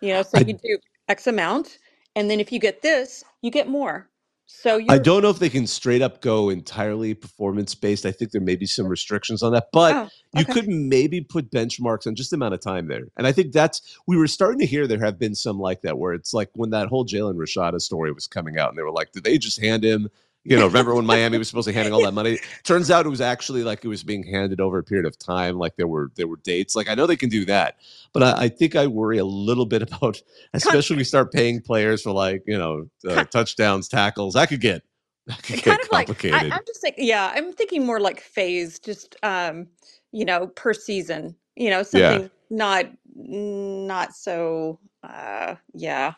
You 0.00 0.14
know, 0.14 0.22
so 0.22 0.38
I 0.38 0.40
you 0.40 0.54
do 0.54 0.78
X 1.08 1.26
amount, 1.26 1.78
and 2.14 2.30
then 2.30 2.38
if 2.38 2.52
you 2.52 2.60
get 2.60 2.82
this, 2.82 3.24
you 3.42 3.50
get 3.50 3.68
more. 3.68 4.08
So 4.50 4.80
I 4.88 4.96
don't 4.96 5.20
know 5.22 5.28
if 5.28 5.40
they 5.40 5.50
can 5.50 5.66
straight 5.66 6.00
up 6.00 6.22
go 6.22 6.48
entirely 6.48 7.12
performance 7.12 7.74
based. 7.74 8.06
I 8.06 8.12
think 8.12 8.30
there 8.30 8.40
may 8.40 8.56
be 8.56 8.64
some 8.64 8.86
oh. 8.86 8.88
restrictions 8.88 9.42
on 9.42 9.52
that, 9.52 9.68
but 9.72 9.94
oh, 9.94 10.08
you 10.38 10.46
could 10.46 10.68
maybe 10.68 11.20
put 11.20 11.50
benchmarks 11.50 12.06
on 12.06 12.14
just 12.14 12.30
the 12.30 12.36
amount 12.36 12.54
of 12.54 12.60
time 12.60 12.88
there. 12.88 13.08
And 13.18 13.26
I 13.26 13.32
think 13.32 13.52
that's 13.52 13.98
we 14.06 14.16
were 14.16 14.26
starting 14.26 14.60
to 14.60 14.66
hear 14.66 14.86
there 14.86 15.04
have 15.04 15.18
been 15.18 15.34
some 15.34 15.58
like 15.58 15.82
that 15.82 15.98
where 15.98 16.14
it's 16.14 16.32
like 16.32 16.48
when 16.54 16.70
that 16.70 16.88
whole 16.88 17.04
Jalen 17.04 17.34
Rashada 17.34 17.80
story 17.80 18.10
was 18.10 18.26
coming 18.26 18.56
out, 18.56 18.70
and 18.70 18.78
they 18.78 18.82
were 18.82 18.90
like, 18.90 19.12
did 19.12 19.24
they 19.24 19.36
just 19.36 19.60
hand 19.60 19.84
him? 19.84 20.08
You 20.44 20.56
know, 20.56 20.66
remember 20.66 20.94
when 20.94 21.06
Miami 21.06 21.38
was 21.38 21.48
supposed 21.48 21.68
to 21.68 21.74
handing 21.74 21.92
all 21.92 22.02
that 22.04 22.14
money? 22.14 22.38
Turns 22.64 22.90
out 22.90 23.06
it 23.06 23.10
was 23.10 23.20
actually 23.20 23.64
like 23.64 23.84
it 23.84 23.88
was 23.88 24.02
being 24.02 24.24
handed 24.24 24.60
over 24.60 24.78
a 24.78 24.84
period 24.84 25.06
of 25.06 25.18
time, 25.18 25.58
like 25.58 25.76
there 25.76 25.88
were 25.88 26.10
there 26.16 26.28
were 26.28 26.38
dates. 26.38 26.74
Like 26.76 26.88
I 26.88 26.94
know 26.94 27.06
they 27.06 27.16
can 27.16 27.28
do 27.28 27.44
that, 27.46 27.76
but 28.14 28.22
I, 28.22 28.44
I 28.44 28.48
think 28.48 28.76
I 28.76 28.86
worry 28.86 29.18
a 29.18 29.24
little 29.26 29.66
bit 29.66 29.82
about, 29.92 30.22
especially 30.54 30.94
when 30.94 31.00
we 31.00 31.04
start 31.04 31.32
paying 31.32 31.60
players 31.60 32.02
for 32.02 32.12
like 32.12 32.42
you 32.46 32.58
know 32.58 32.88
uh, 33.08 33.24
touchdowns, 33.24 33.88
tackles. 33.88 34.34
That 34.34 34.48
could 34.48 34.62
get 34.62 34.82
that 35.26 35.42
could 35.42 35.62
kind 35.62 35.80
of 35.82 35.88
like 35.92 36.08
I, 36.32 36.46
complicated. 36.46 36.52
I'm 36.52 36.62
just 36.66 36.80
thinking, 36.80 37.06
yeah, 37.06 37.32
I'm 37.34 37.52
thinking 37.52 37.84
more 37.86 38.00
like 38.00 38.20
phase, 38.20 38.78
just 38.78 39.16
um, 39.22 39.68
you 40.12 40.24
know, 40.24 40.48
per 40.48 40.74
season. 40.74 41.36
You 41.56 41.70
know, 41.70 41.82
Yeah. 41.92 42.20
something 42.20 42.30
not 42.50 42.86
not 43.14 44.14
so 44.14 44.80
uh, 45.02 45.56
yeah, 45.74 46.14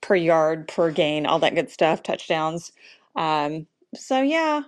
per 0.00 0.16
yard, 0.16 0.68
per 0.68 0.90
gain, 0.90 1.26
all 1.26 1.38
that 1.40 1.54
good 1.54 1.70
stuff, 1.70 2.02
touchdowns. 2.02 2.72
Um, 3.16 3.66
so 3.94 4.22
yeah, 4.22 4.62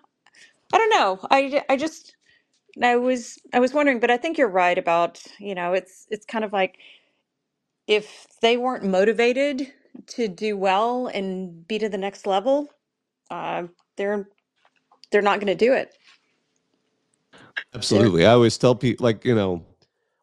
I 0.73 0.79
don't 0.79 0.91
know. 0.91 1.21
I, 1.31 1.63
I 1.69 1.77
just 1.77 2.17
I 2.83 2.97
was 2.97 3.39
I 3.53 3.61
was 3.61 3.75
wondering, 3.75 4.01
but 4.01 4.11
I 4.11 4.17
think 4.17 4.39
you're 4.39 4.49
right 4.49 4.79
about, 4.79 5.23
you 5.39 5.55
know, 5.55 5.73
it's 5.75 6.07
it's 6.11 6.27
kind 6.27 6.45
of 6.45 6.53
like 6.53 6.79
if 7.87 8.27
they 8.43 8.57
weren't 8.57 8.85
motivated 8.85 9.73
to 10.09 10.29
do 10.29 10.57
well 10.57 11.07
and 11.09 11.67
be 11.69 11.79
to 11.79 11.89
the 11.89 11.99
next 11.99 12.27
level, 12.27 12.69
uh, 13.31 13.65
they're 13.97 14.29
they're 15.11 15.23
not 15.23 15.41
going 15.41 15.57
to 15.57 15.67
do 15.67 15.73
it. 15.75 15.95
Absolutely. 17.75 18.27
I 18.27 18.33
always 18.33 18.59
tell 18.59 18.75
people, 18.75 19.05
like, 19.05 19.25
you 19.25 19.35
know, 19.35 19.65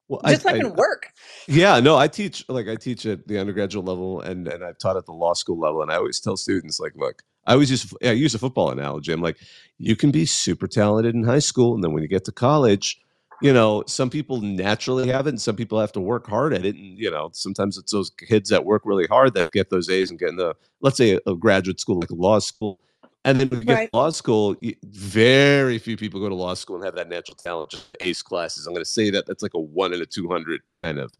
well, 0.09 0.21
Just 0.25 0.45
I, 0.45 0.53
like 0.53 0.57
I, 0.57 0.59
in 0.59 0.75
work. 0.75 1.09
yeah, 1.47 1.79
no, 1.79 1.97
I 1.97 2.07
teach, 2.07 2.45
like, 2.49 2.67
I 2.67 2.75
teach 2.75 3.05
at 3.05 3.27
the 3.27 3.39
undergraduate 3.39 3.85
level 3.85 4.21
and, 4.21 4.47
and 4.47 4.63
I've 4.63 4.77
taught 4.79 4.97
at 4.97 5.05
the 5.05 5.13
law 5.13 5.33
school 5.33 5.59
level. 5.59 5.81
And 5.81 5.91
I 5.91 5.95
always 5.97 6.19
tell 6.19 6.37
students, 6.37 6.79
like, 6.79 6.93
look, 6.95 7.23
I 7.47 7.53
always 7.53 7.71
use, 7.71 7.93
I 8.03 8.11
use 8.11 8.35
a 8.35 8.39
football 8.39 8.69
analogy. 8.69 9.11
I'm 9.11 9.21
like, 9.21 9.37
you 9.77 9.95
can 9.95 10.11
be 10.11 10.25
super 10.25 10.67
talented 10.67 11.15
in 11.15 11.23
high 11.23 11.39
school. 11.39 11.73
And 11.73 11.83
then 11.83 11.91
when 11.91 12.03
you 12.03 12.09
get 12.09 12.25
to 12.25 12.31
college, 12.31 13.01
you 13.41 13.51
know, 13.51 13.83
some 13.87 14.09
people 14.11 14.39
naturally 14.41 15.09
have 15.09 15.25
it 15.25 15.31
and 15.31 15.41
some 15.41 15.55
people 15.55 15.79
have 15.79 15.91
to 15.93 15.99
work 15.99 16.27
hard 16.27 16.53
at 16.53 16.63
it. 16.63 16.75
And, 16.75 16.97
you 16.97 17.09
know, 17.09 17.31
sometimes 17.33 17.77
it's 17.77 17.91
those 17.91 18.11
kids 18.11 18.49
that 18.51 18.65
work 18.65 18.83
really 18.85 19.07
hard 19.07 19.33
that 19.33 19.51
get 19.51 19.71
those 19.71 19.89
A's 19.89 20.11
and 20.11 20.19
get 20.19 20.29
in 20.29 20.35
the, 20.35 20.55
let's 20.81 20.97
say, 20.97 21.15
a, 21.15 21.31
a 21.31 21.35
graduate 21.35 21.79
school 21.79 21.99
like 21.99 22.11
law 22.11 22.37
school. 22.37 22.79
And 23.25 23.39
then 23.39 23.49
when 23.49 23.59
you 23.61 23.65
get 23.65 23.73
Right. 23.73 23.91
to 23.91 23.97
law 23.97 24.09
school, 24.11 24.55
very 24.83 25.79
few 25.79 25.97
people 25.97 26.19
go 26.19 26.29
to 26.29 26.35
law 26.35 26.53
school 26.53 26.75
and 26.75 26.85
have 26.85 26.95
that 26.95 27.09
natural 27.09 27.35
talent, 27.35 27.71
just 27.71 27.97
ace 27.99 28.21
classes. 28.21 28.67
I'm 28.67 28.73
going 28.73 28.83
to 28.83 28.89
say 28.89 29.09
that 29.09 29.25
that's 29.25 29.41
like 29.41 29.53
a 29.55 29.59
one 29.59 29.93
in 29.93 30.01
a 30.01 30.05
200 30.05 30.61
kind 30.83 30.99
of, 30.99 31.11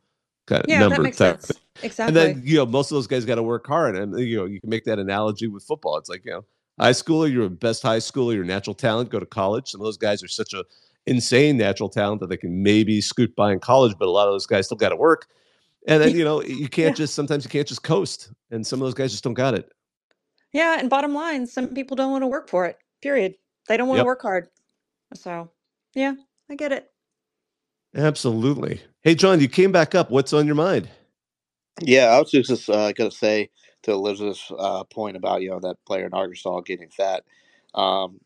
kind 0.52 0.64
of 0.64 0.70
Yeah, 0.70 0.80
number. 0.80 0.98
that 0.98 1.04
makes 1.04 1.18
type 1.18 1.42
sense. 1.42 1.60
Exactly. 1.84 2.06
And 2.22 2.36
then, 2.38 2.42
you 2.46 2.58
know, 2.58 2.66
most 2.66 2.92
of 2.92 2.96
those 2.96 3.08
guys 3.08 3.26
got 3.26 3.36
to 3.36 3.44
work 3.44 3.66
hard. 3.66 3.96
And, 3.96 4.18
you 4.20 4.38
know, 4.38 4.46
you 4.46 4.60
can 4.60 4.70
make 4.70 4.84
that 4.86 5.00
analogy 5.00 5.48
with 5.48 5.64
football. 5.64 5.98
It's 5.98 6.10
like, 6.10 6.24
you 6.26 6.32
know, 6.32 6.46
high 6.80 6.92
schooler, 6.92 7.32
you're 7.32 7.50
best 7.50 7.82
high 7.82 7.98
schooler, 7.98 8.36
your 8.36 8.44
natural 8.44 8.76
talent, 8.76 9.10
go 9.10 9.20
to 9.20 9.26
college. 9.26 9.70
Some 9.70 9.82
of 9.82 9.86
those 9.86 9.98
guys 9.98 10.24
are 10.24 10.28
such 10.28 10.54
a 10.54 10.64
insane 11.08 11.58
natural 11.58 11.90
talent 11.90 12.22
that 12.22 12.30
they 12.30 12.38
can 12.38 12.62
maybe 12.62 13.02
scoot 13.02 13.36
by 13.36 13.52
in 13.52 13.60
college, 13.60 13.96
but 13.98 14.08
a 14.08 14.12
lot 14.12 14.28
of 14.28 14.34
those 14.34 14.46
guys 14.46 14.66
still 14.66 14.78
got 14.78 14.90
to 14.90 14.96
work. 14.96 15.28
And 15.88 16.00
then, 16.04 16.16
you 16.16 16.24
know, 16.24 16.44
you 16.44 16.70
can't 16.70 16.92
Yeah. 16.96 17.04
just, 17.04 17.16
sometimes 17.16 17.44
you 17.44 17.50
can't 17.50 17.68
just 17.68 17.82
coast. 17.82 18.30
And 18.52 18.66
some 18.68 18.80
of 18.80 18.86
those 18.86 18.94
guys 18.94 19.10
just 19.12 19.24
don't 19.24 19.34
got 19.34 19.56
it. 19.56 19.72
yeah, 20.54 20.78
and 20.80 20.90
bottom 20.90 21.14
line, 21.14 21.48
some 21.48 21.70
people 21.74 21.96
don't 21.96 22.12
want 22.12 22.22
to 22.22 22.28
work 22.28 22.48
for 22.50 22.66
it. 22.68 22.78
Period. 23.02 23.34
They 23.68 23.78
don't 23.78 23.88
want 23.88 23.98
to 23.98 24.02
Yep. 24.02 24.06
work 24.06 24.22
hard. 24.22 24.50
So, 25.16 25.50
yeah, 25.96 26.14
I 26.50 26.56
get 26.56 26.72
it. 26.72 26.92
Absolutely. 27.96 28.82
Hey, 29.04 29.16
John, 29.16 29.40
you 29.40 29.50
came 29.50 29.72
back 29.72 29.96
up. 29.96 30.12
What's 30.12 30.34
on 30.34 30.46
your 30.46 30.56
mind? 30.56 30.90
Yeah, 31.82 32.08
I 32.08 32.20
was 32.20 32.32
just 32.32 32.70
uh, 32.70 32.92
gonna 32.94 33.12
say 33.12 33.50
to 33.84 33.92
Elizabeth's 33.94 34.52
uh, 34.58 34.84
point 34.86 35.18
about 35.18 35.42
you 35.42 35.50
know 35.52 35.60
that 35.62 35.78
player 35.88 36.06
in 36.06 36.14
Arkansas 36.14 36.62
getting 36.62 36.90
fat. 36.90 37.24
Um, 37.76 38.20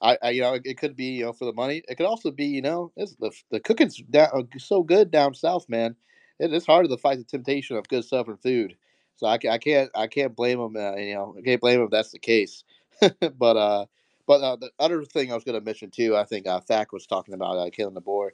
I, 0.00 0.18
I 0.22 0.30
you 0.30 0.42
know 0.42 0.58
it, 0.64 0.78
could 0.78 0.96
be 0.96 1.06
you 1.06 1.24
know 1.24 1.32
for 1.34 1.46
the 1.46 1.52
money. 1.52 1.82
It 1.88 1.96
could 1.96 2.06
also 2.06 2.30
be 2.30 2.46
you 2.46 2.62
know 2.62 2.92
the 2.96 3.32
the 3.50 3.60
cooking's 3.60 3.98
down, 3.98 4.28
uh, 4.34 4.42
so 4.58 4.82
good 4.82 5.10
down 5.10 5.34
south, 5.34 5.68
man. 5.68 5.96
It, 6.38 6.52
it's 6.52 6.66
hard 6.66 6.88
to 6.88 6.96
fight 6.98 7.18
the 7.18 7.24
temptation 7.24 7.76
of 7.76 7.88
good 7.88 8.04
southern 8.04 8.38
food. 8.38 8.76
So 9.16 9.26
I, 9.26 9.38
I 9.50 9.58
can't 9.58 9.90
I 9.94 10.06
can't 10.06 10.36
blame 10.36 10.60
him. 10.60 10.76
Uh, 10.76 10.96
you 10.96 11.14
know 11.14 11.36
I 11.38 11.42
can't 11.42 11.60
blame 11.60 11.80
him 11.80 11.86
if 11.86 11.90
that's 11.90 12.12
the 12.12 12.20
case. 12.20 12.64
but 13.38 13.56
uh, 13.56 13.86
but 14.26 14.42
uh, 14.42 14.56
the 14.56 14.70
other 14.78 15.04
thing 15.04 15.32
I 15.32 15.34
was 15.34 15.44
gonna 15.44 15.60
mention 15.60 15.90
too, 15.90 16.16
I 16.16 16.24
think 16.24 16.46
uh, 16.46 16.60
Thack 16.60 16.92
was 16.92 17.06
talking 17.06 17.34
about 17.34 17.58
uh, 17.58 17.70
Kalen 17.70 17.94
DeBoer. 17.94 18.30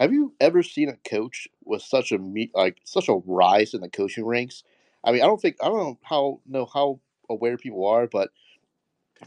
Have 0.00 0.12
you 0.12 0.34
ever 0.40 0.64
seen 0.64 0.90
a 0.90 0.98
coach 1.10 1.48
with 1.64 1.82
such 1.82 2.12
a 2.12 2.18
me- 2.18 2.52
like 2.54 2.78
such 2.84 3.08
a 3.08 3.14
rise 3.26 3.74
in 3.74 3.82
the 3.82 3.90
coaching 3.90 4.26
ranks? 4.26 4.64
I 5.04 5.12
mean, 5.12 5.22
I 5.22 5.26
don't 5.26 5.40
think 5.42 5.58
I 5.62 5.66
don't 5.68 5.78
know 5.78 6.00
how 6.04 6.40
know 6.46 6.66
how 6.66 7.00
aware 7.30 7.58
people 7.58 7.86
are, 7.86 8.08
but 8.08 8.30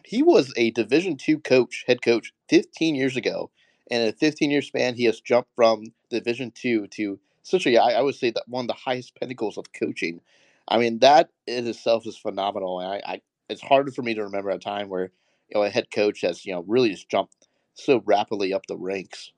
he 0.06 0.24
was 0.24 0.54
a 0.58 0.72
Division 0.72 1.18
two 1.18 1.40
coach, 1.40 1.84
head 1.88 2.02
coach, 2.02 2.34
15 2.50 2.96
years 2.96 3.18
ago, 3.18 3.52
and 3.92 4.04
in 4.04 4.10
a 4.10 4.14
15 4.14 4.52
year 4.52 4.62
span, 4.64 4.96
he 4.96 5.06
has 5.06 5.22
jumped 5.22 5.52
from 5.56 5.86
Division 6.10 6.52
two 6.52 6.88
to 6.90 7.20
a 7.68 7.78
I, 7.78 7.92
I 7.94 8.02
would 8.04 8.16
say 8.16 8.32
that 8.32 8.48
one 8.48 8.66
of 8.66 8.70
the 8.70 8.74
highest 8.74 9.16
pinnacles 9.20 9.58
of 9.58 9.74
coaching. 9.74 10.22
I 10.68 10.78
mean, 10.80 11.00
that 11.00 11.30
in 11.48 11.68
itself 11.68 12.08
is 12.08 12.18
phenomenal, 12.18 12.80
and 12.82 12.90
I, 12.94 13.14
I 13.14 13.22
it's 13.50 13.62
harder 13.62 13.92
for 13.92 14.04
me 14.04 14.16
to 14.16 14.24
remember 14.24 14.50
a 14.52 14.60
time 14.60 14.90
where 14.90 15.12
you 15.50 15.56
know 15.56 15.64
a 15.64 15.70
head 15.70 15.92
coach 15.92 16.22
has 16.22 16.46
you 16.46 16.54
know 16.54 16.64
really 16.68 16.92
just 16.92 17.10
jumped 17.10 17.48
so 17.76 18.02
rapidly 18.06 18.54
up 18.54 18.66
the 18.68 18.78
ranks. 18.78 19.34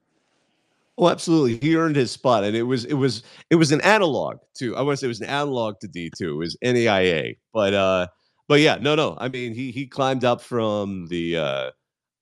Oh, 0.97 1.09
absolutely. 1.09 1.57
He 1.57 1.75
earned 1.75 1.95
his 1.97 2.11
spot, 2.11 2.43
and 2.45 2.55
it 2.55 2.63
was 2.63 2.85
it 2.85 2.93
was 2.93 3.21
it 3.49 3.55
was 3.55 3.71
an 3.73 3.81
analog 3.81 4.37
to 4.59 4.75
I 4.77 4.81
want 4.81 4.93
to 4.97 4.97
say 5.01 5.07
it 5.07 5.09
was 5.09 5.19
an 5.21 5.27
analog 5.27 5.79
to 5.81 5.87
D 5.89 6.09
two. 6.17 6.35
It 6.35 6.37
was 6.37 6.57
NAIA, 6.63 7.37
but 7.53 7.73
uh, 7.73 8.07
but 8.47 8.61
yeah, 8.61 8.77
no, 8.79 8.95
no. 8.95 9.17
I 9.19 9.27
mean, 9.27 9.53
he 9.53 9.71
he 9.71 9.87
climbed 9.87 10.23
up 10.23 10.39
from 10.41 11.07
the 11.07 11.35
uh, 11.37 11.71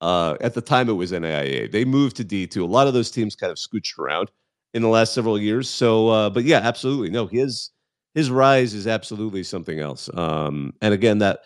uh, 0.01 0.37
at 0.41 0.55
the 0.55 0.61
time 0.61 0.89
it 0.89 0.93
was 0.93 1.11
NAIA. 1.11 1.71
They 1.71 1.85
moved 1.85 2.15
to 2.17 2.23
D 2.23 2.47
two. 2.47 2.65
A 2.65 2.67
lot 2.67 2.87
of 2.87 2.93
those 2.95 3.11
teams 3.11 3.35
kind 3.35 3.51
of 3.51 3.57
scooched 3.57 3.99
around 3.99 4.31
in 4.73 4.81
the 4.81 4.89
last 4.89 5.13
several 5.13 5.39
years. 5.39 5.69
So, 5.69 6.09
uh, 6.09 6.29
but 6.31 6.43
yeah, 6.43 6.59
absolutely. 6.59 7.11
No, 7.11 7.27
his 7.27 7.69
his 8.15 8.31
rise 8.31 8.73
is 8.73 8.87
absolutely 8.87 9.43
something 9.43 9.79
else. 9.79 10.09
Um, 10.15 10.73
and 10.81 10.93
again, 10.95 11.19
that 11.19 11.41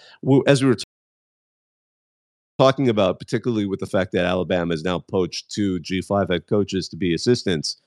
as 0.48 0.64
we 0.64 0.70
were 0.70 0.78
talking 2.58 2.90
about, 2.90 3.20
particularly 3.20 3.66
with 3.66 3.80
the 3.80 3.86
fact 3.86 4.12
that 4.14 4.26
Alabama 4.26 4.74
has 4.74 4.84
now 4.84 5.00
poached 5.00 5.52
two 5.52 5.80
G5 5.80 6.32
head 6.32 6.48
coaches 6.48 6.90
to 6.90 6.98
be 6.98 7.14
assistants. 7.14 7.78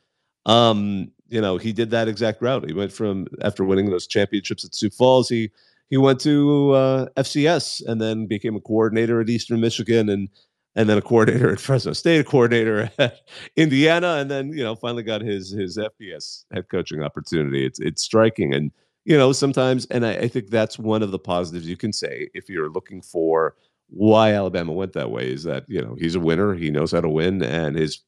Um, 0.46 1.10
you 1.28 1.40
know, 1.40 1.58
he 1.58 1.72
did 1.72 1.90
that 1.90 2.08
exact 2.08 2.40
route. 2.42 2.66
He 2.66 2.72
went 2.72 2.92
from 2.92 3.26
after 3.42 3.64
winning 3.64 3.90
those 3.90 4.06
championships 4.06 4.64
at 4.64 4.74
Sioux 4.74 4.90
Falls, 4.90 5.28
he 5.28 5.50
he 5.90 5.96
went 5.96 6.20
to 6.20 6.70
uh, 6.70 7.06
FCS 7.16 7.84
and 7.84 8.00
then 8.00 8.26
became 8.26 8.54
a 8.54 8.60
coordinator 8.60 9.20
at 9.20 9.28
Eastern 9.28 9.60
Michigan 9.60 10.08
and 10.08 10.28
and 10.76 10.88
then 10.88 10.96
a 10.96 11.02
coordinator 11.02 11.50
at 11.50 11.58
Fresno 11.58 11.92
State, 11.92 12.20
a 12.20 12.24
coordinator 12.24 12.90
at 12.98 13.18
Indiana, 13.56 14.14
and 14.14 14.30
then 14.30 14.50
you 14.50 14.62
know 14.62 14.76
finally 14.76 15.02
got 15.02 15.20
his 15.20 15.50
his 15.50 15.76
FBS 15.76 16.44
head 16.52 16.68
coaching 16.70 17.02
opportunity. 17.02 17.66
It's 17.66 17.80
it's 17.80 18.02
striking, 18.02 18.54
and 18.54 18.70
you 19.04 19.18
know 19.18 19.32
sometimes, 19.32 19.86
and 19.86 20.06
I, 20.06 20.12
I 20.12 20.28
think 20.28 20.48
that's 20.48 20.78
one 20.78 21.02
of 21.02 21.10
the 21.10 21.18
positives 21.18 21.66
you 21.66 21.76
can 21.76 21.92
say 21.92 22.30
if 22.34 22.48
you're 22.48 22.70
looking 22.70 23.02
for 23.02 23.56
why 23.90 24.32
Alabama 24.32 24.72
went 24.72 24.92
that 24.94 25.10
way 25.10 25.30
is 25.30 25.44
that 25.44 25.64
you 25.68 25.80
know 25.82 25.96
he's 25.98 26.14
a 26.14 26.20
winner, 26.20 26.54
he 26.54 26.70
knows 26.70 26.92
how 26.92 27.00
to 27.00 27.08
win, 27.08 27.42
and 27.42 27.76
his 27.76 28.00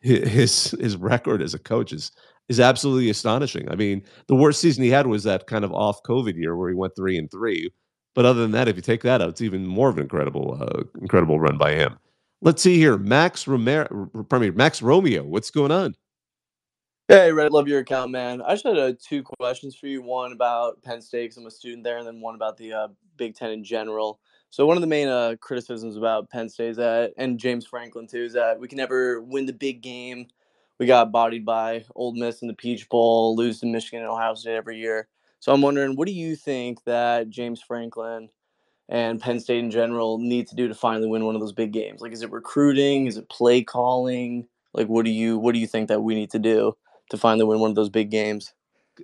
his 0.00 0.72
his 0.80 0.96
record 0.96 1.42
as 1.42 1.54
a 1.54 1.58
coach 1.58 1.92
is 1.92 2.12
is 2.48 2.60
absolutely 2.60 3.10
astonishing. 3.10 3.70
I 3.70 3.74
mean, 3.76 4.02
the 4.26 4.34
worst 4.34 4.60
season 4.60 4.82
he 4.84 4.90
had 4.90 5.06
was 5.06 5.24
that 5.24 5.46
kind 5.46 5.64
of 5.64 5.72
off 5.72 6.02
COVID 6.04 6.34
year 6.36 6.56
where 6.56 6.68
he 6.70 6.74
went 6.74 6.94
three 6.96 7.18
and 7.18 7.30
three. 7.30 7.70
But 8.14 8.24
other 8.24 8.40
than 8.40 8.52
that, 8.52 8.68
if 8.68 8.76
you 8.76 8.82
take 8.82 9.02
that 9.02 9.20
out, 9.20 9.28
it's 9.28 9.42
even 9.42 9.66
more 9.66 9.88
of 9.90 9.96
an 9.96 10.02
incredible 10.02 10.58
uh, 10.60 10.84
incredible 11.00 11.38
run 11.38 11.58
by 11.58 11.74
him. 11.74 11.98
Let's 12.40 12.62
see 12.62 12.76
here, 12.78 12.96
Max 12.96 13.46
Romero, 13.46 14.08
pardon 14.28 14.48
me, 14.48 14.56
Max 14.56 14.80
Romeo. 14.80 15.24
What's 15.24 15.50
going 15.50 15.72
on? 15.72 15.94
Hey, 17.08 17.32
Red, 17.32 17.52
love 17.52 17.68
your 17.68 17.80
account, 17.80 18.10
man. 18.10 18.42
I 18.42 18.52
just 18.52 18.66
had 18.66 18.78
uh, 18.78 18.92
two 19.02 19.22
questions 19.22 19.74
for 19.74 19.86
you. 19.86 20.02
One 20.02 20.32
about 20.32 20.82
Penn 20.82 21.00
State, 21.00 21.30
'cause 21.30 21.38
I'm 21.38 21.46
a 21.46 21.50
student 21.50 21.82
there, 21.82 21.98
and 21.98 22.06
then 22.06 22.20
one 22.20 22.34
about 22.34 22.56
the 22.58 22.72
uh, 22.72 22.88
Big 23.16 23.34
Ten 23.34 23.50
in 23.50 23.64
general. 23.64 24.20
So 24.50 24.66
one 24.66 24.76
of 24.76 24.80
the 24.80 24.86
main 24.86 25.08
uh, 25.08 25.36
criticisms 25.40 25.96
about 25.96 26.30
Penn 26.30 26.48
State 26.48 26.70
is 26.70 26.76
that, 26.78 27.12
and 27.16 27.38
James 27.38 27.66
Franklin 27.66 28.06
too, 28.06 28.24
is 28.24 28.32
that 28.32 28.58
we 28.58 28.68
can 28.68 28.78
never 28.78 29.20
win 29.20 29.46
the 29.46 29.52
big 29.52 29.82
game. 29.82 30.26
We 30.78 30.86
got 30.86 31.12
bodied 31.12 31.44
by 31.44 31.84
Ole 31.94 32.14
Miss 32.14 32.40
in 32.40 32.48
the 32.48 32.54
Peach 32.54 32.88
Bowl, 32.88 33.36
lose 33.36 33.60
to 33.60 33.66
Michigan 33.66 34.00
and 34.00 34.08
Ohio 34.08 34.34
State 34.34 34.54
every 34.54 34.78
year. 34.78 35.08
So 35.40 35.52
I'm 35.52 35.62
wondering, 35.62 35.96
what 35.96 36.06
do 36.06 36.12
you 36.12 36.34
think 36.34 36.82
that 36.84 37.30
James 37.30 37.60
Franklin 37.60 38.30
and 38.88 39.20
Penn 39.20 39.38
State 39.38 39.58
in 39.58 39.70
general 39.70 40.18
need 40.18 40.48
to 40.48 40.56
do 40.56 40.66
to 40.66 40.74
finally 40.74 41.08
win 41.08 41.24
one 41.24 41.34
of 41.34 41.40
those 41.40 41.52
big 41.52 41.72
games? 41.72 42.00
Like, 42.00 42.12
is 42.12 42.22
it 42.22 42.32
recruiting? 42.32 43.06
Is 43.06 43.16
it 43.16 43.28
play 43.28 43.62
calling? 43.62 44.46
Like, 44.72 44.88
what 44.88 45.04
do 45.04 45.10
you 45.10 45.38
what 45.38 45.52
do 45.52 45.58
you 45.60 45.66
think 45.66 45.88
that 45.88 46.02
we 46.02 46.14
need 46.14 46.30
to 46.30 46.38
do 46.38 46.76
to 47.10 47.16
finally 47.16 47.44
win 47.44 47.60
one 47.60 47.70
of 47.70 47.76
those 47.76 47.90
big 47.90 48.10
games? 48.10 48.52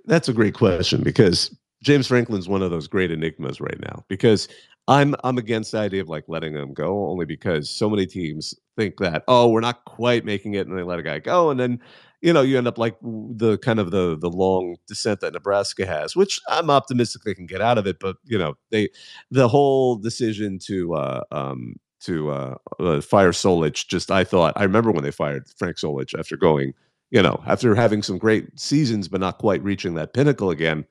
That's 0.05 0.27
a 0.27 0.33
great 0.33 0.53
question 0.53 1.03
because 1.03 1.55
James 1.83 2.07
Franklin's 2.07 2.49
one 2.49 2.61
of 2.61 2.71
those 2.71 2.87
great 2.87 3.11
enigmas 3.11 3.61
right 3.61 3.79
now. 3.79 4.03
Because 4.07 4.47
I'm 4.87 5.15
I'm 5.23 5.37
against 5.37 5.71
the 5.71 5.79
idea 5.79 6.01
of 6.01 6.09
like 6.09 6.25
letting 6.27 6.53
them 6.53 6.73
go, 6.73 7.07
only 7.09 7.25
because 7.25 7.69
so 7.69 7.89
many 7.89 8.05
teams 8.05 8.53
think 8.77 8.97
that 8.97 9.23
oh 9.27 9.49
we're 9.49 9.61
not 9.61 9.85
quite 9.85 10.25
making 10.25 10.53
it, 10.55 10.67
and 10.67 10.77
they 10.77 10.83
let 10.83 10.99
a 10.99 11.03
guy 11.03 11.19
go, 11.19 11.49
and 11.49 11.59
then 11.59 11.79
you 12.21 12.31
know 12.33 12.41
you 12.41 12.57
end 12.57 12.67
up 12.67 12.77
like 12.77 12.95
the 13.01 13.57
kind 13.59 13.79
of 13.79 13.91
the 13.91 14.17
the 14.17 14.29
long 14.29 14.75
descent 14.87 15.21
that 15.21 15.33
Nebraska 15.33 15.85
has, 15.85 16.15
which 16.15 16.39
I'm 16.49 16.69
optimistic 16.69 17.23
they 17.23 17.33
can 17.33 17.47
get 17.47 17.61
out 17.61 17.77
of 17.77 17.87
it, 17.87 17.97
but 17.99 18.17
you 18.25 18.37
know 18.37 18.55
they 18.71 18.89
the 19.31 19.47
whole 19.47 19.95
decision 19.95 20.59
to 20.65 20.93
uh, 20.95 21.21
um, 21.31 21.75
to 22.01 22.29
uh, 22.29 22.55
uh, 22.79 23.01
fire 23.01 23.31
Solich 23.31 23.87
just 23.87 24.11
I 24.11 24.23
thought 24.23 24.53
I 24.55 24.63
remember 24.63 24.91
when 24.91 25.03
they 25.03 25.11
fired 25.11 25.47
Frank 25.57 25.77
Solich 25.77 26.17
after 26.17 26.37
going 26.37 26.73
you 27.11 27.21
know, 27.21 27.41
after 27.45 27.75
having 27.75 28.03
some 28.03 28.17
great 28.17 28.59
seasons 28.59 29.07
but 29.07 29.21
not 29.21 29.37
quite 29.37 29.63
reaching 29.63 29.93
that 29.95 30.13
pinnacle 30.13 30.49
again. 30.49 30.85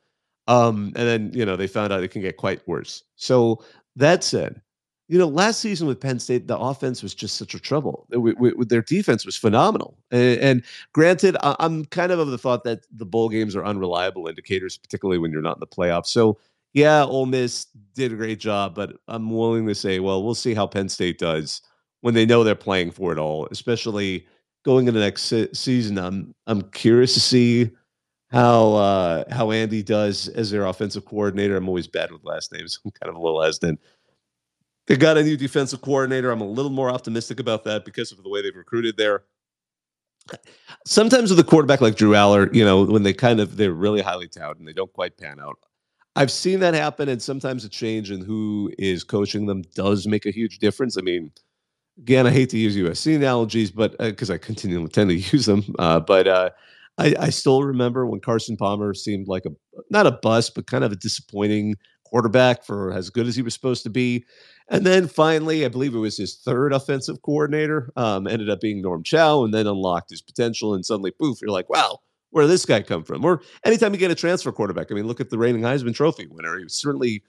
Um, 0.46 0.92
and 0.96 1.08
then 1.08 1.30
you 1.32 1.44
know 1.44 1.56
they 1.56 1.66
found 1.66 1.92
out 1.92 2.02
it 2.02 2.08
can 2.08 2.22
get 2.22 2.36
quite 2.36 2.66
worse. 2.68 3.02
So 3.16 3.64
that 3.96 4.24
said, 4.24 4.60
you 5.08 5.18
know, 5.18 5.28
last 5.28 5.60
season 5.60 5.86
with 5.86 6.00
Penn 6.00 6.18
State, 6.18 6.46
the 6.48 6.58
offense 6.58 7.02
was 7.02 7.14
just 7.14 7.36
such 7.36 7.54
a 7.54 7.60
trouble. 7.60 8.06
Wi- 8.10 8.34
wi- 8.34 8.64
their 8.66 8.82
defense 8.82 9.26
was 9.26 9.36
phenomenal. 9.36 9.98
And, 10.10 10.40
and 10.40 10.62
granted, 10.92 11.36
I'm 11.42 11.84
kind 11.86 12.10
of 12.10 12.18
of 12.18 12.28
the 12.28 12.38
thought 12.38 12.64
that 12.64 12.86
the 12.90 13.04
bowl 13.04 13.28
games 13.28 13.54
are 13.54 13.64
unreliable 13.64 14.28
indicators, 14.28 14.78
particularly 14.78 15.18
when 15.18 15.30
you're 15.30 15.42
not 15.42 15.56
in 15.56 15.60
the 15.60 15.66
playoffs. 15.66 16.06
So 16.06 16.38
yeah, 16.72 17.04
Ole 17.04 17.26
Miss 17.26 17.66
did 17.94 18.12
a 18.12 18.16
great 18.16 18.40
job, 18.40 18.74
but 18.74 18.96
I'm 19.06 19.30
willing 19.30 19.66
to 19.68 19.74
say, 19.74 20.00
well, 20.00 20.24
we'll 20.24 20.34
see 20.34 20.54
how 20.54 20.66
Penn 20.66 20.88
State 20.88 21.18
does 21.18 21.62
when 22.00 22.14
they 22.14 22.26
know 22.26 22.42
they're 22.42 22.56
playing 22.56 22.90
for 22.90 23.12
it 23.12 23.18
all, 23.18 23.46
especially 23.50 24.26
going 24.64 24.88
into 24.88 25.00
next 25.00 25.22
se- 25.22 25.52
season. 25.52 25.98
I'm 25.98 26.34
I'm 26.46 26.62
curious 26.70 27.14
to 27.14 27.20
see 27.20 27.70
how 28.34 28.74
uh, 28.74 29.24
how 29.32 29.52
Andy 29.52 29.82
does 29.82 30.28
as 30.28 30.50
their 30.50 30.66
offensive 30.66 31.04
coordinator. 31.04 31.56
I'm 31.56 31.68
always 31.68 31.86
bad 31.86 32.10
with 32.10 32.24
last 32.24 32.52
names. 32.52 32.80
I'm 32.84 32.90
kind 32.90 33.08
of 33.08 33.14
a 33.14 33.24
little 33.24 33.40
hesitant. 33.40 33.80
They 34.86 34.96
got 34.96 35.16
a 35.16 35.22
new 35.22 35.36
defensive 35.36 35.80
coordinator. 35.80 36.30
I'm 36.30 36.42
a 36.42 36.46
little 36.46 36.70
more 36.70 36.90
optimistic 36.90 37.40
about 37.40 37.64
that 37.64 37.84
because 37.84 38.12
of 38.12 38.22
the 38.22 38.28
way 38.28 38.42
they've 38.42 38.54
recruited 38.54 38.96
there. 38.96 39.22
Sometimes 40.84 41.30
with 41.30 41.38
a 41.38 41.44
quarterback 41.44 41.80
like 41.80 41.96
Drew 41.96 42.10
Allar, 42.10 42.52
you 42.52 42.64
know, 42.64 42.84
when 42.84 43.04
they 43.04 43.12
kind 43.12 43.40
of 43.40 43.56
they're 43.56 43.72
really 43.72 44.02
highly 44.02 44.26
touted 44.26 44.58
and 44.58 44.66
they 44.68 44.72
don't 44.72 44.92
quite 44.92 45.16
pan 45.16 45.38
out. 45.40 45.56
I've 46.16 46.30
seen 46.30 46.60
that 46.60 46.74
happen, 46.74 47.08
and 47.08 47.22
sometimes 47.22 47.64
a 47.64 47.68
change 47.68 48.10
in 48.10 48.20
who 48.20 48.72
is 48.78 49.04
coaching 49.04 49.46
them 49.46 49.62
does 49.74 50.06
make 50.06 50.26
a 50.26 50.30
huge 50.30 50.58
difference. 50.58 50.96
I 50.96 51.02
mean, 51.02 51.32
again, 51.98 52.26
I 52.26 52.30
hate 52.30 52.50
to 52.50 52.58
use 52.58 52.76
USC 52.76 53.14
analogies, 53.14 53.70
but 53.70 53.96
because 53.98 54.30
uh, 54.30 54.34
I 54.34 54.38
continue 54.38 54.80
to 54.82 54.88
tend 54.88 55.10
to 55.10 55.16
use 55.36 55.46
them, 55.46 55.64
uh, 55.78 56.00
but 56.00 56.26
uh, 56.26 56.50
I, 56.96 57.14
I, 57.18 57.30
still 57.30 57.64
remember 57.64 58.06
when 58.06 58.20
Carson 58.20 58.56
Palmer 58.56 58.94
seemed 58.94 59.26
like 59.26 59.44
a 59.46 59.50
not 59.90 60.06
a 60.06 60.12
bust, 60.12 60.54
but 60.54 60.66
kind 60.66 60.84
of 60.84 60.92
a 60.92 60.96
disappointing 60.96 61.74
quarterback 62.04 62.64
for 62.64 62.92
as 62.92 63.10
good 63.10 63.26
as 63.26 63.34
he 63.34 63.42
was 63.42 63.54
supposed 63.54 63.82
to 63.82 63.90
be. 63.90 64.24
And 64.68 64.86
then 64.86 65.08
finally, 65.08 65.64
I 65.64 65.68
believe 65.68 65.94
it 65.94 65.98
was 65.98 66.16
his 66.16 66.36
third 66.36 66.72
offensive 66.72 67.20
coordinator, 67.22 67.92
um, 67.96 68.26
ended 68.26 68.48
up 68.48 68.60
being 68.60 68.80
Norm 68.80 69.02
Chow, 69.02 69.44
and 69.44 69.52
then 69.52 69.66
unlocked 69.66 70.10
his 70.10 70.22
potential. 70.22 70.74
And 70.74 70.86
suddenly, 70.86 71.10
poof, 71.10 71.38
you're 71.42 71.50
like, 71.50 71.68
wow, 71.68 71.98
where 72.30 72.44
did 72.44 72.50
this 72.50 72.64
guy 72.64 72.82
come 72.82 73.04
from? 73.04 73.24
Or 73.24 73.42
anytime 73.64 73.92
you 73.92 73.98
get 73.98 74.10
a 74.10 74.14
transfer 74.14 74.52
quarterback, 74.52 74.90
I 74.90 74.94
mean, 74.94 75.06
look 75.06 75.20
at 75.20 75.30
the 75.30 75.38
reigning 75.38 75.62
Heisman 75.62 75.94
Trophy 75.94 76.26
winner. 76.26 76.58
He 76.58 76.68
certainly 76.68 77.24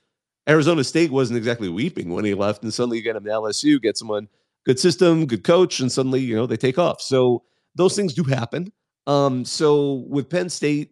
Arizona 0.48 0.84
State 0.84 1.12
wasn't 1.12 1.38
exactly 1.38 1.70
weeping 1.70 2.10
when 2.12 2.26
he 2.26 2.34
left, 2.34 2.64
and 2.64 2.74
suddenly 2.74 2.98
you 2.98 3.04
get 3.04 3.16
him 3.16 3.24
to 3.24 3.30
LSU, 3.30 3.82
get 3.82 3.98
someone 3.98 4.28
good 4.66 4.80
system, 4.80 5.26
good 5.26 5.44
coach, 5.44 5.80
and 5.80 5.92
suddenly 5.92 6.22
you 6.22 6.36
know 6.36 6.46
they 6.46 6.58
take 6.58 6.78
off. 6.78 7.02
So 7.02 7.44
those 7.76 7.96
things 7.96 8.14
do 8.14 8.24
happen. 8.24 8.72
Um, 9.08 9.46
so 9.46 10.06
with 10.08 10.30
Penn 10.30 10.50
State, 10.50 10.92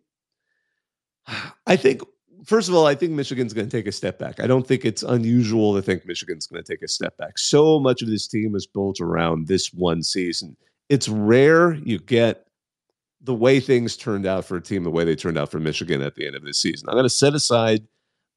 I 1.68 1.76
think 1.76 2.02
first 2.46 2.70
of 2.70 2.76
all, 2.76 2.86
I 2.86 2.96
think 2.96 3.14
Michigan's 3.14 3.54
going 3.54 3.68
to 3.68 3.78
take 3.78 3.88
a 3.88 3.92
step 3.92 4.20
back. 4.20 4.40
I 4.40 4.48
don't 4.48 4.68
think 4.68 4.86
it's 4.86 5.04
unusual 5.04 5.76
to 5.76 5.82
think 5.82 6.06
Michigan's 6.06 6.48
going 6.48 6.64
to 6.64 6.72
take 6.72 6.82
a 6.82 6.88
step 6.88 7.18
back. 7.18 7.38
So 7.38 7.80
much 7.80 8.02
of 8.02 8.10
this 8.10 8.28
team 8.28 8.56
is 8.56 8.68
built 8.68 9.00
around 9.00 9.48
this 9.48 9.74
one 9.74 10.04
season. 10.04 10.56
It's 10.90 11.08
rare 11.08 11.76
you 11.76 12.00
get 12.00 12.46
the 13.22 13.34
way 13.34 13.60
things 13.60 13.96
turned 13.96 14.26
out 14.26 14.44
for 14.44 14.58
a 14.58 14.62
team 14.62 14.84
the 14.84 14.92
way 14.92 15.06
they 15.06 15.16
turned 15.16 15.38
out 15.38 15.50
for 15.50 15.60
Michigan 15.60 16.02
at 16.02 16.16
the 16.16 16.28
end 16.28 16.36
of 16.36 16.44
this 16.44 16.60
season. 16.60 16.90
I'm 16.90 16.96
going 16.96 17.06
to 17.06 17.10
set 17.10 17.34
aside 17.34 17.88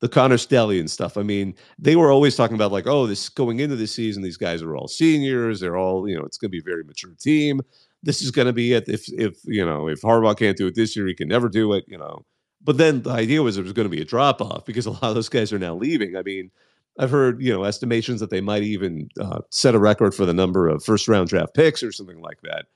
the 0.00 0.08
Connor 0.08 0.38
Stalions 0.38 0.92
stuff. 0.92 1.16
I 1.16 1.22
mean, 1.22 1.54
they 1.78 1.96
were 1.96 2.12
always 2.12 2.36
talking 2.36 2.54
about 2.54 2.70
like, 2.70 2.86
oh, 2.86 3.06
this 3.06 3.28
going 3.28 3.60
into 3.60 3.76
the 3.76 3.86
season, 3.86 4.22
these 4.22 4.36
guys 4.36 4.62
are 4.62 4.76
all 4.76 4.88
seniors. 4.88 5.58
They're 5.58 5.76
all, 5.76 6.08
you 6.08 6.16
know, 6.16 6.22
it's 6.24 6.38
going 6.38 6.50
to 6.50 6.52
be 6.52 6.60
a 6.60 6.70
very 6.70 6.84
mature 6.84 7.14
team. 7.18 7.60
This 8.06 8.22
is 8.22 8.30
going 8.30 8.46
to 8.46 8.52
be 8.52 8.72
it. 8.72 8.88
If 8.88 9.06
if 9.12 9.36
you 9.44 9.66
know 9.66 9.88
if 9.88 10.00
Harbaugh 10.00 10.38
can't 10.38 10.56
do 10.56 10.66
it 10.66 10.74
this 10.74 10.96
year, 10.96 11.06
he 11.06 11.14
can 11.14 11.28
never 11.28 11.48
do 11.48 11.74
it. 11.74 11.84
You 11.86 11.98
know, 11.98 12.24
but 12.62 12.78
then 12.78 13.02
the 13.02 13.10
idea 13.10 13.42
was 13.42 13.56
there 13.56 13.64
was 13.64 13.74
going 13.74 13.88
to 13.88 13.94
be 13.94 14.00
a 14.00 14.06
drop 14.06 14.40
off 14.40 14.64
because 14.66 14.86
a 14.86 14.92
lot 14.92 15.04
of 15.04 15.14
those 15.14 15.28
guys 15.28 15.52
are 15.52 15.58
now 15.58 15.74
leaving. 15.74 16.16
I 16.16 16.22
mean, 16.22 16.50
I've 16.98 17.10
heard 17.10 17.42
you 17.42 17.52
know 17.52 17.64
estimations 17.64 18.20
that 18.20 18.30
they 18.30 18.40
might 18.40 18.62
even 18.62 19.08
uh, 19.20 19.40
set 19.50 19.74
a 19.74 19.78
record 19.78 20.14
for 20.14 20.24
the 20.24 20.32
number 20.32 20.68
of 20.68 20.82
first 20.82 21.08
round 21.08 21.28
draft 21.28 21.54
picks 21.54 21.82
or 21.82 21.92
something 21.92 22.22
like 22.22 22.40
that. 22.42 22.66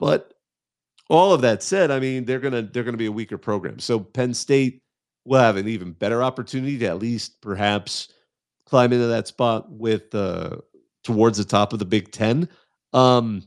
But 0.00 0.34
all 1.08 1.32
of 1.32 1.42
that 1.42 1.62
said, 1.62 1.90
I 1.90 2.00
mean 2.00 2.24
they're 2.24 2.40
gonna 2.40 2.62
they're 2.62 2.84
gonna 2.84 2.96
be 2.96 3.06
a 3.06 3.12
weaker 3.12 3.38
program. 3.38 3.78
So 3.78 4.00
Penn 4.00 4.34
State 4.34 4.82
will 5.24 5.40
have 5.40 5.56
an 5.56 5.68
even 5.68 5.92
better 5.92 6.22
opportunity 6.22 6.78
to 6.78 6.86
at 6.86 6.98
least 6.98 7.40
perhaps 7.40 8.08
climb 8.64 8.92
into 8.92 9.06
that 9.08 9.26
spot 9.26 9.70
with 9.70 10.14
uh, 10.14 10.56
towards 11.02 11.38
the 11.38 11.44
top 11.44 11.72
of 11.72 11.78
the 11.78 11.84
Big 11.84 12.12
Ten. 12.12 12.48
Um, 12.92 13.42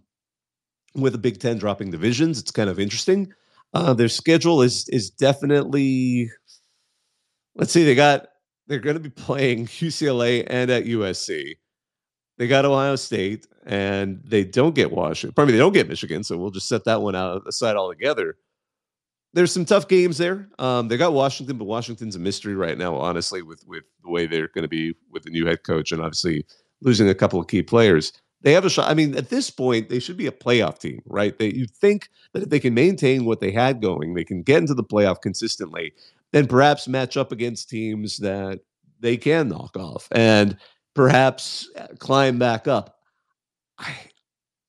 with 0.96 1.14
the 1.14 1.20
Big 1.20 1.40
Ten 1.40 1.58
dropping 1.58 1.92
divisions, 1.92 2.40
it's 2.40 2.52
kind 2.52 2.70
of 2.70 2.80
interesting. 2.80 3.34
Uh, 3.74 3.94
their 3.94 4.10
schedule 4.10 4.62
is 4.62 4.88
is 4.90 5.10
definitely. 5.10 6.30
Let's 7.56 7.72
see, 7.72 7.84
they 7.84 7.96
got 7.96 8.28
they're 8.68 8.80
going 8.80 8.96
to 8.96 9.00
be 9.00 9.10
playing 9.10 9.66
UCLA 9.68 10.46
and 10.48 10.72
at 10.72 10.86
USC. 10.86 11.58
They 12.38 12.48
got 12.48 12.66
Ohio 12.66 12.96
State, 12.96 13.46
and 13.66 14.22
they 14.26 14.44
don't 14.44 14.74
get 14.74 14.92
Washington. 14.92 15.34
Probably 15.36 15.54
they 15.54 15.60
don't 15.60 15.74
get 15.74 15.88
Michigan, 15.88 16.24
so 16.24 16.38
we'll 16.38 16.52
just 16.52 16.68
set 16.68 16.84
that 16.86 17.02
one 17.02 17.16
out 17.16 17.44
aside 17.48 17.76
altogether 17.76 18.38
there's 19.34 19.52
some 19.52 19.66
tough 19.66 19.88
games 19.88 20.18
there. 20.18 20.48
Um, 20.60 20.88
they 20.88 20.98
got 20.98 21.14
Washington, 21.14 21.58
but 21.58 21.66
Washington's 21.66 22.16
a 22.16 22.20
mystery 22.20 22.56
right 22.56 22.78
now, 22.78 22.96
honestly, 22.96 23.42
with 23.42 23.64
with 23.68 23.84
the 24.04 24.10
way 24.10 24.26
they're 24.26 24.50
going 24.50 24.64
to 24.64 24.70
be 24.70 24.96
with 25.12 25.24
the 25.24 25.32
new 25.32 25.46
head 25.46 25.64
coach 25.64 25.92
and 25.92 26.02
obviously 26.02 26.46
losing 26.82 27.10
a 27.10 27.16
couple 27.16 27.40
of 27.40 27.48
key 27.48 27.64
players. 27.64 28.14
They 28.44 28.52
have 28.54 28.66
a 28.66 28.70
shot. 28.70 28.90
I 28.90 28.94
mean, 28.94 29.16
at 29.16 29.30
this 29.30 29.50
point, 29.50 29.90
they 29.90 30.00
should 30.00 30.18
be 30.18 30.28
a 30.28 30.32
playoff 30.32 30.78
team, 30.78 31.02
right? 31.06 31.38
They 31.38 31.52
you 31.54 31.66
think 31.66 32.10
that 32.34 32.44
if 32.44 32.50
they 32.50 32.60
can 32.60 32.74
maintain 32.74 33.26
what 33.26 33.40
they 33.40 33.52
had 33.52 33.82
going, 33.82 34.14
they 34.14 34.26
can 34.26 34.44
get 34.44 34.60
into 34.60 34.74
the 34.74 34.84
playoff 34.84 35.22
consistently, 35.22 35.94
then 36.34 36.48
perhaps 36.48 36.88
match 36.88 37.16
up 37.16 37.32
against 37.32 37.70
teams 37.70 38.18
that 38.18 38.60
they 39.00 39.18
can 39.18 39.48
knock 39.48 39.78
off 39.78 40.08
and 40.12 40.58
perhaps 40.94 41.70
uh, 41.78 41.88
climb 42.00 42.38
back 42.38 42.68
up. 42.68 42.98
I, 43.80 43.94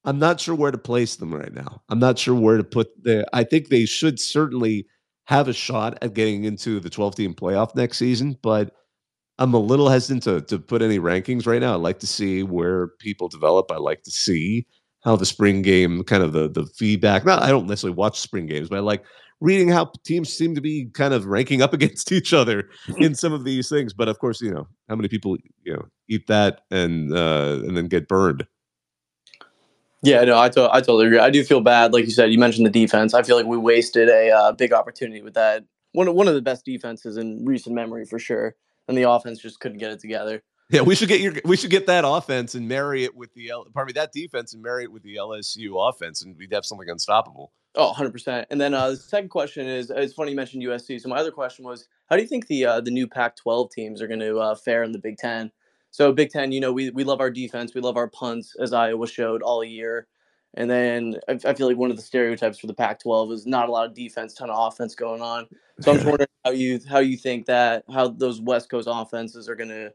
I'm 0.04 0.18
not 0.18 0.40
sure 0.40 0.54
where 0.54 0.70
to 0.70 0.78
place 0.78 1.16
them 1.16 1.34
right 1.34 1.52
now. 1.52 1.82
I'm 1.88 1.98
not 1.98 2.18
sure 2.18 2.34
where 2.34 2.58
to 2.58 2.64
put 2.64 3.02
the. 3.02 3.26
I 3.32 3.42
think 3.42 3.68
they 3.68 3.86
should 3.86 4.20
certainly 4.20 4.86
have 5.24 5.48
a 5.48 5.52
shot 5.52 5.98
at 6.02 6.14
getting 6.14 6.44
into 6.44 6.78
the 6.78 6.90
12 6.90 7.16
team 7.16 7.34
playoff 7.34 7.74
next 7.74 7.98
season, 7.98 8.38
but 8.42 8.74
I'm 9.38 9.54
a 9.54 9.58
little 9.58 9.88
hesitant 9.88 10.22
to, 10.24 10.40
to 10.42 10.58
put 10.58 10.82
any 10.82 10.98
rankings 10.98 11.46
right 11.46 11.60
now. 11.60 11.72
I 11.72 11.76
like 11.76 11.98
to 12.00 12.06
see 12.06 12.42
where 12.42 12.88
people 12.98 13.28
develop. 13.28 13.70
I 13.70 13.76
like 13.76 14.02
to 14.04 14.10
see 14.10 14.66
how 15.02 15.16
the 15.16 15.26
spring 15.26 15.62
game, 15.62 16.02
kind 16.04 16.22
of 16.22 16.32
the 16.32 16.48
the 16.48 16.66
feedback. 16.66 17.24
Not 17.24 17.42
I 17.42 17.48
don't 17.48 17.66
necessarily 17.66 17.96
watch 17.96 18.20
spring 18.20 18.46
games, 18.46 18.68
but 18.68 18.76
I 18.76 18.80
like 18.80 19.04
reading 19.40 19.68
how 19.68 19.92
teams 20.04 20.32
seem 20.32 20.54
to 20.54 20.60
be 20.60 20.86
kind 20.94 21.12
of 21.12 21.26
ranking 21.26 21.62
up 21.62 21.72
against 21.78 22.12
each 22.12 22.32
other 22.32 22.68
in 22.98 23.14
some 23.14 23.32
of 23.32 23.44
these 23.44 23.68
things. 23.68 23.92
But 23.92 24.08
of 24.08 24.18
course, 24.18 24.40
you 24.40 24.52
know 24.52 24.66
how 24.88 24.96
many 24.96 25.08
people 25.08 25.36
you 25.62 25.74
know 25.74 25.86
eat 26.08 26.26
that 26.28 26.62
and 26.70 27.12
uh, 27.12 27.60
and 27.64 27.76
then 27.76 27.88
get 27.88 28.08
burned. 28.08 28.46
Yeah, 30.02 30.22
no, 30.24 30.38
I, 30.38 30.50
to- 30.50 30.70
I 30.70 30.80
totally 30.80 31.06
agree. 31.06 31.18
I 31.18 31.30
do 31.30 31.42
feel 31.42 31.62
bad, 31.62 31.94
like 31.94 32.04
you 32.04 32.10
said. 32.10 32.30
You 32.30 32.38
mentioned 32.38 32.66
the 32.66 32.70
defense. 32.70 33.14
I 33.14 33.22
feel 33.22 33.36
like 33.36 33.46
we 33.46 33.56
wasted 33.56 34.10
a 34.10 34.30
uh, 34.30 34.52
big 34.52 34.70
opportunity 34.70 35.22
with 35.22 35.32
that. 35.32 35.64
One 35.92 36.08
of, 36.08 36.14
one 36.14 36.28
of 36.28 36.34
the 36.34 36.42
best 36.42 36.66
defenses 36.66 37.16
in 37.16 37.42
recent 37.46 37.74
memory 37.74 38.04
for 38.04 38.18
sure, 38.18 38.54
and 38.88 38.96
the 38.96 39.08
offense 39.08 39.40
just 39.40 39.60
couldn't 39.60 39.78
get 39.78 39.90
it 39.90 40.00
together. 40.00 40.42
Yeah, 40.70 40.80
we 40.80 40.94
should 40.94 41.08
get 41.08 41.20
your 41.20 41.34
we 41.44 41.56
should 41.56 41.70
get 41.70 41.86
that 41.86 42.04
offense 42.06 42.54
and 42.54 42.66
marry 42.66 43.04
it 43.04 43.14
with 43.14 43.32
the 43.34 43.50
L, 43.50 43.66
pardon 43.74 43.88
me 43.88 43.92
that 44.00 44.12
defense 44.12 44.54
and 44.54 44.62
marry 44.62 44.84
it 44.84 44.92
with 44.92 45.02
the 45.02 45.16
LSU 45.16 45.88
offense, 45.88 46.22
and 46.22 46.36
we'd 46.36 46.52
have 46.52 46.64
something 46.64 46.88
unstoppable. 46.88 47.52
Oh, 47.74 47.88
100 47.88 48.12
percent. 48.12 48.46
And 48.50 48.60
then 48.60 48.72
uh, 48.72 48.90
the 48.90 48.96
second 48.96 49.28
question 49.28 49.66
is: 49.66 49.90
It's 49.90 50.14
funny 50.14 50.30
you 50.30 50.36
mentioned 50.36 50.62
USC. 50.62 51.00
So 51.00 51.08
my 51.08 51.16
other 51.16 51.30
question 51.30 51.64
was, 51.64 51.86
how 52.08 52.16
do 52.16 52.22
you 52.22 52.28
think 52.28 52.46
the 52.46 52.64
uh, 52.64 52.80
the 52.80 52.90
new 52.90 53.06
Pac-12 53.06 53.70
teams 53.72 54.00
are 54.00 54.06
going 54.06 54.20
to 54.20 54.38
uh, 54.38 54.54
fare 54.54 54.82
in 54.82 54.92
the 54.92 54.98
Big 54.98 55.18
Ten? 55.18 55.52
So 55.90 56.12
Big 56.12 56.30
Ten, 56.30 56.50
you 56.50 56.60
know, 56.60 56.72
we, 56.72 56.90
we 56.90 57.04
love 57.04 57.20
our 57.20 57.30
defense, 57.30 57.74
we 57.74 57.80
love 57.80 57.96
our 57.96 58.08
punts, 58.08 58.56
as 58.58 58.72
Iowa 58.72 59.06
showed 59.06 59.42
all 59.42 59.62
year. 59.62 60.08
And 60.56 60.70
then 60.70 61.16
I, 61.28 61.38
I 61.44 61.54
feel 61.54 61.66
like 61.66 61.76
one 61.76 61.90
of 61.90 61.96
the 61.96 62.02
stereotypes 62.02 62.58
for 62.58 62.66
the 62.66 62.74
Pac-12 62.74 63.32
is 63.32 63.46
not 63.46 63.68
a 63.68 63.72
lot 63.72 63.86
of 63.86 63.94
defense, 63.94 64.34
ton 64.34 64.50
of 64.50 64.72
offense 64.72 64.94
going 64.94 65.20
on. 65.20 65.46
So 65.80 65.90
I'm 65.90 65.96
just 65.98 66.06
wondering 66.06 66.28
how 66.44 66.50
you 66.52 66.80
how 66.88 66.98
you 67.00 67.16
think 67.16 67.46
that 67.46 67.84
how 67.92 68.08
those 68.08 68.40
West 68.40 68.70
Coast 68.70 68.88
offenses 68.90 69.48
are 69.48 69.56
going 69.56 69.70
to 69.70 69.92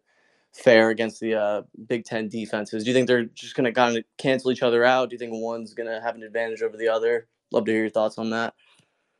fare 0.53 0.89
against 0.89 1.19
the 1.21 1.35
uh, 1.35 1.61
Big 1.87 2.03
Ten 2.03 2.27
defenses. 2.27 2.83
Do 2.83 2.89
you 2.89 2.93
think 2.93 3.07
they're 3.07 3.25
just 3.25 3.55
going 3.55 3.65
to 3.65 3.71
kind 3.71 3.97
of 3.97 4.03
cancel 4.17 4.51
each 4.51 4.63
other 4.63 4.83
out? 4.83 5.09
Do 5.09 5.13
you 5.13 5.19
think 5.19 5.31
one's 5.33 5.73
going 5.73 5.89
to 5.89 6.01
have 6.01 6.15
an 6.15 6.23
advantage 6.23 6.61
over 6.61 6.75
the 6.75 6.89
other? 6.89 7.27
Love 7.51 7.65
to 7.65 7.71
hear 7.71 7.81
your 7.81 7.89
thoughts 7.89 8.17
on 8.17 8.29
that. 8.31 8.53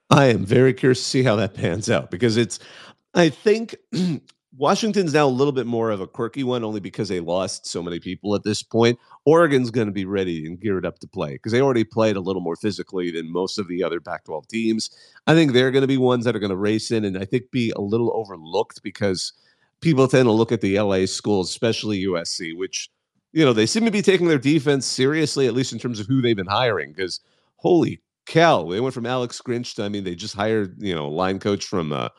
I 0.09 0.25
am 0.25 0.45
very 0.45 0.73
curious 0.73 0.99
to 0.99 1.05
see 1.05 1.23
how 1.23 1.35
that 1.37 1.53
pans 1.53 1.89
out 1.89 2.11
because 2.11 2.37
it's. 2.37 2.59
I 3.15 3.29
think 3.29 3.75
Washington's 4.57 5.13
now 5.13 5.27
a 5.27 5.29
little 5.29 5.51
bit 5.51 5.67
more 5.67 5.91
of 5.91 6.01
a 6.01 6.07
quirky 6.07 6.43
one, 6.43 6.63
only 6.63 6.79
because 6.79 7.07
they 7.07 7.19
lost 7.19 7.67
so 7.67 7.83
many 7.83 7.99
people 7.99 8.33
at 8.33 8.43
this 8.43 8.63
point. 8.63 8.97
Oregon's 9.25 9.69
going 9.69 9.87
to 9.87 9.93
be 9.93 10.05
ready 10.05 10.45
and 10.47 10.59
geared 10.59 10.87
up 10.87 10.97
to 10.99 11.07
play 11.07 11.33
because 11.33 11.51
they 11.51 11.61
already 11.61 11.83
played 11.83 12.15
a 12.15 12.21
little 12.21 12.41
more 12.41 12.55
physically 12.55 13.11
than 13.11 13.31
most 13.31 13.59
of 13.59 13.67
the 13.67 13.83
other 13.83 14.01
Pac 14.01 14.25
12 14.25 14.47
teams. 14.47 14.89
I 15.27 15.35
think 15.35 15.53
they're 15.53 15.71
going 15.71 15.83
to 15.83 15.87
be 15.87 15.97
ones 15.97 16.25
that 16.25 16.35
are 16.35 16.39
going 16.39 16.49
to 16.49 16.55
race 16.55 16.89
in 16.89 17.05
and 17.05 17.17
I 17.17 17.25
think 17.25 17.51
be 17.51 17.71
a 17.75 17.81
little 17.81 18.11
overlooked 18.15 18.81
because 18.81 19.33
people 19.81 20.07
tend 20.07 20.25
to 20.25 20.31
look 20.31 20.51
at 20.51 20.61
the 20.61 20.79
LA 20.79 21.05
schools, 21.05 21.49
especially 21.49 22.03
USC, 22.05 22.57
which, 22.57 22.89
you 23.33 23.45
know, 23.45 23.53
they 23.53 23.67
seem 23.67 23.85
to 23.85 23.91
be 23.91 24.01
taking 24.01 24.27
their 24.27 24.39
defense 24.39 24.87
seriously, 24.87 25.45
at 25.45 25.53
least 25.53 25.73
in 25.73 25.79
terms 25.79 25.99
of 25.99 26.07
who 26.07 26.21
they've 26.21 26.35
been 26.35 26.47
hiring. 26.47 26.91
Because 26.91 27.19
holy 27.57 28.01
cow, 28.25 28.67
they 28.67 28.79
went 28.79 28.95
from 28.95 29.05
Alex 29.05 29.41
Grinch 29.45 29.75
to, 29.75 29.83
I 29.83 29.89
mean, 29.89 30.03
they 30.03 30.15
just 30.15 30.35
hired, 30.35 30.81
you 30.81 30.95
know, 30.95 31.07
line 31.07 31.37
coach 31.37 31.65
from, 31.65 31.93
uh, 31.93 32.09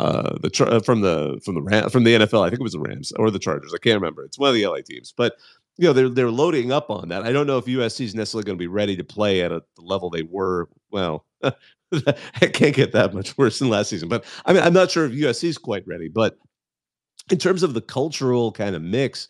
uh, 0.00 0.38
the 0.40 0.66
uh, 0.66 0.80
from 0.80 1.02
the 1.02 1.38
from 1.44 1.54
the 1.54 1.60
Ram, 1.60 1.90
from 1.90 2.04
the 2.04 2.14
NFL. 2.14 2.46
I 2.46 2.48
think 2.48 2.60
it 2.60 2.62
was 2.62 2.72
the 2.72 2.80
Rams 2.80 3.12
or 3.18 3.30
the 3.30 3.38
Chargers. 3.38 3.74
I 3.74 3.78
can't 3.78 4.00
remember. 4.00 4.24
It's 4.24 4.38
one 4.38 4.48
of 4.48 4.54
the 4.54 4.66
LA 4.66 4.78
teams, 4.78 5.12
but 5.14 5.36
you 5.76 5.86
know 5.86 5.92
they're 5.92 6.08
they're 6.08 6.30
loading 6.30 6.72
up 6.72 6.88
on 6.88 7.10
that. 7.10 7.24
I 7.24 7.32
don't 7.32 7.46
know 7.46 7.58
if 7.58 7.66
USC 7.66 8.06
is 8.06 8.14
necessarily 8.14 8.44
going 8.44 8.56
to 8.56 8.62
be 8.62 8.66
ready 8.66 8.96
to 8.96 9.04
play 9.04 9.42
at 9.42 9.52
a, 9.52 9.62
the 9.76 9.82
level 9.82 10.08
they 10.08 10.22
were. 10.22 10.70
Well, 10.90 11.26
it 11.92 12.54
can't 12.54 12.74
get 12.74 12.92
that 12.92 13.12
much 13.12 13.36
worse 13.36 13.58
than 13.58 13.68
last 13.68 13.90
season. 13.90 14.08
But 14.08 14.24
I 14.46 14.54
mean, 14.54 14.62
I'm 14.62 14.72
not 14.72 14.90
sure 14.90 15.04
if 15.04 15.12
USC 15.12 15.50
is 15.50 15.58
quite 15.58 15.86
ready. 15.86 16.08
But 16.08 16.38
in 17.30 17.36
terms 17.36 17.62
of 17.62 17.74
the 17.74 17.82
cultural 17.82 18.52
kind 18.52 18.74
of 18.74 18.80
mix, 18.80 19.28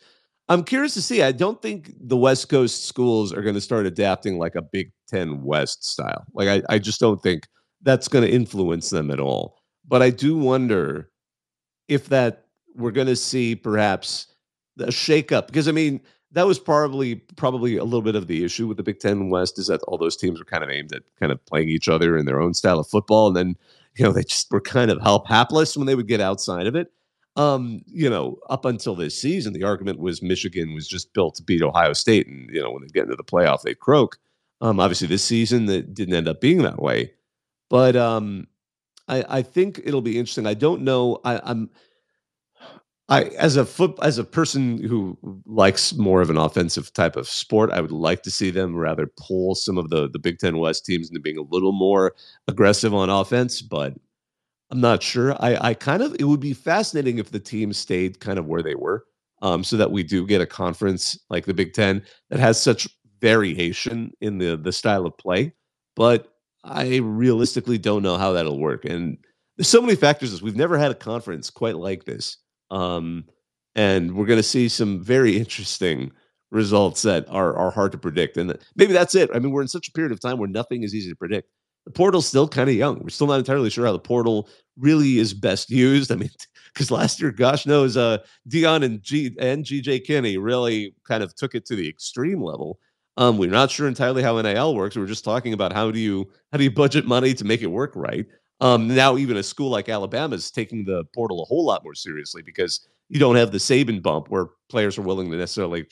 I'm 0.49 0.63
curious 0.63 0.95
to 0.95 1.03
see. 1.03 1.21
I 1.21 1.33
don't 1.33 1.61
think 1.61 1.93
the 2.01 2.17
West 2.17 2.49
Coast 2.49 2.85
schools 2.85 3.33
are 3.33 3.43
going 3.43 3.57
to 3.57 3.61
start 3.61 3.87
adapting 3.87 4.39
like 4.39 4.55
a 4.55 4.63
Big 4.63 4.93
Ten 5.09 5.43
West 5.43 5.85
style. 5.85 6.27
Like 6.33 6.49
I, 6.49 6.75
I 6.75 6.79
just 6.79 7.01
don't 7.01 7.21
think 7.21 7.49
that's 7.83 8.07
going 8.07 8.25
to 8.25 8.33
influence 8.33 8.91
them 8.91 9.11
at 9.11 9.19
all. 9.19 9.60
But 9.91 10.03
I 10.03 10.11
do 10.11 10.39
wonder 10.39 11.11
if 11.89 12.09
that 12.11 12.47
we're 12.77 12.93
going 12.93 13.09
to 13.09 13.17
see 13.17 13.57
perhaps 13.57 14.29
a 14.79 14.85
shakeup 14.85 15.49
because 15.49 15.67
I 15.67 15.73
mean 15.73 16.01
that 16.31 16.47
was 16.47 16.61
probably 16.61 17.17
probably 17.37 17.77
a 17.77 17.83
little 17.83 18.01
bit 18.01 18.15
of 18.15 18.29
the 18.29 18.45
issue 18.45 18.69
with 18.69 18.77
the 18.77 18.85
Big 18.85 19.01
Ten 19.01 19.31
West 19.31 19.59
is 19.59 19.67
that 19.67 19.83
all 19.89 19.99
those 19.99 20.17
teams 20.17 20.39
were 20.39 20.45
kind 20.45 20.63
of 20.63 20.71
aimed 20.71 20.95
at 20.95 21.03
kind 21.19 21.33
of 21.33 21.45
playing 21.45 21.69
each 21.69 21.89
other 21.89 22.17
in 22.17 22.25
their 22.25 22.41
own 22.41 22.55
style 22.55 22.79
of 22.79 22.87
football, 22.87 23.27
and 23.27 23.37
then 23.37 23.57
you 23.97 24.05
know 24.05 24.13
they 24.13 24.23
just 24.23 24.51
were 24.53 24.61
kind 24.61 24.93
of 24.93 25.03
help 25.03 25.27
hapless 25.27 25.77
when 25.77 25.87
they 25.87 25.97
would 25.97 26.09
get 26.09 26.21
outside 26.21 26.69
of 26.69 26.77
it. 26.77 26.93
Um, 27.35 27.83
you 27.87 28.09
know, 28.09 28.39
up 28.49 28.65
until 28.65 28.95
this 28.95 29.21
season, 29.21 29.53
the 29.53 29.65
argument 29.65 29.99
was 29.99 30.23
Michigan 30.23 30.73
was 30.73 30.87
just 30.87 31.13
built 31.15 31.35
to 31.37 31.43
beat 31.43 31.63
Ohio 31.63 31.95
State, 31.95 32.29
and 32.29 32.49
you 32.53 32.63
know 32.63 32.71
when 32.71 32.83
they 32.83 32.89
get 32.89 33.05
into 33.05 33.17
the 33.17 33.25
playoff, 33.25 33.63
they 33.63 33.75
croak. 33.75 34.19
Um, 34.61 34.79
obviously, 34.79 35.09
this 35.09 35.25
season 35.25 35.67
that 35.67 35.95
didn't 35.95 36.15
end 36.15 36.29
up 36.29 36.41
being 36.41 36.63
that 36.63 36.81
way, 36.81 37.13
but 37.69 37.97
um, 37.97 38.47
I, 39.11 39.39
I 39.39 39.43
think 39.43 39.81
it'll 39.85 40.01
be 40.01 40.19
interesting. 40.19 40.47
I 40.47 40.55
don't 40.55 40.83
know. 40.83 41.21
I, 41.25 41.41
I'm 41.43 41.71
I 43.11 43.25
as 43.39 43.57
a 43.57 43.67
foot 43.67 43.99
as 44.03 44.19
a 44.19 44.25
person 44.25 44.83
who 44.85 45.19
likes 45.45 45.95
more 45.95 46.23
of 46.23 46.31
an 46.31 46.37
offensive 46.37 46.93
type 46.93 47.17
of 47.17 47.29
sport, 47.29 47.73
I 47.73 47.81
would 47.81 47.91
like 47.91 48.23
to 48.23 48.31
see 48.31 48.51
them 48.51 48.77
rather 48.77 49.11
pull 49.19 49.57
some 49.57 49.77
of 49.79 49.91
the 49.91 50.09
the 50.09 50.21
Big 50.21 50.39
Ten 50.39 50.59
West 50.59 50.87
teams 50.87 51.09
into 51.09 51.21
being 51.21 51.37
a 51.37 51.43
little 51.43 51.73
more 51.73 52.15
aggressive 52.47 52.95
on 52.95 53.11
offense, 53.11 53.61
but 53.63 53.95
I'm 54.71 54.81
not 54.81 55.03
sure. 55.03 55.35
I 55.43 55.71
I 55.71 55.75
kind 55.75 56.03
of 56.03 56.15
it 56.21 56.25
would 56.25 56.41
be 56.41 56.55
fascinating 56.55 57.19
if 57.19 57.33
the 57.33 57.41
teams 57.41 57.77
stayed 57.77 58.21
kind 58.21 58.39
of 58.39 58.47
where 58.47 58.63
they 58.63 58.77
were, 58.77 59.05
um, 59.43 59.65
so 59.65 59.77
that 59.77 59.91
we 59.91 60.05
do 60.05 60.25
get 60.25 60.41
a 60.41 60.47
conference 60.47 61.19
like 61.31 61.47
the 61.47 61.55
Big 61.55 61.73
Ten 61.73 62.05
that 62.31 62.39
has 62.39 62.63
such 62.63 62.89
variation 63.21 64.13
in 64.21 64.39
the 64.39 64.57
the 64.57 64.73
style 64.73 65.05
of 65.05 65.19
play. 65.19 65.53
But 65.97 66.30
I 66.65 66.97
realistically 66.99 67.79
don't 67.79 68.03
know 68.03 68.19
how 68.19 68.33
that'll 68.33 68.59
work, 68.59 68.85
and 68.85 69.19
there's 69.57 69.69
so 69.69 69.81
many 69.81 69.95
factors. 69.97 70.43
We've 70.43 70.57
never 70.57 70.79
had 70.79 70.91
a 70.91 70.95
conference 70.95 71.51
quite 71.51 71.77
like 71.77 72.05
this 72.05 72.37
um, 72.71 73.25
and 73.75 74.15
we're 74.15 74.27
going 74.27 74.39
to 74.39 74.43
see 74.43 74.69
some 74.69 75.03
very 75.03 75.37
interesting 75.37 76.13
results 76.51 77.03
that 77.03 77.29
are 77.29 77.57
are 77.57 77.71
hard 77.71 77.93
to 77.93 77.99
predict. 77.99 78.37
And 78.37 78.57
maybe 78.77 78.93
that's 78.93 79.15
it. 79.15 79.31
I 79.35 79.39
mean, 79.39 79.53
we're 79.53 79.63
in 79.63 79.69
such 79.69 79.89
a 79.89 79.93
period 79.93 80.13
of 80.13 80.21
time 80.21 80.39
where 80.39 80.49
nothing 80.49 80.83
is 80.83 80.95
easy 80.95 81.11
to 81.11 81.17
predict. 81.17 81.49
The 81.87 81.93
portal's 81.93 82.27
still 82.27 82.49
kind 82.49 82.69
of 82.69 82.77
young. 82.77 83.01
We're 83.01 83.09
still 83.09 83.27
not 83.27 83.39
entirely 83.39 83.71
sure 83.71 83.87
how 83.87 83.93
the 83.93 83.99
portal 83.99 84.49
really 84.77 85.19
is 85.19 85.33
best 85.33 85.71
used. 85.71 86.13
I 86.13 86.17
mean, 86.17 86.31
because 86.75 86.91
last 86.91 87.21
year, 87.21 87.31
gosh 87.31 87.67
knows, 87.67 87.97
uh, 87.97 88.19
Deion 88.49 88.85
and 88.85 89.03
G 89.03 89.37
and 89.39 89.65
GJ 89.65 90.05
Kinne 90.05 90.43
really 90.43 90.95
kind 91.07 91.23
of 91.23 91.35
took 91.35 91.55
it 91.55 91.65
to 91.67 91.77
the 91.77 91.89
extreme 91.89 92.43
level. 92.43 92.79
Um, 93.21 93.37
we're 93.37 93.51
not 93.51 93.71
sure 93.71 93.87
entirely 93.87 94.23
how 94.23 94.41
NIL 94.41 94.75
works. 94.75 94.97
We're 94.97 95.05
just 95.05 95.25
talking 95.25 95.53
about 95.53 95.75
how 95.75 95.91
do 95.91 95.99
you 96.01 96.31
how 96.53 96.59
do 96.59 96.65
you 96.65 96.71
budget 96.71 97.07
money 97.07 97.35
to 97.35 97.45
make 97.45 97.61
it 97.61 97.67
work 97.67 97.93
right. 97.95 98.27
Um, 98.61 98.89
now, 98.89 99.19
even 99.19 99.37
a 99.37 99.43
school 99.43 99.69
like 99.69 99.91
Alabama 99.91 100.35
is 100.35 100.51
taking 100.51 100.87
the 100.87 101.05
portal 101.15 101.43
a 101.43 101.45
whole 101.45 101.65
lot 101.67 101.85
more 101.85 101.95
seriously 101.95 102.41
because 102.41 102.89
you 103.11 103.21
don't 103.21 103.37
have 103.37 103.53
the 103.53 103.59
Saban 103.59 104.03
bump 104.03 104.31
where 104.31 104.47
players 104.71 104.97
are 104.97 105.03
willing 105.03 105.31
to 105.31 105.37
necessarily 105.37 105.87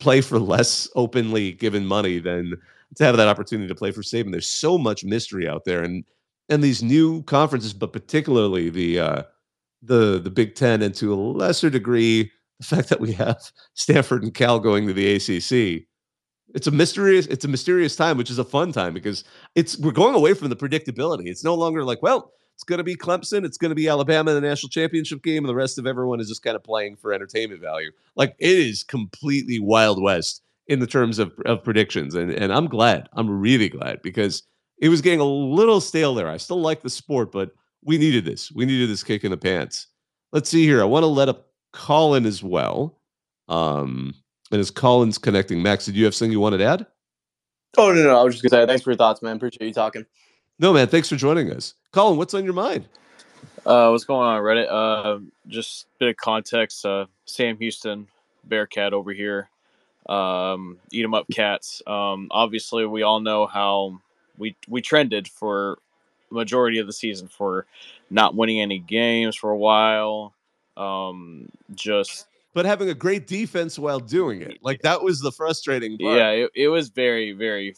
play 0.00 0.20
for 0.20 0.38
less 0.38 0.88
openly 0.94 1.52
given 1.52 1.84
money 1.84 2.20
than 2.20 2.54
to 2.96 3.04
have 3.04 3.16
that 3.16 3.28
opportunity 3.28 3.68
to 3.68 3.74
play 3.74 3.90
for 3.90 4.02
Saban. 4.02 4.30
There's 4.30 4.48
so 4.48 4.78
much 4.78 5.04
mystery 5.04 5.48
out 5.48 5.64
there, 5.64 5.82
and 5.82 6.04
and 6.48 6.62
these 6.62 6.80
new 6.82 7.24
conferences, 7.24 7.72
but 7.74 7.92
particularly 7.92 8.70
the 8.70 9.00
uh, 9.00 9.22
the 9.82 10.20
the 10.20 10.30
Big 10.30 10.54
Ten, 10.54 10.82
and 10.82 10.94
to 10.96 11.12
a 11.12 11.16
lesser 11.16 11.70
degree, 11.70 12.30
the 12.60 12.66
fact 12.66 12.88
that 12.90 13.00
we 13.00 13.12
have 13.14 13.40
Stanford 13.74 14.22
and 14.22 14.32
Cal 14.34 14.60
going 14.60 14.86
to 14.86 14.92
the 14.92 15.14
ACC 15.16 15.86
it's 16.54 16.66
a 16.66 16.70
mysterious 16.70 17.26
it's 17.26 17.44
a 17.44 17.48
mysterious 17.48 17.96
time 17.96 18.16
which 18.16 18.30
is 18.30 18.38
a 18.38 18.44
fun 18.44 18.72
time 18.72 18.94
because 18.94 19.24
it's 19.54 19.78
we're 19.78 19.92
going 19.92 20.14
away 20.14 20.34
from 20.34 20.48
the 20.48 20.56
predictability. 20.56 21.26
It's 21.26 21.44
no 21.44 21.54
longer 21.54 21.84
like 21.84 22.02
well 22.02 22.32
it's 22.54 22.64
going 22.64 22.78
to 22.78 22.84
be 22.84 22.94
clemson 22.94 23.44
it's 23.44 23.58
going 23.58 23.70
to 23.70 23.74
be 23.74 23.88
alabama 23.88 24.30
in 24.30 24.40
the 24.40 24.46
national 24.46 24.68
championship 24.68 25.22
game 25.22 25.44
and 25.44 25.48
the 25.48 25.54
rest 25.54 25.78
of 25.78 25.86
everyone 25.86 26.20
is 26.20 26.28
just 26.28 26.42
kind 26.42 26.56
of 26.56 26.62
playing 26.62 26.96
for 26.96 27.12
entertainment 27.12 27.60
value. 27.60 27.90
Like 28.16 28.34
it 28.38 28.58
is 28.58 28.82
completely 28.82 29.58
wild 29.58 30.00
west 30.02 30.42
in 30.68 30.78
the 30.78 30.86
terms 30.86 31.18
of, 31.18 31.32
of 31.44 31.64
predictions 31.64 32.14
and, 32.14 32.30
and 32.30 32.52
i'm 32.52 32.68
glad 32.68 33.08
i'm 33.14 33.28
really 33.28 33.68
glad 33.68 34.00
because 34.00 34.44
it 34.82 34.88
was 34.88 35.00
getting 35.00 35.20
a 35.20 35.24
little 35.24 35.80
stale 35.80 36.14
there. 36.14 36.28
I 36.28 36.36
still 36.36 36.60
like 36.60 36.82
the 36.82 36.90
sport 36.90 37.32
but 37.32 37.52
we 37.84 37.98
needed 37.98 38.24
this. 38.24 38.50
We 38.52 38.66
needed 38.66 38.90
this 38.90 39.02
kick 39.02 39.24
in 39.24 39.30
the 39.30 39.36
pants. 39.36 39.86
Let's 40.32 40.48
see 40.48 40.64
here. 40.64 40.80
I 40.80 40.84
want 40.84 41.04
to 41.04 41.08
let 41.08 41.28
up 41.28 41.48
colin 41.72 42.26
as 42.26 42.42
well. 42.42 42.98
Um 43.48 44.14
and 44.52 44.60
as 44.60 44.70
Colin's 44.70 45.18
connecting, 45.18 45.62
Max, 45.62 45.86
did 45.86 45.96
you 45.96 46.04
have 46.04 46.14
something 46.14 46.32
you 46.32 46.40
wanted 46.40 46.58
to 46.58 46.64
add? 46.64 46.86
Oh 47.76 47.92
no, 47.92 48.02
no, 48.02 48.20
I 48.20 48.22
was 48.22 48.34
just 48.34 48.42
gonna 48.42 48.62
say 48.62 48.66
thanks 48.66 48.82
for 48.82 48.90
your 48.90 48.98
thoughts, 48.98 49.22
man. 49.22 49.36
Appreciate 49.36 49.66
you 49.66 49.72
talking. 49.72 50.04
No, 50.58 50.72
man, 50.72 50.88
thanks 50.88 51.08
for 51.08 51.16
joining 51.16 51.50
us. 51.50 51.74
Colin, 51.92 52.18
what's 52.18 52.34
on 52.34 52.44
your 52.44 52.52
mind? 52.52 52.86
Uh, 53.64 53.88
what's 53.88 54.04
going 54.04 54.26
on, 54.26 54.40
Reddit? 54.42 54.66
Uh, 54.70 55.20
just 55.48 55.84
a 55.84 55.98
bit 55.98 56.08
of 56.10 56.16
context. 56.16 56.84
Uh, 56.84 57.06
Sam 57.24 57.56
Houston, 57.58 58.08
Bearcat 58.44 58.92
over 58.92 59.12
here. 59.12 59.48
Um, 60.08 60.78
eat 60.90 61.04
'em 61.04 61.14
up 61.14 61.26
cats. 61.32 61.80
Um, 61.86 62.28
obviously, 62.30 62.84
we 62.86 63.02
all 63.02 63.20
know 63.20 63.46
how 63.46 64.00
we 64.36 64.56
we 64.68 64.82
trended 64.82 65.28
for 65.28 65.78
majority 66.30 66.78
of 66.78 66.86
the 66.86 66.92
season 66.92 67.28
for 67.28 67.66
not 68.10 68.34
winning 68.34 68.60
any 68.60 68.78
games 68.78 69.36
for 69.36 69.50
a 69.50 69.56
while. 69.56 70.34
Um, 70.76 71.48
just 71.74 72.26
but 72.54 72.66
having 72.66 72.88
a 72.88 72.94
great 72.94 73.26
defense 73.26 73.78
while 73.78 74.00
doing 74.00 74.42
it. 74.42 74.58
Like 74.62 74.82
that 74.82 75.02
was 75.02 75.20
the 75.20 75.32
frustrating 75.32 75.98
part. 75.98 76.16
Yeah, 76.16 76.30
it, 76.30 76.50
it 76.54 76.68
was 76.68 76.88
very, 76.88 77.32
very. 77.32 77.74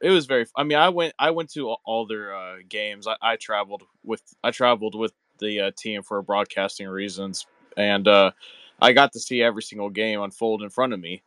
It 0.00 0.10
was 0.10 0.26
very. 0.26 0.46
I 0.56 0.64
mean, 0.64 0.78
I 0.78 0.88
went. 0.88 1.14
I 1.18 1.30
went 1.30 1.50
to 1.52 1.70
all 1.84 2.06
their 2.06 2.34
uh, 2.34 2.56
games. 2.68 3.06
I, 3.06 3.16
I 3.22 3.36
traveled 3.36 3.82
with. 4.04 4.22
I 4.42 4.50
traveled 4.50 4.94
with 4.94 5.12
the 5.38 5.60
uh, 5.60 5.70
team 5.76 6.02
for 6.02 6.22
broadcasting 6.22 6.88
reasons, 6.88 7.46
and 7.76 8.06
uh, 8.06 8.32
I 8.80 8.92
got 8.92 9.12
to 9.12 9.20
see 9.20 9.42
every 9.42 9.62
single 9.62 9.90
game 9.90 10.20
unfold 10.20 10.62
in 10.62 10.70
front 10.70 10.92
of 10.92 11.00
me, 11.00 11.22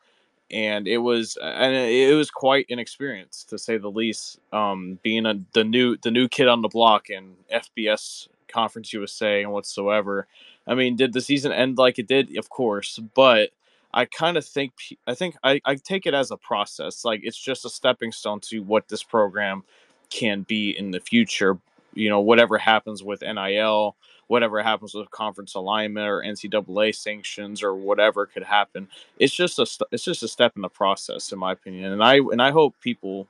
and 0.52 0.88
it 0.88 0.98
was 0.98 1.38
and 1.42 1.74
it 1.74 2.16
was 2.16 2.32
quite 2.32 2.66
an 2.70 2.80
experience 2.80 3.44
to 3.46 3.58
say 3.58 3.78
the 3.78 3.92
least. 3.92 4.40
Um, 4.54 5.00
being 5.04 5.26
a 5.26 5.36
the 5.54 5.64
new 5.64 5.98
the 5.98 6.12
new 6.12 6.28
kid 6.28 6.48
on 6.48 6.62
the 6.62 6.70
block 6.70 7.10
in 7.10 7.36
FBS 7.54 8.30
Conference 8.48 8.94
USA 8.94 9.42
and 9.42 9.52
whatsoever 9.52 10.28
I 10.68 10.76
mean, 10.76 10.96
did 10.96 11.14
the 11.14 11.22
season 11.22 11.52
end 11.52 11.78
like 11.78 12.00
it 12.00 12.08
did? 12.08 12.38
Of 12.38 12.50
course, 12.50 13.00
but 13.14 13.52
I 13.94 14.06
kind 14.06 14.36
of 14.36 14.46
think 14.46 14.74
I 15.08 15.16
think 15.16 15.38
I, 15.44 15.62
I 15.66 15.76
take 15.76 16.06
it 16.06 16.14
as 16.14 16.30
a 16.30 16.38
process. 16.38 17.06
Like 17.06 17.22
it's 17.24 17.38
just 17.38 17.66
a 17.66 17.70
stepping 17.70 18.12
stone 18.12 18.42
to 18.42 18.60
what 18.60 18.88
this 18.90 19.04
program 19.04 19.64
can 20.10 20.42
be 20.42 20.78
in 20.78 20.92
the 20.92 21.00
future. 21.00 21.58
You 21.94 22.10
know, 22.10 22.20
whatever 22.20 22.58
happens 22.58 23.04
with 23.04 23.22
NIL, 23.22 23.96
whatever 24.28 24.62
happens 24.62 24.94
with 24.94 25.10
conference 25.12 25.56
alignment 25.56 26.08
or 26.08 26.22
NCAA 26.22 26.94
sanctions 26.94 27.64
or 27.64 27.74
whatever 27.74 28.26
could 28.26 28.44
happen, 28.44 28.90
it's 29.18 29.34
just 29.34 29.60
a 29.60 29.68
it's 29.92 30.04
just 30.04 30.24
a 30.24 30.28
step 30.28 30.54
in 30.58 30.62
the 30.62 30.70
process, 30.70 31.32
in 31.32 31.40
my 31.40 31.54
opinion. 31.54 31.94
And 31.94 32.04
I 32.04 32.16
and 32.18 32.42
I 32.42 32.52
hope 32.52 32.76
people, 32.82 33.28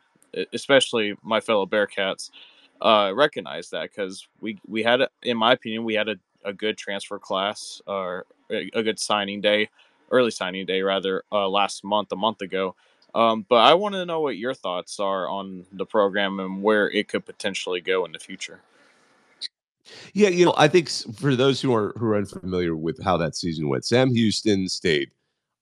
especially 0.52 1.16
my 1.22 1.42
fellow 1.42 1.68
Bearcats, 1.68 2.32
uh, 2.82 3.12
recognize 3.16 3.70
that 3.70 3.92
because 3.92 4.28
we 4.42 4.60
we 4.68 4.82
had, 4.82 5.02
in 5.22 5.38
my 5.38 5.54
opinion, 5.54 5.84
we 5.84 5.94
had 5.94 6.10
a 6.10 6.16
a 6.46 6.54
good 6.54 6.78
transfer 6.78 7.20
class 7.20 7.82
or 7.88 8.26
a 8.50 8.84
good 8.84 9.00
signing 9.00 9.42
day, 9.42 9.70
early 10.12 10.32
signing 10.32 10.66
day 10.66 10.82
rather, 10.82 11.24
uh, 11.32 11.50
last 11.50 11.84
month, 11.84 12.12
a 12.12 12.16
month 12.16 12.42
ago. 12.42 12.76
Um, 13.14 13.46
but 13.48 13.58
I 13.58 13.74
want 13.74 13.96
to 13.96 14.06
know 14.06 14.20
what 14.20 14.38
your 14.38 14.54
thoughts 14.54 15.00
are 15.00 15.28
on 15.28 15.66
the 15.72 15.86
program 15.86 16.40
and 16.40 16.62
where 16.62 16.90
it 16.92 17.08
could 17.08 17.26
potentially 17.26 17.80
go 17.82 18.06
in 18.06 18.12
the 18.12 18.20
future. 18.20 18.60
Yeah, 20.14 20.30
you 20.30 20.46
know, 20.46 20.54
I 20.58 20.68
think 20.68 20.90
for 20.90 21.36
those 21.36 21.62
who 21.62 21.74
are 21.74 21.94
who 21.98 22.08
are 22.08 22.18
unfamiliar 22.18 22.76
with 22.76 23.02
how 23.04 23.18
that 23.18 23.36
season 23.36 23.70
went, 23.70 23.86
Sam 23.86 24.14
Houston 24.14 24.68
State 24.68 25.12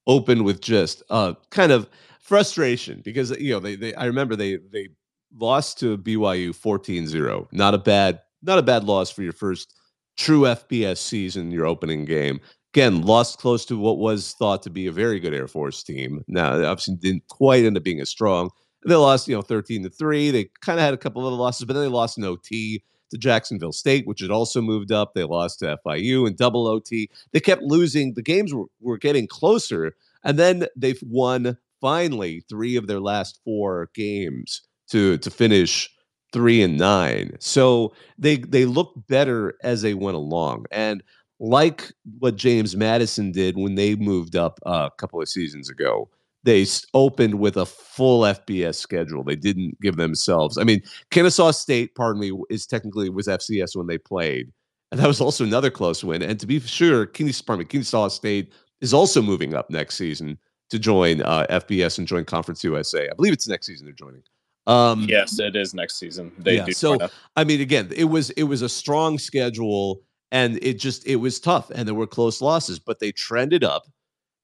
opened 0.07 0.43
with 0.43 0.61
just 0.61 1.03
uh 1.09 1.33
kind 1.49 1.71
of 1.71 1.89
frustration 2.19 3.01
because 3.03 3.31
you 3.31 3.53
know 3.53 3.59
they, 3.59 3.75
they 3.75 3.93
I 3.95 4.05
remember 4.05 4.35
they 4.35 4.57
they 4.57 4.89
lost 5.37 5.79
to 5.79 5.97
BYU 5.97 6.49
14-0. 6.49 7.47
Not 7.51 7.73
a 7.73 7.77
bad 7.77 8.21
not 8.41 8.59
a 8.59 8.63
bad 8.63 8.85
loss 8.85 9.11
for 9.11 9.23
your 9.23 9.33
first 9.33 9.75
true 10.17 10.41
FBS 10.41 10.97
season, 10.97 11.51
your 11.51 11.65
opening 11.65 12.05
game. 12.05 12.39
Again, 12.73 13.01
lost 13.03 13.37
close 13.37 13.65
to 13.65 13.77
what 13.77 13.99
was 13.99 14.33
thought 14.33 14.63
to 14.63 14.69
be 14.69 14.87
a 14.87 14.91
very 14.91 15.19
good 15.19 15.33
Air 15.33 15.47
Force 15.47 15.83
team. 15.83 16.23
Now, 16.27 16.53
obviously, 16.65 16.95
didn't 16.95 17.27
quite 17.27 17.63
end 17.63 17.77
up 17.77 17.83
being 17.83 17.99
as 17.99 18.09
strong. 18.09 18.49
They 18.85 18.95
lost, 18.95 19.27
you 19.27 19.35
know, 19.35 19.41
13 19.41 19.83
to 19.83 19.89
3. 19.89 20.31
They 20.31 20.49
kind 20.61 20.79
of 20.79 20.83
had 20.83 20.93
a 20.93 20.97
couple 20.97 21.27
of 21.27 21.33
losses, 21.33 21.65
but 21.65 21.73
then 21.73 21.83
they 21.83 21.89
lost 21.89 22.17
in 22.17 22.23
OT 22.23 22.83
to 23.11 23.17
Jacksonville 23.17 23.71
State, 23.71 24.07
which 24.07 24.21
had 24.21 24.31
also 24.31 24.61
moved 24.61 24.91
up. 24.91 25.13
They 25.13 25.23
lost 25.23 25.59
to 25.59 25.77
FIU 25.85 26.27
in 26.27 26.35
double 26.35 26.67
OT. 26.67 27.09
They 27.31 27.39
kept 27.39 27.61
losing. 27.61 28.15
The 28.15 28.23
games 28.23 28.53
were, 28.53 28.65
were 28.81 28.97
getting 28.97 29.27
closer. 29.27 29.95
And 30.23 30.37
then 30.37 30.65
they've 30.75 31.01
won 31.03 31.57
finally 31.79 32.43
three 32.49 32.75
of 32.75 32.87
their 32.87 32.99
last 32.99 33.39
four 33.43 33.89
games 33.93 34.61
to 34.89 35.17
to 35.19 35.29
finish 35.29 35.89
three 36.33 36.61
and 36.61 36.77
nine. 36.77 37.37
So 37.39 37.93
they 38.17 38.37
they 38.37 38.65
look 38.65 38.93
better 39.07 39.55
as 39.63 39.81
they 39.81 39.93
went 39.93 40.17
along. 40.17 40.65
And 40.71 41.03
like 41.39 41.91
what 42.19 42.35
James 42.35 42.75
Madison 42.75 43.31
did 43.31 43.57
when 43.57 43.75
they 43.75 43.95
moved 43.95 44.35
up 44.35 44.59
a 44.65 44.89
couple 44.97 45.21
of 45.21 45.29
seasons 45.29 45.69
ago, 45.69 46.09
they 46.43 46.65
opened 46.93 47.35
with 47.35 47.55
a 47.55 47.65
full 47.65 48.21
FBS 48.21 48.75
schedule. 48.75 49.23
They 49.23 49.35
didn't 49.35 49.79
give 49.81 49.95
themselves. 49.95 50.57
I 50.57 50.63
mean, 50.63 50.81
Kennesaw 51.11 51.51
State, 51.51 51.95
pardon 51.95 52.19
me, 52.19 52.31
is 52.49 52.65
technically 52.65 53.09
was 53.09 53.27
FCS 53.27 53.75
when 53.75 53.87
they 53.87 53.97
played, 53.97 54.51
and 54.91 54.99
that 54.99 55.07
was 55.07 55.21
also 55.21 55.43
another 55.43 55.69
close 55.69 56.03
win. 56.03 56.21
And 56.21 56.39
to 56.39 56.47
be 56.47 56.59
sure, 56.59 57.05
Kennesaw, 57.05 57.43
pardon 57.45 57.63
me, 57.63 57.65
Kennesaw 57.65 58.09
State 58.09 58.51
is 58.81 58.93
also 58.93 59.21
moving 59.21 59.53
up 59.53 59.69
next 59.69 59.95
season 59.95 60.37
to 60.69 60.79
join 60.79 61.21
uh, 61.21 61.45
FBS 61.49 61.97
and 61.97 62.07
join 62.07 62.25
Conference 62.25 62.63
USA. 62.63 63.07
I 63.09 63.13
believe 63.13 63.33
it's 63.33 63.47
next 63.47 63.67
season 63.67 63.85
they're 63.85 63.93
joining. 63.93 64.23
Um, 64.65 65.05
yes, 65.09 65.39
it 65.39 65.55
is 65.55 65.73
next 65.73 65.99
season. 65.99 66.31
They 66.37 66.55
yeah, 66.57 66.65
do. 66.65 66.73
so. 66.73 66.97
I 67.35 67.43
mean, 67.43 67.61
again, 67.61 67.89
it 67.95 68.05
was 68.05 68.29
it 68.31 68.43
was 68.43 68.61
a 68.61 68.69
strong 68.69 69.17
schedule, 69.17 70.01
and 70.31 70.57
it 70.61 70.79
just 70.79 71.05
it 71.05 71.17
was 71.17 71.39
tough, 71.39 71.69
and 71.71 71.87
there 71.87 71.95
were 71.95 72.07
close 72.07 72.41
losses, 72.41 72.79
but 72.79 72.99
they 72.99 73.11
trended 73.11 73.63
up. 73.63 73.83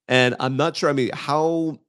And 0.08 0.36
I'm 0.40 0.58
not 0.58 0.76
sure. 0.76 0.90
I 0.90 0.94
mean, 0.94 1.12
how 1.14 1.80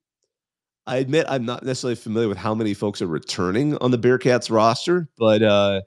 I 0.87 0.97
admit 0.97 1.27
I'm 1.29 1.45
not 1.45 1.65
necessarily 1.65 1.97
familiar 1.97 2.29
with 2.29 2.39
how 2.39 2.55
many 2.55 2.75
folks 2.75 3.03
are 3.03 3.07
returning 3.07 3.77
on 3.79 3.91
the 3.91 3.99
Bearcats 3.99 4.51
roster, 4.51 5.09
but 5.19 5.43
uh, 5.43 5.83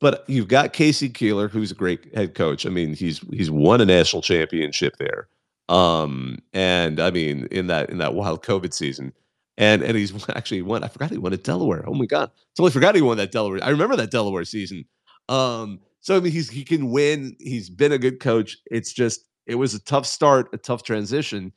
but 0.00 0.24
you've 0.28 0.48
got 0.48 0.72
K.C. 0.72 1.08
Keeler, 1.08 1.48
who's 1.48 1.70
a 1.70 1.74
great 1.74 2.14
head 2.14 2.34
coach. 2.34 2.66
I 2.66 2.70
mean, 2.70 2.94
he's 2.94 3.20
he's 3.30 3.50
won 3.50 3.80
a 3.80 3.84
national 3.84 4.22
championship 4.22 4.96
there. 4.98 5.28
Um, 5.68 6.38
and 6.52 7.00
I 7.00 7.10
mean, 7.10 7.48
in 7.50 7.66
that 7.68 7.90
in 7.90 7.98
that 7.98 8.14
wild 8.14 8.42
COVID 8.44 8.72
season. 8.72 9.12
And 9.58 9.82
and 9.82 9.96
he's 9.96 10.12
actually 10.36 10.62
won. 10.62 10.84
I 10.84 10.88
forgot 10.88 11.10
he 11.10 11.18
won 11.18 11.32
at 11.32 11.44
Delaware. 11.44 11.84
Oh 11.86 11.94
my 11.94 12.06
god. 12.06 12.30
Totally 12.56 12.72
forgot 12.72 12.94
he 12.94 13.02
won 13.02 13.16
that 13.18 13.32
Delaware. 13.32 13.60
I 13.62 13.70
remember 13.70 13.96
that 13.96 14.10
Delaware 14.10 14.44
season. 14.44 14.84
Um, 15.28 15.80
so 16.00 16.16
I 16.16 16.20
mean 16.20 16.32
he's 16.32 16.50
he 16.50 16.64
can 16.64 16.90
win. 16.90 17.36
He's 17.40 17.70
been 17.70 17.92
a 17.92 17.98
good 17.98 18.20
coach. 18.20 18.56
It's 18.66 18.92
just 18.92 19.24
it 19.46 19.54
was 19.54 19.74
a 19.74 19.80
tough 19.80 20.06
start, 20.06 20.48
a 20.52 20.58
tough 20.58 20.82
transition. 20.82 21.52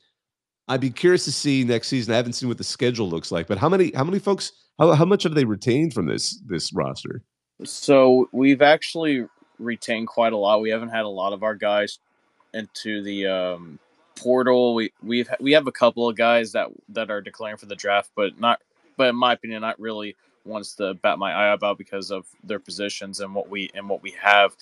I'd 0.68 0.80
be 0.80 0.90
curious 0.90 1.24
to 1.24 1.32
see 1.32 1.64
next 1.64 1.88
season. 1.88 2.14
I 2.14 2.16
haven't 2.16 2.34
seen 2.34 2.48
what 2.48 2.58
the 2.58 2.64
schedule 2.64 3.08
looks 3.08 3.32
like, 3.32 3.48
but 3.48 3.58
how 3.58 3.68
many 3.68 3.92
how 3.94 4.04
many 4.04 4.18
folks 4.18 4.52
how, 4.78 4.92
how 4.92 5.04
much 5.04 5.24
have 5.24 5.34
they 5.34 5.44
retained 5.44 5.94
from 5.94 6.06
this 6.06 6.40
this 6.46 6.72
roster? 6.72 7.22
So 7.64 8.28
we've 8.32 8.62
actually 8.62 9.26
retained 9.58 10.08
quite 10.08 10.32
a 10.32 10.36
lot. 10.36 10.60
We 10.60 10.70
haven't 10.70 10.88
had 10.88 11.04
a 11.04 11.08
lot 11.08 11.32
of 11.32 11.42
our 11.42 11.54
guys 11.54 11.98
into 12.54 13.02
the 13.02 13.26
um, 13.26 13.78
portal. 14.20 14.74
We 14.74 14.92
we've 15.02 15.28
we 15.40 15.52
have 15.52 15.66
a 15.66 15.72
couple 15.72 16.08
of 16.08 16.16
guys 16.16 16.52
that 16.52 16.68
that 16.90 17.10
are 17.10 17.20
declaring 17.20 17.56
for 17.56 17.66
the 17.66 17.76
draft, 17.76 18.10
but 18.14 18.38
not. 18.38 18.60
But 18.96 19.08
in 19.08 19.16
my 19.16 19.32
opinion, 19.32 19.62
not 19.62 19.80
really 19.80 20.16
wants 20.44 20.74
to 20.76 20.94
bat 20.94 21.18
my 21.18 21.32
eye 21.32 21.52
about 21.52 21.78
because 21.78 22.10
of 22.10 22.26
their 22.44 22.58
positions 22.58 23.20
and 23.20 23.34
what 23.34 23.48
we 23.48 23.70
and 23.74 23.88
what 23.88 24.02
we 24.02 24.12
have. 24.20 24.56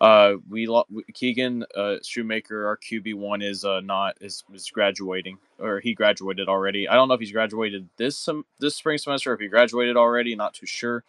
Uh, 0.00 0.34
we 0.50 0.68
Keegan 1.14 1.64
uh, 1.76 1.96
Shoemaker, 2.02 2.66
our 2.66 2.76
QB 2.76 3.14
one, 3.14 3.42
is 3.42 3.64
uh, 3.64 3.80
not 3.80 4.16
is, 4.20 4.44
is 4.52 4.68
graduating 4.68 5.38
or 5.58 5.80
he 5.80 5.94
graduated 5.94 6.48
already. 6.48 6.88
I 6.88 6.94
don't 6.94 7.08
know 7.08 7.14
if 7.14 7.20
he's 7.20 7.32
graduated 7.32 7.88
this 7.96 8.18
some 8.18 8.44
this 8.58 8.74
spring 8.74 8.98
semester 8.98 9.30
or 9.30 9.34
if 9.34 9.40
he 9.40 9.48
graduated 9.48 9.96
already. 9.96 10.34
Not 10.34 10.54
too 10.54 10.66
sure, 10.66 11.04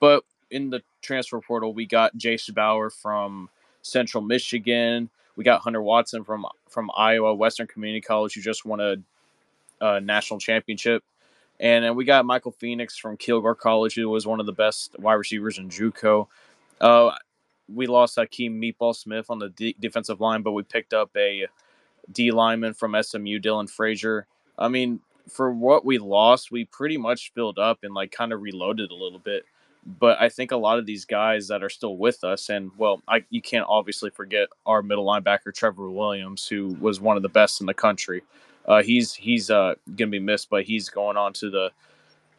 but 0.00 0.24
in 0.50 0.70
the 0.70 0.82
transfer 1.02 1.40
portal, 1.40 1.74
we 1.74 1.86
got 1.86 2.16
Jason 2.16 2.54
Bauer 2.54 2.90
from 2.90 3.50
Central 3.82 4.22
Michigan. 4.22 5.10
We 5.36 5.44
got 5.44 5.62
Hunter 5.62 5.82
Watson 5.82 6.24
from 6.24 6.46
from 6.68 6.90
Iowa 6.96 7.34
Western 7.34 7.66
Community 7.66 8.00
College, 8.00 8.34
who 8.34 8.40
just 8.40 8.64
won 8.64 8.80
a, 8.80 8.96
a 9.80 10.00
national 10.00 10.40
championship. 10.40 11.02
And 11.60 11.84
then 11.84 11.94
we 11.94 12.04
got 12.04 12.24
Michael 12.26 12.52
Phoenix 12.52 12.96
from 12.96 13.16
Kilgore 13.16 13.54
College, 13.54 13.94
who 13.94 14.08
was 14.08 14.26
one 14.26 14.40
of 14.40 14.46
the 14.46 14.52
best 14.52 14.98
wide 14.98 15.14
receivers 15.14 15.58
in 15.58 15.68
JUCO. 15.68 16.26
Uh, 16.80 17.12
we 17.72 17.86
lost 17.86 18.16
Hakeem 18.16 18.60
Meatball 18.60 18.94
Smith 18.94 19.26
on 19.30 19.38
the 19.38 19.48
de- 19.50 19.76
defensive 19.78 20.20
line, 20.20 20.42
but 20.42 20.52
we 20.52 20.62
picked 20.62 20.92
up 20.92 21.10
a 21.16 21.46
D 22.10 22.30
lineman 22.30 22.74
from 22.74 22.96
SMU, 23.00 23.38
Dylan 23.38 23.70
Frazier. 23.70 24.26
I 24.58 24.68
mean, 24.68 25.00
for 25.28 25.50
what 25.52 25.84
we 25.84 25.98
lost, 25.98 26.50
we 26.50 26.64
pretty 26.64 26.96
much 26.96 27.32
filled 27.34 27.58
up 27.58 27.78
and 27.82 27.94
like 27.94 28.12
kind 28.12 28.32
of 28.32 28.42
reloaded 28.42 28.90
a 28.90 28.94
little 28.94 29.18
bit. 29.18 29.44
But 29.86 30.20
I 30.20 30.28
think 30.30 30.50
a 30.50 30.56
lot 30.56 30.78
of 30.78 30.86
these 30.86 31.04
guys 31.04 31.48
that 31.48 31.62
are 31.62 31.68
still 31.68 31.96
with 31.96 32.24
us, 32.24 32.48
and 32.48 32.70
well, 32.78 33.02
I, 33.06 33.24
you 33.28 33.42
can't 33.42 33.66
obviously 33.68 34.10
forget 34.10 34.48
our 34.64 34.82
middle 34.82 35.04
linebacker 35.04 35.54
Trevor 35.54 35.90
Williams, 35.90 36.48
who 36.48 36.68
was 36.80 37.00
one 37.00 37.16
of 37.16 37.22
the 37.22 37.28
best 37.28 37.60
in 37.60 37.66
the 37.66 37.74
country. 37.74 38.22
Uh, 38.66 38.82
he's 38.82 39.12
he's 39.12 39.50
uh, 39.50 39.74
gonna 39.94 40.10
be 40.10 40.18
missed, 40.18 40.48
but 40.48 40.64
he's 40.64 40.88
going 40.88 41.18
on 41.18 41.34
to 41.34 41.50
the 41.50 41.70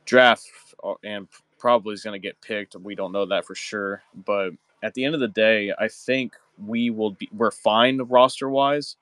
draft 0.05 0.49
uh, 0.83 0.93
and 1.03 1.27
probably 1.59 1.93
is 1.93 2.03
gonna 2.03 2.17
get 2.17 2.39
picked. 2.41 2.75
We 2.75 2.95
don't 2.95 3.11
know 3.11 3.27
that 3.27 3.45
for 3.45 3.53
sure, 3.53 4.01
but 4.25 4.51
at 4.81 4.95
the 4.95 5.05
end 5.05 5.13
of 5.13 5.21
the 5.21 5.27
day, 5.27 5.71
I 5.77 5.87
think 5.87 6.33
we 6.57 6.89
will 6.89 7.11
be 7.11 7.29
we're 7.31 7.51
fine 7.51 7.99
roster 7.99 8.49
wise. 8.49 8.95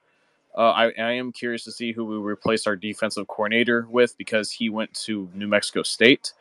Uh, 0.56 0.70
I, 0.70 0.86
I 1.00 1.12
am 1.14 1.32
curious 1.32 1.64
to 1.64 1.72
see 1.72 1.94
who 1.94 2.06
we 2.06 2.18
replace 2.18 2.68
our 2.68 2.76
defensive 2.76 3.28
coordinator 3.28 3.88
with 3.90 4.18
because 4.18 4.52
he 4.52 4.70
went 4.70 4.94
to 5.06 5.30
New 5.34 5.48
Mexico 5.48 5.82
State. 5.82 6.34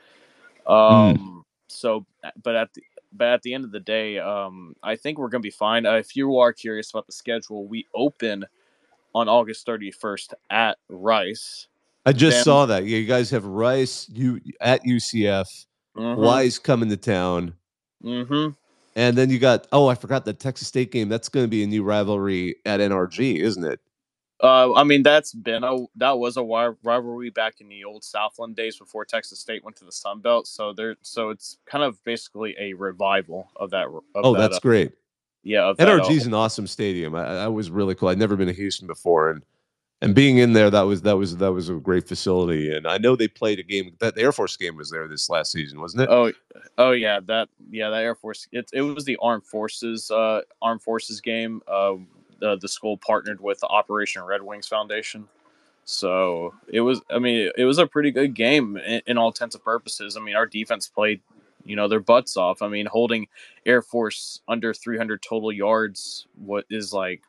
Um, 0.66 1.16
mm 1.16 1.42
so, 1.82 2.06
but 2.44 2.54
at 2.54 2.72
the 2.74 2.82
but 3.12 3.26
at 3.26 3.42
the 3.42 3.52
end 3.52 3.64
of 3.64 3.72
the 3.72 3.80
day, 3.80 4.18
um, 4.18 4.74
I 4.82 4.94
think 4.94 5.18
we're 5.18 5.28
going 5.28 5.42
to 5.42 5.46
be 5.46 5.50
fine. 5.50 5.84
Uh, 5.84 5.96
if 5.96 6.14
you 6.16 6.38
are 6.38 6.52
curious 6.52 6.90
about 6.90 7.06
the 7.06 7.12
schedule, 7.12 7.66
we 7.66 7.86
open 7.94 8.46
on 9.14 9.28
August 9.28 9.66
31st 9.66 10.32
at 10.48 10.78
Rice. 10.88 11.66
I 12.06 12.12
just 12.12 12.38
then, 12.38 12.44
saw 12.44 12.66
that. 12.66 12.84
You 12.84 13.04
guys 13.04 13.30
have 13.30 13.44
Rice 13.44 14.08
you 14.08 14.40
at 14.60 14.84
UCF. 14.84 15.66
Mm-hmm. 15.96 16.22
Wise 16.22 16.58
coming 16.58 16.88
to 16.88 16.96
town. 16.96 17.54
Mm-hmm. 18.02 18.52
And 18.94 19.18
then 19.18 19.28
you 19.28 19.40
got 19.40 19.66
oh, 19.72 19.88
I 19.88 19.96
forgot 19.96 20.24
the 20.24 20.32
Texas 20.32 20.68
State 20.68 20.92
game. 20.92 21.08
That's 21.08 21.28
going 21.28 21.44
to 21.44 21.50
be 21.50 21.64
a 21.64 21.66
new 21.66 21.82
rivalry 21.82 22.56
at 22.64 22.78
NRG, 22.78 23.40
isn't 23.40 23.64
it? 23.64 23.80
Uh, 24.42 24.74
I 24.74 24.82
mean, 24.82 25.04
that's 25.04 25.32
been 25.32 25.62
a 25.62 25.86
that 25.96 26.18
was 26.18 26.36
a 26.36 26.42
rivalry 26.42 27.30
back 27.30 27.60
in 27.60 27.68
the 27.68 27.84
old 27.84 28.02
Southland 28.02 28.56
days 28.56 28.76
before 28.76 29.04
Texas 29.04 29.38
State 29.38 29.62
went 29.62 29.76
to 29.76 29.84
the 29.84 29.92
Sun 29.92 30.20
Belt. 30.20 30.48
So 30.48 30.72
there, 30.72 30.96
so 31.02 31.30
it's 31.30 31.58
kind 31.64 31.84
of 31.84 32.02
basically 32.02 32.56
a 32.58 32.72
revival 32.74 33.48
of 33.54 33.70
that. 33.70 33.86
Of 33.86 34.02
oh, 34.16 34.32
that, 34.34 34.40
that's 34.40 34.56
uh, 34.56 34.60
great. 34.60 34.92
Yeah, 35.44 35.72
NRG 35.78 36.10
is 36.10 36.24
uh, 36.24 36.30
an 36.30 36.34
awesome 36.34 36.66
stadium. 36.66 37.14
I, 37.14 37.44
I, 37.44 37.48
was 37.48 37.70
really 37.70 37.94
cool. 37.94 38.08
I'd 38.08 38.18
never 38.18 38.36
been 38.36 38.46
to 38.48 38.52
Houston 38.52 38.86
before, 38.88 39.30
and 39.30 39.42
and 40.00 40.12
being 40.12 40.38
in 40.38 40.52
there, 40.52 40.70
that 40.70 40.82
was 40.82 41.02
that 41.02 41.16
was 41.16 41.36
that 41.36 41.52
was 41.52 41.68
a 41.68 41.74
great 41.74 42.08
facility. 42.08 42.74
And 42.74 42.88
I 42.88 42.98
know 42.98 43.14
they 43.14 43.28
played 43.28 43.60
a 43.60 43.62
game. 43.62 43.94
That 44.00 44.16
the 44.16 44.22
Air 44.22 44.32
Force 44.32 44.56
game 44.56 44.76
was 44.76 44.90
there 44.90 45.06
this 45.06 45.30
last 45.30 45.52
season, 45.52 45.80
wasn't 45.80 46.02
it? 46.02 46.08
Oh, 46.10 46.32
oh 46.78 46.90
yeah, 46.90 47.20
that 47.26 47.48
yeah, 47.70 47.90
that 47.90 48.02
Air 48.02 48.16
Force. 48.16 48.48
It 48.50 48.68
it 48.72 48.82
was 48.82 49.04
the 49.04 49.16
Armed 49.22 49.44
Forces 49.44 50.10
uh 50.10 50.40
Armed 50.60 50.82
Forces 50.82 51.20
game. 51.20 51.62
Uh, 51.68 51.94
uh, 52.42 52.56
the 52.56 52.68
school 52.68 52.96
partnered 52.96 53.40
with 53.40 53.60
the 53.60 53.66
Operation 53.68 54.22
Red 54.22 54.42
Wings 54.42 54.68
Foundation. 54.68 55.28
So 55.84 56.54
it 56.68 56.80
was, 56.80 57.00
I 57.10 57.18
mean, 57.18 57.50
it 57.56 57.64
was 57.64 57.78
a 57.78 57.86
pretty 57.86 58.10
good 58.10 58.34
game 58.34 58.76
in, 58.76 59.02
in, 59.06 59.18
all 59.18 59.28
intents 59.28 59.54
and 59.54 59.64
purposes. 59.64 60.16
I 60.16 60.20
mean, 60.20 60.36
our 60.36 60.46
defense 60.46 60.86
played, 60.86 61.20
you 61.64 61.74
know, 61.74 61.88
their 61.88 62.00
butts 62.00 62.36
off. 62.36 62.62
I 62.62 62.68
mean, 62.68 62.86
holding 62.86 63.26
Air 63.66 63.82
Force 63.82 64.40
under 64.46 64.72
300 64.72 65.22
total 65.22 65.50
yards, 65.50 66.26
what 66.44 66.66
is 66.70 66.92
like 66.92 67.22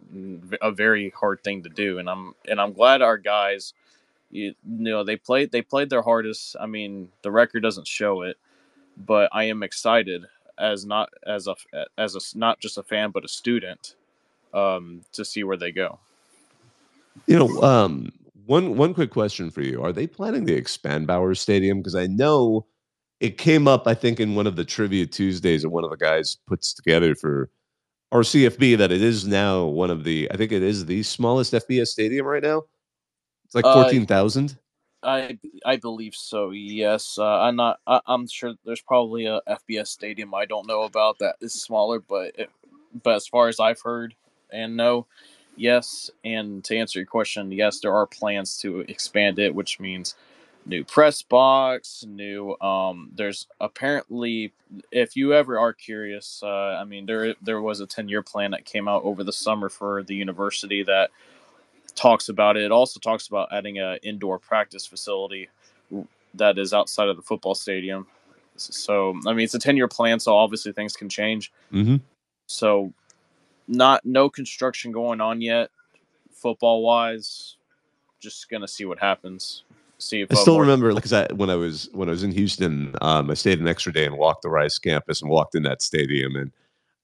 a 0.62 0.72
very 0.72 1.10
hard 1.12 1.44
thing 1.44 1.64
to 1.64 1.70
do. 1.70 1.98
And 1.98 2.10
I'm, 2.10 2.36
and 2.48 2.62
I'm 2.62 2.74
glad 2.74 3.02
our 3.02 3.18
guys, 3.18 3.74
you, 4.30 4.54
you 4.68 4.92
know, 4.92 5.04
they 5.04 5.18
played, 5.18 5.52
they 5.52 5.64
played 5.64 5.90
their 5.90 6.04
hardest. 6.04 6.56
I 6.60 6.68
mean, 6.68 7.10
the 7.24 7.32
record 7.32 7.62
doesn't 7.62 7.88
show 7.88 8.22
it, 8.22 8.38
but 8.98 9.30
I 9.32 9.46
am 9.46 9.64
excited 9.64 10.26
as 10.60 10.86
not 10.86 11.10
as 11.26 11.48
a 11.48 11.56
as 11.98 12.16
a 12.16 12.38
not 12.38 12.60
just 12.60 12.78
a 12.78 12.84
fan 12.84 13.10
but 13.10 13.26
a 13.26 13.28
student 13.28 13.96
um, 14.54 15.02
to 15.14 15.26
see 15.26 15.44
where 15.44 15.58
they 15.58 15.72
go. 15.72 16.00
You 17.28 17.38
know, 17.38 17.62
um, 17.62 18.12
one 18.46 18.76
one 18.76 18.94
quick 18.94 19.12
question 19.12 19.52
for 19.52 19.62
you: 19.62 19.82
Are 19.82 19.94
they 19.94 20.08
planning 20.08 20.46
to 20.48 20.54
expand 20.54 21.08
Bowers 21.08 21.40
Stadium? 21.40 21.80
Because 21.80 21.96
I 21.96 22.08
know 22.08 22.66
it 23.20 23.38
came 23.38 23.68
up, 23.68 23.88
I 23.88 23.94
think, 23.94 24.20
in 24.20 24.36
one 24.36 24.48
of 24.48 24.56
the 24.56 24.66
trivia 24.66 25.06
Tuesdays 25.06 25.62
that 25.62 25.70
one 25.70 25.84
of 25.84 25.90
the 25.90 25.98
guys 25.98 26.38
puts 26.48 26.74
together 26.74 27.16
for 27.16 27.50
r/CFB 28.12 28.78
that 28.78 28.92
it 28.92 29.02
is 29.02 29.26
now 29.26 29.64
one 29.66 29.90
of 29.90 30.04
the, 30.04 30.30
I 30.32 30.38
think 30.38 30.52
it 30.52 30.62
is 30.62 30.86
the 30.86 31.02
smallest 31.04 31.54
FBS 31.54 31.88
stadium 31.88 32.26
right 32.26 32.44
now. 32.44 32.64
It's 33.46 33.56
like 33.56 33.66
uh, 33.66 33.74
fourteen 33.74 34.06
thousand. 34.06 34.58
Uh, 35.02 35.08
I 35.08 35.40
I 35.66 35.78
believe 35.78 36.16
so. 36.16 36.52
Yes, 36.52 37.18
uh, 37.18 37.42
I'm 37.42 37.56
not. 37.56 37.80
I, 37.88 38.02
am 38.08 38.28
sure 38.28 38.56
there's 38.66 38.82
probably 38.82 39.26
a 39.26 39.42
FBS 39.48 39.88
stadium 39.88 40.34
I 40.34 40.46
don't 40.46 40.68
know 40.68 40.84
about 40.84 41.20
that 41.20 41.36
is 41.42 41.54
smaller, 41.54 42.00
but 42.00 42.38
it, 42.38 42.50
but 43.04 43.16
as 43.16 43.28
far 43.28 43.48
as 43.48 43.60
I've 43.60 43.82
heard, 43.82 44.16
and 44.54 44.78
no. 44.78 45.08
Yes, 45.56 46.10
and 46.24 46.64
to 46.64 46.78
answer 46.78 47.00
your 47.00 47.06
question, 47.06 47.52
yes, 47.52 47.80
there 47.80 47.94
are 47.94 48.08
plans 48.08 48.58
to 48.60 48.80
expand 48.82 49.38
it, 49.38 49.54
which 49.54 49.80
means 49.80 50.16
new 50.66 50.84
press 50.84 51.22
box, 51.22 52.06
new. 52.08 52.58
Um, 52.60 53.12
there's 53.14 53.48
apparently, 53.60 54.52
if 54.92 55.16
you 55.16 55.34
ever 55.34 55.60
are 55.60 55.74
curious, 55.74 56.42
uh, 56.44 56.78
I 56.80 56.86
mean, 56.86 57.06
there 57.06 57.36
there 57.42 57.62
was 57.62 57.82
a 57.82 57.86
ten 57.86 58.08
year 58.08 58.24
plan 58.24 58.52
that 58.52 58.66
came 58.66 58.88
out 58.88 59.04
over 59.04 59.24
the 59.24 59.34
summer 59.34 59.70
for 59.70 60.04
the 60.04 60.16
university 60.16 60.84
that 60.84 61.12
talks 61.96 62.30
about 62.30 62.58
it. 62.58 62.64
It 62.64 62.72
also 62.72 63.00
talks 63.00 63.28
about 63.28 63.50
adding 63.52 63.78
an 63.78 64.00
indoor 64.02 64.40
practice 64.40 64.88
facility 64.88 65.50
that 66.34 66.58
is 66.58 66.74
outside 66.74 67.10
of 67.10 67.16
the 67.16 67.22
football 67.22 67.54
stadium. 67.54 68.08
So, 68.56 69.20
I 69.28 69.34
mean, 69.34 69.44
it's 69.44 69.54
a 69.54 69.60
ten 69.60 69.78
year 69.78 69.88
plan, 69.88 70.20
so 70.20 70.36
obviously 70.36 70.72
things 70.72 70.96
can 70.96 71.10
change. 71.10 71.52
Mm-hmm. 71.72 71.98
So 72.48 72.94
not 73.68 74.06
no 74.06 74.30
construction 74.30 74.92
going 74.92 75.22
on 75.22 75.42
yet, 75.42 75.70
football 76.32 76.84
wise. 76.84 77.58
Just 78.20 78.50
gonna 78.50 78.68
see 78.68 78.86
what 78.86 79.00
happens. 79.00 79.64
See 79.98 80.22
if 80.22 80.32
I 80.32 80.36
still 80.36 80.60
remember, 80.60 80.94
like, 80.94 81.12
I, 81.14 81.28
when 81.34 81.50
I 81.50 81.56
was 81.56 81.90
when 81.94 82.10
I 82.10 82.12
was 82.12 82.24
in 82.24 82.32
Houston, 82.32 82.96
um, 83.02 83.30
I 83.32 83.36
stayed 83.36 83.60
an 83.60 83.68
extra 83.68 83.94
day 83.94 84.06
and 84.06 84.18
walked 84.18 84.42
the 84.42 84.50
Rice 84.50 84.78
campus 84.78 85.22
and 85.22 85.30
walked 85.30 85.56
in 85.56 85.64
that 85.64 85.82
stadium, 85.82 86.36
and 86.36 86.52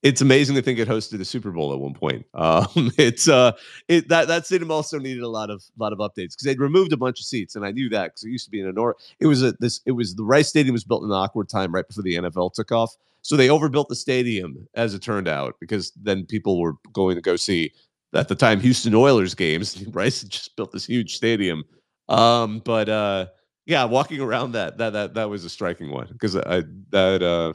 it's 0.01 0.22
amazing 0.22 0.55
to 0.55 0.62
think 0.62 0.80
it 0.80 0.88
hosted 0.88 1.20
a 1.20 1.26
Super 1.26 1.51
Bowl 1.51 1.74
at 1.74 1.80
one 1.80 1.93
point. 1.93 2.26
Um, 2.39 2.91
it's 2.97 3.28
uh, 3.28 3.51
it 3.88 4.07
that 4.07 4.28
that 4.28 4.45
stadium 4.45 4.72
also 4.72 4.97
needed 4.97 5.24
a 5.24 5.28
lot 5.28 5.49
of 5.49 5.64
lot 5.78 5.91
of 5.91 5.99
updates 5.99 6.32
because 6.32 6.43
they'd 6.43 6.60
removed 6.60 6.93
a 6.93 6.97
bunch 6.97 7.20
of 7.20 7.26
seats, 7.26 7.55
and 7.55 7.66
I 7.66 7.72
knew 7.72 7.89
that 7.89 8.05
because 8.05 8.24
it 8.24 8.30
used 8.30 8.45
to 8.45 8.51
be 8.51 8.62
in 8.62 8.68
a 8.68 8.72
Nor. 8.72 8.95
It 9.20 9.28
was 9.28 9.43
a 9.43 9.53
this. 9.60 9.82
It 9.86 9.91
was 9.91 10.16
the 10.16 10.24
Rice 10.24 10.47
Stadium 10.47 10.74
was 10.74 10.86
built 10.86 11.03
in 11.03 11.10
an 11.10 11.16
awkward 11.16 11.49
time 11.49 11.74
right 11.74 11.86
before 11.86 12.03
the 12.03 12.16
NFL 12.16 12.53
took 12.53 12.72
off, 12.72 12.95
so 13.22 13.36
they 13.36 13.49
overbuilt 13.49 13.89
the 13.89 13.95
stadium 13.95 14.67
as 14.76 14.93
it 14.93 15.01
turned 15.01 15.28
out 15.28 15.55
because 15.59 15.91
then 16.01 16.26
people 16.26 16.59
were 16.59 16.76
going 16.93 17.15
to 17.15 17.22
go 17.22 17.36
see 17.36 17.72
at 18.13 18.28
the 18.28 18.36
time 18.36 18.59
Houston 18.59 18.95
Oilers 18.95 19.36
games. 19.36 19.74
Had 19.95 20.30
just 20.30 20.55
built 20.55 20.72
this 20.72 20.86
huge 20.86 21.15
stadium, 21.15 21.63
um, 22.07 22.61
but 22.65 22.89
uh, 22.89 23.28
yeah, 23.65 23.84
walking 23.86 24.20
around 24.22 24.53
that 24.53 24.78
that 24.78 24.93
that 24.93 25.13
that 25.13 25.30
was 25.30 25.45
a 25.45 25.49
striking 25.49 25.91
one 25.91 26.07
because 26.11 26.36
I 26.36 26.63
that 26.89 27.22
uh 27.22 27.53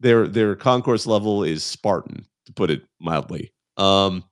their 0.00 0.28
their 0.28 0.54
concourse 0.54 1.06
level 1.06 1.42
is 1.42 1.64
Spartan, 1.64 2.26
to 2.46 2.52
put 2.52 2.70
it 2.70 2.82
mildly. 3.00 3.52
Um, 3.76 4.24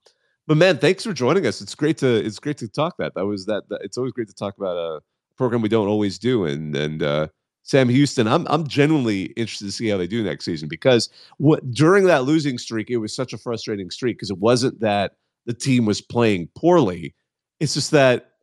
but 0.47 0.57
man, 0.57 0.77
thanks 0.77 1.03
for 1.03 1.13
joining 1.13 1.45
us. 1.45 1.61
It's 1.61 1.75
great 1.75 1.97
to 1.99 2.07
it's 2.07 2.39
great 2.39 2.57
to 2.59 2.67
talk 2.67 2.95
that. 2.99 3.13
That 3.15 3.25
was 3.25 3.45
that. 3.45 3.63
that 3.69 3.81
it's 3.83 3.97
always 3.97 4.13
great 4.13 4.27
to 4.27 4.35
talk 4.35 4.55
about 4.57 4.77
a 4.77 5.01
program 5.37 5.61
we 5.61 5.69
don't 5.69 5.87
always 5.87 6.19
do. 6.19 6.45
And 6.45 6.75
and 6.75 7.01
uh, 7.03 7.27
Sam 7.65 7.89
Houston, 7.89 8.27
I'm 8.27 8.45
I'm 8.47 8.67
genuinely 8.67 9.23
interested 9.37 9.65
to 9.65 9.71
see 9.71 9.89
how 9.89 9.97
they 9.97 10.05
do 10.05 10.23
next 10.23 10.45
season 10.45 10.69
because 10.69 11.09
what 11.37 11.69
during 11.71 12.05
that 12.05 12.23
losing 12.23 12.59
streak, 12.59 12.91
it 12.91 12.97
was 12.97 13.13
such 13.13 13.33
a 13.33 13.39
frustrating 13.39 13.89
streak 13.89 14.17
because 14.17 14.29
it 14.29 14.37
wasn't 14.37 14.79
that 14.81 15.13
the 15.45 15.53
team 15.53 15.85
was 15.85 15.99
playing 15.99 16.47
poorly. 16.55 17.15
It's 17.59 17.73
just 17.73 17.89
that 17.91 18.33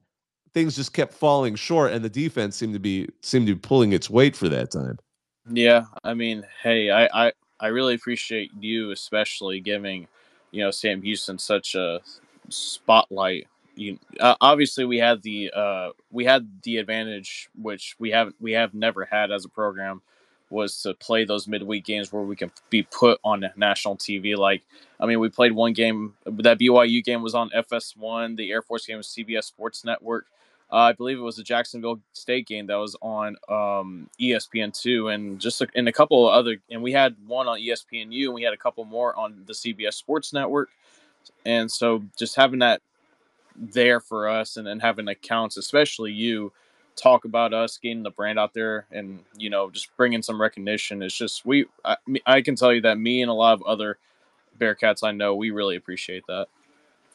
things 0.55 0.75
just 0.75 0.93
kept 0.93 1.15
falling 1.15 1.55
short, 1.55 1.93
and 1.93 2.05
the 2.05 2.11
defense 2.11 2.57
seemed 2.57 2.75
to 2.75 2.81
be 2.81 3.09
seemed 3.23 3.47
to 3.47 3.55
be 3.55 3.61
pulling 3.61 3.93
its 3.93 4.11
weight 4.11 4.35
for 4.35 4.49
that 4.49 4.73
time. 4.73 4.99
Yeah, 5.51 5.85
I 6.03 6.15
mean, 6.15 6.45
hey, 6.61 6.91
I, 6.91 7.27
I, 7.27 7.33
I 7.61 7.69
really 7.69 7.95
appreciate 7.95 8.51
you, 8.59 8.91
especially 8.91 9.61
giving, 9.61 10.07
you 10.51 10.63
know, 10.63 10.71
Sam 10.71 11.01
Houston 11.03 11.39
such 11.39 11.75
a 11.75 12.01
spotlight. 12.49 13.47
You 13.75 13.99
uh, 14.21 14.35
obviously 14.41 14.85
we 14.85 14.99
had 14.99 15.23
the 15.23 15.51
uh, 15.55 15.91
we 16.11 16.25
had 16.25 16.63
the 16.63 16.77
advantage, 16.77 17.49
which 17.61 17.97
we 17.99 18.11
have 18.11 18.33
we 18.41 18.53
have 18.53 18.75
never 18.75 19.05
had 19.05 19.31
as 19.31 19.45
a 19.45 19.49
program, 19.49 20.03
was 20.53 20.81
to 20.83 20.95
play 20.95 21.25
those 21.25 21.49
midweek 21.49 21.85
games 21.85 22.13
where 22.13 22.23
we 22.23 22.37
can 22.37 22.53
be 22.71 22.83
put 22.83 23.19
on 23.25 23.45
national 23.57 23.97
TV. 23.97 24.37
Like, 24.37 24.63
I 25.01 25.07
mean, 25.07 25.19
we 25.19 25.29
played 25.31 25.53
one 25.53 25.73
game 25.73 26.15
that 26.27 26.59
BYU 26.59 27.03
game 27.03 27.23
was 27.23 27.35
on 27.35 27.51
FS1, 27.51 28.37
the 28.37 28.51
Air 28.51 28.63
Force 28.63 28.87
game 28.87 28.99
was 28.99 29.09
CBS 29.09 29.45
Sports 29.45 29.85
Network. 29.85 30.27
Uh, 30.71 30.77
I 30.77 30.93
believe 30.93 31.19
it 31.19 31.23
was 31.23 31.37
the 31.37 31.43
Jacksonville 31.43 32.01
State 32.15 32.47
game 32.47 32.67
that 32.69 32.77
was 32.77 32.97
on 33.03 33.37
um, 33.49 34.09
ESPN 34.19 34.79
two, 34.79 35.09
and 35.09 35.39
just 35.39 35.61
a, 35.61 35.67
and 35.75 35.87
a 35.87 35.93
couple 35.93 36.27
of 36.27 36.35
other, 36.35 36.57
and 36.71 36.83
we 36.83 36.93
had 36.93 37.15
one 37.27 37.47
on 37.47 37.59
ESPNU, 37.59 38.25
and 38.25 38.35
we 38.35 38.43
had 38.43 38.55
a 38.55 38.59
couple 38.59 38.85
more 38.85 39.15
on 39.19 39.43
the 39.47 39.53
CBS 39.53 39.95
Sports 39.95 40.33
Network, 40.33 40.71
and 41.45 41.71
so 41.71 42.03
just 42.19 42.37
having 42.37 42.61
that 42.61 42.81
there 43.57 44.01
for 44.01 44.29
us, 44.29 44.57
and 44.57 44.67
then 44.67 44.81
having 44.81 45.09
accounts, 45.09 45.57
especially 45.57 46.13
you, 46.13 46.53
talk 46.97 47.25
about 47.25 47.55
us 47.55 47.79
getting 47.79 48.03
the 48.03 48.11
brand 48.11 48.39
out 48.39 48.55
there, 48.55 48.87
and 48.91 49.21
you 49.37 49.51
know 49.51 49.71
just 49.71 49.95
bringing 49.97 50.23
some 50.23 50.41
recognition. 50.41 51.03
It's 51.03 51.17
just 51.17 51.45
we, 51.45 51.67
I, 51.85 51.97
I 52.27 52.43
can 52.43 52.57
tell 52.57 52.73
you 52.73 52.81
that 52.83 52.99
me 52.99 53.23
and 53.23 53.31
a 53.31 53.35
lot 53.35 53.55
of 53.55 53.63
other 53.63 53.99
Bearcats 54.59 55.03
I 55.03 55.13
know, 55.13 55.35
we 55.35 55.51
really 55.51 55.77
appreciate 55.77 56.25
that. 56.29 56.47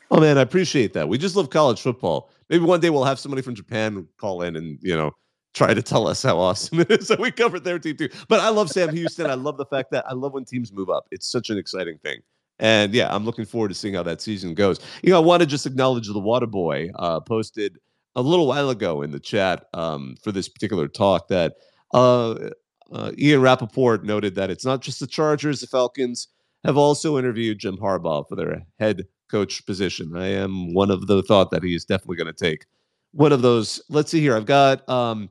Oh 0.10 0.20
man, 0.20 0.38
I 0.38 0.42
appreciate 0.42 0.94
that. 0.94 1.10
We 1.10 1.18
just 1.18 1.36
love 1.36 1.50
college 1.50 1.82
football. 1.82 2.30
Maybe 2.50 2.64
one 2.64 2.80
day 2.80 2.90
we'll 2.90 3.04
have 3.04 3.20
somebody 3.20 3.42
from 3.42 3.56
Japan 3.56 4.08
call 4.18 4.42
in 4.42 4.56
and 4.56 4.80
you 4.82 4.96
know 4.96 5.12
try 5.54 5.74
to 5.74 5.82
tell 5.82 6.08
us 6.08 6.24
how 6.24 6.38
awesome 6.38 6.80
it 6.82 6.92
is 6.92 7.08
that 7.08 7.20
we 7.20 7.32
covered 7.32 7.64
their 7.64 7.80
team 7.80 7.98
too. 7.98 8.10
But 8.28 8.40
I 8.40 8.50
love 8.50 8.70
Sam 8.70 8.94
Houston. 8.94 9.30
I 9.30 9.34
love 9.34 9.58
the 9.58 9.66
fact 9.66 9.92
that 9.92 10.06
I 10.08 10.14
love 10.14 10.34
when 10.34 10.46
teams 10.46 10.72
move 10.72 10.90
up. 10.90 11.08
It's 11.12 11.28
such 11.28 11.50
an 11.50 11.58
exciting 11.58 11.98
thing. 12.00 12.22
And 12.60 12.94
yeah, 12.94 13.14
I'm 13.14 13.26
looking 13.26 13.46
forward 13.46 13.70
to 13.70 13.76
seeing 13.76 13.94
how 13.94 14.04
that 14.04 14.22
season 14.22 14.54
goes. 14.54 14.80
You 15.04 15.12
know, 15.12 15.18
I 15.18 15.24
want 15.24 15.42
to 15.42 15.46
just 15.46 15.66
acknowledge 15.66 16.08
the 16.08 16.20
Water 16.20 16.48
Boy 16.48 16.90
uh, 16.96 17.20
posted 17.20 17.78
a 18.16 18.22
little 18.22 18.48
while 18.48 18.70
ago 18.70 19.04
in 19.04 19.12
the 19.12 19.20
chat 19.20 19.66
um, 19.74 20.16
for 20.24 20.32
this 20.32 20.50
particular 20.50 20.88
talk 20.88 21.28
that 21.28 21.54
uh, 21.94 22.50
uh, 22.92 23.12
Ian 23.18 23.42
Rapoport 23.42 24.04
noted 24.04 24.36
that 24.36 24.50
it's 24.50 24.66
not 24.66 24.82
just 24.82 25.00
the 25.00 25.08
Chargers, 25.08 25.62
the 25.62 25.68
Falcons 25.68 26.30
have 26.64 26.78
also 26.78 27.18
interviewed 27.18 27.60
Jim 27.60 27.78
Harbaugh 27.78 28.28
for 28.28 28.36
their 28.36 28.64
head 28.80 29.04
coach 29.30 29.66
position. 29.66 30.16
I 30.16 30.28
am 30.28 30.74
one 30.74 30.90
of 30.90 31.08
the 31.08 31.22
thought 31.24 31.52
that 31.52 31.64
he 31.64 31.76
is 31.76 31.86
definitely 31.86 32.18
going 32.18 32.34
to 32.34 32.34
take 32.34 32.66
one 33.12 33.32
of 33.32 33.42
those. 33.42 33.82
Let's 33.90 34.12
see 34.12 34.20
here. 34.20 34.36
I've 34.36 34.46
got 34.46 34.88
um, 34.90 35.30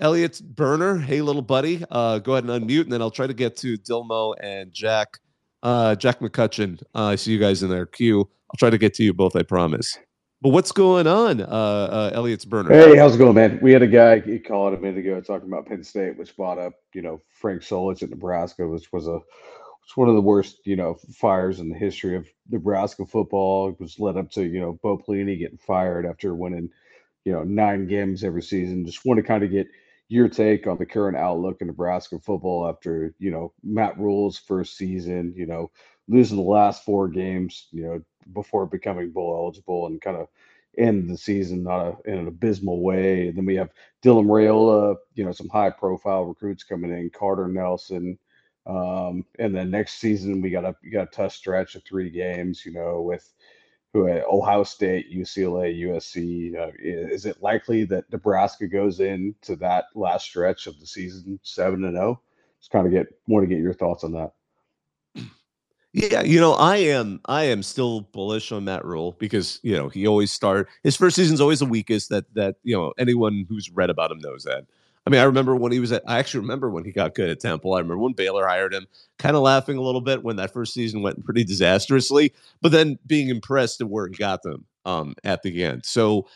Elliot 0.00 0.40
Burner. 0.54 0.98
Hey, 0.98 1.22
little 1.22 1.42
buddy. 1.42 1.84
Uh, 1.90 2.18
go 2.18 2.32
ahead 2.32 2.44
and 2.44 2.68
unmute, 2.68 2.82
and 2.82 2.92
then 2.92 3.00
I'll 3.00 3.10
try 3.10 3.26
to 3.26 3.34
get 3.34 3.56
to 3.58 3.78
Dilmo 3.78 4.34
and 4.42 4.72
Jack. 4.72 5.18
Uh, 5.62 5.94
Jack 5.94 6.20
McCutcheon. 6.20 6.82
Uh, 6.94 7.04
I 7.04 7.16
see 7.16 7.32
you 7.32 7.38
guys 7.38 7.62
in 7.62 7.70
there. 7.70 7.88
I'll 8.02 8.56
try 8.58 8.70
to 8.70 8.78
get 8.78 8.94
to 8.94 9.04
you 9.04 9.12
both. 9.12 9.36
I 9.36 9.42
promise. 9.42 9.98
But 10.42 10.50
what's 10.50 10.72
going 10.72 11.06
on, 11.06 11.42
uh, 11.42 11.44
uh, 11.44 12.10
Elliot's 12.14 12.46
burner? 12.46 12.70
Hey, 12.70 12.96
how's 12.96 13.14
it 13.14 13.18
going, 13.18 13.34
man? 13.34 13.58
We 13.60 13.72
had 13.72 13.82
a 13.82 13.86
guy 13.86 14.20
he 14.20 14.38
called 14.38 14.72
a 14.72 14.78
minute 14.78 14.98
ago 14.98 15.20
talking 15.20 15.48
about 15.48 15.66
Penn 15.66 15.84
State, 15.84 16.16
which 16.16 16.34
brought 16.34 16.58
up, 16.58 16.72
you 16.94 17.02
know, 17.02 17.20
Frank 17.28 17.60
Solich 17.60 18.02
at 18.02 18.08
Nebraska, 18.08 18.66
which 18.66 18.90
was 18.90 19.06
a 19.06 19.20
it's 19.84 19.96
one 19.96 20.08
of 20.08 20.14
the 20.14 20.20
worst, 20.22 20.58
you 20.64 20.76
know, 20.76 20.94
fires 21.12 21.58
in 21.58 21.68
the 21.68 21.76
history 21.76 22.16
of 22.16 22.28
Nebraska 22.48 23.04
football. 23.04 23.70
It 23.70 23.80
was 23.80 23.98
led 23.98 24.16
up 24.16 24.30
to, 24.30 24.44
you 24.44 24.60
know, 24.60 24.78
Bo 24.82 24.96
Pelini 24.96 25.36
getting 25.36 25.58
fired 25.58 26.06
after 26.06 26.32
winning, 26.34 26.70
you 27.24 27.32
know, 27.32 27.42
nine 27.42 27.86
games 27.86 28.22
every 28.22 28.42
season. 28.42 28.86
Just 28.86 29.04
want 29.04 29.18
to 29.18 29.24
kind 29.24 29.42
of 29.42 29.50
get 29.50 29.66
your 30.10 30.28
take 30.28 30.66
on 30.66 30.76
the 30.76 30.84
current 30.84 31.16
outlook 31.16 31.58
in 31.60 31.68
Nebraska 31.68 32.18
football 32.18 32.68
after, 32.68 33.14
you 33.20 33.30
know, 33.30 33.52
Matt 33.62 33.96
Rhule's 33.96 34.36
first 34.36 34.76
season, 34.76 35.32
you 35.36 35.46
know, 35.46 35.70
losing 36.08 36.36
the 36.36 36.42
last 36.42 36.84
four 36.84 37.06
games, 37.08 37.68
you 37.70 37.84
know, 37.84 38.02
before 38.34 38.66
becoming 38.66 39.12
bowl 39.12 39.36
eligible 39.36 39.86
and 39.86 40.00
kind 40.00 40.16
of 40.16 40.26
end 40.76 41.08
the 41.08 41.16
season 41.16 41.62
not 41.62 41.86
a, 41.86 42.10
in 42.10 42.18
an 42.18 42.26
abysmal 42.26 42.82
way. 42.82 43.28
And 43.28 43.38
then 43.38 43.46
we 43.46 43.54
have 43.54 43.70
Dylan 44.02 44.26
Raiola, 44.26 44.96
you 45.14 45.24
know, 45.24 45.30
some 45.30 45.48
high 45.48 45.70
profile 45.70 46.24
recruits 46.24 46.64
coming 46.64 46.90
in, 46.90 47.10
Carter 47.10 47.46
Nelson, 47.46 48.18
um, 48.66 49.24
and 49.38 49.54
then 49.54 49.70
next 49.70 50.00
season 50.00 50.40
we 50.40 50.50
got 50.50 50.64
a 50.64 50.74
we 50.82 50.90
got 50.90 51.08
a 51.08 51.16
tough 51.16 51.32
stretch 51.32 51.76
of 51.76 51.84
three 51.84 52.10
games, 52.10 52.66
you 52.66 52.72
know, 52.72 53.00
with 53.00 53.32
who 53.92 54.08
Ohio 54.08 54.62
State, 54.62 55.12
UCLA, 55.12 55.78
USC. 55.80 56.56
Uh, 56.56 56.70
is 56.78 57.26
it 57.26 57.42
likely 57.42 57.84
that 57.84 58.10
Nebraska 58.12 58.66
goes 58.68 59.00
into 59.00 59.56
that 59.56 59.86
last 59.94 60.24
stretch 60.24 60.66
of 60.66 60.78
the 60.78 60.86
season 60.86 61.40
seven 61.42 61.84
and 61.84 61.96
zero? 61.96 62.10
Oh? 62.10 62.20
Just 62.60 62.70
kind 62.70 62.86
of 62.86 62.92
get 62.92 63.06
want 63.26 63.42
to 63.42 63.54
get 63.54 63.62
your 63.62 63.74
thoughts 63.74 64.04
on 64.04 64.12
that. 64.12 64.32
Yeah, 65.92 66.22
you 66.22 66.38
know, 66.40 66.52
I 66.52 66.76
am 66.76 67.20
I 67.24 67.44
am 67.44 67.64
still 67.64 68.02
bullish 68.02 68.52
on 68.52 68.64
Matt 68.64 68.84
Rhule 68.84 69.16
because 69.18 69.58
you 69.62 69.74
know 69.74 69.88
he 69.88 70.06
always 70.06 70.30
start 70.30 70.68
his 70.84 70.94
first 70.94 71.16
season's 71.16 71.40
always 71.40 71.58
the 71.58 71.66
weakest. 71.66 72.10
That 72.10 72.32
that 72.34 72.56
you 72.62 72.76
know 72.76 72.92
anyone 72.96 73.44
who's 73.48 73.70
read 73.70 73.90
about 73.90 74.12
him 74.12 74.20
knows 74.20 74.44
that. 74.44 74.66
I 75.10 75.12
mean, 75.12 75.20
I 75.20 75.24
remember 75.24 75.56
when 75.56 75.72
he 75.72 75.80
was 75.80 75.90
at, 75.90 76.04
I 76.06 76.20
actually 76.20 76.42
remember 76.42 76.70
when 76.70 76.84
he 76.84 76.92
got 76.92 77.16
good 77.16 77.30
at 77.30 77.40
Temple. 77.40 77.74
I 77.74 77.78
remember 77.78 77.98
when 77.98 78.12
Baylor 78.12 78.46
hired 78.46 78.72
him, 78.72 78.86
kind 79.18 79.34
of 79.34 79.42
laughing 79.42 79.76
a 79.76 79.80
little 79.80 80.00
bit 80.00 80.22
when 80.22 80.36
that 80.36 80.52
first 80.52 80.72
season 80.72 81.02
went 81.02 81.24
pretty 81.24 81.42
disastrously, 81.42 82.32
but 82.62 82.70
then 82.70 82.96
being 83.04 83.28
impressed 83.28 83.80
at 83.80 83.88
where 83.88 84.06
he 84.06 84.14
got 84.14 84.44
them 84.44 84.66
um, 84.84 85.16
at 85.24 85.42
the 85.42 85.64
end. 85.64 85.84
So 85.84 86.28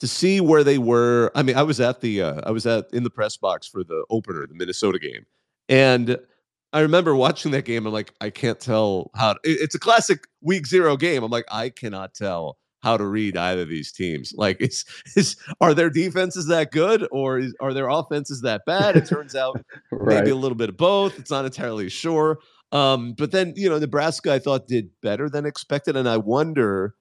to 0.00 0.08
see 0.08 0.40
where 0.40 0.64
they 0.64 0.76
were, 0.76 1.30
I 1.36 1.44
mean, 1.44 1.56
I 1.56 1.62
was 1.62 1.78
at 1.78 2.00
the, 2.00 2.22
uh, 2.22 2.40
I 2.44 2.50
was 2.50 2.66
at 2.66 2.86
in 2.92 3.04
the 3.04 3.10
press 3.10 3.36
box 3.36 3.68
for 3.68 3.84
the 3.84 4.04
opener, 4.10 4.44
the 4.44 4.54
Minnesota 4.54 4.98
game. 4.98 5.24
And 5.68 6.18
I 6.72 6.80
remember 6.80 7.14
watching 7.14 7.52
that 7.52 7.64
game. 7.64 7.86
I'm 7.86 7.92
like, 7.92 8.12
I 8.20 8.30
can't 8.30 8.58
tell 8.58 9.12
how, 9.14 9.34
to, 9.34 9.38
it's 9.44 9.76
a 9.76 9.78
classic 9.78 10.26
week 10.40 10.66
zero 10.66 10.96
game. 10.96 11.22
I'm 11.22 11.30
like, 11.30 11.46
I 11.48 11.68
cannot 11.68 12.14
tell 12.14 12.58
how 12.82 12.96
to 12.96 13.06
read 13.06 13.36
either 13.36 13.62
of 13.62 13.68
these 13.68 13.92
teams. 13.92 14.32
Like, 14.36 14.60
is 14.60 14.84
is 15.16 15.36
are 15.60 15.74
their 15.74 15.90
defenses 15.90 16.46
that 16.46 16.72
good, 16.72 17.06
or 17.10 17.38
is, 17.38 17.54
are 17.60 17.74
their 17.74 17.88
offenses 17.88 18.40
that 18.42 18.62
bad? 18.66 18.96
It 18.96 19.06
turns 19.06 19.34
out 19.34 19.62
right. 19.92 20.16
maybe 20.16 20.30
a 20.30 20.36
little 20.36 20.56
bit 20.56 20.68
of 20.68 20.76
both. 20.76 21.18
It's 21.18 21.30
not 21.30 21.44
entirely 21.44 21.88
sure. 21.88 22.38
Um, 22.72 23.14
but 23.14 23.32
then 23.32 23.52
you 23.56 23.68
know, 23.68 23.78
Nebraska 23.78 24.32
I 24.32 24.38
thought 24.38 24.68
did 24.68 24.90
better 25.02 25.28
than 25.28 25.46
expected, 25.46 25.96
and 25.96 26.08
I 26.08 26.16
wonder. 26.16 26.94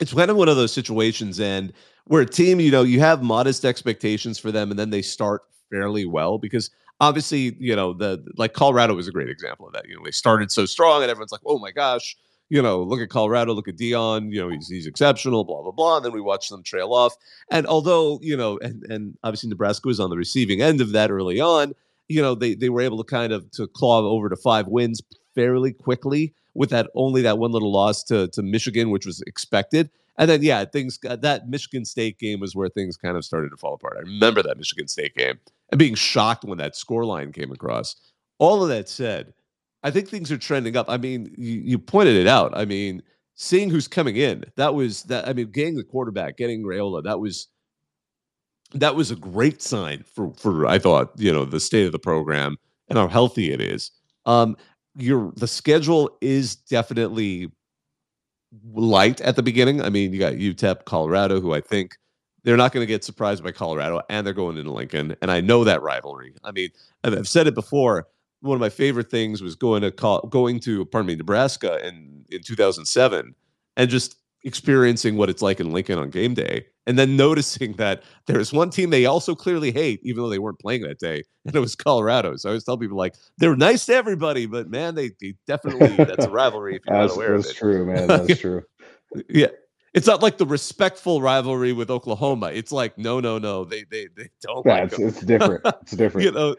It's 0.00 0.14
kind 0.14 0.30
of 0.30 0.36
one 0.36 0.48
of 0.48 0.56
those 0.56 0.72
situations, 0.72 1.40
and 1.40 1.72
where 2.04 2.22
a 2.22 2.26
team, 2.26 2.60
you 2.60 2.70
know, 2.70 2.82
you 2.82 3.00
have 3.00 3.20
modest 3.20 3.64
expectations 3.64 4.38
for 4.38 4.52
them, 4.52 4.70
and 4.70 4.78
then 4.78 4.90
they 4.90 5.02
start 5.02 5.42
fairly 5.70 6.06
well 6.06 6.38
because 6.38 6.70
obviously, 7.00 7.56
you 7.58 7.74
know, 7.74 7.92
the 7.92 8.24
like 8.36 8.52
Colorado 8.52 8.94
was 8.94 9.08
a 9.08 9.12
great 9.12 9.28
example 9.28 9.66
of 9.66 9.72
that. 9.72 9.88
You 9.88 9.96
know, 9.96 10.04
they 10.04 10.10
started 10.10 10.50
so 10.50 10.66
strong, 10.66 11.02
and 11.02 11.10
everyone's 11.10 11.32
like, 11.32 11.42
"Oh 11.46 11.58
my 11.58 11.70
gosh." 11.70 12.16
You 12.50 12.62
know, 12.62 12.82
look 12.82 13.00
at 13.00 13.10
Colorado, 13.10 13.52
look 13.52 13.68
at 13.68 13.76
Deion, 13.76 14.32
you 14.32 14.40
know, 14.40 14.48
he's, 14.48 14.68
he's 14.68 14.86
exceptional, 14.86 15.44
blah, 15.44 15.62
blah, 15.62 15.70
blah. 15.70 15.96
And 15.96 16.04
then 16.04 16.12
we 16.12 16.20
watch 16.20 16.48
them 16.48 16.62
trail 16.62 16.94
off. 16.94 17.14
And 17.50 17.66
although, 17.66 18.18
you 18.22 18.36
know, 18.36 18.58
and, 18.58 18.84
and 18.84 19.18
obviously 19.22 19.50
Nebraska 19.50 19.86
was 19.86 20.00
on 20.00 20.08
the 20.08 20.16
receiving 20.16 20.62
end 20.62 20.80
of 20.80 20.92
that 20.92 21.10
early 21.10 21.40
on, 21.40 21.74
you 22.08 22.22
know, 22.22 22.34
they, 22.34 22.54
they 22.54 22.70
were 22.70 22.80
able 22.80 22.96
to 22.98 23.04
kind 23.04 23.32
of 23.32 23.50
to 23.52 23.66
claw 23.66 24.00
over 24.00 24.30
to 24.30 24.36
five 24.36 24.66
wins 24.66 25.02
fairly 25.34 25.72
quickly 25.72 26.32
with 26.54 26.70
that 26.70 26.88
only 26.94 27.22
that 27.22 27.38
one 27.38 27.52
little 27.52 27.70
loss 27.70 28.02
to, 28.04 28.28
to 28.28 28.42
Michigan, 28.42 28.90
which 28.90 29.04
was 29.04 29.20
expected. 29.22 29.90
And 30.16 30.28
then, 30.28 30.42
yeah, 30.42 30.64
things 30.64 30.98
that 31.02 31.48
Michigan 31.48 31.84
State 31.84 32.18
game 32.18 32.40
was 32.40 32.56
where 32.56 32.68
things 32.68 32.96
kind 32.96 33.16
of 33.16 33.24
started 33.24 33.50
to 33.50 33.56
fall 33.56 33.74
apart. 33.74 33.96
I 33.96 34.00
remember 34.00 34.42
that 34.42 34.56
Michigan 34.56 34.88
State 34.88 35.14
game 35.14 35.38
and 35.70 35.78
being 35.78 35.94
shocked 35.94 36.44
when 36.44 36.58
that 36.58 36.74
score 36.74 37.04
line 37.04 37.30
came 37.30 37.52
across. 37.52 37.94
All 38.38 38.62
of 38.62 38.68
that 38.68 38.88
said, 38.88 39.32
I 39.82 39.90
think 39.90 40.08
things 40.08 40.32
are 40.32 40.38
trending 40.38 40.76
up. 40.76 40.88
I 40.88 40.96
mean, 40.96 41.34
you, 41.36 41.60
you 41.60 41.78
pointed 41.78 42.16
it 42.16 42.26
out. 42.26 42.56
I 42.56 42.64
mean, 42.64 43.02
seeing 43.34 43.70
who's 43.70 43.88
coming 43.88 44.16
in, 44.16 44.44
that 44.56 44.74
was 44.74 45.04
that. 45.04 45.28
I 45.28 45.32
mean, 45.32 45.50
getting 45.50 45.76
the 45.76 45.84
quarterback, 45.84 46.36
getting 46.36 46.64
Raiola, 46.64 47.04
that 47.04 47.20
was 47.20 47.48
that 48.74 48.94
was 48.94 49.10
a 49.10 49.16
great 49.16 49.62
sign 49.62 50.04
for 50.14 50.32
for 50.34 50.66
I 50.66 50.78
thought 50.78 51.12
you 51.16 51.32
know 51.32 51.44
the 51.44 51.60
state 51.60 51.86
of 51.86 51.92
the 51.92 51.98
program 51.98 52.56
and 52.88 52.98
how 52.98 53.08
healthy 53.08 53.52
it 53.52 53.60
is. 53.60 53.90
Um, 54.26 54.56
your 54.96 55.32
the 55.36 55.48
schedule 55.48 56.16
is 56.20 56.56
definitely 56.56 57.50
light 58.72 59.20
at 59.20 59.36
the 59.36 59.42
beginning. 59.42 59.80
I 59.80 59.90
mean, 59.90 60.12
you 60.12 60.18
got 60.18 60.34
UTEP, 60.34 60.84
Colorado, 60.84 61.40
who 61.40 61.54
I 61.54 61.60
think 61.60 61.96
they're 62.44 62.56
not 62.56 62.72
going 62.72 62.82
to 62.82 62.86
get 62.86 63.04
surprised 63.04 63.44
by 63.44 63.52
Colorado, 63.52 64.00
and 64.08 64.26
they're 64.26 64.34
going 64.34 64.56
into 64.56 64.72
Lincoln, 64.72 65.16
and 65.22 65.30
I 65.30 65.40
know 65.40 65.64
that 65.64 65.82
rivalry. 65.82 66.34
I 66.44 66.50
mean, 66.50 66.70
I've 67.04 67.28
said 67.28 67.46
it 67.46 67.54
before. 67.54 68.06
One 68.40 68.54
of 68.54 68.60
my 68.60 68.68
favorite 68.68 69.10
things 69.10 69.42
was 69.42 69.54
going 69.54 69.82
to 69.82 69.90
call, 69.90 70.20
going 70.28 70.60
to 70.60 70.84
pardon 70.86 71.06
me 71.08 71.16
Nebraska 71.16 71.84
in 71.86 72.24
in 72.30 72.42
2007, 72.42 73.34
and 73.76 73.90
just 73.90 74.16
experiencing 74.44 75.16
what 75.16 75.28
it's 75.28 75.42
like 75.42 75.58
in 75.60 75.72
Lincoln 75.72 75.98
on 75.98 76.10
game 76.10 76.34
day, 76.34 76.64
and 76.86 76.98
then 76.98 77.16
noticing 77.16 77.72
that 77.78 78.02
there's 78.26 78.52
one 78.52 78.70
team 78.70 78.90
they 78.90 79.06
also 79.06 79.34
clearly 79.34 79.72
hate, 79.72 80.00
even 80.04 80.22
though 80.22 80.28
they 80.28 80.38
weren't 80.38 80.60
playing 80.60 80.82
that 80.82 80.98
day, 81.00 81.22
and 81.46 81.56
it 81.56 81.60
was 81.60 81.74
Colorado. 81.74 82.36
So 82.36 82.48
I 82.48 82.50
always 82.52 82.64
tell 82.64 82.78
people 82.78 82.96
like 82.96 83.14
they're 83.38 83.56
nice 83.56 83.86
to 83.86 83.94
everybody, 83.94 84.46
but 84.46 84.68
man, 84.70 84.94
they, 84.94 85.10
they 85.20 85.34
definitely 85.46 86.00
that's 86.04 86.24
a 86.24 86.30
rivalry 86.30 86.76
if 86.76 86.82
you're 86.86 86.96
that's, 86.96 87.10
not 87.16 87.16
aware 87.16 87.36
that's 87.36 87.46
of 87.50 87.50
it. 87.50 87.56
true, 87.56 87.86
man. 87.86 88.06
That's 88.06 88.38
true. 88.38 88.62
yeah. 89.28 89.48
It's 89.94 90.06
not 90.06 90.22
like 90.22 90.36
the 90.38 90.46
respectful 90.46 91.22
rivalry 91.22 91.72
with 91.72 91.90
Oklahoma. 91.90 92.50
It's 92.52 92.70
like 92.70 92.98
no, 92.98 93.20
no, 93.20 93.38
no. 93.38 93.64
They 93.64 93.84
they 93.84 94.06
they 94.16 94.28
don't 94.42 94.64
Yeah, 94.64 94.82
like 94.82 94.92
it's, 94.92 94.98
it's 94.98 95.20
different. 95.22 95.62
It's 95.82 95.92
different. 95.92 96.26
you 96.26 96.30
know. 96.32 96.56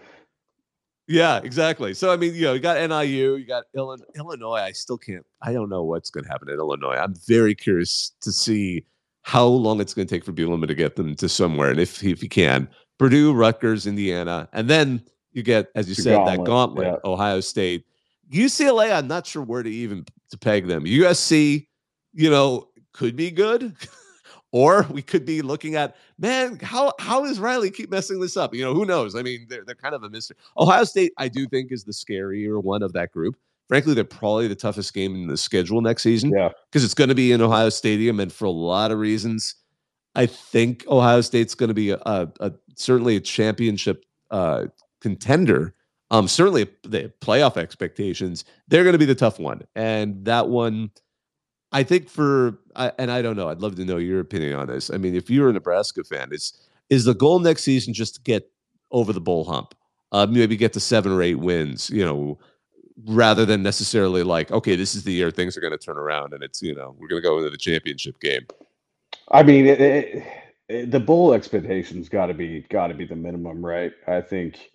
Yeah, 1.09 1.41
exactly. 1.43 1.95
So 1.95 2.13
I 2.13 2.17
mean, 2.17 2.35
you 2.35 2.43
know, 2.43 2.53
you 2.53 2.59
got 2.59 2.77
NIU, 2.77 3.35
you 3.35 3.45
got 3.45 3.63
Illinois. 3.75 4.05
Illinois. 4.15 4.59
I 4.59 4.71
still 4.71 4.97
can't. 4.97 5.25
I 5.41 5.51
don't 5.51 5.67
know 5.67 5.83
what's 5.83 6.11
going 6.11 6.23
to 6.23 6.29
happen 6.29 6.49
in 6.49 6.59
Illinois. 6.59 6.95
I'm 6.95 7.15
very 7.27 7.55
curious 7.55 8.11
to 8.21 8.31
see 8.31 8.85
how 9.23 9.45
long 9.45 9.81
it's 9.81 9.95
going 9.95 10.07
to 10.07 10.15
take 10.15 10.23
for 10.23 10.31
Bielema 10.31 10.67
to 10.67 10.75
get 10.75 10.95
them 10.95 11.15
to 11.15 11.27
somewhere, 11.27 11.71
and 11.71 11.79
if 11.79 12.03
if 12.03 12.21
he 12.21 12.29
can, 12.29 12.69
Purdue, 12.99 13.33
Rutgers, 13.33 13.87
Indiana, 13.87 14.47
and 14.53 14.69
then 14.69 15.01
you 15.33 15.41
get, 15.41 15.69
as 15.73 15.89
you 15.89 15.95
The 15.95 16.03
said, 16.03 16.13
that 16.27 16.37
gauntlet, 16.37 16.45
gauntlet, 16.45 16.87
yeah. 16.87 17.09
Ohio 17.09 17.39
State, 17.39 17.85
UCLA. 18.31 18.95
I'm 18.95 19.07
not 19.07 19.25
sure 19.25 19.41
where 19.41 19.63
to 19.63 19.69
even 19.69 20.05
to 20.29 20.37
peg 20.37 20.67
them. 20.67 20.85
USC, 20.85 21.67
you 22.13 22.29
know, 22.29 22.67
could 22.93 23.15
be 23.15 23.31
good. 23.31 23.75
Or 24.51 24.85
we 24.91 25.01
could 25.01 25.25
be 25.25 25.41
looking 25.41 25.75
at, 25.75 25.95
man, 26.17 26.59
how 26.61 26.93
how 26.99 27.23
does 27.25 27.39
Riley 27.39 27.71
keep 27.71 27.89
messing 27.91 28.19
this 28.19 28.35
up? 28.37 28.53
You 28.53 28.63
know, 28.63 28.73
who 28.73 28.85
knows? 28.85 29.15
I 29.15 29.21
mean, 29.21 29.45
they're 29.49 29.63
they're 29.65 29.75
kind 29.75 29.95
of 29.95 30.03
a 30.03 30.09
mystery. 30.09 30.37
Ohio 30.57 30.83
State, 30.83 31.11
I 31.17 31.27
do 31.27 31.47
think, 31.47 31.71
is 31.71 31.83
the 31.83 31.91
scarier 31.91 32.61
one 32.63 32.81
of 32.83 32.93
that 32.93 33.11
group. 33.11 33.35
Frankly, 33.67 33.93
they're 33.93 34.03
probably 34.03 34.47
the 34.47 34.55
toughest 34.55 34.93
game 34.95 35.13
in 35.13 35.27
the 35.27 35.37
schedule 35.37 35.79
next 35.81 36.01
season 36.01 36.31
Yeah. 36.31 36.49
because 36.71 36.83
it's 36.83 36.95
going 36.95 37.09
to 37.09 37.15
be 37.15 37.31
in 37.31 37.39
Ohio 37.41 37.69
Stadium, 37.69 38.19
and 38.19 38.33
for 38.33 38.45
a 38.45 38.49
lot 38.49 38.89
of 38.89 38.97
reasons, 38.97 39.53
I 40.15 40.25
think 40.25 40.83
Ohio 40.87 41.21
State's 41.21 41.53
going 41.53 41.67
to 41.67 41.75
be 41.75 41.91
a, 41.91 41.97
a, 42.07 42.27
a 42.39 42.51
certainly 42.75 43.15
a 43.15 43.19
championship 43.19 44.05
uh, 44.31 44.65
contender. 45.01 45.75
Um, 46.09 46.27
certainly 46.27 46.67
the 46.81 47.13
playoff 47.21 47.57
expectations. 47.57 48.43
They're 48.69 48.83
going 48.83 48.93
to 48.93 48.97
be 48.99 49.05
the 49.05 49.13
tough 49.13 49.37
one, 49.37 49.61
and 49.75 50.25
that 50.25 50.49
one, 50.49 50.89
I 51.71 51.83
think 51.83 52.09
for 52.09 52.59
and 52.75 53.11
I 53.11 53.21
don't 53.21 53.35
know. 53.35 53.49
I'd 53.49 53.61
love 53.61 53.75
to 53.75 53.85
know 53.85 53.97
your 53.97 54.19
opinion 54.19 54.55
on 54.55 54.67
this. 54.67 54.89
I 54.89 54.97
mean, 54.97 55.15
if 55.15 55.29
you're 55.29 55.49
a 55.49 55.53
Nebraska 55.53 56.03
fan, 56.03 56.29
is 56.31 56.53
is 56.89 57.05
the 57.05 57.13
goal 57.13 57.39
next 57.39 57.63
season 57.63 57.93
just 57.93 58.15
to 58.15 58.21
get 58.21 58.51
over 58.91 59.13
the 59.13 59.21
bowl 59.21 59.45
hump? 59.45 59.75
Uh, 60.11 60.25
maybe 60.29 60.57
get 60.57 60.73
to 60.73 60.79
seven 60.79 61.11
or 61.11 61.21
eight 61.21 61.35
wins. 61.35 61.89
You 61.91 62.03
know, 62.05 62.39
rather 63.05 63.45
than 63.45 63.61
necessarily 63.63 64.23
like, 64.23 64.51
okay, 64.51 64.75
this 64.75 64.95
is 64.95 65.03
the 65.03 65.13
year 65.13 65.31
things 65.31 65.55
are 65.57 65.61
going 65.61 65.71
to 65.71 65.77
turn 65.77 65.97
around, 65.97 66.33
and 66.33 66.43
it's 66.43 66.61
you 66.61 66.75
know 66.75 66.95
we're 66.97 67.07
going 67.07 67.21
to 67.21 67.27
go 67.27 67.37
into 67.37 67.49
the 67.51 67.57
championship 67.57 68.19
game. 68.19 68.47
I 69.31 69.43
mean, 69.43 69.67
it, 69.67 69.81
it, 69.81 70.23
it- 70.69 70.91
the 70.91 70.99
bowl 70.99 71.33
expectations 71.33 72.09
got 72.09 72.27
to 72.27 72.33
be 72.33 72.61
got 72.69 72.87
to 72.87 72.93
be 72.93 73.05
the 73.05 73.15
minimum, 73.15 73.65
right? 73.65 73.91
I 74.07 74.21
think, 74.21 74.69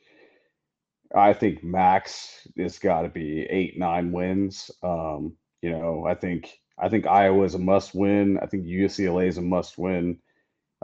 I 1.15 1.33
think 1.33 1.63
max 1.63 2.47
has 2.59 2.79
got 2.81 3.03
to 3.03 3.09
be 3.09 3.43
eight 3.43 3.79
nine 3.79 4.13
wins. 4.13 4.71
Um, 4.83 5.37
you 5.63 5.71
know, 5.71 6.05
I 6.07 6.15
think 6.15 6.53
I 6.79 6.89
think 6.89 7.07
Iowa 7.07 7.45
is 7.45 7.55
a 7.55 7.59
must 7.59 7.95
win. 7.95 8.39
I 8.43 8.47
think 8.47 8.65
UCLA 8.67 9.29
is 9.29 9.39
a 9.39 9.43
must 9.43 9.79
win. 9.79 10.19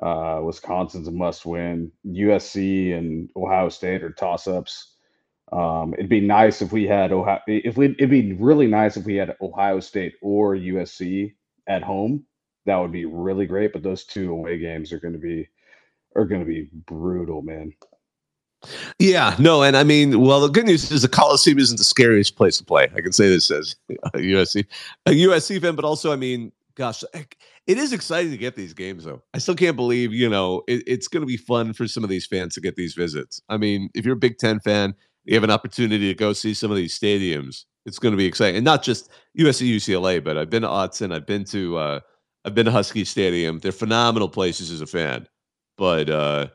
Uh, 0.03 0.41
Wisconsin's 0.45 1.09
a 1.09 1.13
must 1.13 1.47
win. 1.47 1.93
USC 2.07 2.97
and 2.97 3.31
Ohio 3.37 3.69
State 3.69 4.03
are 4.03 4.13
toss 4.13 4.47
ups. 4.49 4.95
Um, 5.53 5.95
it'd 5.95 6.09
be 6.11 6.21
nice 6.21 6.63
if 6.63 6.73
we 6.73 6.87
had 6.87 7.13
Ohio. 7.13 7.41
If 7.47 7.77
we, 7.77 7.87
it'd 7.93 8.11
be 8.11 8.35
really 8.35 8.67
nice 8.67 8.97
if 8.97 9.05
we 9.05 9.17
had 9.17 9.37
Ohio 9.41 9.81
State 9.81 10.15
or 10.23 10.55
USC 10.57 11.35
at 11.69 11.83
home. 11.83 12.25
That 12.67 12.77
would 12.79 12.93
be 12.93 13.07
really 13.07 13.47
great. 13.47 13.73
But 13.73 13.83
those 13.83 14.05
two 14.05 14.33
away 14.33 14.59
games 14.59 14.93
are 14.93 15.01
going 15.01 15.15
to 15.15 15.21
be 15.21 15.49
are 16.17 16.27
going 16.27 16.41
to 16.41 16.47
be 16.47 16.71
brutal, 16.87 17.43
man. 17.43 17.73
Yeah, 18.99 19.35
no, 19.39 19.63
and 19.63 19.77
I 19.77 19.85
mean, 19.85 20.21
well, 20.21 20.41
the 20.41 20.49
good 20.49 20.67
news 20.67 20.91
is 20.91 21.03
the 21.03 21.09
Coliseum 21.09 21.59
isn't 21.59 21.79
the 21.79 21.85
scariest 21.85 22.37
place 22.37 22.59
to 22.59 22.65
play. 22.65 22.89
I 22.95 23.01
can 23.01 23.13
say 23.13 23.29
this 23.29 23.51
as 23.51 23.75
a 24.15 24.19
USC, 24.19 24.67
a 25.07 25.11
USC 25.11 25.61
fan, 25.61 25.75
but 25.75 25.85
also, 25.85 26.13
I 26.13 26.17
mean, 26.17 26.53
gosh, 26.75 27.03
it 27.15 27.79
is 27.79 27.93
exciting 27.93 28.31
to 28.33 28.37
get 28.37 28.57
these 28.57 28.75
games, 28.75 29.05
though. 29.05 29.23
I 29.33 29.39
still 29.39 29.55
can't 29.55 29.77
believe, 29.77 30.13
you 30.13 30.29
know, 30.29 30.63
it, 30.69 30.83
it's 30.87 31.09
going 31.09 31.23
to 31.23 31.27
be 31.27 31.39
fun 31.39 31.73
for 31.73 31.89
some 31.89 32.05
of 32.05 32.11
these 32.11 32.27
fans 32.27 32.55
to 32.55 32.61
get 32.61 32.77
these 32.77 32.95
visits. 32.95 33.41
I 33.49 33.57
mean, 33.57 33.89
if 33.95 34.05
you're 34.05 34.15
a 34.15 34.19
Big 34.19 34.37
Ten 34.39 34.61
fan, 34.61 34.95
you 35.25 35.35
have 35.35 35.45
an 35.45 35.51
opportunity 35.51 36.09
to 36.09 36.15
go 36.15 36.33
see 36.35 36.53
some 36.53 36.71
of 36.71 36.77
these 36.77 36.99
stadiums. 36.99 37.65
It's 37.87 37.99
going 37.99 38.13
to 38.13 38.19
be 38.19 38.27
exciting, 38.27 38.57
and 38.57 38.65
not 38.65 38.83
just 38.83 39.09
USC, 39.39 39.75
UCLA, 39.75 40.23
but 40.23 40.37
I've 40.37 40.51
been 40.51 40.63
to 40.63 40.69
Autzen, 40.69 41.15
I've 41.15 41.27
been 41.27 41.45
to, 41.45 41.79
uh, 41.79 42.01
I've 42.45 42.55
been 42.55 42.67
to 42.67 42.73
Husky 42.73 43.05
Stadium. 43.07 43.59
They're 43.59 43.73
phenomenal 43.73 44.29
places 44.29 44.71
as 44.71 44.83
a 44.83 44.87
fan, 44.87 45.27
but. 45.79 46.11
uh 46.11 46.49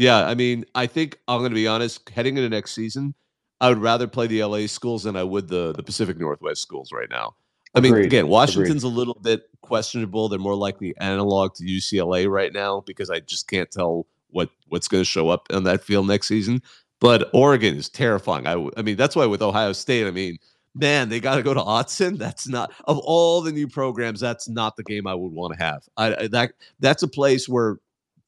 yeah, 0.00 0.26
I 0.26 0.34
mean, 0.34 0.64
I 0.74 0.86
think 0.86 1.18
I'm 1.28 1.40
going 1.40 1.50
to 1.50 1.54
be 1.54 1.68
honest. 1.68 2.08
Heading 2.08 2.38
into 2.38 2.48
next 2.48 2.72
season, 2.72 3.14
I 3.60 3.68
would 3.68 3.76
rather 3.78 4.08
play 4.08 4.26
the 4.26 4.42
LA 4.42 4.66
schools 4.66 5.02
than 5.02 5.14
I 5.14 5.22
would 5.22 5.46
the 5.46 5.72
the 5.72 5.82
Pacific 5.82 6.18
Northwest 6.18 6.62
schools 6.62 6.90
right 6.90 7.10
now. 7.10 7.34
I 7.74 7.80
mean, 7.80 7.92
Agreed. 7.92 8.06
again, 8.06 8.20
Agreed. 8.20 8.32
Washington's 8.32 8.82
a 8.82 8.88
little 8.88 9.18
bit 9.22 9.42
questionable. 9.60 10.30
They're 10.30 10.38
more 10.38 10.56
likely 10.56 10.96
analog 10.96 11.54
to 11.56 11.64
UCLA 11.64 12.30
right 12.30 12.50
now 12.50 12.82
because 12.86 13.10
I 13.10 13.20
just 13.20 13.46
can't 13.46 13.70
tell 13.70 14.06
what 14.30 14.48
what's 14.68 14.88
going 14.88 15.02
to 15.02 15.04
show 15.04 15.28
up 15.28 15.48
on 15.52 15.64
that 15.64 15.84
field 15.84 16.08
next 16.08 16.28
season. 16.28 16.62
But 16.98 17.28
Oregon 17.34 17.76
is 17.76 17.90
terrifying. 17.90 18.46
I, 18.46 18.52
I 18.78 18.82
mean, 18.82 18.96
that's 18.96 19.14
why 19.14 19.26
with 19.26 19.42
Ohio 19.42 19.74
State, 19.74 20.06
I 20.06 20.12
mean, 20.12 20.38
man, 20.74 21.10
they 21.10 21.20
got 21.20 21.36
to 21.36 21.42
go 21.42 21.52
to 21.52 21.60
Autzen. 21.60 22.16
That's 22.16 22.48
not 22.48 22.72
of 22.86 22.96
all 22.98 23.42
the 23.42 23.52
new 23.52 23.68
programs. 23.68 24.20
That's 24.20 24.48
not 24.48 24.76
the 24.76 24.82
game 24.82 25.06
I 25.06 25.14
would 25.14 25.32
want 25.32 25.58
to 25.58 25.62
have. 25.62 25.82
I, 25.98 26.14
I 26.14 26.26
that 26.28 26.52
that's 26.78 27.02
a 27.02 27.08
place 27.08 27.46
where 27.50 27.76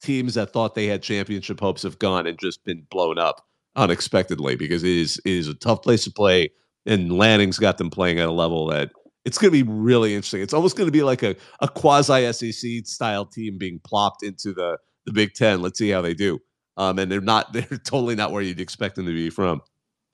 teams 0.03 0.35
that 0.35 0.51
thought 0.51 0.75
they 0.75 0.87
had 0.87 1.01
championship 1.01 1.59
hopes 1.59 1.83
have 1.83 1.99
gone 1.99 2.27
and 2.27 2.37
just 2.37 2.63
been 2.63 2.85
blown 2.91 3.17
up 3.17 3.45
unexpectedly 3.75 4.55
because 4.55 4.83
it 4.83 4.91
is 4.91 5.19
it 5.25 5.31
is 5.31 5.47
a 5.47 5.55
tough 5.55 5.81
place 5.81 6.03
to 6.03 6.11
play, 6.11 6.51
and 6.85 7.17
Lanning's 7.17 7.57
got 7.57 7.77
them 7.77 7.89
playing 7.89 8.19
at 8.19 8.29
a 8.29 8.31
level 8.31 8.67
that 8.67 8.91
it's 9.25 9.37
going 9.37 9.53
to 9.53 9.63
be 9.63 9.69
really 9.69 10.13
interesting. 10.13 10.41
It's 10.41 10.53
almost 10.53 10.75
going 10.75 10.87
to 10.87 10.91
be 10.91 11.03
like 11.03 11.23
a 11.23 11.35
a 11.61 11.67
quasi 11.67 12.31
SEC 12.31 12.85
style 12.85 13.25
team 13.25 13.57
being 13.57 13.79
plopped 13.83 14.23
into 14.23 14.53
the 14.53 14.77
the 15.05 15.13
Big 15.13 15.33
Ten. 15.33 15.61
Let's 15.61 15.79
see 15.79 15.89
how 15.89 16.01
they 16.01 16.13
do. 16.13 16.39
Um, 16.77 16.99
and 16.99 17.11
they're 17.11 17.21
not 17.21 17.53
they're 17.53 17.63
totally 17.63 18.15
not 18.15 18.31
where 18.31 18.41
you'd 18.41 18.61
expect 18.61 18.95
them 18.95 19.05
to 19.05 19.13
be 19.13 19.29
from. 19.29 19.61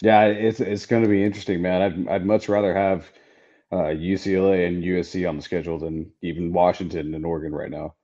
Yeah, 0.01 0.25
it's 0.25 0.59
it's 0.59 0.85
going 0.85 1.03
to 1.03 1.09
be 1.09 1.23
interesting, 1.23 1.61
man. 1.61 1.81
I'd 1.81 2.07
I'd 2.07 2.25
much 2.25 2.47
rather 2.47 2.73
have 2.73 3.09
uh, 3.71 3.93
UCLA 3.93 4.67
and 4.67 4.83
USC 4.83 5.27
on 5.27 5.35
the 5.35 5.41
schedule 5.41 5.77
than 5.77 6.11
even 6.21 6.53
Washington 6.53 7.13
and 7.13 7.25
Oregon 7.25 7.53
right 7.53 7.69
now. 7.69 7.95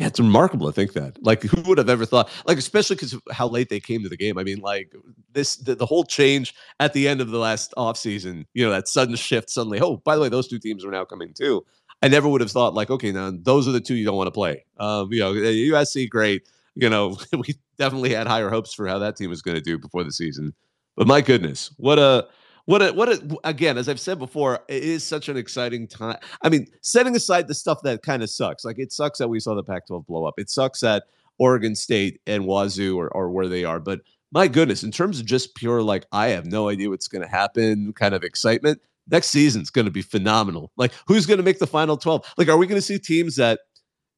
Yeah, 0.00 0.06
it's 0.06 0.18
remarkable 0.18 0.66
to 0.66 0.72
think 0.72 0.94
that. 0.94 1.22
Like, 1.22 1.42
who 1.42 1.60
would 1.68 1.76
have 1.76 1.90
ever 1.90 2.06
thought? 2.06 2.30
Like, 2.46 2.56
especially 2.56 2.96
because 2.96 3.14
how 3.30 3.46
late 3.46 3.68
they 3.68 3.80
came 3.80 4.02
to 4.02 4.08
the 4.08 4.16
game. 4.16 4.38
I 4.38 4.44
mean, 4.44 4.60
like 4.60 4.94
this, 5.30 5.56
the, 5.56 5.74
the 5.74 5.84
whole 5.84 6.04
change 6.04 6.54
at 6.80 6.94
the 6.94 7.06
end 7.06 7.20
of 7.20 7.28
the 7.28 7.36
last 7.38 7.74
offseason, 7.76 8.46
you 8.54 8.64
know, 8.64 8.70
that 8.70 8.88
sudden 8.88 9.14
shift 9.14 9.50
suddenly. 9.50 9.78
Oh, 9.78 9.98
by 9.98 10.16
the 10.16 10.22
way, 10.22 10.30
those 10.30 10.48
two 10.48 10.58
teams 10.58 10.86
are 10.86 10.90
now 10.90 11.04
coming 11.04 11.34
too. 11.34 11.66
I 12.02 12.08
never 12.08 12.30
would 12.30 12.40
have 12.40 12.50
thought, 12.50 12.72
like, 12.72 12.88
okay, 12.88 13.12
now 13.12 13.30
those 13.42 13.68
are 13.68 13.72
the 13.72 13.80
two 13.80 13.94
you 13.94 14.06
don't 14.06 14.16
want 14.16 14.28
to 14.28 14.32
play. 14.32 14.64
Um, 14.78 15.12
you 15.12 15.18
know, 15.18 15.34
USC, 15.34 16.08
great. 16.08 16.48
You 16.76 16.88
know, 16.88 17.18
we 17.34 17.56
definitely 17.76 18.14
had 18.14 18.26
higher 18.26 18.48
hopes 18.48 18.72
for 18.72 18.86
how 18.86 18.98
that 19.00 19.16
team 19.16 19.28
was 19.28 19.42
going 19.42 19.56
to 19.56 19.60
do 19.60 19.78
before 19.78 20.02
the 20.02 20.12
season. 20.12 20.54
But 20.96 21.08
my 21.08 21.20
goodness, 21.20 21.74
what 21.76 21.98
a 21.98 22.26
what 22.70 22.82
a 22.82 22.92
what 22.92 23.08
a 23.08 23.36
again, 23.44 23.76
as 23.76 23.88
I've 23.88 24.00
said 24.00 24.18
before, 24.18 24.60
it 24.68 24.82
is 24.82 25.02
such 25.02 25.28
an 25.28 25.36
exciting 25.36 25.88
time. 25.88 26.18
I 26.42 26.48
mean, 26.48 26.66
setting 26.82 27.16
aside 27.16 27.48
the 27.48 27.54
stuff 27.54 27.82
that 27.82 28.02
kind 28.02 28.22
of 28.22 28.30
sucks, 28.30 28.64
like 28.64 28.78
it 28.78 28.92
sucks 28.92 29.18
that 29.18 29.28
we 29.28 29.40
saw 29.40 29.54
the 29.54 29.64
Pac-12 29.64 30.06
blow 30.06 30.24
up. 30.24 30.34
It 30.38 30.50
sucks 30.50 30.80
that 30.80 31.04
Oregon 31.38 31.74
State 31.74 32.20
and 32.26 32.46
Wazoo 32.46 32.96
or 32.96 33.08
or 33.08 33.30
where 33.30 33.48
they 33.48 33.64
are. 33.64 33.80
But 33.80 34.02
my 34.32 34.46
goodness, 34.46 34.84
in 34.84 34.92
terms 34.92 35.18
of 35.18 35.26
just 35.26 35.56
pure 35.56 35.82
like 35.82 36.06
I 36.12 36.28
have 36.28 36.46
no 36.46 36.68
idea 36.68 36.90
what's 36.90 37.08
going 37.08 37.22
to 37.22 37.28
happen, 37.28 37.92
kind 37.94 38.14
of 38.14 38.22
excitement. 38.22 38.80
Next 39.10 39.28
season's 39.28 39.70
going 39.70 39.86
to 39.86 39.90
be 39.90 40.02
phenomenal. 40.02 40.70
Like, 40.76 40.92
who's 41.08 41.26
going 41.26 41.38
to 41.38 41.42
make 41.44 41.58
the 41.58 41.66
final 41.66 41.96
12? 41.96 42.34
Like, 42.36 42.48
are 42.48 42.56
we 42.56 42.68
going 42.68 42.80
to 42.80 42.86
see 42.86 42.98
teams 42.98 43.34
that, 43.36 43.58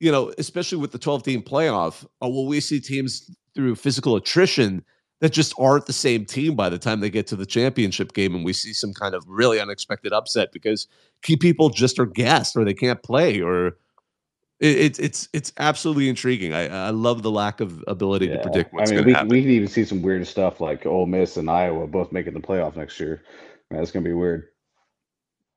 you 0.01 0.13
know, 0.13 0.31
especially 0.37 0.77
with 0.77 0.93
the 0.93 0.99
12 0.99 1.23
team 1.23 1.43
playoff, 1.43 2.05
or 2.21 2.31
will 2.31 2.47
we 2.47 2.61
see 2.61 2.79
teams 2.79 3.35
through 3.55 3.77
physical 3.77 4.17
attrition 4.17 4.85
that 5.23 5.33
just 5.33 5.55
aren't 5.57 5.87
the 5.87 5.93
same 5.93 6.25
team 6.25 6.57
by 6.57 6.68
the 6.68 6.79
time 6.79 6.99
they 6.99 7.09
get 7.09 7.29
to 7.29 7.37
the 7.37 7.47
championship 7.47 8.12
game 8.12 8.35
and 8.35 8.45
we 8.45 8.53
see 8.53 8.73
some 8.73 8.93
kind 8.93 9.14
of 9.14 9.25
really 9.29 9.61
unexpected 9.61 10.12
upset 10.12 10.51
because 10.53 10.89
key 11.23 11.37
people 11.37 11.70
just 11.70 11.97
are 12.01 12.07
gassed 12.07 12.57
or 12.57 12.64
they 12.64 12.75
can't 12.75 13.01
play 13.05 13.41
or 13.41 13.77
it's 14.59 14.99
it's 15.01 15.29
it's 15.33 15.53
absolutely 15.59 16.09
intriguing. 16.09 16.53
I 16.53 16.68
I 16.68 16.91
love 16.91 17.23
the 17.23 17.33
lack 17.33 17.61
of 17.61 17.83
ability 17.89 18.27
yeah. 18.27 18.37
to 18.37 18.43
predict 18.43 18.73
what's 18.73 18.93
going 18.93 19.05
to 19.05 19.12
happen. 19.12 19.29
We 19.29 19.43
can 19.43 19.51
even 19.51 19.66
see 19.66 19.85
some 19.85 20.03
weird 20.03 20.25
stuff 20.25 20.61
like 20.61 20.87
Ole 20.87 21.07
Miss 21.07 21.37
and 21.37 21.51
Iowa 21.51 21.89
both 21.89 22.12
making 22.12 22.35
the 22.35 22.41
playoff 22.41 22.77
next 22.77 23.01
year. 23.01 23.23
Man, 23.70 23.81
that's 23.81 23.91
going 23.91 24.05
to 24.05 24.09
be 24.09 24.14
weird. 24.14 24.49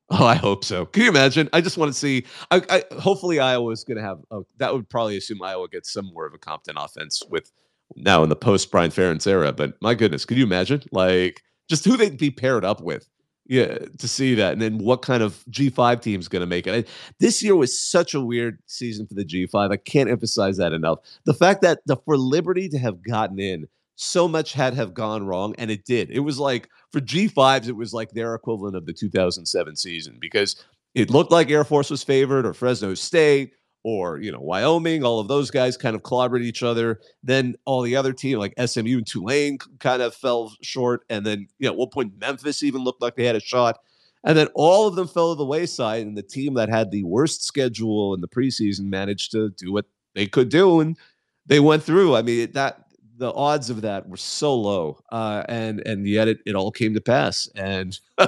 Oh, 0.09 0.25
I 0.25 0.33
hope 0.33 0.63
so. 0.63 0.85
Can 0.87 1.03
you 1.03 1.09
imagine? 1.09 1.49
I 1.53 1.61
just 1.61 1.77
want 1.77 1.91
to 1.91 1.97
see. 1.97 2.25
I, 2.49 2.63
I 2.69 2.99
hopefully 2.99 3.39
Iowa 3.39 3.71
is 3.71 3.83
going 3.83 3.97
to 3.97 4.03
have. 4.03 4.19
Oh, 4.31 4.47
that 4.57 4.73
would 4.73 4.89
probably 4.89 5.17
assume 5.17 5.41
Iowa 5.41 5.67
gets 5.67 5.93
some 5.93 6.11
more 6.11 6.25
of 6.25 6.33
a 6.33 6.39
Compton 6.39 6.75
offense 6.75 7.21
with 7.29 7.51
now 7.95 8.23
in 8.23 8.29
the 8.29 8.35
post 8.35 8.71
Brian 8.71 8.91
Ferentz 8.91 9.27
era. 9.27 9.51
But 9.51 9.73
my 9.81 9.93
goodness, 9.93 10.25
could 10.25 10.37
you 10.37 10.43
imagine? 10.43 10.83
Like 10.91 11.43
just 11.69 11.85
who 11.85 11.97
they'd 11.97 12.17
be 12.17 12.31
paired 12.31 12.65
up 12.65 12.81
with 12.81 13.09
yeah 13.47 13.77
to 13.99 14.07
see 14.07 14.33
that 14.33 14.53
and 14.53 14.61
then 14.61 14.77
what 14.79 15.01
kind 15.01 15.21
of 15.21 15.43
g5 15.51 16.01
team's 16.01 16.27
going 16.27 16.41
to 16.41 16.47
make 16.47 16.65
it 16.67 16.85
I, 16.85 16.91
this 17.19 17.43
year 17.43 17.55
was 17.55 17.79
such 17.79 18.13
a 18.13 18.21
weird 18.21 18.59
season 18.65 19.05
for 19.07 19.13
the 19.13 19.25
g5 19.25 19.71
i 19.71 19.77
can't 19.77 20.09
emphasize 20.09 20.57
that 20.57 20.73
enough 20.73 20.99
the 21.25 21.33
fact 21.33 21.61
that 21.61 21.79
the 21.85 21.97
for 22.05 22.17
liberty 22.17 22.67
to 22.69 22.79
have 22.79 23.03
gotten 23.03 23.39
in 23.39 23.67
so 23.95 24.27
much 24.27 24.53
had 24.53 24.73
have 24.73 24.93
gone 24.93 25.25
wrong 25.25 25.55
and 25.57 25.71
it 25.71 25.85
did 25.85 26.09
it 26.09 26.19
was 26.19 26.39
like 26.39 26.69
for 26.91 26.99
g5s 26.99 27.67
it 27.67 27.75
was 27.75 27.93
like 27.93 28.11
their 28.11 28.33
equivalent 28.33 28.75
of 28.75 28.85
the 28.85 28.93
2007 28.93 29.75
season 29.75 30.17
because 30.19 30.55
it 30.95 31.09
looked 31.09 31.31
like 31.31 31.49
air 31.49 31.63
force 31.63 31.89
was 31.89 32.03
favored 32.03 32.45
or 32.45 32.53
fresno 32.53 32.93
state 32.93 33.53
or 33.85 34.17
you 34.19 34.31
know 34.31 34.39
Wyoming, 34.41 35.03
all 35.03 35.19
of 35.19 35.27
those 35.27 35.51
guys 35.51 35.77
kind 35.77 35.95
of 35.95 36.01
clobbered 36.01 36.41
each 36.41 36.63
other. 36.63 36.99
Then 37.21 37.55
all 37.65 37.83
the 37.83 37.95
other 37.95 38.13
team 38.13 38.39
like 38.39 38.55
SMU 38.59 38.97
and 38.97 39.05
Tulane 39.07 39.59
kind 39.79 40.01
of 40.01 40.15
fell 40.15 40.53
short, 40.63 41.05
and 41.07 41.23
then 41.23 41.47
you 41.59 41.67
know 41.67 41.73
at 41.73 41.77
one 41.77 41.89
point 41.89 42.13
Memphis 42.19 42.63
even 42.63 42.83
looked 42.83 43.03
like 43.03 43.15
they 43.15 43.25
had 43.25 43.35
a 43.35 43.39
shot, 43.39 43.77
and 44.23 44.35
then 44.35 44.47
all 44.55 44.87
of 44.87 44.95
them 44.95 45.07
fell 45.07 45.35
to 45.35 45.37
the 45.37 45.45
wayside. 45.45 46.01
And 46.01 46.17
the 46.17 46.23
team 46.23 46.55
that 46.55 46.67
had 46.67 46.89
the 46.89 47.03
worst 47.03 47.43
schedule 47.43 48.15
in 48.15 48.21
the 48.21 48.27
preseason 48.27 48.85
managed 48.85 49.31
to 49.33 49.51
do 49.51 49.71
what 49.71 49.85
they 50.15 50.25
could 50.25 50.49
do, 50.49 50.79
and 50.79 50.97
they 51.45 51.59
went 51.59 51.83
through. 51.83 52.15
I 52.15 52.23
mean 52.23 52.53
that 52.53 52.87
the 53.17 53.31
odds 53.33 53.69
of 53.69 53.81
that 53.81 54.09
were 54.09 54.17
so 54.17 54.55
low, 54.55 54.97
uh, 55.11 55.43
and 55.47 55.85
and 55.85 56.07
yet 56.07 56.27
it, 56.27 56.39
it 56.47 56.55
all 56.55 56.71
came 56.71 56.95
to 56.95 57.01
pass, 57.01 57.47
and 57.53 57.99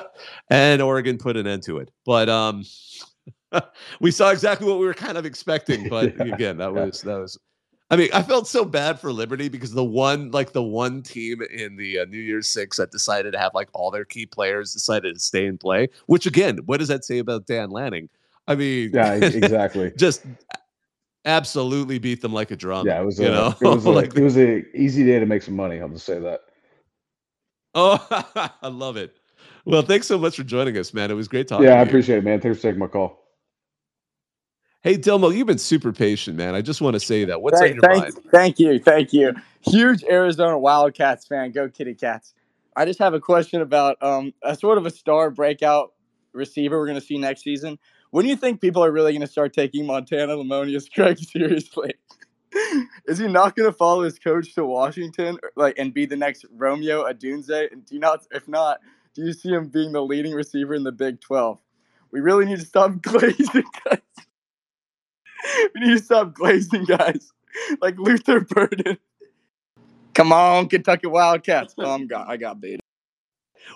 and 0.51 0.83
Oregon 0.83 1.17
put 1.17 1.35
an 1.35 1.47
end 1.47 1.63
to 1.63 1.79
it. 1.79 1.89
But 2.05 2.29
um, 2.29 2.63
we 3.99 4.11
saw 4.11 4.29
exactly 4.29 4.67
what 4.67 4.79
we 4.79 4.85
were 4.85 4.93
kind 4.93 5.17
of 5.17 5.25
expecting, 5.25 5.89
but 5.89 6.15
yeah, 6.17 6.33
again, 6.33 6.57
that 6.57 6.73
was 6.73 7.01
that 7.01 7.17
was. 7.17 7.37
I 7.89 7.95
mean, 7.95 8.09
I 8.13 8.21
felt 8.21 8.47
so 8.47 8.65
bad 8.65 8.99
for 8.99 9.13
Liberty 9.13 9.47
because 9.47 9.71
the 9.71 9.83
one, 9.83 10.29
like 10.31 10.51
the 10.51 10.61
one 10.61 11.01
team 11.01 11.41
in 11.41 11.77
the 11.77 11.99
uh, 11.99 12.05
New 12.05 12.19
Year's 12.19 12.47
Six 12.47 12.75
that 12.77 12.91
decided 12.91 13.31
to 13.31 13.39
have 13.39 13.53
like 13.53 13.69
all 13.73 13.91
their 13.91 14.03
key 14.03 14.25
players 14.25 14.73
decided 14.73 15.13
to 15.13 15.19
stay 15.21 15.45
and 15.45 15.57
play. 15.57 15.87
Which 16.07 16.25
again, 16.25 16.57
what 16.65 16.79
does 16.79 16.89
that 16.89 17.05
say 17.05 17.19
about 17.19 17.45
Dan 17.45 17.69
Lanning? 17.69 18.09
I 18.45 18.55
mean, 18.55 18.91
yeah, 18.93 19.13
exactly. 19.21 19.93
just 19.95 20.25
absolutely 21.23 21.97
beat 21.97 22.21
them 22.21 22.33
like 22.33 22.51
a 22.51 22.57
drum. 22.57 22.87
Yeah, 22.87 23.01
it 23.01 23.05
was. 23.05 23.19
You 23.19 23.27
a, 23.27 23.31
know, 23.31 23.55
it 23.61 23.67
was 23.67 23.85
a, 23.85 23.89
like 23.89 24.15
it 24.17 24.23
was 24.23 24.37
a 24.37 24.65
easy 24.75 25.05
day 25.05 25.19
to 25.19 25.25
make 25.25 25.43
some 25.43 25.55
money. 25.55 25.79
I'll 25.79 25.89
just 25.89 26.05
say 26.05 26.19
that. 26.19 26.41
Oh, 27.73 28.05
I 28.61 28.67
love 28.67 28.97
it. 28.97 29.15
Well, 29.65 29.81
thanks 29.81 30.07
so 30.07 30.17
much 30.17 30.37
for 30.37 30.43
joining 30.43 30.77
us, 30.77 30.93
man. 30.93 31.11
It 31.11 31.15
was 31.15 31.27
great 31.27 31.47
talking. 31.47 31.67
Yeah, 31.67 31.73
I 31.73 31.81
appreciate 31.81 32.15
you. 32.15 32.21
it, 32.21 32.23
man. 32.23 32.39
Thanks 32.39 32.57
for 32.57 32.63
taking 32.63 32.79
my 32.79 32.87
call. 32.87 33.26
Hey, 34.81 34.95
Delmo, 34.95 35.35
you've 35.35 35.47
been 35.47 35.57
super 35.57 35.91
patient, 35.91 36.37
man. 36.37 36.53
I 36.53 36.61
just 36.61 36.81
want 36.81 36.93
to 36.93 36.99
say 36.99 37.25
that. 37.25 37.41
What's 37.41 37.59
thank, 37.59 37.71
on 37.71 37.75
your 37.75 37.81
thank, 37.81 38.15
mind? 38.15 38.31
Thank 38.31 38.59
you. 38.59 38.79
Thank 38.79 39.11
you. 39.11 39.33
Huge 39.61 40.03
Arizona 40.03 40.57
Wildcats 40.57 41.25
fan. 41.25 41.51
Go 41.51 41.67
Kitty 41.67 41.95
Cats. 41.95 42.33
I 42.75 42.85
just 42.85 42.99
have 42.99 43.15
a 43.15 43.19
question 43.19 43.61
about 43.61 43.97
um, 44.03 44.33
a 44.43 44.55
sort 44.55 44.77
of 44.77 44.85
a 44.85 44.91
star 44.91 45.31
breakout 45.31 45.93
receiver 46.31 46.77
we're 46.77 46.85
going 46.85 46.99
to 46.99 47.05
see 47.05 47.17
next 47.17 47.41
season. 47.41 47.79
When 48.11 48.23
do 48.23 48.29
you 48.29 48.35
think 48.35 48.61
people 48.61 48.83
are 48.85 48.91
really 48.91 49.11
going 49.11 49.21
to 49.21 49.27
start 49.27 49.51
taking 49.51 49.85
Montana 49.85 50.35
Lemonious 50.35 50.91
Craig 50.93 51.17
seriously? 51.19 51.95
Is 53.07 53.17
he 53.17 53.27
not 53.27 53.55
going 53.55 53.69
to 53.69 53.75
follow 53.75 54.03
his 54.03 54.19
coach 54.19 54.53
to 54.55 54.63
Washington, 54.63 55.37
like, 55.55 55.77
and 55.77 55.93
be 55.93 56.05
the 56.05 56.15
next 56.15 56.45
Rome 56.55 56.81
Odunze? 56.81 57.71
And 57.71 57.85
do 57.85 57.95
you 57.95 57.99
not? 57.99 58.25
If 58.31 58.47
not, 58.47 58.79
do 59.15 59.23
you 59.23 59.33
see 59.33 59.49
him 59.49 59.67
being 59.67 59.91
the 59.91 60.01
leading 60.01 60.33
receiver 60.33 60.75
in 60.75 60.83
the 60.83 60.91
Big 60.91 61.19
Twelve? 61.19 61.59
We 62.11 62.21
really 62.21 62.45
need 62.45 62.59
to 62.59 62.65
stop 62.65 62.91
glazing. 63.01 63.65
we 65.75 65.81
need 65.81 65.97
to 65.97 66.03
stop 66.03 66.33
glazing 66.33 66.85
guys 66.85 67.31
like 67.81 67.97
Luther 67.97 68.41
Burden. 68.41 68.97
Come 70.13 70.31
on, 70.31 70.67
Kentucky 70.67 71.07
Wildcats. 71.07 71.75
Oh, 71.77 71.91
I'm 71.91 72.07
got, 72.07 72.27
I 72.27 72.37
got 72.37 72.59
beat. 72.59 72.79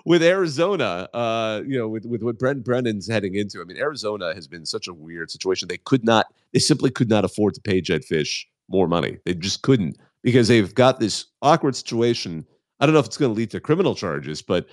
With 0.04 0.22
Arizona, 0.22 1.08
uh, 1.12 1.62
you 1.66 1.78
know, 1.78 1.88
with, 1.88 2.06
with 2.06 2.22
what 2.22 2.38
Brent 2.38 2.64
Brennan's 2.64 3.08
heading 3.08 3.34
into, 3.34 3.60
I 3.60 3.64
mean, 3.64 3.76
Arizona 3.76 4.34
has 4.34 4.48
been 4.48 4.64
such 4.64 4.88
a 4.88 4.94
weird 4.94 5.30
situation. 5.30 5.68
They 5.68 5.76
could 5.76 6.04
not, 6.04 6.26
they 6.52 6.58
simply 6.58 6.90
could 6.90 7.08
not 7.08 7.24
afford 7.24 7.54
to 7.54 7.60
pay 7.60 7.80
Jedd 7.80 8.02
Fisch 8.02 8.44
more 8.68 8.88
money. 8.88 9.18
They 9.24 9.34
just 9.34 9.62
couldn't 9.62 9.98
because 10.22 10.48
they've 10.48 10.74
got 10.74 10.98
this 10.98 11.26
awkward 11.42 11.76
situation. 11.76 12.46
I 12.80 12.86
don't 12.86 12.94
know 12.94 13.00
if 13.00 13.06
it's 13.06 13.18
going 13.18 13.32
to 13.32 13.36
lead 13.36 13.50
to 13.50 13.60
criminal 13.60 13.94
charges, 13.94 14.42
but 14.42 14.66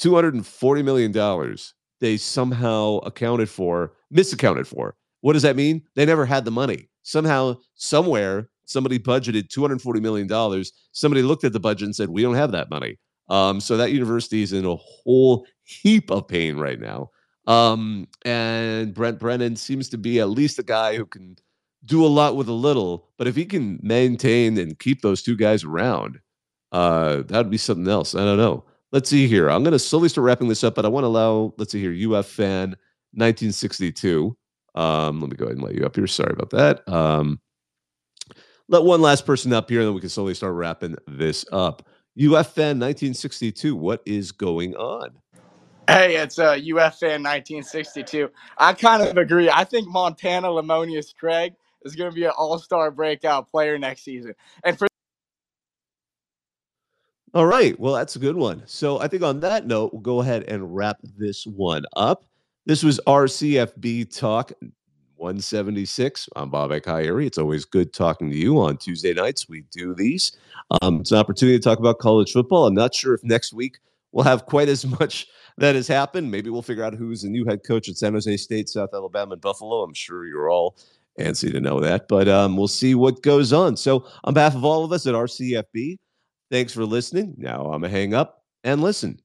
$240 0.00 0.84
million 0.84 1.56
they 2.00 2.16
somehow 2.18 2.98
accounted 2.98 3.48
for, 3.48 3.92
misaccounted 4.14 4.66
for 4.66 4.94
what 5.20 5.32
does 5.32 5.42
that 5.42 5.56
mean? 5.56 5.82
They 5.94 6.06
never 6.06 6.26
had 6.26 6.44
the 6.44 6.50
money. 6.50 6.88
Somehow, 7.02 7.56
somewhere, 7.74 8.48
somebody 8.64 8.98
budgeted 8.98 9.48
$240 9.48 10.00
million. 10.00 10.64
Somebody 10.92 11.22
looked 11.22 11.44
at 11.44 11.52
the 11.52 11.60
budget 11.60 11.86
and 11.86 11.96
said, 11.96 12.08
We 12.08 12.22
don't 12.22 12.34
have 12.34 12.52
that 12.52 12.70
money. 12.70 12.98
Um, 13.28 13.60
so 13.60 13.76
that 13.76 13.92
university 13.92 14.42
is 14.42 14.52
in 14.52 14.64
a 14.64 14.76
whole 14.76 15.46
heap 15.64 16.10
of 16.10 16.28
pain 16.28 16.56
right 16.56 16.78
now. 16.78 17.10
Um, 17.46 18.08
and 18.24 18.92
Brent 18.92 19.18
Brennan 19.18 19.56
seems 19.56 19.88
to 19.90 19.98
be 19.98 20.20
at 20.20 20.30
least 20.30 20.58
a 20.58 20.64
guy 20.64 20.96
who 20.96 21.06
can 21.06 21.36
do 21.84 22.04
a 22.04 22.08
lot 22.08 22.36
with 22.36 22.48
a 22.48 22.52
little. 22.52 23.08
But 23.18 23.26
if 23.26 23.36
he 23.36 23.44
can 23.44 23.78
maintain 23.82 24.58
and 24.58 24.78
keep 24.78 25.02
those 25.02 25.22
two 25.22 25.36
guys 25.36 25.64
around, 25.64 26.20
uh, 26.72 27.22
that 27.22 27.38
would 27.38 27.50
be 27.50 27.58
something 27.58 27.88
else. 27.88 28.14
I 28.14 28.24
don't 28.24 28.36
know. 28.36 28.64
Let's 28.92 29.10
see 29.10 29.26
here. 29.26 29.50
I'm 29.50 29.62
going 29.62 29.72
to 29.72 29.78
slowly 29.78 30.08
start 30.08 30.24
wrapping 30.24 30.48
this 30.48 30.64
up, 30.64 30.74
but 30.74 30.84
I 30.84 30.88
want 30.88 31.04
to 31.04 31.08
allow, 31.08 31.54
let's 31.58 31.72
see 31.72 31.80
here, 31.80 32.12
UF 32.12 32.26
fan 32.26 32.70
1962. 33.12 34.36
Um, 34.76 35.20
let 35.20 35.30
me 35.30 35.36
go 35.36 35.46
ahead 35.46 35.56
and 35.56 35.64
let 35.64 35.74
you 35.74 35.84
up 35.84 35.96
here. 35.96 36.06
Sorry 36.06 36.32
about 36.32 36.50
that. 36.50 36.88
Um, 36.88 37.40
let 38.68 38.82
one 38.82 39.00
last 39.00 39.24
person 39.26 39.52
up 39.52 39.70
here, 39.70 39.80
and 39.80 39.88
then 39.88 39.94
we 39.94 40.00
can 40.00 40.10
slowly 40.10 40.34
start 40.34 40.54
wrapping 40.54 40.96
this 41.06 41.44
up. 41.52 41.88
UFN 42.18 42.80
1962, 42.80 43.76
what 43.76 44.02
is 44.06 44.32
going 44.32 44.74
on? 44.74 45.10
Hey, 45.88 46.16
it's 46.16 46.38
uh, 46.38 46.54
UFN 46.54 47.22
1962. 47.22 48.28
I 48.58 48.72
kind 48.72 49.02
of 49.02 49.16
agree. 49.16 49.48
I 49.48 49.64
think 49.64 49.86
Montana 49.86 50.48
Lemonious 50.48 51.14
Craig 51.14 51.54
is 51.84 51.94
going 51.94 52.10
to 52.10 52.14
be 52.14 52.24
an 52.24 52.32
all 52.36 52.58
star 52.58 52.90
breakout 52.90 53.48
player 53.48 53.78
next 53.78 54.02
season. 54.02 54.34
And 54.64 54.76
for 54.76 54.88
all 57.34 57.46
right. 57.46 57.78
Well, 57.78 57.92
that's 57.92 58.16
a 58.16 58.18
good 58.18 58.36
one. 58.36 58.62
So 58.64 58.98
I 58.98 59.08
think 59.08 59.22
on 59.22 59.40
that 59.40 59.66
note, 59.66 59.92
we'll 59.92 60.00
go 60.00 60.22
ahead 60.22 60.44
and 60.44 60.74
wrap 60.74 60.96
this 61.18 61.46
one 61.46 61.84
up. 61.94 62.24
This 62.66 62.82
was 62.82 62.98
r/CFB 63.06 64.12
Talk 64.18 64.50
176. 65.14 66.28
I'm 66.34 66.50
Bobak 66.50 66.84
Ha'Eri. 66.86 67.24
It's 67.24 67.38
always 67.38 67.64
good 67.64 67.92
talking 67.92 68.28
to 68.28 68.36
you 68.36 68.60
on 68.60 68.76
Tuesday 68.76 69.14
nights. 69.14 69.48
We 69.48 69.62
do 69.70 69.94
these. 69.94 70.36
Um, 70.82 71.00
it's 71.00 71.12
an 71.12 71.18
opportunity 71.18 71.56
to 71.56 71.62
talk 71.62 71.78
about 71.78 72.00
college 72.00 72.32
football. 72.32 72.66
I'm 72.66 72.74
not 72.74 72.92
sure 72.92 73.14
if 73.14 73.22
next 73.22 73.52
week 73.52 73.78
we'll 74.10 74.24
have 74.24 74.46
quite 74.46 74.68
as 74.68 74.84
much 75.00 75.28
that 75.58 75.76
has 75.76 75.86
happened. 75.86 76.32
Maybe 76.32 76.50
we'll 76.50 76.60
figure 76.60 76.82
out 76.82 76.94
who's 76.94 77.22
the 77.22 77.28
new 77.28 77.44
head 77.44 77.60
coach 77.64 77.88
at 77.88 77.98
San 77.98 78.14
Jose 78.14 78.36
State, 78.36 78.68
South 78.68 78.90
Alabama, 78.92 79.34
and 79.34 79.40
Buffalo. 79.40 79.84
I'm 79.84 79.94
sure 79.94 80.26
you're 80.26 80.50
all 80.50 80.76
antsy 81.20 81.52
to 81.52 81.60
know 81.60 81.78
that, 81.78 82.08
but 82.08 82.26
um, 82.26 82.56
we'll 82.56 82.66
see 82.66 82.96
what 82.96 83.22
goes 83.22 83.52
on. 83.52 83.76
So, 83.76 84.08
on 84.24 84.34
behalf 84.34 84.56
of 84.56 84.64
all 84.64 84.84
of 84.84 84.90
us 84.90 85.06
at 85.06 85.14
r/CFB, 85.14 85.98
thanks 86.50 86.72
for 86.72 86.84
listening. 86.84 87.36
Now 87.38 87.66
I'm 87.66 87.82
to 87.82 87.88
hang 87.88 88.12
up 88.12 88.42
and 88.64 88.82
listen. 88.82 89.14